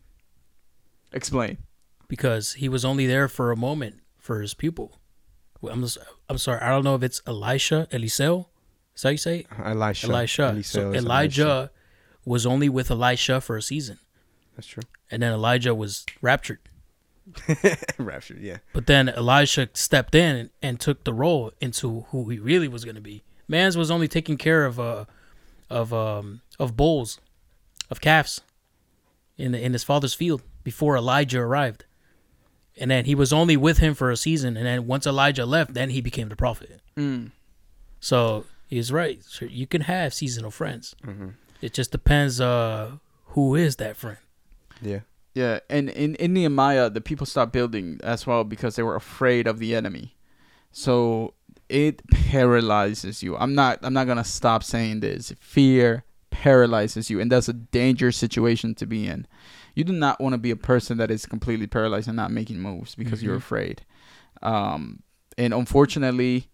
explain 1.13 1.57
because 2.07 2.53
he 2.53 2.69
was 2.69 2.85
only 2.85 3.05
there 3.05 3.27
for 3.27 3.51
a 3.51 3.57
moment 3.57 4.01
for 4.17 4.41
his 4.41 4.53
pupil. 4.53 4.99
I'm 5.63 5.81
just, 5.81 5.97
I'm 6.29 6.37
sorry, 6.37 6.61
I 6.61 6.69
don't 6.69 6.83
know 6.83 6.95
if 6.95 7.03
it's 7.03 7.21
Elisha, 7.25 7.87
Eliseo. 7.91 8.45
Is 8.95 9.01
that 9.01 9.09
how 9.09 9.11
you 9.11 9.17
say 9.17 9.39
it? 9.39 9.47
Elisha. 9.63 10.07
Elisha. 10.07 10.41
Eliseo 10.55 10.65
So 10.65 10.93
Elijah 10.93 11.41
Elisha. 11.43 11.71
Was 12.27 12.45
only 12.45 12.69
with 12.69 12.91
Elisha 12.91 13.39
for 13.41 13.55
a 13.57 13.61
season, 13.61 13.97
That's 14.55 14.67
true. 14.67 14.83
and 15.09 15.21
then 15.23 15.31
Elijah 15.33 15.73
was 15.73 16.05
raptured. 16.21 16.59
Raptured. 17.97 18.39
Yeah. 18.41 18.57
But 18.73 18.87
then 18.87 19.09
Elisha 19.09 19.69
stepped 19.73 20.15
in 20.15 20.35
and, 20.35 20.49
and 20.61 20.79
took 20.79 21.03
the 21.03 21.13
role 21.13 21.51
into 21.59 22.05
who 22.11 22.29
he 22.29 22.39
really 22.39 22.67
was 22.69 22.85
going 22.85 22.95
to 22.95 23.01
be. 23.01 23.23
Mans 23.47 23.75
was 23.77 23.91
only 23.91 24.07
taking 24.07 24.37
care 24.37 24.65
of 24.65 24.79
uh 24.79 25.05
of 25.69 25.93
um 25.93 26.41
of 26.59 26.75
bulls, 26.77 27.19
of 27.89 27.99
calves, 28.01 28.41
in 29.37 29.51
the, 29.51 29.61
in 29.61 29.73
his 29.73 29.83
father's 29.83 30.13
field 30.13 30.41
before 30.63 30.95
Elijah 30.97 31.39
arrived, 31.39 31.83
and 32.79 32.89
then 32.91 33.05
he 33.05 33.15
was 33.15 33.31
only 33.33 33.57
with 33.57 33.79
him 33.79 33.93
for 33.93 34.09
a 34.11 34.17
season. 34.17 34.55
And 34.57 34.65
then 34.65 34.87
once 34.87 35.05
Elijah 35.07 35.45
left, 35.45 35.73
then 35.73 35.89
he 35.89 36.01
became 36.01 36.29
the 36.29 36.35
prophet. 36.35 36.81
mm. 36.97 37.31
So 37.99 38.45
he's 38.67 38.91
right. 38.91 39.19
So 39.25 39.45
you 39.45 39.67
can 39.67 39.81
have 39.81 40.13
seasonal 40.13 40.51
friends. 40.51 40.95
Mm-hmm. 41.05 41.29
It 41.61 41.73
just 41.73 41.91
depends 41.91 42.39
uh 42.41 42.97
who 43.27 43.55
is 43.55 43.75
that 43.77 43.97
friend. 43.97 44.17
Yeah. 44.81 44.99
Yeah, 45.33 45.59
and 45.69 45.89
in, 45.91 46.15
in 46.15 46.33
Nehemiah, 46.33 46.89
the 46.89 46.99
people 46.99 47.27
stopped 47.27 47.53
building 47.53 47.99
as 48.03 48.25
well 48.25 48.43
because 48.43 48.75
they 48.75 48.81
were 48.81 48.95
afraid 48.95 49.45
of 49.45 49.59
the 49.59 49.75
enemy. 49.75 50.15
So 50.71 51.35
it 51.69 52.01
paralyzes 52.09 53.21
you. 53.21 53.37
I'm 53.37 53.53
not 53.53 53.79
I'm 53.83 53.93
not 53.93 54.07
gonna 54.07 54.23
stop 54.23 54.63
saying 54.63 55.01
this. 55.01 55.33
Fear 55.39 56.03
paralyzes 56.31 57.09
you, 57.11 57.19
and 57.19 57.31
that's 57.31 57.49
a 57.49 57.53
dangerous 57.53 58.17
situation 58.17 58.73
to 58.75 58.85
be 58.87 59.05
in. 59.07 59.27
You 59.75 59.83
do 59.83 59.93
not 59.93 60.19
want 60.19 60.33
to 60.33 60.39
be 60.39 60.49
a 60.49 60.55
person 60.55 60.97
that 60.97 61.11
is 61.11 61.27
completely 61.27 61.67
paralyzed 61.67 62.07
and 62.07 62.15
not 62.17 62.31
making 62.31 62.59
moves 62.59 62.95
because 62.95 63.21
you're 63.21 63.35
Mhm. 63.35 63.45
afraid. 63.45 63.81
Um, 64.41 65.03
and 65.37 65.53
unfortunately, 65.53 66.49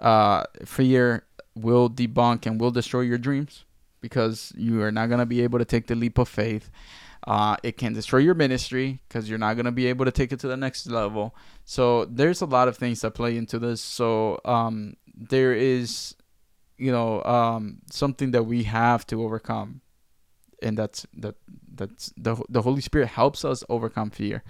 uh, 0.00 0.44
fear 0.66 1.24
will 1.54 1.88
debunk 1.88 2.44
and 2.46 2.60
will 2.60 2.70
destroy 2.70 3.00
your 3.00 3.16
dreams 3.18 3.64
because 4.00 4.52
you 4.56 4.82
are 4.82 4.92
not 4.92 5.08
gonna 5.08 5.26
be 5.26 5.42
able 5.42 5.58
to 5.58 5.64
take 5.64 5.86
the 5.86 5.94
leap 5.94 6.18
of 6.18 6.28
faith. 6.28 6.70
Uh, 7.26 7.56
it 7.62 7.76
can 7.76 7.92
destroy 7.92 8.20
your 8.20 8.34
ministry 8.34 9.00
because 9.08 9.28
you're 9.28 9.38
not 9.38 9.54
going 9.54 9.66
to 9.66 9.72
be 9.72 9.86
able 9.86 10.04
to 10.04 10.10
take 10.10 10.32
it 10.32 10.40
to 10.40 10.48
the 10.48 10.56
next 10.56 10.86
level. 10.86 11.34
So 11.64 12.04
there's 12.04 12.40
a 12.40 12.46
lot 12.46 12.68
of 12.68 12.76
things 12.76 13.00
that 13.00 13.10
play 13.10 13.36
into 13.36 13.58
this. 13.58 13.80
So 13.80 14.40
um, 14.44 14.94
there 15.14 15.52
is, 15.52 16.14
you 16.76 16.92
know, 16.92 17.22
um, 17.24 17.82
something 17.90 18.30
that 18.30 18.44
we 18.44 18.62
have 18.62 19.06
to 19.08 19.22
overcome, 19.22 19.80
and 20.62 20.78
that's 20.78 21.06
that 21.14 21.34
that's 21.74 22.12
the 22.16 22.36
the 22.48 22.62
Holy 22.62 22.80
Spirit 22.80 23.08
helps 23.08 23.44
us 23.44 23.64
overcome 23.68 24.10
fear, 24.10 24.42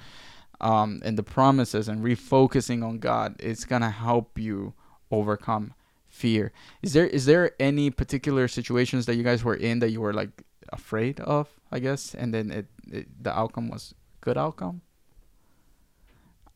um, 0.61 1.01
and 1.05 1.19
the 1.19 1.23
promises 1.23 1.89
and 1.89 2.05
refocusing 2.05 2.87
on 2.87 2.99
God 2.99 3.35
is 3.41 3.65
gonna 3.65 3.91
help 3.91 4.39
you 4.39 4.75
overcome 5.11 5.73
fear. 6.09 6.53
Is 6.83 6.93
there 6.93 7.07
is 7.07 7.27
there 7.27 7.53
any 7.61 7.91
particular 7.91 8.49
situations 8.49 9.07
that 9.07 9.17
you 9.17 9.23
guys 9.23 9.45
were 9.45 9.55
in 9.55 9.79
that 9.81 9.91
you 9.91 10.01
were 10.01 10.13
like 10.13 10.43
afraid 10.73 11.21
of, 11.21 11.49
I 11.73 11.79
guess, 11.81 12.15
and 12.15 12.33
then 12.35 12.51
it, 12.51 12.67
it 12.91 13.23
the 13.23 13.37
outcome 13.37 13.69
was 13.69 13.95
good 14.21 14.37
outcome. 14.39 14.83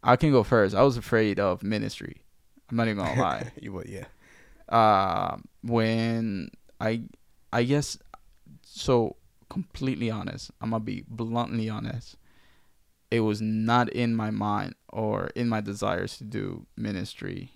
I 0.03 0.17
can 0.17 0.33
go 0.33 0.43
first. 0.43 0.75
I 0.75 0.83
was 0.83 0.97
afraid 0.97 1.39
of 1.39 1.63
ministry. 1.63 2.23
I'm 2.71 2.77
not 2.77 2.89
even 2.89 3.05
gonna 3.05 3.21
lie. 3.29 3.53
you 3.61 3.73
would. 3.73 3.89
Yeah. 3.89 4.07
uh, 4.69 5.37
when 5.63 6.51
I, 6.81 7.03
I 7.53 7.63
guess, 7.65 7.99
so 8.65 9.17
completely 9.49 10.11
honest. 10.11 10.51
I'm 10.61 10.71
gonna 10.71 10.83
be 10.85 11.05
bluntly 11.09 11.69
honest. 11.69 12.17
It 13.11 13.21
was 13.21 13.41
not 13.43 13.91
in 13.91 14.15
my 14.17 14.31
mind 14.31 14.75
or 14.89 15.29
in 15.37 15.49
my 15.49 15.61
desires 15.61 16.17
to 16.19 16.25
do 16.25 16.67
ministry 16.77 17.53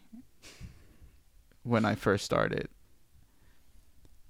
when 1.67 1.85
I 1.85 1.95
first 1.95 2.25
started. 2.25 2.69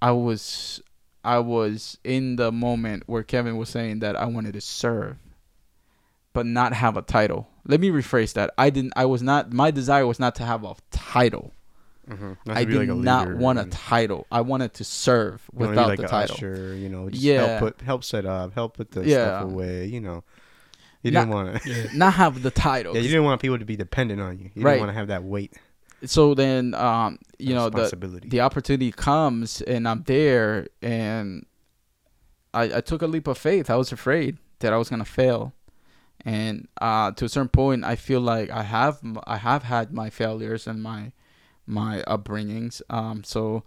I 0.03 0.11
was 0.12 0.80
I 1.24 1.39
was 1.39 1.99
in 2.05 2.37
the 2.37 2.53
moment 2.53 3.05
where 3.07 3.22
Kevin 3.22 3.57
was 3.57 3.68
saying 3.68 4.01
that 4.01 4.16
I 4.16 4.26
wanted 4.26 4.53
to 4.55 4.61
serve 4.61 5.16
but 6.32 6.45
not 6.45 6.74
have 6.74 6.97
a 6.99 7.03
title. 7.03 7.49
Let 7.66 7.80
me 7.80 7.89
rephrase 7.91 8.34
that. 8.34 8.53
I 8.59 8.70
didn't 8.70 8.93
I 8.97 9.07
was 9.07 9.22
not 9.22 9.53
my 9.53 9.70
desire 9.70 10.07
was 10.07 10.20
not 10.20 10.34
to 10.37 10.45
have 10.45 10.64
a 10.64 10.74
title. 10.91 11.53
Mm-hmm. 12.09 12.32
I 12.51 12.64
did 12.64 12.89
not 12.89 13.34
want 13.37 13.59
a 13.59 13.64
title. 13.64 14.26
I 14.30 14.43
wanted 14.43 14.74
to 14.74 14.84
serve 14.84 15.43
without 15.53 15.89
like 15.89 15.99
the 15.99 16.07
title. 16.07 16.37
Usher, 16.37 16.74
you 16.76 16.89
know, 16.89 17.09
just 17.11 17.22
Yeah. 17.22 17.47
help 17.47 17.61
put 17.61 17.80
help 17.84 18.05
set 18.05 18.26
up, 18.26 18.55
help 18.55 18.76
put 18.76 18.91
the 18.93 19.05
Yeah. 19.05 19.24
stuff 19.39 19.43
away. 19.45 19.87
You 19.87 20.01
know, 20.01 20.22
you 21.03 21.11
Not- 21.11 21.20
didn't 21.22 21.34
want 21.34 21.62
to. 21.62 21.89
Not 21.97 22.12
have 22.14 22.43
the 22.43 22.51
title. 22.53 22.95
Yeah, 22.95 23.01
you 23.01 23.09
didn't 23.09 23.24
want 23.24 23.41
people 23.41 23.59
to 23.59 23.64
be 23.64 23.74
dependent 23.76 24.20
on 24.20 24.39
you. 24.39 24.51
You 24.55 24.62
Right. 24.62 24.72
didn't 24.74 24.80
want 24.87 24.91
to 24.91 24.99
have 24.99 25.09
that 25.09 25.24
weight. 25.24 25.55
So 26.07 26.34
then 26.34 26.74
um 26.74 27.18
you 27.38 27.54
know 27.54 27.68
the 27.70 27.88
the 28.28 28.40
opportunity 28.40 28.92
comes 28.92 29.61
and 29.62 29.88
I'm 29.88 30.02
there 30.04 30.66
and 30.82 31.46
I, 32.57 32.78
I 32.78 32.80
took 32.80 33.02
a 33.02 33.07
leap 33.07 33.26
of 33.26 33.36
faith. 33.36 33.68
I 33.68 33.76
was 33.76 33.92
afraid 33.92 34.38
that 34.61 34.72
I 34.72 34.78
was 34.78 34.88
gonna 34.88 35.04
fail, 35.04 35.52
and 36.24 36.68
uh, 36.80 37.12
to 37.12 37.26
a 37.26 37.28
certain 37.28 37.50
point, 37.50 37.84
I 37.84 37.96
feel 37.96 38.20
like 38.20 38.50
I 38.50 38.62
have 38.62 39.00
I 39.26 39.36
have 39.36 39.64
had 39.64 39.92
my 39.92 40.09
failures 40.09 40.66
and 40.66 40.82
my 40.82 41.12
my 41.66 42.02
upbringings. 42.07 42.80
Um, 42.88 43.24
so 43.24 43.62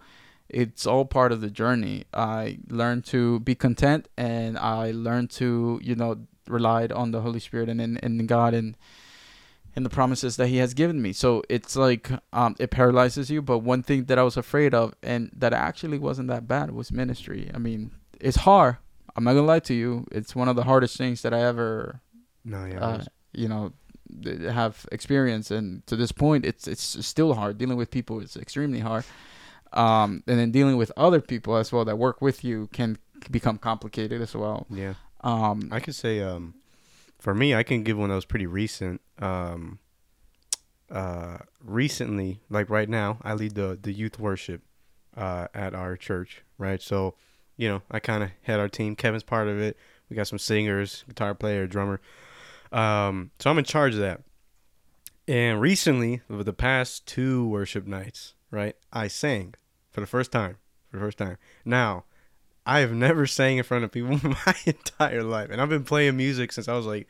it's 0.49 0.87
all 0.87 1.05
part 1.05 1.31
of 1.31 1.41
the 1.41 1.51
journey. 1.51 2.05
I 2.13 2.57
learned 2.67 3.05
to 3.05 3.39
be 3.41 3.53
content, 3.53 4.07
and 4.17 4.57
I 4.57 4.91
learned 4.91 5.29
to 5.31 5.79
you 5.83 5.95
know 5.95 6.25
relied 6.47 6.91
on 6.91 7.11
the 7.11 7.21
Holy 7.21 7.39
Spirit 7.39 7.69
and 7.69 7.79
in, 7.79 7.97
in 7.97 8.25
God 8.25 8.55
and 8.55 8.75
and 9.75 9.85
the 9.85 9.89
promises 9.89 10.35
that 10.37 10.47
He 10.47 10.57
has 10.57 10.73
given 10.73 11.01
me. 11.01 11.13
So 11.13 11.43
it's 11.49 11.75
like 11.75 12.09
um, 12.33 12.55
it 12.59 12.71
paralyzes 12.71 13.29
you. 13.29 13.41
But 13.41 13.59
one 13.59 13.83
thing 13.83 14.05
that 14.05 14.17
I 14.19 14.23
was 14.23 14.37
afraid 14.37 14.73
of, 14.73 14.93
and 15.03 15.29
that 15.35 15.53
actually 15.53 15.99
wasn't 15.99 16.27
that 16.29 16.47
bad, 16.47 16.71
was 16.71 16.91
ministry. 16.91 17.49
I 17.53 17.57
mean, 17.57 17.91
it's 18.19 18.37
hard. 18.37 18.77
I'm 19.15 19.23
not 19.23 19.33
gonna 19.33 19.47
lie 19.47 19.59
to 19.59 19.73
you. 19.73 20.05
It's 20.11 20.35
one 20.35 20.47
of 20.47 20.55
the 20.55 20.63
hardest 20.63 20.97
things 20.97 21.21
that 21.23 21.33
I 21.33 21.41
ever, 21.41 22.01
no, 22.45 22.65
yeah, 22.65 22.79
uh, 22.79 23.03
you 23.33 23.47
know, 23.47 23.73
have 24.51 24.85
experienced. 24.91 25.51
And 25.51 25.85
to 25.87 25.95
this 25.95 26.11
point, 26.11 26.45
it's 26.45 26.67
it's 26.67 27.05
still 27.05 27.33
hard. 27.33 27.57
Dealing 27.57 27.77
with 27.77 27.91
people 27.91 28.19
is 28.21 28.35
extremely 28.37 28.79
hard. 28.79 29.03
um, 29.73 30.23
and 30.27 30.39
then 30.39 30.51
dealing 30.51 30.77
with 30.77 30.91
other 30.97 31.21
people 31.21 31.55
as 31.55 31.71
well 31.71 31.85
that 31.85 31.97
work 31.97 32.21
with 32.21 32.43
you 32.43 32.67
can 32.73 32.97
become 33.29 33.57
complicated 33.57 34.21
as 34.21 34.33
well. 34.35 34.65
Yeah. 34.69 34.93
Um, 35.21 35.69
I 35.71 35.79
could 35.79 35.95
say, 35.95 36.21
um, 36.21 36.55
for 37.19 37.35
me, 37.35 37.53
I 37.53 37.63
can 37.63 37.83
give 37.83 37.97
one 37.97 38.09
that 38.09 38.15
was 38.15 38.25
pretty 38.25 38.47
recent. 38.47 39.01
Um, 39.19 39.79
uh, 40.89 41.37
recently, 41.63 42.41
like 42.49 42.69
right 42.69 42.89
now, 42.89 43.19
I 43.21 43.33
lead 43.33 43.55
the 43.55 43.77
the 43.79 43.91
youth 43.91 44.17
worship 44.17 44.61
uh, 45.15 45.47
at 45.53 45.75
our 45.75 45.95
church, 45.95 46.43
right? 46.57 46.81
So, 46.81 47.15
you 47.57 47.67
know, 47.67 47.81
I 47.91 47.99
kind 47.99 48.23
of 48.23 48.31
head 48.43 48.59
our 48.59 48.69
team. 48.69 48.95
Kevin's 48.95 49.23
part 49.23 49.47
of 49.47 49.59
it. 49.59 49.77
We 50.09 50.15
got 50.15 50.27
some 50.27 50.39
singers, 50.39 51.03
guitar 51.07 51.35
player, 51.35 51.67
drummer. 51.67 52.01
Um, 52.71 53.31
so 53.39 53.49
I'm 53.49 53.59
in 53.59 53.65
charge 53.65 53.93
of 53.93 53.99
that. 53.99 54.21
And 55.27 55.61
recently, 55.61 56.21
over 56.29 56.43
the 56.43 56.53
past 56.53 57.05
two 57.05 57.47
worship 57.47 57.85
nights, 57.85 58.33
right, 58.49 58.75
I 58.91 59.07
sang 59.07 59.53
for 59.91 60.01
the 60.01 60.07
first 60.07 60.31
time. 60.31 60.57
For 60.89 60.97
the 60.97 61.03
first 61.03 61.19
time. 61.19 61.37
Now, 61.63 62.05
I 62.69 62.81
have 62.81 62.93
never 62.93 63.25
sang 63.25 63.57
in 63.57 63.63
front 63.63 63.83
of 63.83 63.91
people 63.91 64.19
my 64.45 64.55
entire 64.67 65.23
life, 65.23 65.49
and 65.49 65.59
I've 65.59 65.69
been 65.69 65.83
playing 65.83 66.15
music 66.15 66.51
since 66.51 66.67
I 66.67 66.73
was 66.73 66.85
like, 66.85 67.07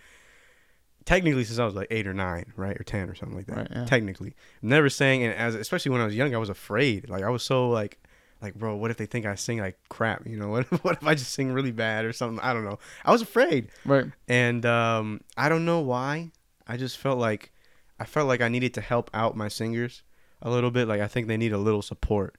technically 1.04 1.44
since 1.44 1.60
I 1.60 1.66
was 1.66 1.76
like 1.76 1.88
eight 1.92 2.08
or 2.08 2.14
nine, 2.14 2.54
right, 2.56 2.80
or 2.80 2.84
ten 2.86 3.10
or 3.10 3.16
something 3.16 3.36
like 3.36 3.48
that. 3.48 3.58
Right, 3.58 3.68
yeah. 3.70 3.84
Technically, 3.86 4.36
never 4.62 4.90
sang, 4.90 5.22
and 5.22 5.34
as 5.34 5.56
especially 5.56 5.92
when 5.92 6.00
I 6.00 6.06
was 6.06 6.16
young, 6.16 6.34
I 6.34 6.38
was 6.38 6.48
afraid. 6.48 7.10
Like 7.10 7.24
I 7.24 7.30
was 7.30 7.44
so 7.44 7.70
like, 7.70 8.00
like 8.42 8.56
bro, 8.56 8.78
what 8.78 8.90
if 8.90 8.96
they 8.96 9.06
think 9.06 9.26
I 9.26 9.36
sing 9.36 9.60
like 9.60 9.78
crap? 9.90 10.26
You 10.26 10.38
know, 10.38 10.48
what 10.50 10.66
what 10.84 10.98
if 11.02 11.06
I 11.06 11.14
just 11.14 11.34
sing 11.34 11.52
really 11.52 11.74
bad 11.74 12.06
or 12.06 12.14
something? 12.14 12.40
I 12.40 12.54
don't 12.54 12.64
know. 12.64 12.80
I 13.04 13.12
was 13.12 13.22
afraid, 13.22 13.68
right. 13.84 14.06
and 14.30 14.66
um, 14.66 15.20
I 15.36 15.50
don't 15.50 15.66
know 15.66 15.82
why. 15.82 16.32
I 16.68 16.78
just 16.78 16.98
felt 16.98 17.20
like 17.20 17.52
I 18.00 18.06
felt 18.06 18.30
like 18.30 18.40
I 18.40 18.48
needed 18.48 18.74
to 18.76 18.82
help 18.82 19.10
out 19.14 19.36
my 19.36 19.50
singers 19.50 20.04
a 20.42 20.50
little 20.50 20.72
bit. 20.72 20.88
Like 20.88 21.02
I 21.02 21.08
think 21.10 21.28
they 21.28 21.36
need 21.36 21.52
a 21.52 21.58
little 21.58 21.82
support, 21.82 22.38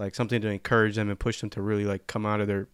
like 0.00 0.14
something 0.16 0.40
to 0.40 0.48
encourage 0.48 0.96
them 0.96 1.08
and 1.10 1.18
push 1.18 1.40
them 1.40 1.50
to 1.50 1.62
really 1.62 1.84
like 1.84 2.06
come 2.08 2.26
out 2.26 2.40
of 2.40 2.48
their, 2.48 2.68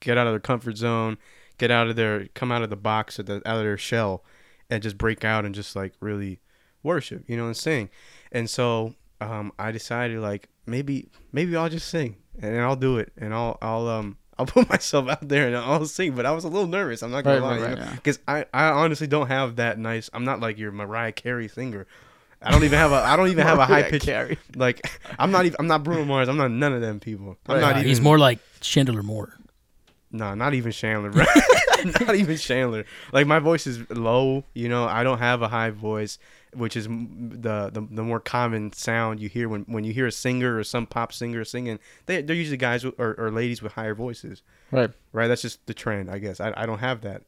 get 0.00 0.16
out 0.16 0.26
of 0.26 0.32
their 0.32 0.40
comfort 0.40 0.76
zone, 0.78 1.18
get 1.58 1.70
out 1.70 1.88
of 1.88 1.96
their, 1.96 2.28
come 2.34 2.50
out 2.50 2.62
of 2.62 2.70
the 2.70 2.76
box, 2.76 3.18
or 3.18 3.24
the, 3.24 3.36
out 3.44 3.58
of 3.58 3.62
their 3.64 3.76
shell, 3.76 4.24
and 4.70 4.82
just 4.82 4.96
break 4.96 5.24
out 5.24 5.44
and 5.44 5.54
just 5.54 5.76
like 5.76 5.92
really 6.00 6.40
worship, 6.82 7.24
you 7.26 7.36
know, 7.36 7.46
and 7.46 7.56
sing. 7.56 7.90
And 8.32 8.48
so 8.48 8.94
um, 9.20 9.52
I 9.58 9.70
decided 9.72 10.18
like 10.20 10.48
maybe 10.66 11.08
maybe 11.32 11.54
I'll 11.56 11.68
just 11.68 11.88
sing 11.88 12.16
and 12.40 12.58
I'll 12.60 12.76
do 12.76 12.96
it 12.98 13.12
and 13.18 13.34
I'll 13.34 13.58
I'll 13.60 13.88
um 13.88 14.16
I'll 14.38 14.46
put 14.46 14.70
myself 14.70 15.06
out 15.08 15.28
there 15.28 15.48
and 15.48 15.56
I'll 15.56 15.84
sing. 15.84 16.14
But 16.14 16.24
I 16.24 16.30
was 16.30 16.44
a 16.44 16.48
little 16.48 16.68
nervous. 16.68 17.02
I'm 17.02 17.10
not 17.10 17.24
gonna 17.24 17.40
Right, 17.42 17.46
lie, 17.46 17.58
you 17.58 17.64
right, 17.64 17.78
yeah. 17.78 17.94
because 17.96 18.18
I, 18.26 18.46
I 18.54 18.68
honestly 18.70 19.06
don't 19.06 19.26
have 19.26 19.56
that 19.56 19.78
nice. 19.78 20.08
I'm 20.14 20.24
not 20.24 20.40
like 20.40 20.56
your 20.56 20.72
Mariah 20.72 21.12
Carey 21.12 21.48
singer. 21.48 21.86
I 22.42 22.50
don't 22.50 22.64
even 22.64 22.78
have 22.78 22.92
a 22.92 22.96
I 22.96 23.16
don't 23.16 23.28
even 23.28 23.46
have 23.46 23.58
a 23.58 23.66
high 23.66 23.82
pitch 23.82 24.04
Carey. 24.04 24.38
like 24.56 24.88
I'm 25.18 25.30
not 25.30 25.44
even 25.46 25.56
I'm 25.58 25.66
not 25.66 25.82
Bruno 25.84 26.04
Mars. 26.04 26.28
I'm 26.28 26.36
not 26.36 26.50
none 26.50 26.72
of 26.72 26.80
them 26.80 26.98
people. 27.00 27.36
I'm 27.46 27.54
Right. 27.56 27.60
not 27.60 27.70
even. 27.76 27.86
he's 27.86 28.00
more 28.00 28.18
like 28.18 28.38
Chandler 28.60 29.02
Moore. 29.02 29.34
No, 30.12 30.34
not 30.34 30.54
even 30.54 30.72
Chandler, 30.72 31.10
bro. 31.10 31.24
not 32.00 32.14
even 32.16 32.36
Chandler. 32.36 32.84
Like 33.12 33.26
my 33.26 33.38
voice 33.38 33.66
is 33.66 33.88
low. 33.90 34.44
You 34.54 34.68
know, 34.68 34.84
I 34.86 35.04
don't 35.04 35.18
have 35.18 35.40
a 35.42 35.48
high 35.48 35.70
voice, 35.70 36.18
which 36.54 36.76
is 36.76 36.86
the 36.88 37.70
the, 37.72 37.86
the 37.90 38.02
more 38.02 38.18
common 38.20 38.72
sound 38.72 39.20
you 39.20 39.28
hear 39.28 39.48
when, 39.48 39.62
when 39.68 39.84
you 39.84 39.92
hear 39.92 40.06
a 40.06 40.12
singer 40.12 40.56
or 40.58 40.64
some 40.64 40.86
pop 40.86 41.12
singer 41.12 41.44
singing. 41.44 41.78
They 42.06 42.22
they're 42.22 42.34
usually 42.34 42.56
guys 42.56 42.84
or, 42.84 43.14
or 43.18 43.30
ladies 43.30 43.62
with 43.62 43.72
higher 43.72 43.94
voices, 43.94 44.42
Right. 44.72 44.90
right? 45.12 45.28
That's 45.28 45.42
just 45.42 45.64
the 45.66 45.74
trend, 45.74 46.10
I 46.10 46.18
guess. 46.18 46.40
I 46.40 46.52
I 46.56 46.66
don't 46.66 46.78
have 46.80 47.02
that, 47.02 47.22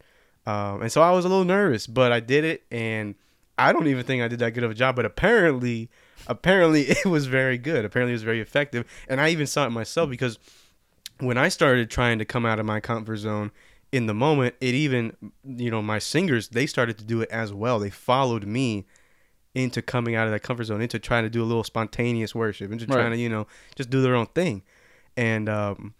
um, 0.46 0.82
and 0.82 0.90
so 0.90 1.02
I 1.02 1.12
was 1.12 1.24
a 1.24 1.28
little 1.28 1.44
nervous, 1.44 1.86
but 1.86 2.10
I 2.12 2.18
did 2.18 2.44
it, 2.44 2.64
and 2.72 3.14
I 3.58 3.72
don't 3.72 3.86
even 3.86 4.04
think 4.04 4.22
I 4.22 4.28
did 4.28 4.38
that 4.40 4.54
good 4.54 4.64
of 4.64 4.70
a 4.70 4.74
job. 4.74 4.96
But 4.96 5.04
apparently, 5.04 5.90
apparently 6.26 6.82
it 6.88 7.06
was 7.06 7.26
very 7.26 7.58
good. 7.58 7.84
Apparently 7.84 8.12
it 8.12 8.16
was 8.16 8.22
very 8.22 8.40
effective, 8.40 8.86
and 9.08 9.20
I 9.20 9.28
even 9.30 9.46
saw 9.46 9.66
it 9.66 9.70
myself 9.70 10.10
because 10.10 10.38
when 11.20 11.38
I 11.38 11.48
started 11.48 11.90
trying 11.90 12.18
to 12.18 12.24
come 12.24 12.44
out 12.44 12.58
of 12.58 12.66
my 12.66 12.80
comfort 12.80 13.16
zone 13.18 13.52
in 13.92 14.06
the 14.06 14.14
moment, 14.14 14.54
it 14.60 14.74
even, 14.74 15.16
you 15.44 15.70
know, 15.70 15.82
my 15.82 15.98
singers, 15.98 16.48
they 16.48 16.66
started 16.66 16.98
to 16.98 17.04
do 17.04 17.20
it 17.20 17.30
as 17.30 17.52
well. 17.52 17.78
They 17.78 17.90
followed 17.90 18.44
me 18.46 18.86
into 19.54 19.82
coming 19.82 20.14
out 20.14 20.26
of 20.26 20.32
that 20.32 20.40
comfort 20.40 20.64
zone, 20.64 20.80
into 20.80 20.98
trying 20.98 21.24
to 21.24 21.30
do 21.30 21.42
a 21.42 21.44
little 21.44 21.62
spontaneous 21.62 22.34
worship, 22.34 22.72
into 22.72 22.86
Right. 22.86 22.96
trying 22.96 23.10
to, 23.12 23.18
you 23.18 23.28
know, 23.28 23.46
just 23.76 23.90
do 23.90 24.00
their 24.00 24.14
own 24.14 24.26
thing. 24.26 24.62
And 25.16 25.48
um, 25.48 25.94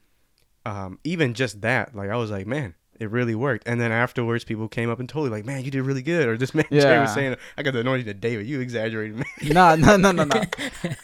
um, 0.65 0.99
even 1.05 1.35
just 1.35 1.61
that, 1.61 1.95
like, 1.95 2.09
I 2.09 2.17
was 2.17 2.31
like, 2.31 2.47
man, 2.47 2.75
it 3.01 3.11
really 3.11 3.35
worked. 3.35 3.67
And 3.67 3.81
then 3.81 3.91
afterwards, 3.91 4.45
people 4.45 4.69
came 4.69 4.91
up 4.91 5.01
and 5.01 5.09
told 5.09 5.27
me, 5.27 5.31
like, 5.31 5.45
man, 5.45 5.65
you 5.65 5.71
did 5.71 5.83
really 5.83 6.03
good. 6.03 6.29
Or 6.29 6.37
this 6.37 6.55
man 6.55 6.65
Jerry 6.71 7.01
was 7.01 7.13
saying, 7.13 7.37
I 7.57 7.63
got 7.63 7.73
the 7.73 7.81
anointing 7.81 8.07
to 8.07 8.15
David. 8.15 8.47
You 8.47 8.61
exaggerated, 8.61 9.17
man. 9.17 9.27
no, 9.43 9.75
no, 9.77 9.97
no, 9.97 10.13
no, 10.13 10.25
no. 10.25 10.43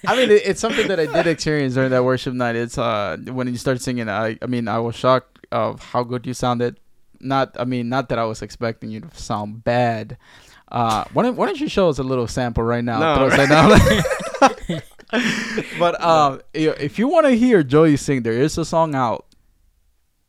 I 0.07 0.17
mean, 0.17 0.31
it, 0.31 0.43
it's 0.45 0.61
something 0.61 0.87
that 0.89 1.01
I 1.01 1.07
did 1.07 1.27
experience 1.27 1.75
during 1.75 1.91
that 1.91 2.05
worship 2.05 2.35
night. 2.35 2.57
It's 2.57 2.79
uh 2.79 3.17
when 3.27 3.49
you 3.49 3.57
start 3.57 3.81
singing. 3.81 4.09
I, 4.09 4.39
I 4.41 4.47
mean, 4.47 4.69
I 4.69 4.79
was 4.79 4.95
shocked 4.95 5.47
of 5.51 5.83
how 5.83 6.03
good 6.03 6.27
you 6.27 6.35
sounded. 6.35 6.79
Not, 7.21 7.57
I 7.59 7.65
mean, 7.65 7.89
not 7.89 8.11
that 8.11 8.19
I 8.19 8.25
was 8.25 8.43
expecting 8.43 8.91
you 8.91 9.01
to 9.01 9.11
sound 9.17 9.65
bad. 9.65 10.19
Uh, 10.71 11.05
why 11.13 11.25
don't, 11.25 11.37
why 11.37 11.47
don't 11.47 11.59
you 11.59 11.69
show 11.69 11.89
us 11.89 11.99
a 11.99 12.03
little 12.03 12.29
sample 12.29 12.63
right 12.63 12.85
now? 12.85 13.01
No, 13.01 13.29
that 13.31 14.85
but 15.79 16.01
um, 16.03 16.41
if 16.53 16.99
you 16.99 17.09
want 17.09 17.27
to 17.27 17.33
hear 17.33 17.63
Joey 17.63 17.97
sing, 17.97 18.23
there 18.23 18.35
is 18.35 18.59
a 18.59 18.65
song 18.65 18.95
out 18.95 19.25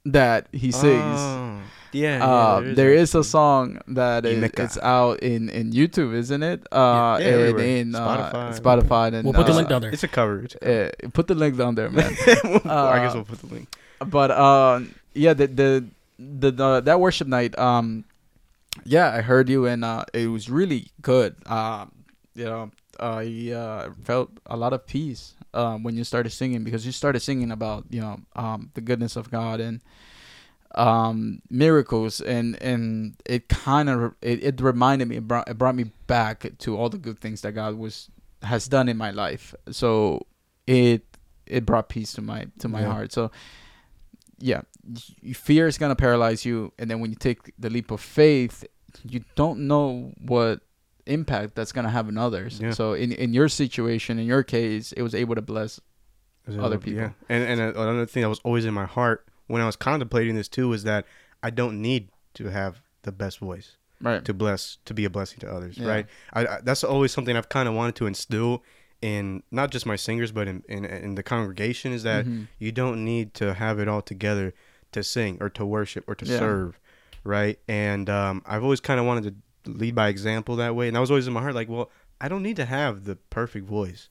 that 0.05 0.47
he 0.51 0.71
sings. 0.71 1.19
Oh, 1.19 1.61
yeah, 1.91 2.23
Uh, 2.23 2.61
yeah, 2.63 2.73
there 2.73 2.93
is 2.93 3.15
a 3.15 3.23
song 3.23 3.79
that 3.87 4.25
is, 4.25 4.37
Imeka. 4.37 4.63
it's 4.63 4.77
out 4.77 5.21
in, 5.21 5.49
in 5.49 5.71
YouTube, 5.73 6.13
isn't 6.13 6.43
it? 6.43 6.61
Uh, 6.71 7.17
Yeah, 7.19 7.25
and 7.27 7.35
everywhere. 7.41 7.65
in 7.65 7.95
uh, 7.95 7.99
Spotify. 8.53 8.59
Spotify. 8.59 9.13
And, 9.13 9.23
We'll 9.25 9.33
put 9.33 9.47
the 9.47 9.53
uh, 9.53 9.55
link 9.55 9.69
down 9.69 9.81
there. 9.81 9.91
It's 9.91 10.03
a 10.03 10.07
cover. 10.07 10.43
It's 10.43 10.55
a 10.55 10.59
cover. 10.59 10.91
uh, 11.05 11.09
put 11.09 11.27
the 11.27 11.35
link 11.35 11.57
down 11.57 11.73
there, 11.75 11.89
man. 11.89 12.05
I 12.65 12.99
guess 13.01 13.13
uh, 13.13 13.15
we'll 13.15 13.25
put 13.25 13.39
the 13.41 13.47
link. 13.53 13.67
but 14.05 14.29
uh, 14.31 14.81
yeah, 15.13 15.33
the, 15.33 15.47
the 15.47 15.85
the 16.19 16.51
the 16.51 16.81
that 16.81 16.99
worship 16.99 17.27
night, 17.27 17.57
um, 17.57 18.05
yeah, 18.85 19.09
I 19.11 19.21
heard 19.21 19.49
you, 19.49 19.65
and 19.65 19.83
uh, 19.83 20.05
it 20.13 20.27
was 20.27 20.47
really 20.49 20.87
good. 21.01 21.35
Um, 21.47 21.91
you 22.35 22.45
know, 22.45 22.71
I 22.99 23.51
uh, 23.51 23.89
felt 24.03 24.29
a 24.45 24.55
lot 24.55 24.73
of 24.73 24.85
peace 24.85 25.33
um, 25.53 25.83
when 25.83 25.95
you 25.95 26.03
started 26.03 26.31
singing 26.31 26.63
because 26.63 26.85
you 26.85 26.91
started 26.91 27.21
singing 27.21 27.51
about 27.51 27.85
you 27.89 28.01
know 28.01 28.19
um, 28.35 28.71
the 28.73 28.81
goodness 28.81 29.15
of 29.15 29.29
God 29.31 29.59
and 29.59 29.81
um 30.75 31.41
miracles. 31.49 32.21
And 32.21 32.61
and 32.61 33.15
it 33.25 33.49
kind 33.49 33.89
of 33.89 34.13
it, 34.21 34.43
it 34.43 34.61
reminded 34.61 35.07
me 35.07 35.17
it 35.17 35.27
brought, 35.27 35.49
it 35.49 35.57
brought 35.57 35.75
me 35.75 35.91
back 36.07 36.45
to 36.59 36.77
all 36.77 36.89
the 36.89 36.97
good 36.97 37.19
things 37.19 37.41
that 37.41 37.53
god 37.53 37.75
was 37.75 38.09
has 38.43 38.67
done 38.67 38.87
in 38.87 38.97
my 38.97 39.11
life. 39.11 39.53
So 39.71 40.25
it 40.67 41.03
it 41.45 41.65
brought 41.65 41.89
peace 41.89 42.13
to 42.13 42.21
my 42.21 42.47
to 42.59 42.67
my 42.67 42.81
Yeah. 42.81 42.87
heart. 42.87 43.11
So 43.11 43.31
yeah 44.39 44.61
fear 45.33 45.67
is 45.67 45.77
gonna 45.77 45.95
paralyze 45.95 46.45
you. 46.45 46.71
And 46.77 46.89
then 46.89 46.99
when 46.99 47.09
you 47.09 47.17
take 47.17 47.51
the 47.57 47.69
leap 47.69 47.91
of 47.91 47.99
faith 48.01 48.63
you 49.07 49.23
don't 49.35 49.67
know 49.67 50.13
what 50.21 50.61
impact 51.09 51.55
that's 51.55 51.71
gonna 51.71 51.89
have 51.89 52.07
on 52.07 52.17
others 52.17 52.59
Yeah. 52.61 52.71
so 52.71 52.93
in 52.93 53.11
in 53.11 53.33
your 53.33 53.49
situation 53.49 54.19
in 54.19 54.25
your 54.25 54.43
case 54.43 54.91
it 54.93 55.01
was 55.01 55.13
able 55.15 55.35
to 55.35 55.41
bless 55.41 55.79
other 56.59 56.77
people. 56.79 57.01
Yeah. 57.01 57.11
And 57.29 57.43
and 57.43 57.61
uh, 57.61 57.79
another 57.79 58.05
thing 58.07 58.21
that 58.23 58.29
was 58.29 58.39
always 58.43 58.65
in 58.65 58.73
my 58.73 58.85
heart 58.85 59.27
when 59.47 59.61
I 59.61 59.65
was 59.65 59.75
contemplating 59.75 60.35
this 60.35 60.47
too 60.47 60.73
is 60.73 60.83
that 60.83 61.05
I 61.43 61.49
don't 61.51 61.79
need 61.81 62.09
to 62.35 62.45
have 62.47 62.81
the 63.03 63.11
best 63.11 63.37
voice 63.39 63.75
right 64.01 64.23
to 64.25 64.33
bless 64.33 64.77
to 64.85 64.93
be 64.93 65.05
a 65.05 65.09
blessing 65.09 65.39
to 65.39 65.51
others, 65.51 65.77
Yeah. 65.77 65.87
right? 65.87 66.05
I, 66.33 66.41
I 66.47 66.59
that's 66.63 66.83
always 66.83 67.11
something 67.11 67.35
I've 67.37 67.49
kind 67.49 67.67
of 67.69 67.75
wanted 67.75 67.95
to 67.97 68.07
instill 68.07 68.63
in 69.01 69.43
not 69.51 69.69
just 69.71 69.85
my 69.85 69.95
singers 69.95 70.31
but 70.31 70.47
in 70.47 70.63
in, 70.67 70.85
in 70.85 71.15
the 71.15 71.23
congregation 71.23 71.93
is 71.93 72.03
that 72.03 72.25
Mhm. 72.25 72.47
you 72.57 72.71
don't 72.71 73.03
need 73.05 73.33
to 73.35 73.53
have 73.53 73.77
it 73.79 73.87
all 73.87 74.01
together 74.01 74.53
to 74.91 75.03
sing 75.03 75.37
or 75.41 75.49
to 75.51 75.63
worship 75.65 76.03
or 76.07 76.15
to 76.15 76.25
Yeah. 76.25 76.39
serve, 76.39 76.79
right? 77.23 77.59
And 77.67 78.09
um, 78.09 78.41
I've 78.45 78.63
always 78.63 78.79
kind 78.79 78.99
of 78.99 79.05
wanted 79.05 79.23
to 79.29 79.33
lead 79.65 79.95
by 79.95 80.07
example 80.09 80.55
that 80.57 80.75
way, 80.75 80.87
and 80.87 80.95
that 80.95 80.99
was 81.01 81.11
always 81.11 81.27
in 81.27 81.33
my 81.33 81.41
heart. 81.41 81.55
Like, 81.55 81.69
well, 81.69 81.89
I 82.21 82.27
don't 82.27 82.43
need 82.43 82.55
to 82.57 82.65
have 82.65 83.05
the 83.05 83.15
perfect 83.29 83.65
voice 83.65 84.09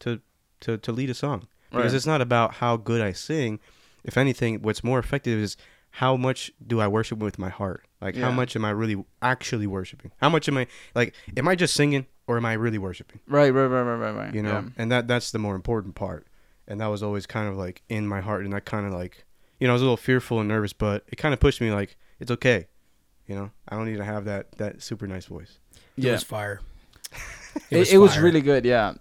to 0.00 0.20
to 0.60 0.78
to 0.78 0.92
lead 0.92 1.10
a 1.10 1.14
song 1.14 1.46
because 1.70 1.92
Right. 1.92 1.96
it's 1.96 2.06
not 2.06 2.20
about 2.20 2.54
how 2.54 2.76
good 2.76 3.00
I 3.00 3.12
sing. 3.12 3.58
If 4.04 4.16
anything, 4.16 4.62
what's 4.62 4.84
more 4.84 4.98
effective 4.98 5.38
is 5.38 5.56
how 5.90 6.16
much 6.16 6.52
do 6.64 6.80
I 6.80 6.86
worship 6.88 7.18
with 7.18 7.38
my 7.38 7.48
heart? 7.48 7.84
Like, 8.00 8.16
how 8.16 8.30
much 8.30 8.54
am 8.54 8.64
I 8.64 8.70
really 8.70 9.02
actually 9.22 9.66
worshiping? 9.66 10.12
How 10.18 10.28
much 10.28 10.48
am 10.48 10.56
I 10.58 10.66
like? 10.94 11.14
Am 11.36 11.48
I 11.48 11.54
just 11.56 11.74
singing 11.74 12.06
or 12.26 12.36
am 12.36 12.44
I 12.44 12.52
really 12.52 12.78
worshiping? 12.78 13.20
right 13.26 13.50
right 13.50 13.66
right 13.66 13.82
right 13.82 13.96
right 13.96 14.14
right 14.14 14.34
you 14.34 14.42
know 14.42 14.50
Yeah. 14.50 14.62
and 14.76 14.92
that 14.92 15.08
that's 15.08 15.30
the 15.30 15.38
more 15.38 15.54
important 15.54 15.94
part 15.94 16.26
and 16.68 16.80
that 16.80 16.88
was 16.88 17.02
always 17.02 17.26
kind 17.26 17.48
of 17.48 17.56
like 17.56 17.82
in 17.88 18.06
my 18.06 18.20
heart 18.20 18.44
and 18.44 18.52
that 18.52 18.64
kind 18.64 18.84
of 18.86 18.92
like 18.92 19.24
you 19.60 19.66
know 19.66 19.72
i 19.72 19.74
was 19.74 19.82
a 19.82 19.84
little 19.84 19.96
fearful 19.96 20.40
and 20.40 20.48
nervous 20.48 20.72
but 20.72 21.04
it 21.08 21.16
kind 21.16 21.32
of 21.32 21.38
pushed 21.40 21.60
me 21.60 21.70
like 21.70 21.96
it's 22.20 22.30
okay 22.30 22.66
you 23.26 23.34
know? 23.34 23.50
I 23.68 23.76
don't 23.76 23.86
need 23.86 23.98
to 23.98 24.04
have 24.04 24.24
that 24.26 24.52
that 24.52 24.82
super 24.82 25.06
nice 25.06 25.26
voice. 25.26 25.58
It 25.96 26.04
yeah. 26.04 26.12
was 26.12 26.22
fire. 26.22 26.60
it, 27.70 27.92
it 27.92 27.98
was 27.98 28.18
really 28.18 28.40
good 28.40 28.64
yeah. 28.64 28.94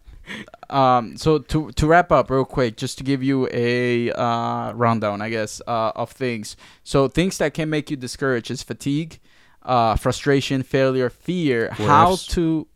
Um 0.69 1.17
so 1.17 1.39
to 1.39 1.71
to 1.71 1.87
wrap 1.87 2.11
up 2.11 2.29
real 2.29 2.45
quick 2.45 2.77
just 2.77 2.97
to 2.97 3.03
give 3.03 3.21
you 3.21 3.47
a 3.51 4.11
uh 4.11 4.71
rundown 4.73 5.21
i 5.21 5.29
guess 5.29 5.61
uh 5.67 5.91
of 5.95 6.11
things. 6.11 6.57
So 6.83 7.07
things 7.07 7.37
that 7.37 7.53
can 7.53 7.69
make 7.69 7.91
you 7.91 7.97
discouraged 7.97 8.49
is 8.49 8.63
fatigue 8.63 9.19
uh 9.63 9.95
frustration 9.95 10.63
failure 10.63 11.09
fear 11.09 11.71
Four 11.75 11.87
how 11.87 12.13
Fs. 12.13 12.27
to 12.27 12.67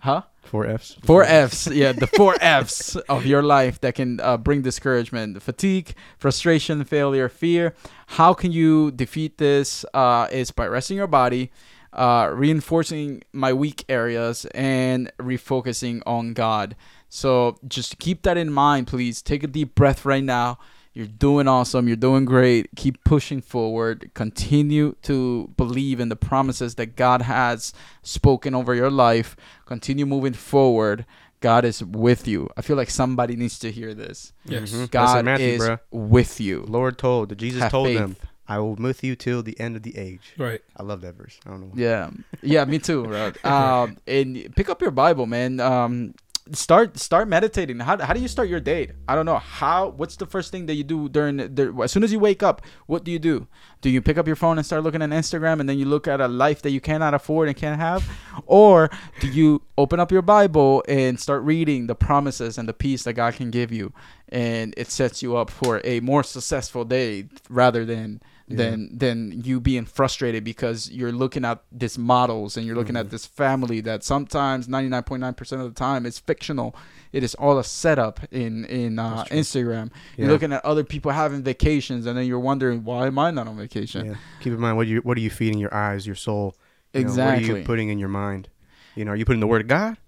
huh 0.00 0.22
Four 0.48 0.66
Fs. 0.66 0.96
Four 1.04 1.24
F's, 1.24 1.66
yeah, 1.66 1.92
the 1.92 2.06
four 2.06 2.34
F's 2.40 2.96
of 3.08 3.26
your 3.26 3.42
life 3.42 3.80
that 3.82 3.94
can 3.94 4.18
uh, 4.20 4.38
bring 4.38 4.62
discouragement, 4.62 5.42
fatigue, 5.42 5.94
frustration, 6.16 6.84
failure, 6.84 7.28
fear. 7.28 7.74
How 8.06 8.32
can 8.32 8.50
you 8.50 8.90
defeat 8.90 9.36
this? 9.36 9.84
Uh, 9.92 10.26
is 10.32 10.50
by 10.50 10.66
resting 10.66 10.96
your 10.96 11.06
body, 11.06 11.50
uh, 11.92 12.30
reinforcing 12.32 13.22
my 13.32 13.52
weak 13.52 13.84
areas, 13.88 14.46
and 14.54 15.12
refocusing 15.18 16.02
on 16.06 16.32
God. 16.32 16.74
So 17.10 17.58
just 17.68 17.98
keep 17.98 18.22
that 18.22 18.36
in 18.36 18.50
mind, 18.50 18.86
please. 18.86 19.20
Take 19.20 19.42
a 19.42 19.46
deep 19.46 19.74
breath 19.74 20.04
right 20.06 20.24
now. 20.24 20.58
You're 20.98 21.06
doing 21.06 21.46
awesome. 21.46 21.86
You're 21.86 21.96
doing 21.96 22.24
great. 22.24 22.70
Keep 22.74 23.04
pushing 23.04 23.40
forward. 23.40 24.10
Continue 24.14 24.96
to 25.02 25.48
believe 25.56 26.00
in 26.00 26.08
the 26.08 26.16
promises 26.16 26.74
that 26.74 26.96
God 26.96 27.22
has 27.22 27.72
spoken 28.02 28.52
over 28.52 28.74
your 28.74 28.90
life. 28.90 29.36
Continue 29.64 30.06
moving 30.06 30.32
forward. 30.32 31.06
God 31.38 31.64
is 31.64 31.84
with 31.84 32.26
you. 32.26 32.48
I 32.56 32.62
feel 32.62 32.76
like 32.76 32.90
somebody 32.90 33.36
needs 33.36 33.60
to 33.60 33.70
hear 33.70 33.94
this. 33.94 34.32
Yes. 34.44 34.72
Mhm. 34.72 34.90
God 34.90 35.24
Matthew, 35.24 35.46
is 35.46 35.62
bruh. 35.62 35.78
with 35.92 36.40
you. 36.40 36.64
Lord 36.66 36.98
told, 36.98 37.38
Jesus 37.38 37.62
Have 37.62 37.70
told 37.70 37.86
faith. 37.86 37.98
them, 37.98 38.16
I 38.48 38.58
will 38.58 38.74
with 38.74 39.04
you 39.04 39.14
till 39.14 39.44
the 39.44 39.60
end 39.60 39.76
of 39.76 39.84
the 39.84 39.96
age. 39.96 40.32
Right. 40.36 40.62
I 40.76 40.82
love 40.82 41.02
that 41.02 41.14
verse. 41.14 41.38
I 41.46 41.50
don't 41.50 41.60
know. 41.60 41.66
why. 41.66 41.80
Yeah, 41.80 42.10
yeah, 42.42 42.64
me 42.64 42.80
too. 42.80 43.04
Bro. 43.04 43.34
Um, 43.44 43.98
and 44.08 44.52
pick 44.56 44.68
up 44.68 44.80
your 44.82 44.90
Bible, 44.90 45.26
man. 45.26 45.60
Um, 45.60 46.14
start 46.52 46.98
start 46.98 47.28
meditating. 47.28 47.80
How, 47.80 47.98
how 47.98 48.12
do 48.12 48.20
you 48.20 48.28
start 48.28 48.48
your 48.48 48.60
day? 48.60 48.92
I 49.06 49.14
don't 49.14 49.26
know 49.26 49.38
how. 49.38 49.88
What's 49.88 50.16
the 50.16 50.26
first 50.26 50.50
thing 50.50 50.66
that 50.66 50.74
you 50.74 50.84
do 50.84 51.08
during 51.08 51.36
the, 51.36 51.74
as 51.82 51.92
soon 51.92 52.04
as 52.04 52.12
you 52.12 52.18
wake 52.18 52.42
up? 52.42 52.62
What 52.86 53.04
do 53.04 53.10
you 53.10 53.18
do? 53.18 53.46
Do 53.80 53.90
you 53.90 54.02
pick 54.02 54.18
up 54.18 54.26
your 54.26 54.36
phone 54.36 54.58
and 54.58 54.66
start 54.66 54.82
looking 54.82 55.02
at 55.02 55.10
Instagram, 55.10 55.60
and 55.60 55.68
then 55.68 55.78
you 55.78 55.84
look 55.84 56.08
at 56.08 56.20
a 56.20 56.28
life 56.28 56.62
that 56.62 56.70
you 56.70 56.80
cannot 56.80 57.14
afford 57.14 57.48
and 57.48 57.56
can't 57.56 57.80
have, 57.80 58.08
or 58.46 58.90
do 59.20 59.28
you 59.28 59.62
open 59.76 60.00
up 60.00 60.10
your 60.10 60.22
Bible 60.22 60.82
and 60.88 61.18
start 61.18 61.42
reading 61.42 61.86
the 61.86 61.94
promises 61.94 62.58
and 62.58 62.68
the 62.68 62.72
peace 62.72 63.04
that 63.04 63.12
God 63.14 63.34
can 63.34 63.50
give 63.50 63.72
you, 63.72 63.92
and 64.28 64.74
it 64.76 64.90
sets 64.90 65.22
you 65.22 65.36
up 65.36 65.50
for 65.50 65.80
a 65.84 66.00
more 66.00 66.22
successful 66.22 66.84
day 66.84 67.28
rather 67.48 67.84
than 67.84 68.20
than 68.48 68.96
than 68.96 69.42
you 69.44 69.60
being 69.60 69.84
frustrated 69.84 70.42
because 70.42 70.90
you're 70.90 71.12
looking 71.12 71.44
at 71.44 71.62
this 71.70 71.98
models 71.98 72.56
and 72.56 72.66
you're 72.66 72.74
looking 72.74 72.94
Mm-hmm. 72.94 73.06
at 73.06 73.10
this 73.10 73.26
family 73.26 73.80
that 73.82 74.02
sometimes 74.02 74.66
99.9% 74.68 75.52
of 75.60 75.74
the 75.74 75.78
time 75.78 76.06
is 76.06 76.18
fictional 76.18 76.74
it 77.12 77.22
is 77.22 77.34
all 77.34 77.58
a 77.58 77.64
setup 77.64 78.20
in 78.32 78.64
in 78.64 78.98
uh, 78.98 79.24
instagram 79.30 79.90
you're 80.16 80.28
looking 80.28 80.52
at 80.52 80.64
other 80.64 80.82
people 80.84 81.12
having 81.12 81.42
vacations 81.42 82.06
and 82.06 82.16
then 82.16 82.24
you're 82.26 82.40
wondering 82.40 82.84
why 82.84 83.06
am 83.06 83.18
i 83.18 83.30
not 83.30 83.46
on 83.48 83.56
vacation 83.56 84.06
Yeah. 84.06 84.14
Keep 84.40 84.54
in 84.54 84.60
mind 84.60 84.76
what 84.78 84.86
you 84.86 85.00
what 85.00 85.16
are 85.18 85.20
you 85.20 85.30
feeding 85.30 85.58
your 85.58 85.74
eyes, 85.74 86.06
your 86.06 86.16
soul? 86.16 86.54
You 86.94 87.04
know, 87.04 87.10
what 87.10 87.18
are 87.18 87.40
you 87.40 87.64
putting 87.64 87.88
in 87.90 87.98
your 87.98 88.08
mind? 88.08 88.48
You 88.96 89.04
know, 89.04 89.12
are 89.12 89.16
you 89.16 89.24
putting 89.26 89.40
the 89.40 89.46
word 89.46 89.60
of 89.60 89.66
God? 89.68 89.98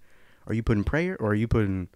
Are 0.47 0.53
you 0.55 0.63
putting 0.63 0.83
prayer 0.83 1.15
or 1.19 1.29
are 1.31 1.35
you 1.35 1.47
putting, 1.47 1.89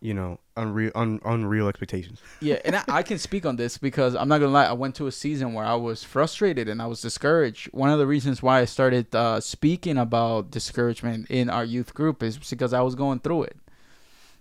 you 0.00 0.12
know, 0.12 0.38
unreal 0.56 0.90
un, 0.94 1.20
unreal 1.24 1.68
expectations? 1.68 2.20
yeah 2.40 2.58
and 2.64 2.76
I, 2.76 2.84
I 2.88 3.02
can 3.02 3.18
speak 3.18 3.46
on 3.46 3.56
this 3.56 3.78
because 3.78 4.14
i'm 4.14 4.28
not 4.28 4.38
gonna 4.38 4.52
lie 4.52 4.64
i 4.66 4.72
went 4.72 4.94
to 4.96 5.06
a 5.06 5.12
season 5.12 5.52
where 5.52 5.64
i 5.64 5.74
was 5.74 6.02
frustrated 6.02 6.68
and 6.68 6.80
i 6.80 6.86
was 6.86 7.00
discouraged. 7.00 7.66
One 7.72 7.90
of 7.90 7.98
the 7.98 8.06
reasons 8.06 8.42
why 8.42 8.60
i 8.60 8.64
started 8.64 9.14
uh, 9.14 9.40
speaking 9.40 9.98
about 9.98 10.50
discouragement 10.50 11.30
in 11.30 11.50
our 11.50 11.64
youth 11.64 11.94
group 11.94 12.22
is 12.22 12.38
because 12.38 12.72
i 12.72 12.80
was 12.80 12.94
going 12.94 13.20
through 13.20 13.44
it. 13.44 13.56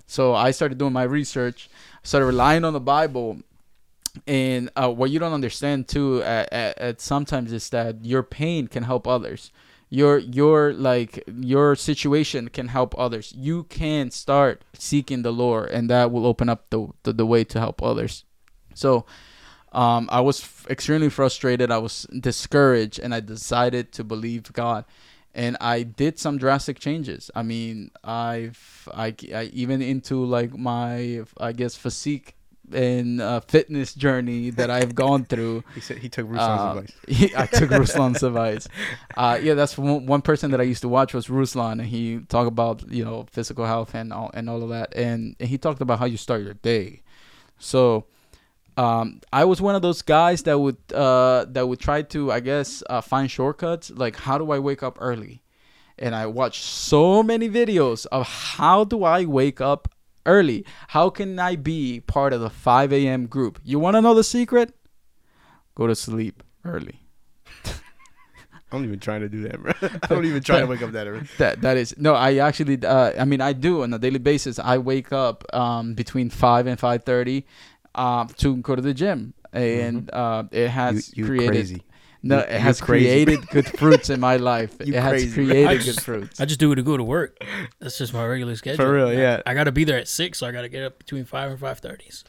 So 0.08 0.34
i 0.34 0.52
started 0.52 0.78
doing 0.78 0.94
my 0.94 1.04
research 1.04 1.70
started 2.04 2.28
relying 2.28 2.64
on 2.64 2.74
the 2.74 2.80
bible 2.80 3.42
and 4.28 4.70
uh, 4.76 4.90
what 4.90 5.10
you 5.10 5.20
don't 5.20 5.34
understand 5.34 5.88
too 5.88 6.24
at, 6.24 6.52
at, 6.54 6.78
at 6.78 7.02
sometimes 7.02 7.52
is 7.52 7.70
that 7.70 8.06
your 8.06 8.24
pain 8.24 8.68
can 8.68 8.84
help 8.84 9.08
others 9.08 9.52
your 9.90 10.18
your 10.18 10.74
like 10.74 11.24
your 11.28 11.76
situation 11.76 12.50
can 12.50 12.68
help 12.68 12.98
others. 12.98 13.34
You 13.36 13.64
can 13.64 14.12
start 14.12 14.64
seeking 14.74 15.22
the 15.22 15.32
lord 15.32 15.70
and 15.70 15.90
that 15.90 16.12
will 16.12 16.26
open 16.26 16.50
up 16.50 16.70
the 16.70 16.88
the, 17.04 17.14
the 17.14 17.26
way 17.26 17.44
to 17.46 17.60
help 17.60 17.82
others. 17.82 18.24
So 18.74 19.06
um, 19.72 20.08
i 20.12 20.22
was 20.22 20.42
f- 20.42 20.66
extremely 20.70 21.10
frustrated. 21.10 21.72
I 21.72 21.78
was 21.78 22.08
discouraged 22.20 23.00
and 23.00 23.14
i 23.14 23.20
decided 23.20 23.92
to 23.94 24.04
believe 24.04 24.52
god. 24.54 24.86
And 25.34 25.58
i 25.62 25.84
did 25.84 26.18
some 26.18 26.38
drastic 26.38 26.80
changes. 26.80 27.30
I 27.36 27.44
mean 27.44 27.92
i've 28.04 28.90
i, 28.94 29.14
I 29.34 29.44
even 29.54 29.82
into 29.82 30.26
like 30.26 30.58
my 30.58 31.22
i 31.38 31.52
guess 31.52 31.76
physique 31.76 32.36
and 32.74 33.22
uh, 33.22 33.40
fitness 33.42 33.94
journey 33.94 34.50
that 34.50 34.70
i've 34.70 34.96
gone 34.96 35.24
through 35.26 35.64
He 35.76 35.82
said 35.82 35.98
he 36.00 36.10
took 36.10 36.28
Ruslan's 36.28 36.62
uh, 36.62 36.70
advice. 36.80 36.94
he- 37.08 37.36
I 37.36 37.46
took 37.46 37.70
Ruslan's 37.82 38.24
advice. 38.24 38.68
Uh, 39.18 39.40
yeah, 39.42 39.54
that's 39.54 39.78
one, 39.78 40.06
one 40.06 40.22
person 40.22 40.52
that 40.52 40.60
I 40.60 40.64
used 40.64 40.82
to 40.82 40.90
watch 40.90 41.14
was 41.14 41.28
Ruslan, 41.28 41.74
and 41.74 41.84
he 41.88 42.20
talked 42.30 42.48
about 42.48 42.90
you 42.90 43.04
know 43.06 43.26
physical 43.32 43.66
health 43.66 43.94
and 43.94 44.12
all 44.12 44.32
and 44.34 44.50
all 44.50 44.64
of 44.64 44.70
that, 44.70 44.96
and, 44.96 45.36
and 45.40 45.50
he 45.50 45.58
talked 45.58 45.82
about 45.82 46.00
how 46.00 46.06
you 46.06 46.18
start 46.18 46.42
your 46.44 46.54
day. 46.56 47.02
So, 47.60 48.06
um, 48.78 49.22
I 49.32 49.46
was 49.46 49.62
one 49.62 49.76
of 49.76 49.82
those 49.82 50.02
guys 50.02 50.44
that 50.44 50.58
would 50.60 50.78
uh, 50.94 51.46
that 51.50 51.68
would 51.68 51.80
try 51.80 52.02
to 52.02 52.32
I 52.32 52.40
guess 52.40 52.84
uh, 52.90 53.02
find 53.02 53.30
shortcuts. 53.30 53.92
Like, 53.92 54.16
how 54.16 54.38
do 54.38 54.52
I 54.52 54.60
wake 54.60 54.84
up 54.84 54.98
early? 55.00 55.42
And 55.98 56.14
I 56.14 56.26
watched 56.26 56.64
so 56.64 57.24
many 57.24 57.50
videos 57.50 58.06
of 58.12 58.28
how 58.28 58.84
do 58.84 59.04
I 59.06 59.24
wake 59.26 59.62
up 59.62 59.88
early? 60.26 60.66
How 60.90 61.10
can 61.10 61.40
I 61.40 61.56
be 61.56 62.00
part 62.02 62.34
of 62.34 62.42
the 62.42 62.50
5 62.50 62.94
a.m. 62.94 63.28
group? 63.28 63.60
You 63.64 63.80
want 63.80 63.96
to 63.96 64.02
know 64.02 64.14
the 64.14 64.24
secret? 64.24 64.74
Go 65.76 65.88
to 65.88 65.96
sleep 65.96 66.44
early. 66.64 67.02
I'm 68.72 68.82
not 68.82 68.86
even 68.88 69.00
trying 69.00 69.22
to 69.22 69.30
do 69.30 69.42
that, 69.44 69.62
bro. 69.62 69.74
I 70.04 70.08
don't 70.08 70.26
even 70.26 70.42
try 70.44 70.60
to 70.60 70.66
wake 70.66 70.82
up 70.82 70.92
that 70.92 71.08
early. 71.08 71.28
That 71.38 71.62
that 71.62 71.78
is 71.78 71.96
no. 71.98 72.16
I 72.16 72.38
actually, 72.38 72.84
uh, 72.84 73.12
I 73.20 73.26
mean, 73.26 73.42
I 73.42 73.54
do 73.54 73.84
on 73.84 73.94
a 73.94 74.00
daily 74.00 74.20
basis. 74.20 74.58
I 74.60 74.78
wake 74.78 75.12
up 75.14 75.44
um, 75.54 75.94
between 75.94 76.30
five 76.30 76.66
and 76.68 76.80
five 76.80 77.04
thirty 77.04 77.46
uh, 77.94 78.26
to 78.38 78.58
go 78.58 78.76
to 78.76 78.82
the 78.82 78.94
gym, 78.94 79.34
and 79.54 80.10
uh, 80.12 80.44
it 80.52 80.70
has 80.70 81.10
Mm-hmm. 81.10 81.20
You, 81.20 81.26
you 81.26 81.30
created. 81.30 81.54
crazy. 81.54 81.84
No, 82.28 82.40
it 82.40 82.50
has 82.50 82.82
crazy. 82.82 83.06
created 83.06 83.48
good 83.50 83.68
fruits 83.78 84.10
in 84.10 84.20
my 84.20 84.38
life. 84.38 84.76
It 84.82 84.96
has 84.96 85.12
crazy, 85.12 85.34
created 85.34 85.68
I 85.68 85.78
good 85.78 86.02
fruits. 86.02 86.42
I 86.42 86.46
just 86.46 86.60
do 86.60 86.72
it 86.72 86.76
to 86.78 86.84
go 86.84 86.98
to 86.98 87.04
work. 87.04 87.38
That's 87.80 87.98
just 87.98 88.14
my 88.14 88.26
regular 88.26 88.56
schedule. 88.56 88.84
For 88.84 88.92
real, 88.92 89.10
I- 89.10 89.14
yeah. 89.14 89.42
I, 89.46 89.54
got 89.54 89.66
to 89.66 89.72
be 89.72 89.84
there 89.84 89.98
at 89.98 90.08
six, 90.08 90.40
so 90.40 90.48
I 90.48 90.52
got 90.52 90.64
to 90.64 90.70
get 90.70 90.84
up 90.84 90.98
between 90.98 91.26
five 91.26 91.52
and 91.52 91.60
five 91.60 91.80
thirties. 91.80 92.24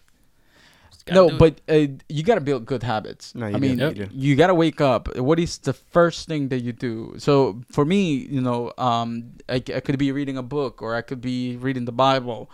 No, 1.10 1.30
but 1.30 1.60
uh, 1.68 1.86
you 2.08 2.24
got 2.24 2.34
to 2.34 2.40
build 2.40 2.66
good 2.66 2.82
habits. 2.82 3.34
No, 3.34 3.46
you 3.46 3.56
I 3.56 3.58
mean, 3.60 3.78
you 3.78 3.90
do. 3.92 4.08
you 4.10 4.34
got 4.34 4.48
to 4.48 4.54
wake 4.54 4.80
up. 4.80 5.16
What 5.16 5.38
is 5.38 5.58
the 5.58 5.72
first 5.72 6.26
thing 6.26 6.48
that 6.48 6.60
you 6.60 6.72
do? 6.72 7.14
So 7.18 7.62
for 7.70 7.84
me, 7.84 8.14
you 8.14 8.40
know, 8.40 8.72
um, 8.76 9.32
I, 9.48 9.62
I 9.74 9.80
could 9.80 9.98
be 9.98 10.10
reading 10.10 10.36
a 10.36 10.42
book 10.42 10.82
or 10.82 10.96
I 10.96 11.02
could 11.02 11.20
be 11.20 11.56
reading 11.56 11.84
the 11.84 11.92
Bible. 11.92 12.50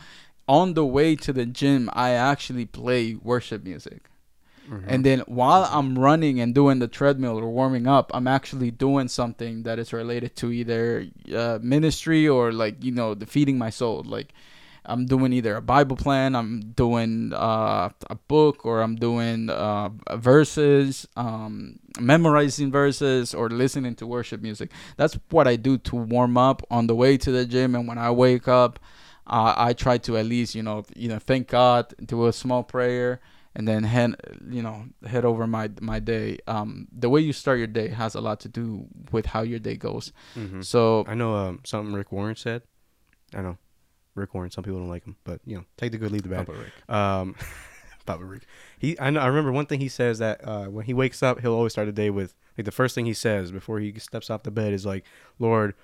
On 0.49 0.75
the 0.75 0.85
way 0.85 1.17
to 1.17 1.33
the 1.33 1.47
gym, 1.47 1.89
I 1.95 2.11
actually 2.11 2.67
play 2.67 3.15
worship 3.15 3.65
music. 3.65 4.11
Mm-hmm. 4.73 4.89
And 4.89 5.05
then 5.05 5.21
while 5.27 5.69
I'm 5.71 5.99
running 5.99 6.41
and 6.41 6.55
doing 6.55 6.79
the 6.79 6.89
treadmill 6.89 7.39
or 7.39 7.51
warming 7.51 7.87
up, 7.87 8.11
I'm 8.15 8.27
actually 8.27 8.71
doing 8.71 9.09
something 9.09 9.65
that 9.65 9.79
is 9.79 9.93
related 9.93 10.35
to 10.37 10.51
either 10.51 11.07
uh, 11.35 11.59
ministry 11.61 12.27
or 12.27 12.53
like 12.53 12.83
you 12.83 12.93
know, 12.93 13.15
the 13.15 13.27
feeding 13.27 13.59
my 13.59 13.69
soul. 13.69 14.03
Like 14.03 14.33
I'm 14.87 15.05
doing 15.05 15.33
either 15.35 15.57
a 15.57 15.63
Bible 15.63 15.97
plan, 15.97 16.35
I'm 16.35 16.73
doing 16.75 17.35
uh, 17.35 17.91
a 18.09 18.15
book, 18.29 18.65
or 18.65 18.81
I'm 18.81 18.97
doing 18.97 19.51
uh, 19.51 19.91
verses, 20.15 21.07
um, 21.17 21.79
memorizing 22.01 22.73
verses, 22.73 23.35
or 23.35 23.51
listening 23.51 23.95
to 23.97 24.07
worship 24.07 24.41
music. 24.41 24.71
That's 24.97 25.19
what 25.31 25.47
I 25.47 25.57
do 25.57 25.77
to 25.79 25.97
warm 25.97 26.39
up 26.39 26.63
on 26.71 26.87
the 26.87 26.95
way 26.95 27.19
to 27.19 27.31
the 27.31 27.45
gym, 27.45 27.75
and 27.75 27.87
when 27.87 27.99
I 27.99 28.11
wake 28.11 28.49
up, 28.49 28.81
uh, 29.27 29.55
I 29.55 29.75
try 29.75 29.99
to 29.99 30.17
at 30.17 30.25
least 30.25 30.55
you 30.55 30.63
know 30.63 30.85
you 30.97 31.09
know 31.09 31.19
thank 31.19 31.49
God, 31.49 31.95
do 32.03 32.27
a 32.27 32.33
small 32.33 32.63
prayer, 32.63 33.21
and 33.55 33.67
then 33.69 33.85
head 33.85 34.15
you 34.49 34.63
know 34.63 34.87
head 35.07 35.25
over 35.25 35.47
my 35.47 35.71
my 35.81 35.99
day. 35.99 36.39
Um, 36.47 36.89
the 36.93 37.09
way 37.09 37.21
you 37.21 37.33
start 37.33 37.59
your 37.59 37.67
day 37.67 37.89
has 37.89 38.15
a 38.15 38.21
lot 38.21 38.41
to 38.41 38.49
do 38.49 38.87
with 39.11 39.27
how 39.27 39.43
your 39.43 39.59
day 39.59 39.77
goes. 39.77 40.13
Mhm. 40.37 40.65
So 40.65 41.05
I 41.07 41.15
know 41.15 41.35
um, 41.35 41.61
something 41.65 41.93
Rick 41.95 42.13
Warren 42.13 42.37
said. 42.37 42.63
I 43.35 43.43
know 43.43 43.59
Rick 44.15 44.35
Warren. 44.35 44.51
Some 44.51 44.65
people 44.65 44.79
don't 44.81 44.89
like 44.89 45.05
him, 45.05 45.17
but 45.25 45.41
you 45.47 45.57
know, 45.57 45.65
take 45.77 45.93
the 45.93 45.99
good, 45.99 46.13
leave 46.13 46.23
the 46.23 46.29
bad. 46.29 46.47
Papa 46.47 46.59
Rick. 46.59 46.73
Um, 46.89 47.35
Papa 48.07 48.25
Rick. 48.25 48.43
He, 48.79 48.99
I, 48.99 49.11
know, 49.11 49.21
I 49.21 49.27
remember 49.27 49.53
one 49.53 49.67
thing 49.67 49.79
he 49.81 49.89
says 49.89 50.19
that 50.19 50.47
uh, 50.47 50.65
when 50.67 50.85
he 50.87 50.93
wakes 50.93 51.23
up, 51.23 51.41
he'll 51.41 51.55
always 51.55 51.73
start 51.73 51.87
the 51.87 51.93
day 51.93 52.11
with 52.11 52.35
like 52.59 52.65
the 52.65 52.73
first 52.73 52.95
thing 52.95 53.07
he 53.07 53.15
says 53.15 53.53
before 53.53 53.79
he 53.81 53.97
steps 53.99 54.29
off 54.29 54.43
the 54.43 54.51
bed 54.51 54.73
is 54.73 54.85
like, 54.85 55.05
"Lord, 55.39 55.75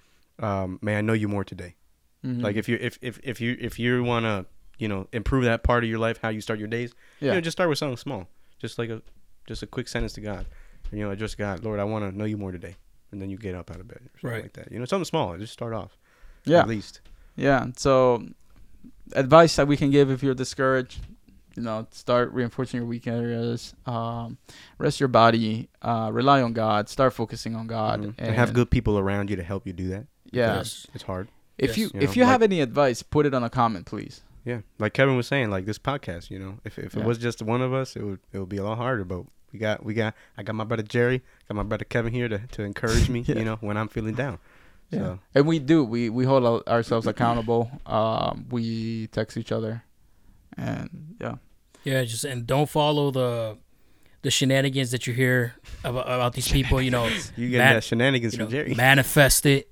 um, 0.41 0.79
may 0.83 0.97
I 0.99 1.01
know 1.01 1.13
you 1.13 1.29
more 1.29 1.45
today." 1.45 1.77
Mhm. 2.25 2.43
Like 2.43 2.57
if 2.57 2.69
you 2.69 2.77
if 2.81 2.99
if 3.01 3.21
if 3.23 3.41
you 3.41 3.57
if 3.61 3.79
you 3.79 4.03
want 4.03 4.25
to 4.25 4.47
you 4.79 4.89
know 4.89 5.07
improve 5.13 5.45
that 5.45 5.63
part 5.63 5.85
of 5.85 5.91
your 5.91 5.99
life, 5.99 6.19
how 6.23 6.29
you 6.29 6.41
start 6.41 6.59
your 6.59 6.69
days, 6.69 6.95
yeah. 7.21 7.29
you 7.29 7.35
know, 7.35 7.41
just 7.41 7.57
start 7.57 7.69
with 7.69 7.79
something 7.79 7.97
small, 7.97 8.29
just 8.59 8.79
like 8.79 8.91
a 8.91 9.03
just 9.47 9.63
a 9.63 9.67
quick 9.67 9.89
sentence 9.89 10.13
to 10.15 10.21
God. 10.21 10.47
You 10.93 11.01
know, 11.09 11.15
just 11.15 11.37
God, 11.39 11.65
Lord, 11.65 11.81
I 11.81 11.85
want 11.85 12.11
to 12.11 12.17
know 12.17 12.25
you 12.25 12.37
more 12.39 12.53
today, 12.53 12.77
and 13.13 13.21
then 13.21 13.29
you 13.31 13.37
get 13.37 13.55
up 13.55 13.71
out 13.71 13.81
of 13.81 13.89
bed, 13.89 13.99
or 13.99 14.11
something 14.21 14.31
Right. 14.31 14.43
like 14.43 14.53
that. 14.55 14.73
You 14.73 14.79
know, 14.79 14.85
something 14.87 15.05
small. 15.05 15.37
Just 15.37 15.53
start 15.53 15.75
off. 15.75 15.97
yeah. 16.45 16.61
At 16.61 16.69
least. 16.69 17.01
Yeah. 17.37 17.67
So, 17.77 18.27
advice 19.13 19.57
that 19.57 19.69
we 19.69 19.77
can 19.77 19.91
give 19.91 20.11
if 20.11 20.23
you're 20.23 20.35
discouraged, 20.35 21.01
you 21.57 21.63
know, 21.63 21.87
start 21.91 22.33
reinforcing 22.33 22.79
your 22.81 22.87
weak 22.87 23.07
areas. 23.07 23.75
Um, 23.87 24.39
rest 24.79 24.99
your 25.01 25.09
body. 25.09 25.69
Uh, 25.83 26.11
rely 26.13 26.41
on 26.43 26.53
God. 26.53 26.89
Start 26.89 27.13
focusing 27.13 27.55
on 27.55 27.67
God. 27.67 28.01
Mhm. 28.03 28.15
and 28.19 28.35
have 28.35 28.53
good 28.55 28.71
people 28.71 28.99
around 28.99 29.29
you 29.31 29.37
to 29.37 29.43
help 29.43 29.67
you 29.67 29.73
do 29.73 29.89
that. 29.89 30.07
Yeah. 30.31 30.57
Yes. 30.57 30.87
It's 30.95 31.05
hard. 31.05 31.29
If 31.59 31.71
Yes. 31.71 31.79
you 31.79 31.91
You 31.95 32.01
if 32.01 32.17
you 32.17 32.23
like- 32.23 32.31
have 32.33 32.43
any 32.43 32.61
advice, 32.61 33.03
put 33.03 33.27
it 33.27 33.35
on 33.35 33.43
a 33.45 33.51
comment, 33.51 33.87
please. 33.87 34.23
Yeah, 34.49 34.61
like 34.79 34.95
Kevin 34.95 35.17
was 35.17 35.27
saying, 35.27 35.51
like 35.51 35.67
this 35.67 35.79
podcast, 35.79 36.31
you 36.31 36.39
know, 36.39 36.59
if 36.65 36.79
if 36.79 36.95
Yeah. 36.95 37.01
it 37.03 37.07
was 37.07 37.19
just 37.19 37.43
one 37.43 37.61
of 37.63 37.73
us, 37.75 37.97
it 37.97 38.03
would 38.03 38.21
it 38.33 38.39
would 38.39 38.49
be 38.49 38.57
a 38.57 38.65
lot 38.65 38.79
harder. 38.79 39.05
But 39.05 39.25
we 39.53 39.59
got 39.59 39.85
we 39.85 39.95
got 39.95 40.15
I 40.39 40.43
got 40.43 40.55
my 40.55 40.65
brother 40.65 40.83
Jerry, 40.83 41.23
got 41.49 41.57
my 41.57 41.63
brother 41.63 41.85
Kevin 41.85 42.13
here 42.13 42.29
to 42.29 42.39
to 42.39 42.63
encourage 42.63 43.09
me, 43.09 43.21
Yeah. 43.27 43.37
you 43.39 43.45
know, 43.45 43.57
when 43.61 43.77
I'm 43.77 43.89
feeling 43.89 44.15
down. 44.15 44.39
So 44.93 45.19
And 45.35 45.47
we 45.47 45.59
do. 45.59 45.85
We 45.85 46.09
we 46.09 46.25
hold 46.25 46.67
ourselves 46.67 47.07
accountable. 47.07 47.71
Um, 47.85 48.47
we 48.51 49.09
text 49.09 49.37
each 49.37 49.53
other, 49.53 49.83
and 50.57 51.17
yeah, 51.21 51.35
Yeah, 51.85 52.05
just 52.05 52.25
and 52.25 52.47
don't 52.47 52.69
follow 52.71 53.11
the 53.11 53.59
the 54.23 54.31
shenanigans 54.31 54.91
that 54.91 55.07
you 55.07 55.13
hear 55.15 55.55
about, 55.85 56.07
about 56.07 56.33
these 56.33 56.49
people. 56.51 56.81
You 56.81 56.91
know, 56.91 57.07
you 57.37 57.51
get 57.51 57.59
man- 57.59 57.75
that 57.75 57.85
shenanigans 57.85 58.33
you 58.33 58.39
know, 58.39 58.47
from 58.47 58.53
Jerry. 58.53 58.75
manifest 58.75 59.45
it. 59.47 59.69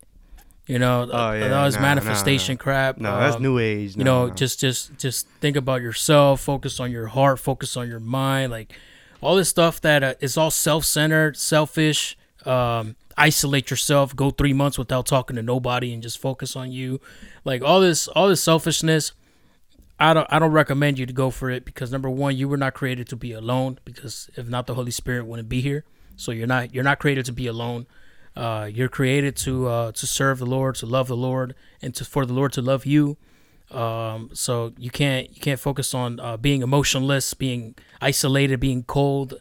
You 0.67 0.81
know, 0.81 1.09
Oh, 1.13 1.33
yeah, 1.33 1.57
all 1.57 1.67
this 1.67 1.77
nah, 1.77 1.83
manifestation 1.83 2.55
nah, 2.55 2.63
crap. 2.63 2.99
no, 2.99 3.21
that's 3.21 3.37
um, 3.37 3.43
new 3.43 3.59
age. 3.59 3.97
you 3.97 4.03
know 4.03 4.27
no. 4.27 4.35
just 4.35 4.59
just 4.59 4.99
just 4.99 5.29
think 5.41 5.57
about 5.57 5.81
yourself 5.81 6.41
focus 6.41 6.81
on 6.81 6.91
your 6.91 7.07
heart 7.07 7.39
focus 7.39 7.77
on 7.77 7.89
your 7.89 8.01
mind 8.01 8.51
like 8.51 8.73
all 9.21 9.37
this 9.37 9.49
stuff 9.49 9.81
that 9.83 10.03
uh, 10.03 10.15
is 10.21 10.37
all 10.37 10.51
self-centered 10.51 11.37
selfish 11.37 12.19
um 12.47 12.97
isolate 13.17 13.71
yourself 13.71 14.15
go 14.17 14.31
three 14.31 14.53
months 14.53 14.77
without 14.77 15.07
talking 15.07 15.37
to 15.37 15.43
nobody 15.43 15.93
and 15.95 16.03
just 16.03 16.19
focus 16.19 16.57
on 16.57 16.73
you 16.73 17.01
like 17.45 17.63
all 17.63 17.81
this 17.81 18.09
all 18.09 18.29
this 18.29 18.43
selfishness 18.43 19.13
i 20.01 20.13
don't 20.13 20.27
i 20.31 20.39
don't 20.39 20.53
recommend 20.53 20.99
you 20.99 21.07
to 21.07 21.13
go 21.13 21.31
for 21.31 21.49
it 21.49 21.65
because 21.65 21.91
number 21.93 22.11
one 22.11 22.37
you 22.37 22.49
were 22.49 22.57
not 22.59 22.75
created 22.75 23.09
to 23.09 23.15
be 23.17 23.33
alone 23.33 23.79
because 23.85 24.29
if 24.37 24.49
not 24.49 24.67
the 24.67 24.75
holy 24.75 24.91
spirit 24.91 25.25
wouldn't 25.27 25.49
be 25.49 25.61
here 25.61 25.85
so 26.17 26.33
you're 26.33 26.47
not 26.47 26.75
you're 26.75 26.85
not 26.85 26.99
created 26.99 27.25
to 27.25 27.33
be 27.33 27.47
alone 27.47 27.87
uh, 28.37 28.69
you're 28.71 28.89
created 28.89 29.35
to 29.37 29.67
uh, 29.67 29.93
to 29.93 30.07
serve 30.07 30.39
the 30.39 30.47
Lord, 30.47 30.75
to 30.77 30.87
love 30.87 31.09
the 31.09 31.17
Lord, 31.17 31.55
and 31.81 31.95
to 31.95 32.05
for 32.05 32.27
the 32.27 32.35
Lord 32.35 32.53
to 32.53 32.63
love 32.63 32.85
you. 32.85 33.17
Um, 33.71 34.31
so 34.33 34.73
you 34.77 34.91
can't 34.91 35.35
you 35.35 35.41
can't 35.41 35.59
focus 35.59 35.95
on 35.95 36.21
uh, 36.21 36.37
being 36.37 36.63
emotionless, 36.63 37.33
being 37.35 37.75
isolated, 38.01 38.61
being 38.61 38.83
cold. 38.83 39.41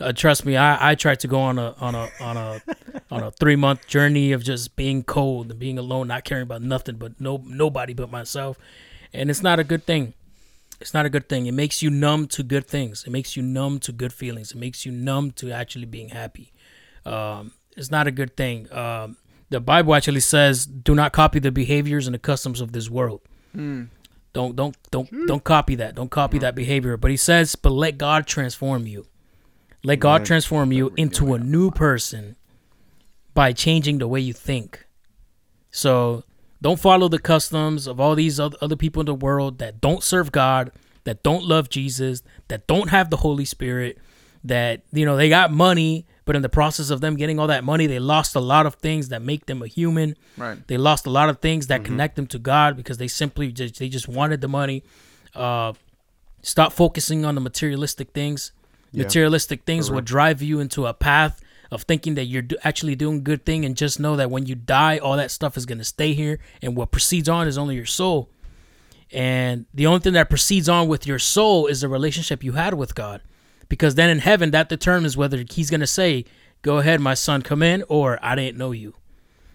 Uh, 0.00 0.12
trust 0.12 0.44
me, 0.44 0.56
I, 0.56 0.90
I 0.90 0.94
tried 0.94 1.20
to 1.20 1.28
go 1.28 1.40
on 1.40 1.58
a 1.58 1.74
on 1.80 1.94
a 1.94 2.10
on 2.20 2.36
a 2.36 2.62
on 3.10 3.22
a 3.22 3.30
three 3.30 3.56
month 3.56 3.86
journey 3.86 4.32
of 4.32 4.44
just 4.44 4.76
being 4.76 5.02
cold 5.02 5.50
and 5.50 5.58
being 5.58 5.78
alone, 5.78 6.08
not 6.08 6.24
caring 6.24 6.42
about 6.42 6.62
nothing 6.62 6.96
but 6.96 7.18
no 7.20 7.42
nobody 7.46 7.94
but 7.94 8.10
myself, 8.10 8.58
and 9.12 9.30
it's 9.30 9.42
not 9.42 9.58
a 9.58 9.64
good 9.64 9.86
thing. 9.86 10.12
It's 10.80 10.92
not 10.92 11.06
a 11.06 11.08
good 11.10 11.28
thing. 11.30 11.46
It 11.46 11.54
makes 11.54 11.82
you 11.82 11.88
numb 11.88 12.26
to 12.28 12.42
good 12.42 12.66
things. 12.66 13.04
It 13.06 13.10
makes 13.10 13.36
you 13.36 13.42
numb 13.42 13.78
to 13.80 13.92
good 13.92 14.12
feelings. 14.12 14.50
It 14.50 14.58
makes 14.58 14.84
you 14.84 14.92
numb 14.92 15.30
to 15.32 15.50
actually 15.50 15.86
being 15.86 16.10
happy. 16.10 16.52
Um, 17.06 17.52
it's 17.76 17.90
not 17.90 18.06
a 18.06 18.10
good 18.10 18.36
thing. 18.36 18.72
Um, 18.72 19.16
the 19.50 19.60
Bible 19.60 19.94
actually 19.94 20.20
says, 20.20 20.66
"Do 20.66 20.94
not 20.94 21.12
copy 21.12 21.38
the 21.38 21.52
behaviors 21.52 22.06
and 22.06 22.14
the 22.14 22.18
customs 22.18 22.60
of 22.60 22.72
this 22.72 22.88
world." 22.90 23.20
Don't 24.32 24.56
don't 24.56 24.76
don't 24.90 25.08
don't 25.26 25.44
copy 25.44 25.76
that. 25.76 25.94
Don't 25.94 26.10
copy 26.10 26.38
that 26.40 26.54
behavior. 26.56 26.96
But 26.96 27.10
he 27.10 27.16
says, 27.16 27.54
"But 27.54 27.70
let 27.70 27.98
God 27.98 28.26
transform 28.26 28.86
you. 28.86 29.06
Let 29.84 30.00
God 30.00 30.24
transform 30.24 30.72
you 30.72 30.92
into 30.96 31.34
a 31.34 31.38
new 31.38 31.70
person 31.70 32.36
by 33.32 33.52
changing 33.52 33.98
the 33.98 34.08
way 34.08 34.20
you 34.20 34.32
think." 34.32 34.86
So 35.70 36.24
don't 36.62 36.80
follow 36.80 37.08
the 37.08 37.18
customs 37.18 37.86
of 37.86 38.00
all 38.00 38.14
these 38.14 38.40
other 38.40 38.76
people 38.76 39.00
in 39.00 39.06
the 39.06 39.14
world 39.14 39.58
that 39.58 39.80
don't 39.80 40.02
serve 40.02 40.32
God, 40.32 40.72
that 41.04 41.22
don't 41.22 41.44
love 41.44 41.68
Jesus, 41.68 42.22
that 42.48 42.66
don't 42.66 42.90
have 42.90 43.10
the 43.10 43.18
Holy 43.18 43.44
Spirit, 43.44 43.98
that 44.42 44.82
you 44.92 45.04
know 45.04 45.16
they 45.16 45.28
got 45.28 45.52
money, 45.52 46.06
but 46.24 46.34
in 46.36 46.42
the 46.42 46.48
process 46.48 46.90
of 46.90 47.00
them 47.00 47.16
getting 47.16 47.38
all 47.38 47.46
that 47.48 47.64
money, 47.64 47.86
they 47.86 47.98
lost 47.98 48.34
a 48.34 48.40
lot 48.40 48.64
of 48.66 48.76
things 48.76 49.08
that 49.10 49.20
make 49.22 49.46
them 49.46 49.62
a 49.62 49.66
human. 49.66 50.16
right. 50.36 50.58
They 50.68 50.76
lost 50.78 51.06
a 51.06 51.10
lot 51.10 51.28
of 51.28 51.38
things 51.40 51.66
Mm-hmm. 51.66 51.82
that 51.82 51.84
connect 51.88 52.16
them 52.16 52.26
to 52.28 52.38
God 52.38 52.76
because 52.76 52.98
they 52.98 53.08
simply 53.08 53.52
just 53.52 53.78
they 53.78 53.88
just 53.88 54.08
wanted 54.08 54.40
the 54.40 54.48
money. 54.48 54.82
Uh, 55.34 55.72
stop 56.42 56.72
focusing 56.72 57.24
on 57.24 57.34
the 57.34 57.40
materialistic 57.40 58.10
things. 58.12 58.52
Yeah. 58.92 59.02
Materialistic 59.04 59.64
things 59.64 59.90
will 59.90 60.00
drive 60.02 60.40
you 60.42 60.60
into 60.60 60.86
a 60.86 60.94
path 60.94 61.40
of 61.70 61.82
thinking 61.82 62.14
that 62.14 62.24
you're 62.26 62.42
do- 62.42 62.56
actually 62.62 62.94
doing 62.94 63.24
good 63.24 63.44
thing, 63.44 63.64
and 63.64 63.76
just 63.76 63.98
know 63.98 64.14
that 64.16 64.30
when 64.30 64.46
you 64.46 64.54
die, 64.54 64.98
all 64.98 65.16
that 65.16 65.30
stuff 65.30 65.56
is 65.56 65.66
gonna 65.66 65.82
stay 65.84 66.12
here, 66.14 66.38
and 66.62 66.76
what 66.76 66.90
proceeds 66.92 67.28
on 67.28 67.48
is 67.48 67.58
only 67.58 67.74
your 67.74 67.86
soul. 67.86 68.28
And 69.12 69.66
the 69.74 69.86
only 69.86 70.00
thing 70.00 70.12
that 70.14 70.28
proceeds 70.28 70.68
on 70.68 70.88
with 70.88 71.06
your 71.06 71.18
soul 71.18 71.66
is 71.66 71.80
the 71.80 71.88
relationship 71.88 72.42
you 72.44 72.52
had 72.52 72.74
with 72.74 72.94
God. 72.94 73.20
Because 73.68 73.94
then 73.94 74.10
in 74.10 74.18
heaven, 74.18 74.50
that 74.52 74.68
determines 74.68 75.16
whether 75.16 75.44
he's 75.50 75.70
going 75.70 75.80
to 75.80 75.86
say, 75.86 76.24
Go 76.62 76.78
ahead, 76.78 76.98
my 77.00 77.12
son, 77.14 77.42
come 77.42 77.62
in, 77.62 77.84
or 77.88 78.18
I 78.22 78.34
didn't 78.34 78.56
know 78.56 78.72
you. 78.72 78.94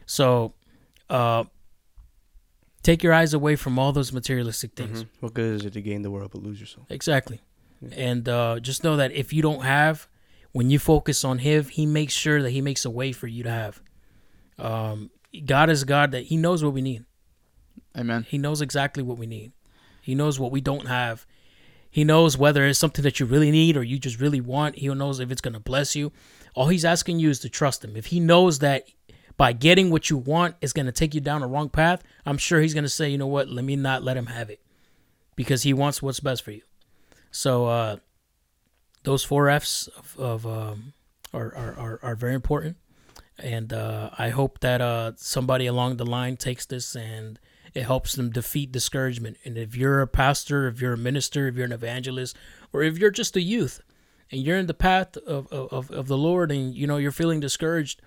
So 0.06 0.53
uh, 1.10 1.45
take 2.84 3.02
your 3.03 3.14
eyes 3.14 3.34
away 3.34 3.56
from 3.56 3.80
all 3.80 3.91
those 3.91 4.14
materialistic 4.14 4.73
things. 4.76 5.03
Mhm. 5.03 5.07
What 5.19 5.34
good 5.34 5.56
is 5.56 5.65
it 5.65 5.73
to 5.73 5.81
gain 5.81 6.03
the 6.03 6.11
world 6.11 6.30
but 6.31 6.44
lose 6.44 6.60
yourself? 6.60 6.86
Exactly. 6.90 7.41
And 7.91 8.27
uh, 8.30 8.60
just 8.60 8.84
know 8.84 8.95
that 8.98 9.11
if 9.11 9.34
you 9.34 9.41
don't 9.41 9.64
have, 9.64 10.07
when 10.52 10.69
you 10.69 10.77
focus 10.80 11.23
on 11.23 11.40
Him, 11.40 11.65
He 11.65 11.86
makes 11.86 12.14
sure 12.14 12.41
that 12.44 12.52
He 12.52 12.61
makes 12.61 12.86
a 12.86 12.90
way 12.90 13.11
for 13.11 13.27
you 13.27 13.44
to 13.44 13.49
have. 13.52 13.81
Um, 14.57 15.10
God 15.45 15.69
is 15.69 15.84
God 15.84 16.11
that 16.11 16.26
He 16.26 16.38
knows 16.38 16.64
what 16.64 16.73
we 16.73 16.81
need. 16.81 17.06
Amen. 17.98 18.26
He 18.27 18.38
knows 18.38 18.61
exactly 18.61 19.02
what 19.02 19.18
we 19.18 19.26
need. 19.26 19.52
He 20.02 20.14
knows 20.15 20.40
what 20.40 20.52
we 20.52 20.61
don't 20.61 20.88
have. 20.88 21.26
He 21.89 22.03
knows 22.03 22.37
whether 22.37 22.65
it's 22.65 22.79
something 22.79 23.03
that 23.03 23.19
you 23.19 23.25
really 23.25 23.51
need 23.51 23.75
or 23.75 23.83
you 23.83 23.97
just 23.97 24.19
really 24.19 24.41
want. 24.41 24.77
He 24.77 24.87
knows 24.87 25.19
if 25.19 25.31
it's 25.31 25.41
going 25.41 25.53
to 25.53 25.59
bless 25.59 25.95
you. 25.95 26.11
All 26.55 26.67
he's 26.67 26.85
asking 26.85 27.19
you 27.19 27.29
is 27.29 27.39
to 27.39 27.49
trust 27.49 27.83
him. 27.83 27.95
If 27.95 28.07
he 28.07 28.19
knows 28.19 28.59
that 28.59 28.87
by 29.37 29.53
getting 29.53 29.89
what 29.89 30.09
you 30.09 30.17
want 30.17 30.55
is 30.61 30.73
going 30.73 30.85
to 30.85 30.91
take 30.91 31.15
you 31.15 31.21
down 31.21 31.41
a 31.41 31.47
wrong 31.47 31.69
path, 31.69 32.03
I'm 32.25 32.37
sure 32.37 32.61
he's 32.61 32.73
going 32.73 32.83
to 32.83 32.89
say, 32.89 33.09
you 33.09 33.17
know 33.17 33.27
what, 33.27 33.49
let 33.49 33.65
me 33.65 33.75
not 33.75 34.03
let 34.03 34.17
him 34.17 34.27
have 34.27 34.49
it 34.49 34.61
because 35.35 35.63
he 35.63 35.73
wants 35.73 36.01
what's 36.01 36.19
best 36.19 36.43
for 36.43 36.51
you. 36.51 36.61
So, 37.31 37.67
uh, 37.67 37.97
those 39.03 39.23
four 39.23 39.49
F's 39.49 39.87
of, 39.87 40.17
of 40.19 40.45
um, 40.45 40.93
are, 41.33 41.55
are, 41.55 41.79
are, 41.79 41.99
are 42.03 42.15
very 42.15 42.33
important. 42.33 42.77
And 43.37 43.71
uh, 43.71 44.09
I 44.17 44.29
hope 44.29 44.59
that 44.59 44.81
uh, 44.81 45.13
somebody 45.15 45.65
along 45.65 45.97
the 45.97 46.05
line 46.05 46.35
takes 46.35 46.65
this 46.65 46.95
and 46.95 47.39
it 47.73 47.83
helps 47.83 48.13
them 48.13 48.31
defeat 48.31 48.71
discouragement. 48.71 49.37
And 49.45 49.57
if 49.57 49.75
you're 49.75 50.01
a 50.01 50.07
pastor, 50.07 50.67
if 50.67 50.81
you're 50.81 50.93
a 50.93 50.97
minister, 50.97 51.47
if 51.47 51.55
you're 51.55 51.65
an 51.65 51.71
evangelist, 51.71 52.35
or 52.73 52.83
if 52.83 52.97
you're 52.97 53.11
just 53.11 53.35
a 53.35 53.41
youth 53.41 53.81
and 54.31 54.41
you're 54.41 54.57
in 54.57 54.67
the 54.67 54.73
path 54.73 55.17
of, 55.17 55.47
of, 55.51 55.91
of 55.91 56.07
the 56.07 56.17
Lord 56.17 56.51
and 56.51 56.73
you 56.75 56.87
know 56.87 56.97
you're 56.97 57.11
feeling 57.11 57.39
discouraged, 57.39 58.01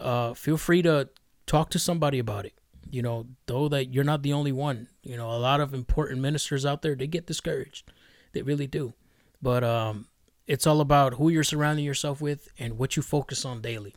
uh, 0.00 0.34
feel 0.34 0.56
free 0.56 0.82
to 0.82 1.08
talk 1.46 1.70
to 1.70 1.78
somebody 1.78 2.18
about 2.18 2.46
it. 2.46 2.54
You 2.88 3.02
know, 3.02 3.26
though 3.46 3.68
that 3.68 3.92
you're 3.92 4.04
not 4.04 4.22
the 4.22 4.32
only 4.32 4.52
one. 4.52 4.88
You 5.02 5.16
know, 5.16 5.30
a 5.30 5.38
lot 5.38 5.60
of 5.60 5.74
important 5.74 6.20
ministers 6.20 6.64
out 6.64 6.82
there 6.82 6.94
they 6.94 7.06
get 7.06 7.26
discouraged. 7.26 7.90
They 8.32 8.42
really 8.42 8.66
do. 8.66 8.94
But 9.42 9.64
um, 9.64 10.06
it's 10.46 10.66
all 10.66 10.80
about 10.80 11.14
who 11.14 11.28
you're 11.28 11.44
surrounding 11.44 11.84
yourself 11.84 12.20
with 12.20 12.48
and 12.58 12.78
what 12.78 12.96
you 12.96 13.02
focus 13.02 13.44
on 13.44 13.60
daily. 13.60 13.94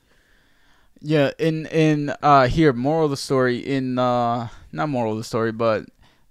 Yeah, 1.02 1.32
in 1.40 1.66
in 1.68 2.14
uh 2.22 2.48
here, 2.48 2.74
moral 2.74 3.06
of 3.06 3.12
the 3.12 3.18
story 3.18 3.58
in 3.58 3.98
uh 3.98 4.50
not 4.72 4.90
moral 4.90 5.14
of 5.14 5.18
the 5.18 5.24
story, 5.24 5.52
but 5.52 5.86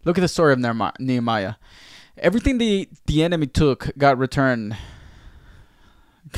look 0.04 0.18
at 0.18 0.20
the 0.20 0.28
story 0.28 0.52
of 0.52 0.58
Nehemiah. 0.98 1.54
Everything 2.18 2.58
the 2.58 2.88
the 3.06 3.22
enemy 3.22 3.46
took 3.46 3.96
got 3.96 4.18
returned. 4.18 4.76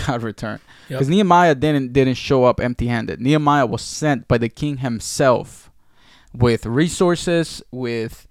Got 0.06 0.22
returned 0.22 0.60
Yep. 0.88 0.98
because 0.98 1.08
Nehemiah 1.08 1.56
didn't 1.56 1.92
didn't 1.92 2.14
show 2.14 2.44
up 2.44 2.60
empty-handed. 2.60 3.20
Nehemiah 3.20 3.66
was 3.66 3.82
sent 3.82 4.28
by 4.28 4.38
the 4.38 4.48
king 4.48 4.76
himself 4.78 5.68
with 6.32 6.64
resources, 6.66 7.60
with 7.72 8.28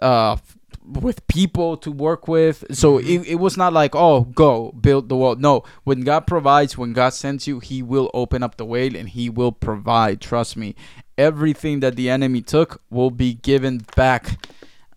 uh 0.00 0.36
with 0.84 1.26
people 1.28 1.76
to 1.78 1.90
work 1.90 2.28
with. 2.28 2.64
So 2.70 2.98
it, 2.98 3.26
it 3.26 3.34
was 3.36 3.56
not 3.56 3.72
like, 3.72 3.94
oh, 3.94 4.22
go 4.22 4.72
build 4.72 5.08
the 5.08 5.16
wall. 5.16 5.36
No, 5.36 5.64
when 5.84 6.02
God 6.02 6.26
provides, 6.26 6.76
when 6.76 6.92
God 6.92 7.10
sends 7.10 7.46
you, 7.46 7.60
He 7.60 7.82
will 7.82 8.10
open 8.12 8.42
up 8.42 8.56
the 8.56 8.64
way 8.64 8.88
and 8.88 9.08
He 9.08 9.30
will 9.30 9.52
provide. 9.52 10.20
Trust 10.20 10.56
me. 10.56 10.74
Everything 11.16 11.80
that 11.80 11.96
the 11.96 12.10
enemy 12.10 12.42
took 12.42 12.82
will 12.90 13.10
be 13.10 13.34
given 13.34 13.82
back. 13.96 14.46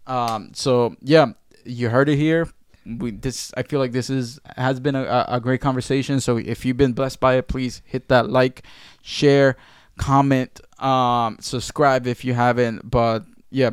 Um, 0.07 0.51
so 0.53 0.95
yeah, 1.01 1.34
you 1.64 1.89
heard 1.89 2.09
it 2.09 2.18
here. 2.18 2.49
We 2.85 3.11
this 3.11 3.51
I 3.57 3.64
feel 3.64 3.80
like 3.80 3.91
this 3.91 4.09
is 4.09 4.39
has 4.55 4.80
been 4.80 4.95
a, 4.95 5.03
a 5.03 5.26
a 5.35 5.39
great 5.41 5.59
conversation. 5.59 6.22
So 6.22 6.38
if 6.38 6.65
you've 6.65 6.77
been 6.77 6.93
blessed 6.93 7.19
by 7.19 7.35
it, 7.35 7.47
please 7.47 7.81
hit 7.85 8.07
that 8.07 8.30
like, 8.30 8.64
share, 9.01 9.57
comment, 9.97 10.61
um, 10.80 11.38
subscribe 11.41 12.07
if 12.07 12.23
you 12.23 12.34
haven't. 12.34 12.89
But 12.89 13.26
yeah, 13.51 13.72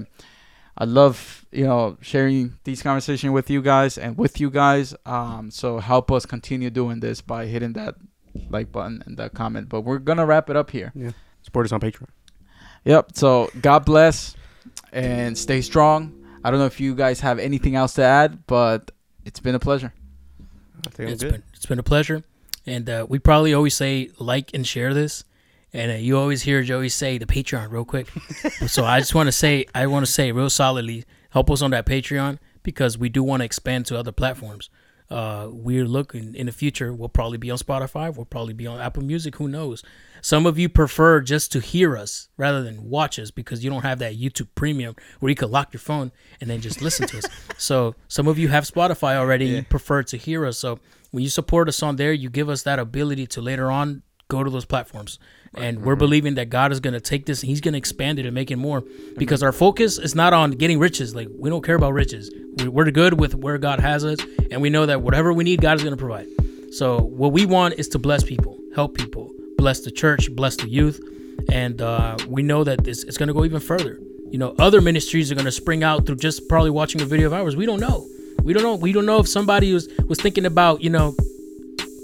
I 0.77 0.85
love 0.85 1.47
you 1.53 1.65
know 1.65 1.97
sharing 2.01 2.59
these 2.65 2.83
conversations 2.83 3.33
with 3.33 3.49
you 3.51 3.63
guys 3.63 3.97
and 3.99 4.19
with 4.19 4.41
you 4.41 4.51
guys. 4.51 4.95
Um, 5.07 5.51
so 5.51 5.79
help 5.79 6.11
us 6.11 6.27
continue 6.27 6.71
doing 6.71 7.01
this 7.01 7.21
by 7.21 7.47
hitting 7.47 7.75
that 7.75 7.95
like 8.51 8.73
button 8.73 9.03
and 9.07 9.17
that 9.19 9.35
comment. 9.35 9.69
But 9.69 9.83
we're 9.83 9.99
gonna 9.99 10.27
wrap 10.27 10.51
it 10.51 10.57
up 10.57 10.71
here. 10.71 10.91
Yeah. 10.95 11.11
Support 11.43 11.67
us 11.67 11.73
on 11.73 11.81
Patreon. 11.81 12.09
Yep. 12.85 13.13
So 13.15 13.51
God 13.61 13.85
bless 13.85 14.35
and 14.93 15.37
stay 15.39 15.61
strong. 15.61 16.13
I 16.43 16.51
don't 16.51 16.59
know 16.61 16.67
if 16.67 16.81
you 16.81 16.95
guys 16.95 17.21
have 17.21 17.39
anything 17.39 17.75
else 17.77 17.95
to 17.95 18.03
add, 18.03 18.47
but 18.47 18.91
it's 19.25 19.41
been 19.41 19.55
a 19.55 19.59
pleasure. 19.61 19.93
I 20.87 20.91
think 20.91 21.09
I'm 21.09 21.13
It's 21.15 21.23
good. 21.23 21.33
been 21.33 21.43
it's 21.55 21.67
been 21.67 21.79
a 21.79 21.83
pleasure, 21.85 22.25
and 22.67 22.91
uh, 22.91 23.07
we 23.09 23.19
probably 23.19 23.55
always 23.55 23.75
say 23.75 24.11
like 24.19 24.53
and 24.53 24.67
share 24.67 24.93
this, 24.93 25.25
And 25.75 25.91
uh, 25.91 25.95
you 25.97 26.17
always 26.17 26.43
hear 26.43 26.63
Joey 26.63 26.89
say 26.89 27.19
the 27.19 27.27
Patreon 27.27 27.71
real 27.71 27.85
quick. 27.85 28.09
so 28.69 28.85
I 28.85 29.01
just 29.01 29.15
want 29.15 29.27
to 29.27 29.33
say, 29.33 29.67
I 29.75 29.87
want 29.89 30.07
to 30.07 30.11
say 30.13 30.31
real 30.33 30.49
solidly, 30.49 31.05
help 31.31 31.51
us 31.51 31.61
on 31.63 31.73
that 31.73 31.85
Patreon 31.85 32.39
because 32.63 32.97
we 32.97 33.09
do 33.09 33.23
want 33.23 33.41
to 33.41 33.45
expand 33.45 33.85
to 33.87 33.99
other 33.99 34.13
platforms. 34.13 34.71
Uh, 35.11 35.49
we're 35.51 35.85
looking 35.85 36.35
in 36.35 36.47
the 36.47 36.53
future. 36.53 36.93
We'll 36.93 37.11
probably 37.11 37.37
be 37.39 37.51
on 37.51 37.59
Spotify. 37.59 38.15
We'll 38.15 38.25
probably 38.25 38.55
be 38.55 38.67
on 38.67 38.81
Apple 38.81 39.03
Music. 39.03 39.37
Who 39.37 39.49
knows? 39.49 39.83
Some 40.23 40.47
of 40.47 40.59
you 40.59 40.69
prefer 40.71 41.21
just 41.21 41.53
to 41.53 41.61
hear 41.61 41.97
us 41.97 42.29
rather 42.39 42.63
than 42.63 42.89
watch 42.89 43.19
us 43.19 43.31
because 43.31 43.63
you 43.63 43.69
don't 43.69 43.83
have 43.83 43.99
that 43.99 44.19
YouTube 44.19 44.49
Premium 44.55 44.95
where 45.21 45.29
you 45.29 45.37
could 45.37 45.51
lock 45.51 45.75
your 45.75 45.81
phone 45.81 46.11
and 46.41 46.49
then 46.49 46.63
just 46.63 46.81
listen 46.81 47.07
to 47.09 47.19
us. 47.19 47.25
So 47.59 47.95
some 48.09 48.27
of 48.27 48.39
you 48.39 48.49
have 48.49 48.65
Spotify 48.65 49.17
already. 49.17 49.47
and 49.47 49.57
You 49.57 49.63
prefer 49.65 50.03
to 50.05 50.17
hear 50.17 50.47
us. 50.47 50.57
So 50.59 50.79
when 51.11 51.23
you 51.23 51.29
support 51.29 51.69
us 51.69 51.83
on 51.83 51.97
there, 51.97 52.13
you 52.13 52.31
give 52.31 52.49
us 52.49 52.63
that 52.63 52.79
ability 52.79 53.27
to 53.29 53.41
later 53.43 53.71
on 53.71 54.03
go 54.29 54.43
to 54.43 54.51
those 54.51 54.65
platforms. 54.65 55.19
And 55.57 55.83
we're 55.83 55.97
believing 55.97 56.35
that 56.35 56.51
God 56.51 56.73
is 56.73 56.81
going 56.81 56.95
to 56.95 57.01
take 57.01 57.27
this 57.27 57.43
and 57.43 57.49
He's 57.49 57.61
going 57.61 57.73
to 57.73 57.79
expand 57.79 58.19
it 58.19 58.27
and 58.27 58.35
make 58.35 58.51
it 58.51 58.57
more 58.57 58.83
because 59.17 59.43
our 59.43 59.53
focus 59.53 59.99
is 59.99 60.15
not 60.15 60.33
on 60.33 60.53
getting 60.53 60.79
riches. 60.79 61.15
Like, 61.15 61.29
we 61.39 61.49
don't 61.51 61.65
care 61.65 61.77
about 61.77 61.93
riches. 61.93 62.31
We- 62.59 62.69
We're 62.69 62.91
good 62.91 63.19
with 63.21 63.35
where 63.35 63.59
God 63.59 63.81
has 63.81 64.05
us. 64.05 64.19
And 64.51 64.61
we 64.61 64.71
know 64.71 64.87
that 64.87 65.03
whatever 65.03 65.33
we 65.33 65.45
need, 65.45 65.61
God 65.61 65.77
is 65.77 65.85
going 65.85 65.97
to 65.97 66.01
provide. 66.01 66.27
So, 66.73 66.99
what 67.01 67.33
we 67.33 67.47
want 67.47 67.75
is 67.79 67.89
to 67.89 67.99
bless 67.99 68.25
people, 68.25 68.59
help 68.75 68.95
people, 68.95 69.31
bless 69.59 69.81
the 69.81 69.91
church, 69.91 70.35
bless 70.35 70.57
the 70.57 70.69
youth. 70.69 71.01
And 71.51 71.81
uh, 71.81 72.17
we 72.29 72.43
know 72.43 72.65
that 72.65 72.85
this, 72.85 73.05
it's 73.05 73.17
going 73.17 73.29
to 73.29 73.35
go 73.35 73.45
even 73.45 73.61
further. 73.61 73.99
You 74.31 74.39
know, 74.39 74.55
other 74.59 74.81
ministries 74.81 75.31
are 75.31 75.37
going 75.37 75.45
to 75.45 75.53
spring 75.53 75.85
out 75.85 76.07
through 76.07 76.17
just 76.17 76.49
probably 76.49 76.71
watching 76.71 77.01
a 77.01 77.05
video 77.05 77.27
of 77.29 77.33
ours. 77.33 77.55
We 77.55 77.67
don't 77.67 77.79
know. 77.81 78.07
We 78.43 78.53
don't 78.53 78.63
know. 78.65 78.75
We 78.75 78.93
don't 78.93 79.07
know 79.07 79.21
if 79.21 79.29
somebody 79.29 79.73
was, 79.73 79.89
was 80.09 80.21
thinking 80.21 80.45
about, 80.47 80.83
you 80.83 80.91
know, 80.91 81.15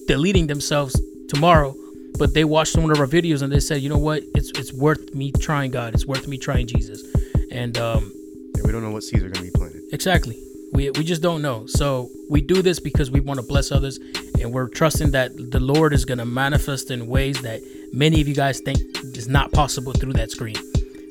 deleting 0.06 0.46
themselves 0.46 1.00
tomorrow, 1.28 1.74
but 2.18 2.34
they 2.34 2.44
watched 2.44 2.76
one 2.76 2.90
of 2.90 2.98
our 3.00 3.06
videos 3.06 3.42
and 3.42 3.52
they 3.52 3.60
said, 3.60 3.80
you 3.82 3.88
know 3.88 3.98
what, 3.98 4.22
it's 4.34 4.50
it's 4.58 4.72
worth 4.72 5.14
me 5.14 5.32
trying 5.32 5.70
God. 5.70 5.94
It's 5.94 6.06
worth 6.06 6.26
me 6.28 6.38
trying 6.38 6.66
Jesus. 6.66 7.02
And 7.50 7.76
um, 7.78 8.12
Yeah, 8.56 8.62
we 8.64 8.72
don't 8.72 8.82
know 8.82 8.90
what 8.90 9.02
seeds 9.02 9.22
are 9.24 9.28
going 9.30 9.46
to 9.46 9.50
be 9.52 9.58
planted. 9.58 9.82
exactly, 9.92 10.36
we 10.72 10.90
we 10.90 11.02
just 11.04 11.22
don't 11.22 11.42
know. 11.42 11.66
So 11.66 12.08
we 12.30 12.40
do 12.40 12.62
this 12.62 12.78
because 12.80 13.10
we 13.10 13.20
want 13.20 13.40
to 13.40 13.46
bless 13.46 13.72
others, 13.72 13.98
and 14.40 14.52
we're 14.52 14.68
trusting 14.68 15.10
that 15.12 15.30
the 15.50 15.60
Lord 15.60 15.92
is 15.92 16.04
going 16.04 16.18
to 16.18 16.24
manifest 16.26 16.90
in 16.90 17.06
ways 17.06 17.40
that 17.42 17.60
many 17.92 18.20
of 18.20 18.28
you 18.28 18.34
guys 18.34 18.60
think 18.60 18.78
is 19.16 19.28
not 19.28 19.50
possible 19.52 19.92
through 19.92 20.12
that 20.14 20.30
screen. 20.30 20.56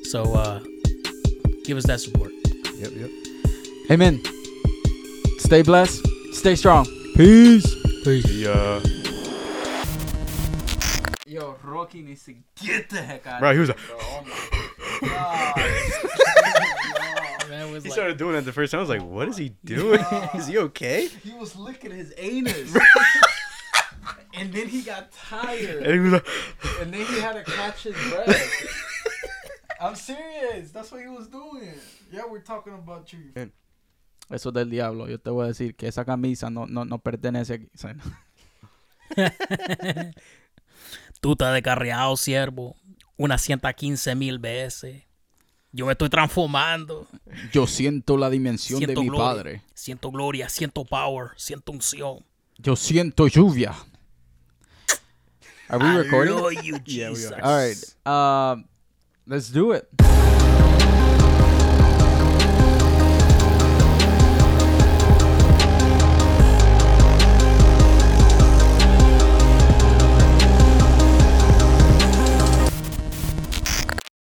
So 0.04 0.34
uh, 0.34 0.60
give 1.64 1.76
us 1.76 1.84
that 1.86 2.00
support. 2.00 2.32
Yep, 2.76 2.92
yep. 2.96 3.10
Amen. 3.90 4.22
Stay 5.38 5.62
blessed. 5.62 6.00
Stay 6.32 6.54
strong. 6.56 6.86
Peace. 7.16 7.66
Yeah. 8.30 8.80
Yo, 11.70 11.76
Rocky 11.76 12.02
needs 12.02 12.24
to 12.24 12.34
get 12.62 12.90
the 12.90 13.00
heck 13.00 13.26
out 13.26 13.40
Bro, 13.40 13.54
he 13.54 13.60
was 13.60 13.68
like, 13.68 13.78
Oh 13.92 14.24
Man 17.48 17.72
was 17.72 17.84
he 17.84 17.90
like, 17.90 17.96
started 17.96 18.18
doing 18.18 18.34
that 18.34 18.44
the 18.44 18.52
first 18.52 18.72
time. 18.72 18.78
I 18.78 18.82
was 18.82 18.90
like, 18.90 19.02
what 19.02 19.28
is 19.28 19.36
he 19.36 19.50
doing? 19.64 20.00
is 20.34 20.46
he 20.46 20.58
okay? 20.58 21.08
He 21.08 21.32
was 21.32 21.56
licking 21.56 21.90
his 21.90 22.14
anus. 22.16 22.76
and 24.34 24.52
then 24.52 24.68
he 24.68 24.82
got 24.82 25.10
tired. 25.12 25.82
And 25.82 25.92
he 25.92 25.98
was 25.98 26.12
like, 26.12 26.26
And 26.80 26.92
then 26.92 27.04
he 27.06 27.20
had 27.20 27.32
to 27.32 27.42
catch 27.50 27.82
his 27.84 27.94
breath. 27.94 28.66
I'm 29.80 29.96
serious. 29.96 30.70
That's 30.70 30.92
what 30.92 31.00
he 31.00 31.08
was 31.08 31.28
doing. 31.28 31.72
Yeah, 32.12 32.22
we're 32.30 32.40
talking 32.40 32.74
about 32.74 33.10
you. 33.12 33.32
Eso 34.30 34.50
es 34.50 34.54
del 34.54 34.70
diablo. 34.70 35.08
Yo 35.08 35.18
te 35.18 35.30
voy 35.30 35.46
a 35.46 35.48
decir 35.48 35.74
que 35.74 35.88
esa 35.88 36.04
camisa 36.04 36.50
no, 36.50 36.66
no, 36.66 36.84
no 36.84 36.98
pertenece 36.98 37.54
aquí. 37.54 37.68
Tú 41.20 41.32
estás 41.32 41.52
descarriado, 41.54 42.16
siervo. 42.16 42.76
Unas 43.16 43.42
115 43.42 44.14
mil 44.14 44.38
veces. 44.38 45.02
Yo 45.72 45.86
me 45.86 45.92
estoy 45.92 46.08
transformando. 46.08 47.06
Yo 47.52 47.66
siento 47.66 48.16
la 48.16 48.28
dimensión 48.30 48.80
de 48.80 48.88
mi 48.88 49.06
gloria. 49.08 49.18
padre. 49.18 49.62
Siento 49.74 50.10
gloria, 50.10 50.48
siento 50.48 50.84
power, 50.84 51.28
siento 51.36 51.72
unción. 51.72 52.24
Yo 52.58 52.74
siento 52.74 53.28
lluvia. 53.28 53.74
Are 55.68 55.78
we 55.78 55.90
I 55.90 55.96
recording? 55.98 56.34
love 56.34 56.52
you, 56.64 56.76
Yeah, 56.86 57.10
we 57.10 57.12
are. 57.12 57.14
Jesus. 57.14 57.32
All 57.42 57.56
right. 57.56 58.56
Um, 58.58 58.64
let's 59.26 59.52
do 59.52 59.72
it. 59.72 59.86